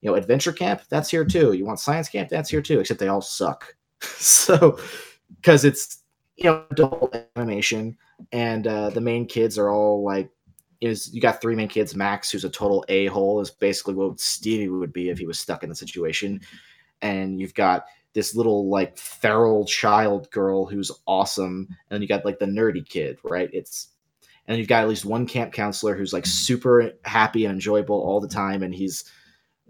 you 0.00 0.10
know, 0.10 0.14
adventure 0.14 0.52
camp? 0.52 0.82
That's 0.88 1.10
here 1.10 1.24
too. 1.24 1.52
You 1.52 1.66
want 1.66 1.80
science 1.80 2.08
camp? 2.08 2.30
That's 2.30 2.48
here 2.48 2.62
too. 2.62 2.80
Except 2.80 2.98
they 2.98 3.08
all 3.08 3.20
suck. 3.20 3.74
so, 4.00 4.78
because 5.36 5.64
it's 5.64 6.02
you 6.36 6.44
know 6.44 6.64
adult 6.70 7.14
animation, 7.36 7.96
and 8.32 8.66
uh, 8.66 8.90
the 8.90 9.00
main 9.00 9.26
kids 9.26 9.58
are 9.58 9.70
all 9.70 10.02
like, 10.02 10.30
is 10.80 11.12
you 11.12 11.20
got 11.20 11.40
three 11.40 11.54
main 11.54 11.68
kids. 11.68 11.94
Max, 11.94 12.30
who's 12.30 12.44
a 12.44 12.50
total 12.50 12.84
a 12.88 13.06
hole, 13.06 13.40
is 13.40 13.50
basically 13.50 13.94
what 13.94 14.20
Stevie 14.20 14.68
would 14.68 14.92
be 14.92 15.10
if 15.10 15.18
he 15.18 15.26
was 15.26 15.38
stuck 15.38 15.62
in 15.62 15.68
the 15.68 15.74
situation, 15.74 16.40
and 17.02 17.40
you've 17.40 17.54
got 17.54 17.84
this 18.14 18.34
little 18.34 18.68
like 18.68 18.96
feral 18.96 19.64
child 19.64 20.30
girl 20.30 20.66
who's 20.66 20.90
awesome, 21.06 21.66
and 21.68 21.76
then 21.90 22.02
you 22.02 22.08
got 22.08 22.24
like 22.24 22.38
the 22.38 22.46
nerdy 22.46 22.86
kid, 22.86 23.18
right? 23.22 23.50
It's 23.52 23.88
and 24.46 24.58
you've 24.58 24.68
got 24.68 24.82
at 24.82 24.88
least 24.88 25.04
one 25.04 25.26
camp 25.26 25.52
counselor 25.52 25.94
who's 25.94 26.12
like 26.12 26.26
super 26.26 26.92
happy 27.04 27.44
and 27.44 27.54
enjoyable 27.54 27.96
all 27.96 28.20
the 28.20 28.28
time, 28.28 28.62
and 28.62 28.74
he's 28.74 29.04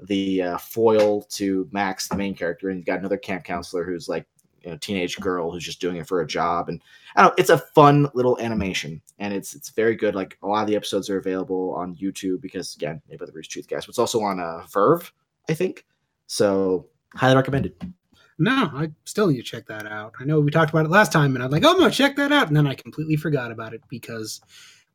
the 0.04 0.42
uh, 0.42 0.58
foil 0.58 1.22
to 1.22 1.68
Max, 1.72 2.08
the 2.08 2.16
main 2.16 2.34
character, 2.34 2.68
and 2.68 2.78
you've 2.78 2.86
got 2.86 3.00
another 3.00 3.16
camp 3.16 3.44
counselor 3.44 3.84
who's 3.84 4.08
like 4.08 4.26
you 4.62 4.70
know 4.70 4.76
teenage 4.78 5.18
girl 5.18 5.50
who's 5.50 5.64
just 5.64 5.80
doing 5.80 5.96
it 5.96 6.06
for 6.06 6.20
a 6.20 6.26
job, 6.26 6.68
and 6.68 6.80
I 7.16 7.22
don't 7.22 7.30
know, 7.30 7.34
it's 7.38 7.50
a 7.50 7.58
fun 7.58 8.08
little 8.14 8.38
animation, 8.40 9.02
and 9.18 9.34
it's 9.34 9.54
it's 9.54 9.70
very 9.70 9.96
good. 9.96 10.14
Like 10.14 10.38
a 10.42 10.46
lot 10.46 10.62
of 10.62 10.68
the 10.68 10.76
episodes 10.76 11.10
are 11.10 11.18
available 11.18 11.74
on 11.74 11.96
YouTube 11.96 12.40
because 12.40 12.76
again, 12.76 13.02
made 13.08 13.18
by 13.18 13.26
the 13.26 13.32
Rooster 13.32 13.54
Teeth 13.54 13.68
guys, 13.68 13.84
but 13.84 13.90
it's 13.90 13.98
also 13.98 14.20
on 14.22 14.38
uh, 14.38 14.64
VRV, 14.68 15.10
I 15.48 15.54
think. 15.54 15.84
So 16.28 16.86
highly 17.14 17.36
recommended. 17.36 17.94
No, 18.38 18.70
I 18.72 18.90
still 19.04 19.26
need 19.26 19.38
to 19.38 19.42
check 19.42 19.66
that 19.66 19.86
out. 19.86 20.14
I 20.20 20.24
know 20.24 20.38
we 20.40 20.50
talked 20.50 20.70
about 20.70 20.86
it 20.86 20.90
last 20.90 21.12
time, 21.12 21.34
and 21.34 21.42
I'm 21.42 21.50
like, 21.50 21.64
oh 21.64 21.76
no, 21.76 21.90
check 21.90 22.14
that 22.16 22.30
out, 22.32 22.46
and 22.46 22.56
then 22.56 22.68
I 22.68 22.74
completely 22.74 23.16
forgot 23.16 23.50
about 23.50 23.74
it 23.74 23.82
because, 23.88 24.40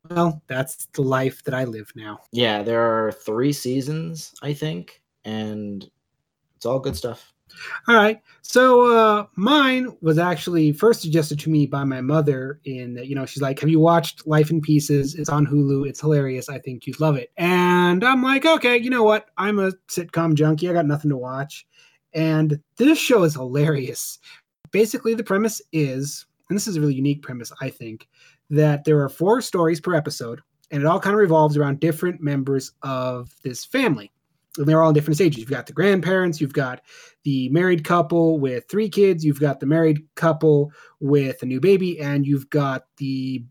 well, 0.09 0.41
that's 0.47 0.85
the 0.93 1.01
life 1.01 1.43
that 1.43 1.53
I 1.53 1.65
live 1.65 1.91
now. 1.95 2.19
Yeah, 2.31 2.63
there 2.63 2.81
are 2.81 3.11
three 3.11 3.51
seasons, 3.51 4.33
I 4.41 4.53
think, 4.53 5.01
and 5.25 5.89
it's 6.55 6.65
all 6.65 6.79
good 6.79 6.95
stuff. 6.95 7.33
All 7.87 7.95
right, 7.95 8.19
so 8.41 8.97
uh, 8.97 9.25
mine 9.35 9.95
was 10.01 10.17
actually 10.17 10.71
first 10.71 11.01
suggested 11.01 11.37
to 11.41 11.49
me 11.49 11.67
by 11.67 11.83
my 11.83 11.99
mother. 12.01 12.61
In 12.63 12.93
that, 12.95 13.07
you 13.07 13.15
know, 13.15 13.25
she's 13.25 13.43
like, 13.43 13.59
"Have 13.59 13.69
you 13.69 13.79
watched 13.79 14.25
Life 14.25 14.49
in 14.51 14.61
Pieces? 14.61 15.15
It's 15.15 15.29
on 15.29 15.45
Hulu. 15.45 15.87
It's 15.87 15.99
hilarious. 15.99 16.49
I 16.49 16.59
think 16.59 16.87
you'd 16.87 16.99
love 16.99 17.15
it." 17.17 17.31
And 17.37 18.03
I'm 18.03 18.23
like, 18.23 18.45
"Okay, 18.45 18.77
you 18.77 18.89
know 18.89 19.03
what? 19.03 19.27
I'm 19.37 19.59
a 19.59 19.71
sitcom 19.89 20.33
junkie. 20.33 20.69
I 20.69 20.73
got 20.73 20.85
nothing 20.87 21.09
to 21.11 21.17
watch." 21.17 21.67
And 22.13 22.59
this 22.77 22.97
show 22.97 23.23
is 23.23 23.33
hilarious. 23.33 24.19
Basically, 24.71 25.13
the 25.13 25.23
premise 25.23 25.61
is, 25.71 26.25
and 26.49 26.57
this 26.57 26.67
is 26.67 26.75
a 26.75 26.81
really 26.81 26.95
unique 26.95 27.21
premise, 27.21 27.51
I 27.61 27.69
think, 27.69 28.07
that 28.49 28.83
there 28.83 29.01
are 29.01 29.09
four 29.09 29.41
stories 29.41 29.79
per 29.79 29.95
episode, 29.95 30.41
and 30.71 30.81
it 30.81 30.85
all 30.85 30.99
kind 30.99 31.13
of 31.13 31.19
revolves 31.19 31.57
around 31.57 31.79
different 31.79 32.21
members 32.21 32.71
of 32.81 33.33
this 33.43 33.65
family. 33.65 34.11
And 34.57 34.67
they're 34.67 34.81
all 34.83 34.89
in 34.89 34.93
different 34.93 35.15
stages. 35.15 35.39
You've 35.39 35.49
got 35.49 35.65
the 35.65 35.73
grandparents, 35.73 36.39
you've 36.39 36.53
got 36.53 36.81
the 37.23 37.49
married 37.49 37.83
couple 37.83 38.39
with 38.39 38.65
three 38.69 38.89
kids, 38.89 39.25
you've 39.25 39.39
got 39.39 39.59
the 39.59 39.65
married 39.65 40.03
couple 40.15 40.71
with 40.99 41.41
a 41.41 41.45
new 41.45 41.59
baby, 41.59 41.99
and 41.99 42.25
you've 42.25 42.49
got 42.49 42.85
the 42.97 43.43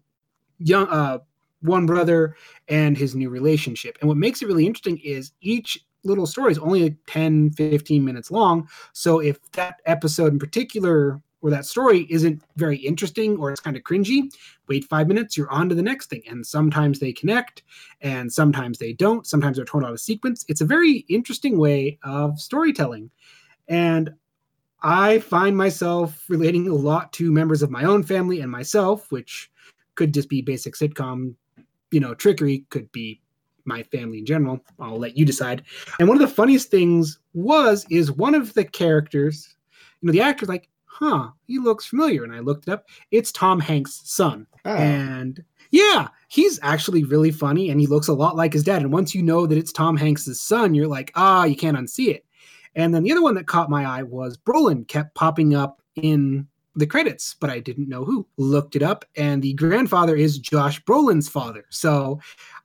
young 0.58 0.86
uh, 0.88 1.18
one 1.62 1.86
brother 1.86 2.36
and 2.68 2.96
his 2.96 3.14
new 3.14 3.30
relationship. 3.30 3.98
And 4.00 4.08
what 4.08 4.16
makes 4.16 4.42
it 4.42 4.46
really 4.46 4.66
interesting 4.66 4.98
is 4.98 5.32
each 5.40 5.84
little 6.04 6.26
story 6.26 6.52
is 6.52 6.58
only 6.58 6.84
like 6.84 6.96
10, 7.06 7.50
15 7.52 8.04
minutes 8.04 8.30
long. 8.30 8.68
So 8.92 9.20
if 9.20 9.38
that 9.52 9.80
episode 9.86 10.32
in 10.32 10.38
particular 10.38 11.20
or 11.40 11.50
that 11.50 11.66
story 11.66 12.06
isn't 12.08 12.42
very 12.56 12.76
interesting 12.76 13.36
or 13.36 13.50
it's 13.50 13.60
kind 13.60 13.76
of 13.76 13.82
cringy, 13.82 14.32
wait 14.68 14.84
five 14.84 15.08
minutes, 15.08 15.36
you're 15.36 15.50
on 15.50 15.68
to 15.68 15.74
the 15.74 15.82
next 15.82 16.08
thing. 16.08 16.22
And 16.28 16.46
sometimes 16.46 16.98
they 16.98 17.12
connect 17.12 17.62
and 18.00 18.32
sometimes 18.32 18.78
they 18.78 18.92
don't. 18.92 19.26
Sometimes 19.26 19.56
they're 19.56 19.64
torn 19.64 19.84
out 19.84 19.92
of 19.92 20.00
sequence. 20.00 20.44
It's 20.48 20.60
a 20.60 20.66
very 20.66 21.04
interesting 21.08 21.58
way 21.58 21.98
of 22.04 22.40
storytelling. 22.40 23.10
And 23.68 24.14
I 24.82 25.20
find 25.20 25.56
myself 25.56 26.24
relating 26.28 26.68
a 26.68 26.74
lot 26.74 27.12
to 27.14 27.30
members 27.30 27.62
of 27.62 27.70
my 27.70 27.84
own 27.84 28.02
family 28.02 28.40
and 28.40 28.50
myself, 28.50 29.10
which 29.12 29.50
could 29.94 30.12
just 30.12 30.28
be 30.28 30.42
basic 30.42 30.74
sitcom, 30.74 31.34
you 31.90 32.00
know, 32.00 32.14
trickery, 32.14 32.64
could 32.70 32.90
be 32.90 33.20
my 33.64 33.82
family 33.84 34.18
in 34.18 34.26
general. 34.26 34.60
I'll 34.78 34.98
let 34.98 35.16
you 35.16 35.24
decide. 35.24 35.62
And 35.98 36.08
one 36.08 36.20
of 36.20 36.28
the 36.28 36.34
funniest 36.34 36.70
things 36.70 37.18
was 37.34 37.86
is 37.90 38.12
one 38.12 38.34
of 38.34 38.54
the 38.54 38.64
characters, 38.64 39.56
you 40.00 40.06
know, 40.06 40.12
the 40.12 40.20
actor's 40.20 40.48
like, 40.48 40.68
huh, 40.84 41.30
he 41.46 41.58
looks 41.58 41.86
familiar. 41.86 42.24
And 42.24 42.34
I 42.34 42.40
looked 42.40 42.68
it 42.68 42.72
up. 42.72 42.84
It's 43.10 43.32
Tom 43.32 43.60
Hanks' 43.60 44.02
son. 44.04 44.46
Oh. 44.64 44.74
And 44.74 45.42
yeah, 45.70 46.08
he's 46.28 46.60
actually 46.62 47.04
really 47.04 47.30
funny 47.30 47.70
and 47.70 47.80
he 47.80 47.86
looks 47.86 48.08
a 48.08 48.12
lot 48.12 48.36
like 48.36 48.52
his 48.52 48.64
dad. 48.64 48.82
And 48.82 48.92
once 48.92 49.14
you 49.14 49.22
know 49.22 49.46
that 49.46 49.58
it's 49.58 49.72
Tom 49.72 49.96
Hanks' 49.96 50.38
son, 50.38 50.74
you're 50.74 50.86
like, 50.86 51.10
ah, 51.14 51.44
you 51.44 51.56
can't 51.56 51.76
unsee 51.76 52.08
it. 52.08 52.26
And 52.74 52.94
then 52.94 53.02
the 53.02 53.12
other 53.12 53.22
one 53.22 53.34
that 53.34 53.46
caught 53.46 53.70
my 53.70 53.84
eye 53.84 54.02
was 54.02 54.36
Brolin 54.36 54.86
kept 54.86 55.14
popping 55.14 55.54
up 55.54 55.82
in 55.94 56.46
the 56.74 56.86
credits, 56.86 57.34
but 57.38 57.50
I 57.50 57.60
didn't 57.60 57.88
know 57.88 58.04
who. 58.04 58.26
Looked 58.36 58.76
it 58.76 58.82
up, 58.82 59.04
and 59.16 59.42
the 59.42 59.54
grandfather 59.54 60.16
is 60.16 60.38
Josh 60.38 60.82
Brolin's 60.84 61.28
father. 61.28 61.64
So 61.70 62.20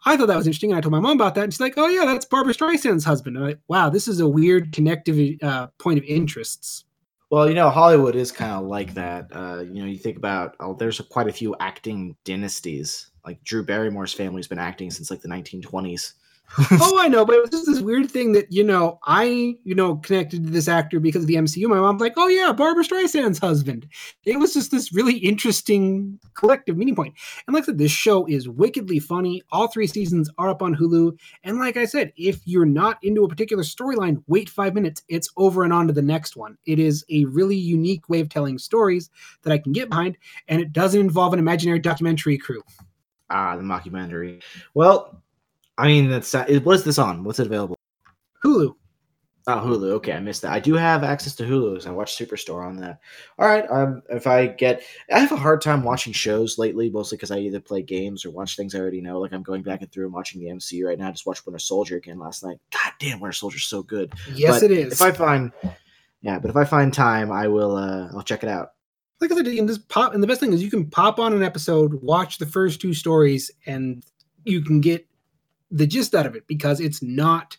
I 0.05 0.15
thought 0.15 0.27
that 0.27 0.37
was 0.37 0.47
interesting. 0.47 0.71
And 0.71 0.77
I 0.77 0.81
told 0.81 0.93
my 0.93 0.99
mom 0.99 1.17
about 1.17 1.35
that, 1.35 1.43
and 1.43 1.53
she's 1.53 1.59
like, 1.59 1.77
"Oh 1.77 1.87
yeah, 1.87 2.05
that's 2.05 2.25
Barbra 2.25 2.53
Streisand's 2.53 3.05
husband." 3.05 3.35
And 3.35 3.45
I'm 3.45 3.51
like, 3.51 3.59
"Wow, 3.67 3.89
this 3.89 4.07
is 4.07 4.19
a 4.19 4.27
weird 4.27 4.71
connective 4.71 5.37
uh, 5.41 5.67
point 5.79 5.99
of 5.99 6.05
interests." 6.05 6.85
Well, 7.29 7.49
you 7.49 7.55
know, 7.55 7.69
Hollywood 7.69 8.15
is 8.15 8.31
kind 8.31 8.53
of 8.53 8.65
like 8.65 8.93
that. 8.93 9.27
Uh, 9.33 9.59
you 9.59 9.81
know, 9.81 9.85
you 9.85 9.97
think 9.97 10.17
about 10.17 10.55
oh, 10.59 10.73
there's 10.73 10.99
quite 11.01 11.27
a 11.27 11.33
few 11.33 11.55
acting 11.59 12.15
dynasties. 12.23 13.11
Like 13.25 13.43
Drew 13.43 13.65
Barrymore's 13.65 14.13
family's 14.13 14.47
been 14.47 14.59
acting 14.59 14.89
since 14.89 15.11
like 15.11 15.21
the 15.21 15.27
1920s. 15.27 16.13
oh, 16.71 16.97
I 16.99 17.09
know, 17.09 17.25
but 17.25 17.35
it 17.35 17.41
was 17.41 17.49
just 17.49 17.65
this 17.65 17.81
weird 17.81 18.09
thing 18.09 18.31
that 18.31 18.51
you 18.51 18.63
know 18.63 18.99
I 19.05 19.57
you 19.63 19.75
know 19.75 19.97
connected 19.97 20.45
to 20.45 20.49
this 20.49 20.67
actor 20.67 20.99
because 20.99 21.23
of 21.23 21.27
the 21.27 21.35
MCU. 21.35 21.67
My 21.67 21.79
mom's 21.79 22.01
like, 22.01 22.13
"Oh 22.15 22.27
yeah, 22.27 22.53
Barbra 22.53 22.85
Streisand's 22.85 23.37
husband." 23.37 23.87
It 24.23 24.39
was 24.39 24.53
just 24.53 24.71
this 24.71 24.93
really 24.93 25.17
interesting 25.17 26.19
collective 26.35 26.77
meaning 26.77 26.95
point. 26.95 27.15
And 27.45 27.53
like 27.53 27.63
I 27.63 27.65
said, 27.67 27.77
this 27.77 27.91
show 27.91 28.25
is 28.27 28.47
wickedly 28.47 28.99
funny. 28.99 29.43
All 29.51 29.67
three 29.67 29.87
seasons 29.87 30.29
are 30.37 30.49
up 30.49 30.61
on 30.61 30.75
Hulu. 30.75 31.17
And 31.43 31.59
like 31.59 31.75
I 31.75 31.85
said, 31.85 32.13
if 32.15 32.39
you're 32.45 32.65
not 32.65 32.97
into 33.03 33.25
a 33.25 33.29
particular 33.29 33.63
storyline, 33.63 34.23
wait 34.27 34.49
five 34.49 34.73
minutes. 34.73 35.03
It's 35.09 35.29
over 35.35 35.63
and 35.63 35.73
on 35.73 35.87
to 35.87 35.93
the 35.93 36.01
next 36.01 36.37
one. 36.37 36.57
It 36.65 36.79
is 36.79 37.03
a 37.09 37.25
really 37.25 37.57
unique 37.57 38.07
way 38.07 38.21
of 38.21 38.29
telling 38.29 38.57
stories 38.57 39.09
that 39.43 39.51
I 39.51 39.57
can 39.57 39.73
get 39.73 39.89
behind, 39.89 40.17
and 40.47 40.61
it 40.61 40.71
doesn't 40.71 40.99
involve 40.99 41.33
an 41.33 41.39
imaginary 41.39 41.79
documentary 41.79 42.37
crew. 42.37 42.63
Ah, 43.29 43.57
the 43.57 43.63
mockumentary. 43.63 44.41
Well, 44.73 45.21
I 45.77 45.87
mean, 45.87 46.09
that's 46.09 46.33
it. 46.33 46.65
what's 46.65 46.83
this 46.83 46.97
on? 46.97 47.23
What's 47.23 47.39
it 47.39 47.47
available? 47.47 47.77
Hulu. 48.43 48.73
Oh, 49.49 49.61
Hulu. 49.61 49.91
Okay, 49.93 50.11
I 50.11 50.19
missed 50.19 50.41
that. 50.41 50.51
I 50.51 50.59
do 50.59 50.73
have 50.73 51.05
access 51.05 51.33
to 51.35 51.43
Hulu, 51.43 51.81
so 51.81 51.89
I 51.89 51.93
watch 51.93 52.17
Superstore 52.17 52.67
on 52.67 52.75
that. 52.77 52.99
All 53.39 53.47
right. 53.47 53.65
Um, 53.71 54.01
if 54.09 54.27
I 54.27 54.47
get, 54.47 54.83
I 55.09 55.19
have 55.19 55.31
a 55.31 55.37
hard 55.37 55.61
time 55.61 55.83
watching 55.83 56.11
shows 56.11 56.57
lately, 56.57 56.89
mostly 56.89 57.15
because 57.17 57.31
I 57.31 57.37
either 57.37 57.61
play 57.61 57.81
games 57.81 58.25
or 58.25 58.31
watch 58.31 58.57
things 58.57 58.75
I 58.75 58.79
already 58.79 58.99
know. 58.99 59.19
Like 59.19 59.31
I'm 59.31 59.43
going 59.43 59.63
back 59.63 59.81
and 59.81 59.89
through 59.89 60.03
and 60.03 60.13
watching 60.13 60.41
the 60.41 60.47
MCU 60.47 60.85
right 60.85 60.99
now. 60.99 61.07
I 61.07 61.11
just 61.11 61.25
watched 61.25 61.45
Winter 61.45 61.59
Soldier 61.59 61.95
again 61.95 62.19
last 62.19 62.43
night. 62.43 62.59
God 62.71 62.91
damn, 62.99 63.21
Winter 63.21 63.31
Soldier's 63.31 63.63
so 63.63 63.81
good. 63.81 64.11
Yes, 64.33 64.59
but 64.59 64.69
it 64.69 64.77
is. 64.77 64.91
If 64.93 65.01
I 65.01 65.11
find, 65.11 65.53
yeah, 66.21 66.39
but 66.39 66.49
if 66.49 66.57
I 66.57 66.65
find 66.65 66.93
time, 66.93 67.31
I 67.31 67.47
will. 67.47 67.77
uh 67.77 68.09
I'll 68.13 68.23
check 68.23 68.43
it 68.43 68.49
out. 68.49 68.71
Like 69.21 69.31
I 69.31 69.35
said, 69.35 69.47
you 69.47 69.55
can 69.55 69.67
just 69.67 69.87
pop, 69.87 70.13
and 70.13 70.21
the 70.21 70.27
best 70.27 70.41
thing 70.41 70.51
is 70.51 70.61
you 70.61 70.69
can 70.69 70.89
pop 70.89 71.19
on 71.19 71.31
an 71.31 71.41
episode, 71.41 71.93
watch 72.03 72.37
the 72.37 72.45
first 72.45 72.81
two 72.81 72.93
stories, 72.93 73.49
and 73.65 74.03
you 74.43 74.61
can 74.61 74.81
get 74.81 75.06
the 75.71 75.87
gist 75.87 76.15
out 76.15 76.25
of 76.25 76.35
it 76.35 76.47
because 76.47 76.79
it's 76.79 77.01
not 77.01 77.57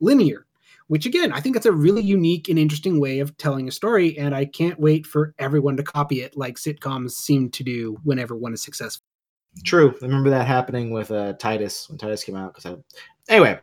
linear. 0.00 0.46
which 0.88 1.06
again, 1.06 1.32
I 1.32 1.40
think 1.40 1.56
it's 1.56 1.66
a 1.66 1.72
really 1.72 2.02
unique 2.02 2.48
and 2.48 2.58
interesting 2.58 3.00
way 3.00 3.18
of 3.18 3.36
telling 3.38 3.66
a 3.66 3.72
story. 3.72 4.16
And 4.18 4.34
I 4.34 4.44
can't 4.44 4.78
wait 4.78 5.04
for 5.06 5.34
everyone 5.38 5.76
to 5.78 5.82
copy 5.82 6.20
it 6.20 6.36
like 6.36 6.56
sitcoms 6.56 7.12
seem 7.12 7.50
to 7.50 7.64
do 7.64 7.98
whenever 8.04 8.36
one 8.36 8.52
is 8.52 8.62
successful. 8.62 9.04
True. 9.64 9.94
I 10.00 10.04
remember 10.04 10.30
that 10.30 10.46
happening 10.46 10.90
with 10.90 11.10
uh, 11.10 11.32
Titus 11.34 11.88
when 11.88 11.98
Titus 11.98 12.22
came 12.24 12.36
out. 12.36 12.54
Because 12.54 12.72
I... 12.72 13.32
anyway, 13.32 13.58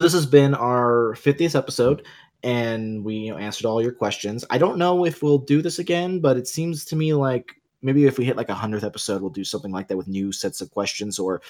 this 0.00 0.12
has 0.12 0.26
been 0.26 0.54
our 0.54 1.14
50th 1.16 1.54
episode, 1.54 2.06
and 2.42 3.04
we 3.04 3.14
you 3.14 3.32
know, 3.32 3.38
answered 3.38 3.66
all 3.66 3.82
your 3.82 3.92
questions. 3.92 4.44
I 4.50 4.58
don't 4.58 4.78
know 4.78 5.04
if 5.04 5.22
we'll 5.22 5.38
do 5.38 5.62
this 5.62 5.78
again, 5.78 6.20
but 6.20 6.36
it 6.36 6.48
seems 6.48 6.84
to 6.86 6.96
me 6.96 7.14
like 7.14 7.54
maybe 7.86 8.04
if 8.04 8.18
we 8.18 8.24
hit 8.24 8.36
like 8.36 8.50
a 8.50 8.54
hundredth 8.54 8.84
episode, 8.84 9.22
we'll 9.22 9.30
do 9.30 9.44
something 9.44 9.72
like 9.72 9.88
that 9.88 9.96
with 9.96 10.08
new 10.08 10.32
sets 10.32 10.60
of 10.60 10.70
questions, 10.70 11.18
or 11.18 11.40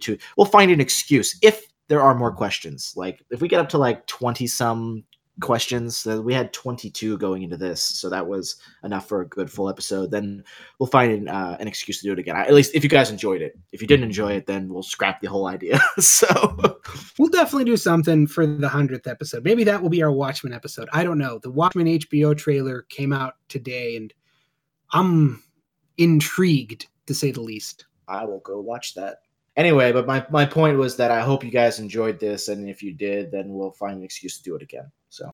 two. 0.00 0.16
We'll 0.36 0.46
find 0.46 0.70
an 0.70 0.80
excuse 0.80 1.36
if 1.42 1.66
there 1.88 2.00
are 2.00 2.14
more 2.14 2.32
questions. 2.32 2.94
Like 2.96 3.22
if 3.30 3.42
we 3.42 3.48
get 3.48 3.60
up 3.60 3.68
to 3.70 3.78
like 3.78 4.06
twenty 4.06 4.46
some 4.46 5.04
questions. 5.40 6.06
We 6.06 6.34
had 6.34 6.52
22 6.52 7.18
going 7.18 7.42
into 7.42 7.56
this, 7.56 7.82
so 7.82 8.08
that 8.10 8.26
was 8.26 8.56
enough 8.84 9.08
for 9.08 9.22
a 9.22 9.26
good 9.26 9.50
full 9.50 9.68
episode. 9.68 10.10
Then 10.10 10.44
we'll 10.78 10.88
find 10.88 11.28
uh, 11.28 11.56
an 11.58 11.66
excuse 11.66 12.00
to 12.00 12.06
do 12.06 12.12
it 12.12 12.18
again. 12.18 12.36
At 12.36 12.54
least 12.54 12.74
if 12.74 12.84
you 12.84 12.90
guys 12.90 13.10
enjoyed 13.10 13.42
it. 13.42 13.58
If 13.72 13.80
you 13.82 13.88
didn't 13.88 14.04
enjoy 14.04 14.32
it, 14.32 14.46
then 14.46 14.68
we'll 14.72 14.82
scrap 14.82 15.20
the 15.20 15.28
whole 15.28 15.46
idea. 15.46 15.80
so 15.98 16.28
we'll 17.18 17.30
definitely 17.30 17.64
do 17.64 17.76
something 17.76 18.26
for 18.26 18.46
the 18.46 18.68
hundredth 18.68 19.06
episode. 19.06 19.44
Maybe 19.44 19.64
that 19.64 19.82
will 19.82 19.90
be 19.90 20.02
our 20.02 20.12
Watchmen 20.12 20.52
episode. 20.52 20.88
I 20.92 21.02
don't 21.02 21.18
know. 21.18 21.38
The 21.38 21.50
Watchmen 21.50 21.86
HBO 21.86 22.36
trailer 22.36 22.82
came 22.82 23.12
out 23.12 23.34
today, 23.48 23.96
and 23.96 24.12
I'm 24.92 25.42
intrigued 26.00 26.86
to 27.06 27.14
say 27.14 27.30
the 27.30 27.40
least. 27.40 27.86
I 28.08 28.24
will 28.24 28.40
go 28.40 28.60
watch 28.60 28.94
that. 28.94 29.18
Anyway, 29.56 29.92
but 29.92 30.06
my, 30.06 30.24
my 30.30 30.46
point 30.46 30.78
was 30.78 30.96
that 30.96 31.10
I 31.10 31.20
hope 31.20 31.44
you 31.44 31.50
guys 31.50 31.78
enjoyed 31.78 32.18
this, 32.18 32.48
and 32.48 32.68
if 32.68 32.82
you 32.82 32.92
did, 32.92 33.30
then 33.30 33.52
we'll 33.52 33.72
find 33.72 33.98
an 33.98 34.04
excuse 34.04 34.38
to 34.38 34.42
do 34.42 34.56
it 34.56 34.62
again. 34.62 34.90
So 35.10 35.30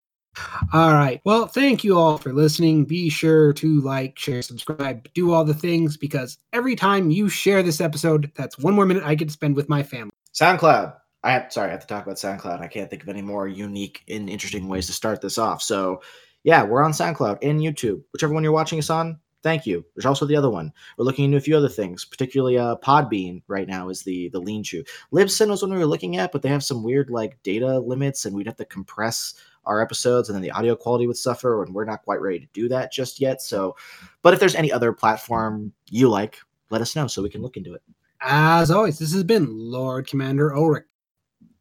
all 0.72 0.92
right. 0.92 1.20
Well, 1.24 1.46
thank 1.46 1.84
you 1.84 1.98
all 1.98 2.18
for 2.18 2.32
listening. 2.32 2.84
Be 2.84 3.08
sure 3.08 3.52
to 3.54 3.80
like, 3.80 4.18
share, 4.18 4.42
subscribe, 4.42 5.08
do 5.14 5.32
all 5.32 5.44
the 5.44 5.54
things 5.54 5.96
because 5.96 6.38
every 6.52 6.76
time 6.76 7.10
you 7.10 7.28
share 7.28 7.62
this 7.62 7.80
episode, 7.80 8.30
that's 8.36 8.58
one 8.58 8.74
more 8.74 8.86
minute 8.86 9.04
I 9.04 9.14
get 9.14 9.28
to 9.28 9.32
spend 9.32 9.56
with 9.56 9.68
my 9.68 9.82
family. 9.82 10.12
SoundCloud. 10.34 10.94
I 11.22 11.32
have 11.32 11.52
sorry, 11.52 11.68
I 11.68 11.72
have 11.72 11.80
to 11.80 11.86
talk 11.86 12.04
about 12.04 12.16
SoundCloud. 12.16 12.60
I 12.60 12.68
can't 12.68 12.88
think 12.88 13.02
of 13.02 13.08
any 13.08 13.22
more 13.22 13.48
unique 13.48 14.02
and 14.08 14.28
interesting 14.28 14.68
ways 14.68 14.86
to 14.86 14.92
start 14.92 15.20
this 15.20 15.38
off. 15.38 15.62
So 15.62 16.02
yeah, 16.44 16.62
we're 16.62 16.82
on 16.82 16.92
SoundCloud 16.92 17.38
and 17.42 17.60
YouTube. 17.60 18.02
Whichever 18.12 18.34
one 18.34 18.42
you're 18.42 18.52
watching 18.52 18.78
us 18.78 18.90
on, 18.90 19.18
thank 19.42 19.66
you. 19.66 19.84
There's 19.94 20.06
also 20.06 20.26
the 20.26 20.36
other 20.36 20.50
one. 20.50 20.72
We're 20.96 21.04
looking 21.04 21.24
into 21.24 21.36
a 21.36 21.40
few 21.40 21.56
other 21.56 21.68
things, 21.68 22.04
particularly 22.04 22.58
uh, 22.58 22.76
Podbean 22.76 23.42
right 23.48 23.68
now 23.68 23.88
is 23.88 24.02
the 24.02 24.28
the 24.30 24.40
lean 24.40 24.62
to. 24.64 24.84
Libsyn 25.12 25.48
was 25.48 25.62
one 25.62 25.72
we 25.72 25.78
were 25.78 25.86
looking 25.86 26.16
at, 26.16 26.32
but 26.32 26.42
they 26.42 26.48
have 26.48 26.64
some 26.64 26.82
weird 26.82 27.10
like 27.10 27.42
data 27.42 27.78
limits, 27.78 28.24
and 28.24 28.34
we'd 28.34 28.46
have 28.46 28.56
to 28.56 28.64
compress 28.64 29.34
our 29.66 29.82
episodes 29.82 30.28
and 30.28 30.36
then 30.36 30.42
the 30.42 30.50
audio 30.50 30.74
quality 30.74 31.06
would 31.06 31.16
suffer 31.16 31.62
and 31.62 31.74
we're 31.74 31.84
not 31.84 32.04
quite 32.04 32.20
ready 32.20 32.38
to 32.38 32.46
do 32.52 32.68
that 32.68 32.92
just 32.92 33.20
yet 33.20 33.42
so 33.42 33.76
but 34.22 34.32
if 34.32 34.40
there's 34.40 34.54
any 34.54 34.72
other 34.72 34.92
platform 34.92 35.72
you 35.90 36.08
like 36.08 36.38
let 36.70 36.80
us 36.80 36.96
know 36.96 37.06
so 37.06 37.22
we 37.22 37.30
can 37.30 37.42
look 37.42 37.56
into 37.56 37.74
it 37.74 37.82
as 38.22 38.70
always 38.70 38.98
this 38.98 39.12
has 39.12 39.24
been 39.24 39.46
lord 39.48 40.06
commander 40.06 40.50
ulric 40.50 40.84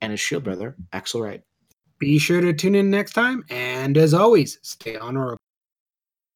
and 0.02 0.12
his 0.12 0.20
shield 0.20 0.44
brother 0.44 0.76
axle 0.94 1.22
wright 1.22 1.42
be 1.98 2.20
sure 2.20 2.42
to 2.42 2.54
tune 2.54 2.76
in 2.76 2.90
next 2.90 3.14
time 3.14 3.44
and 3.50 3.98
as 3.98 4.14
always 4.14 4.60
stay 4.62 4.96
honorable 4.98 5.40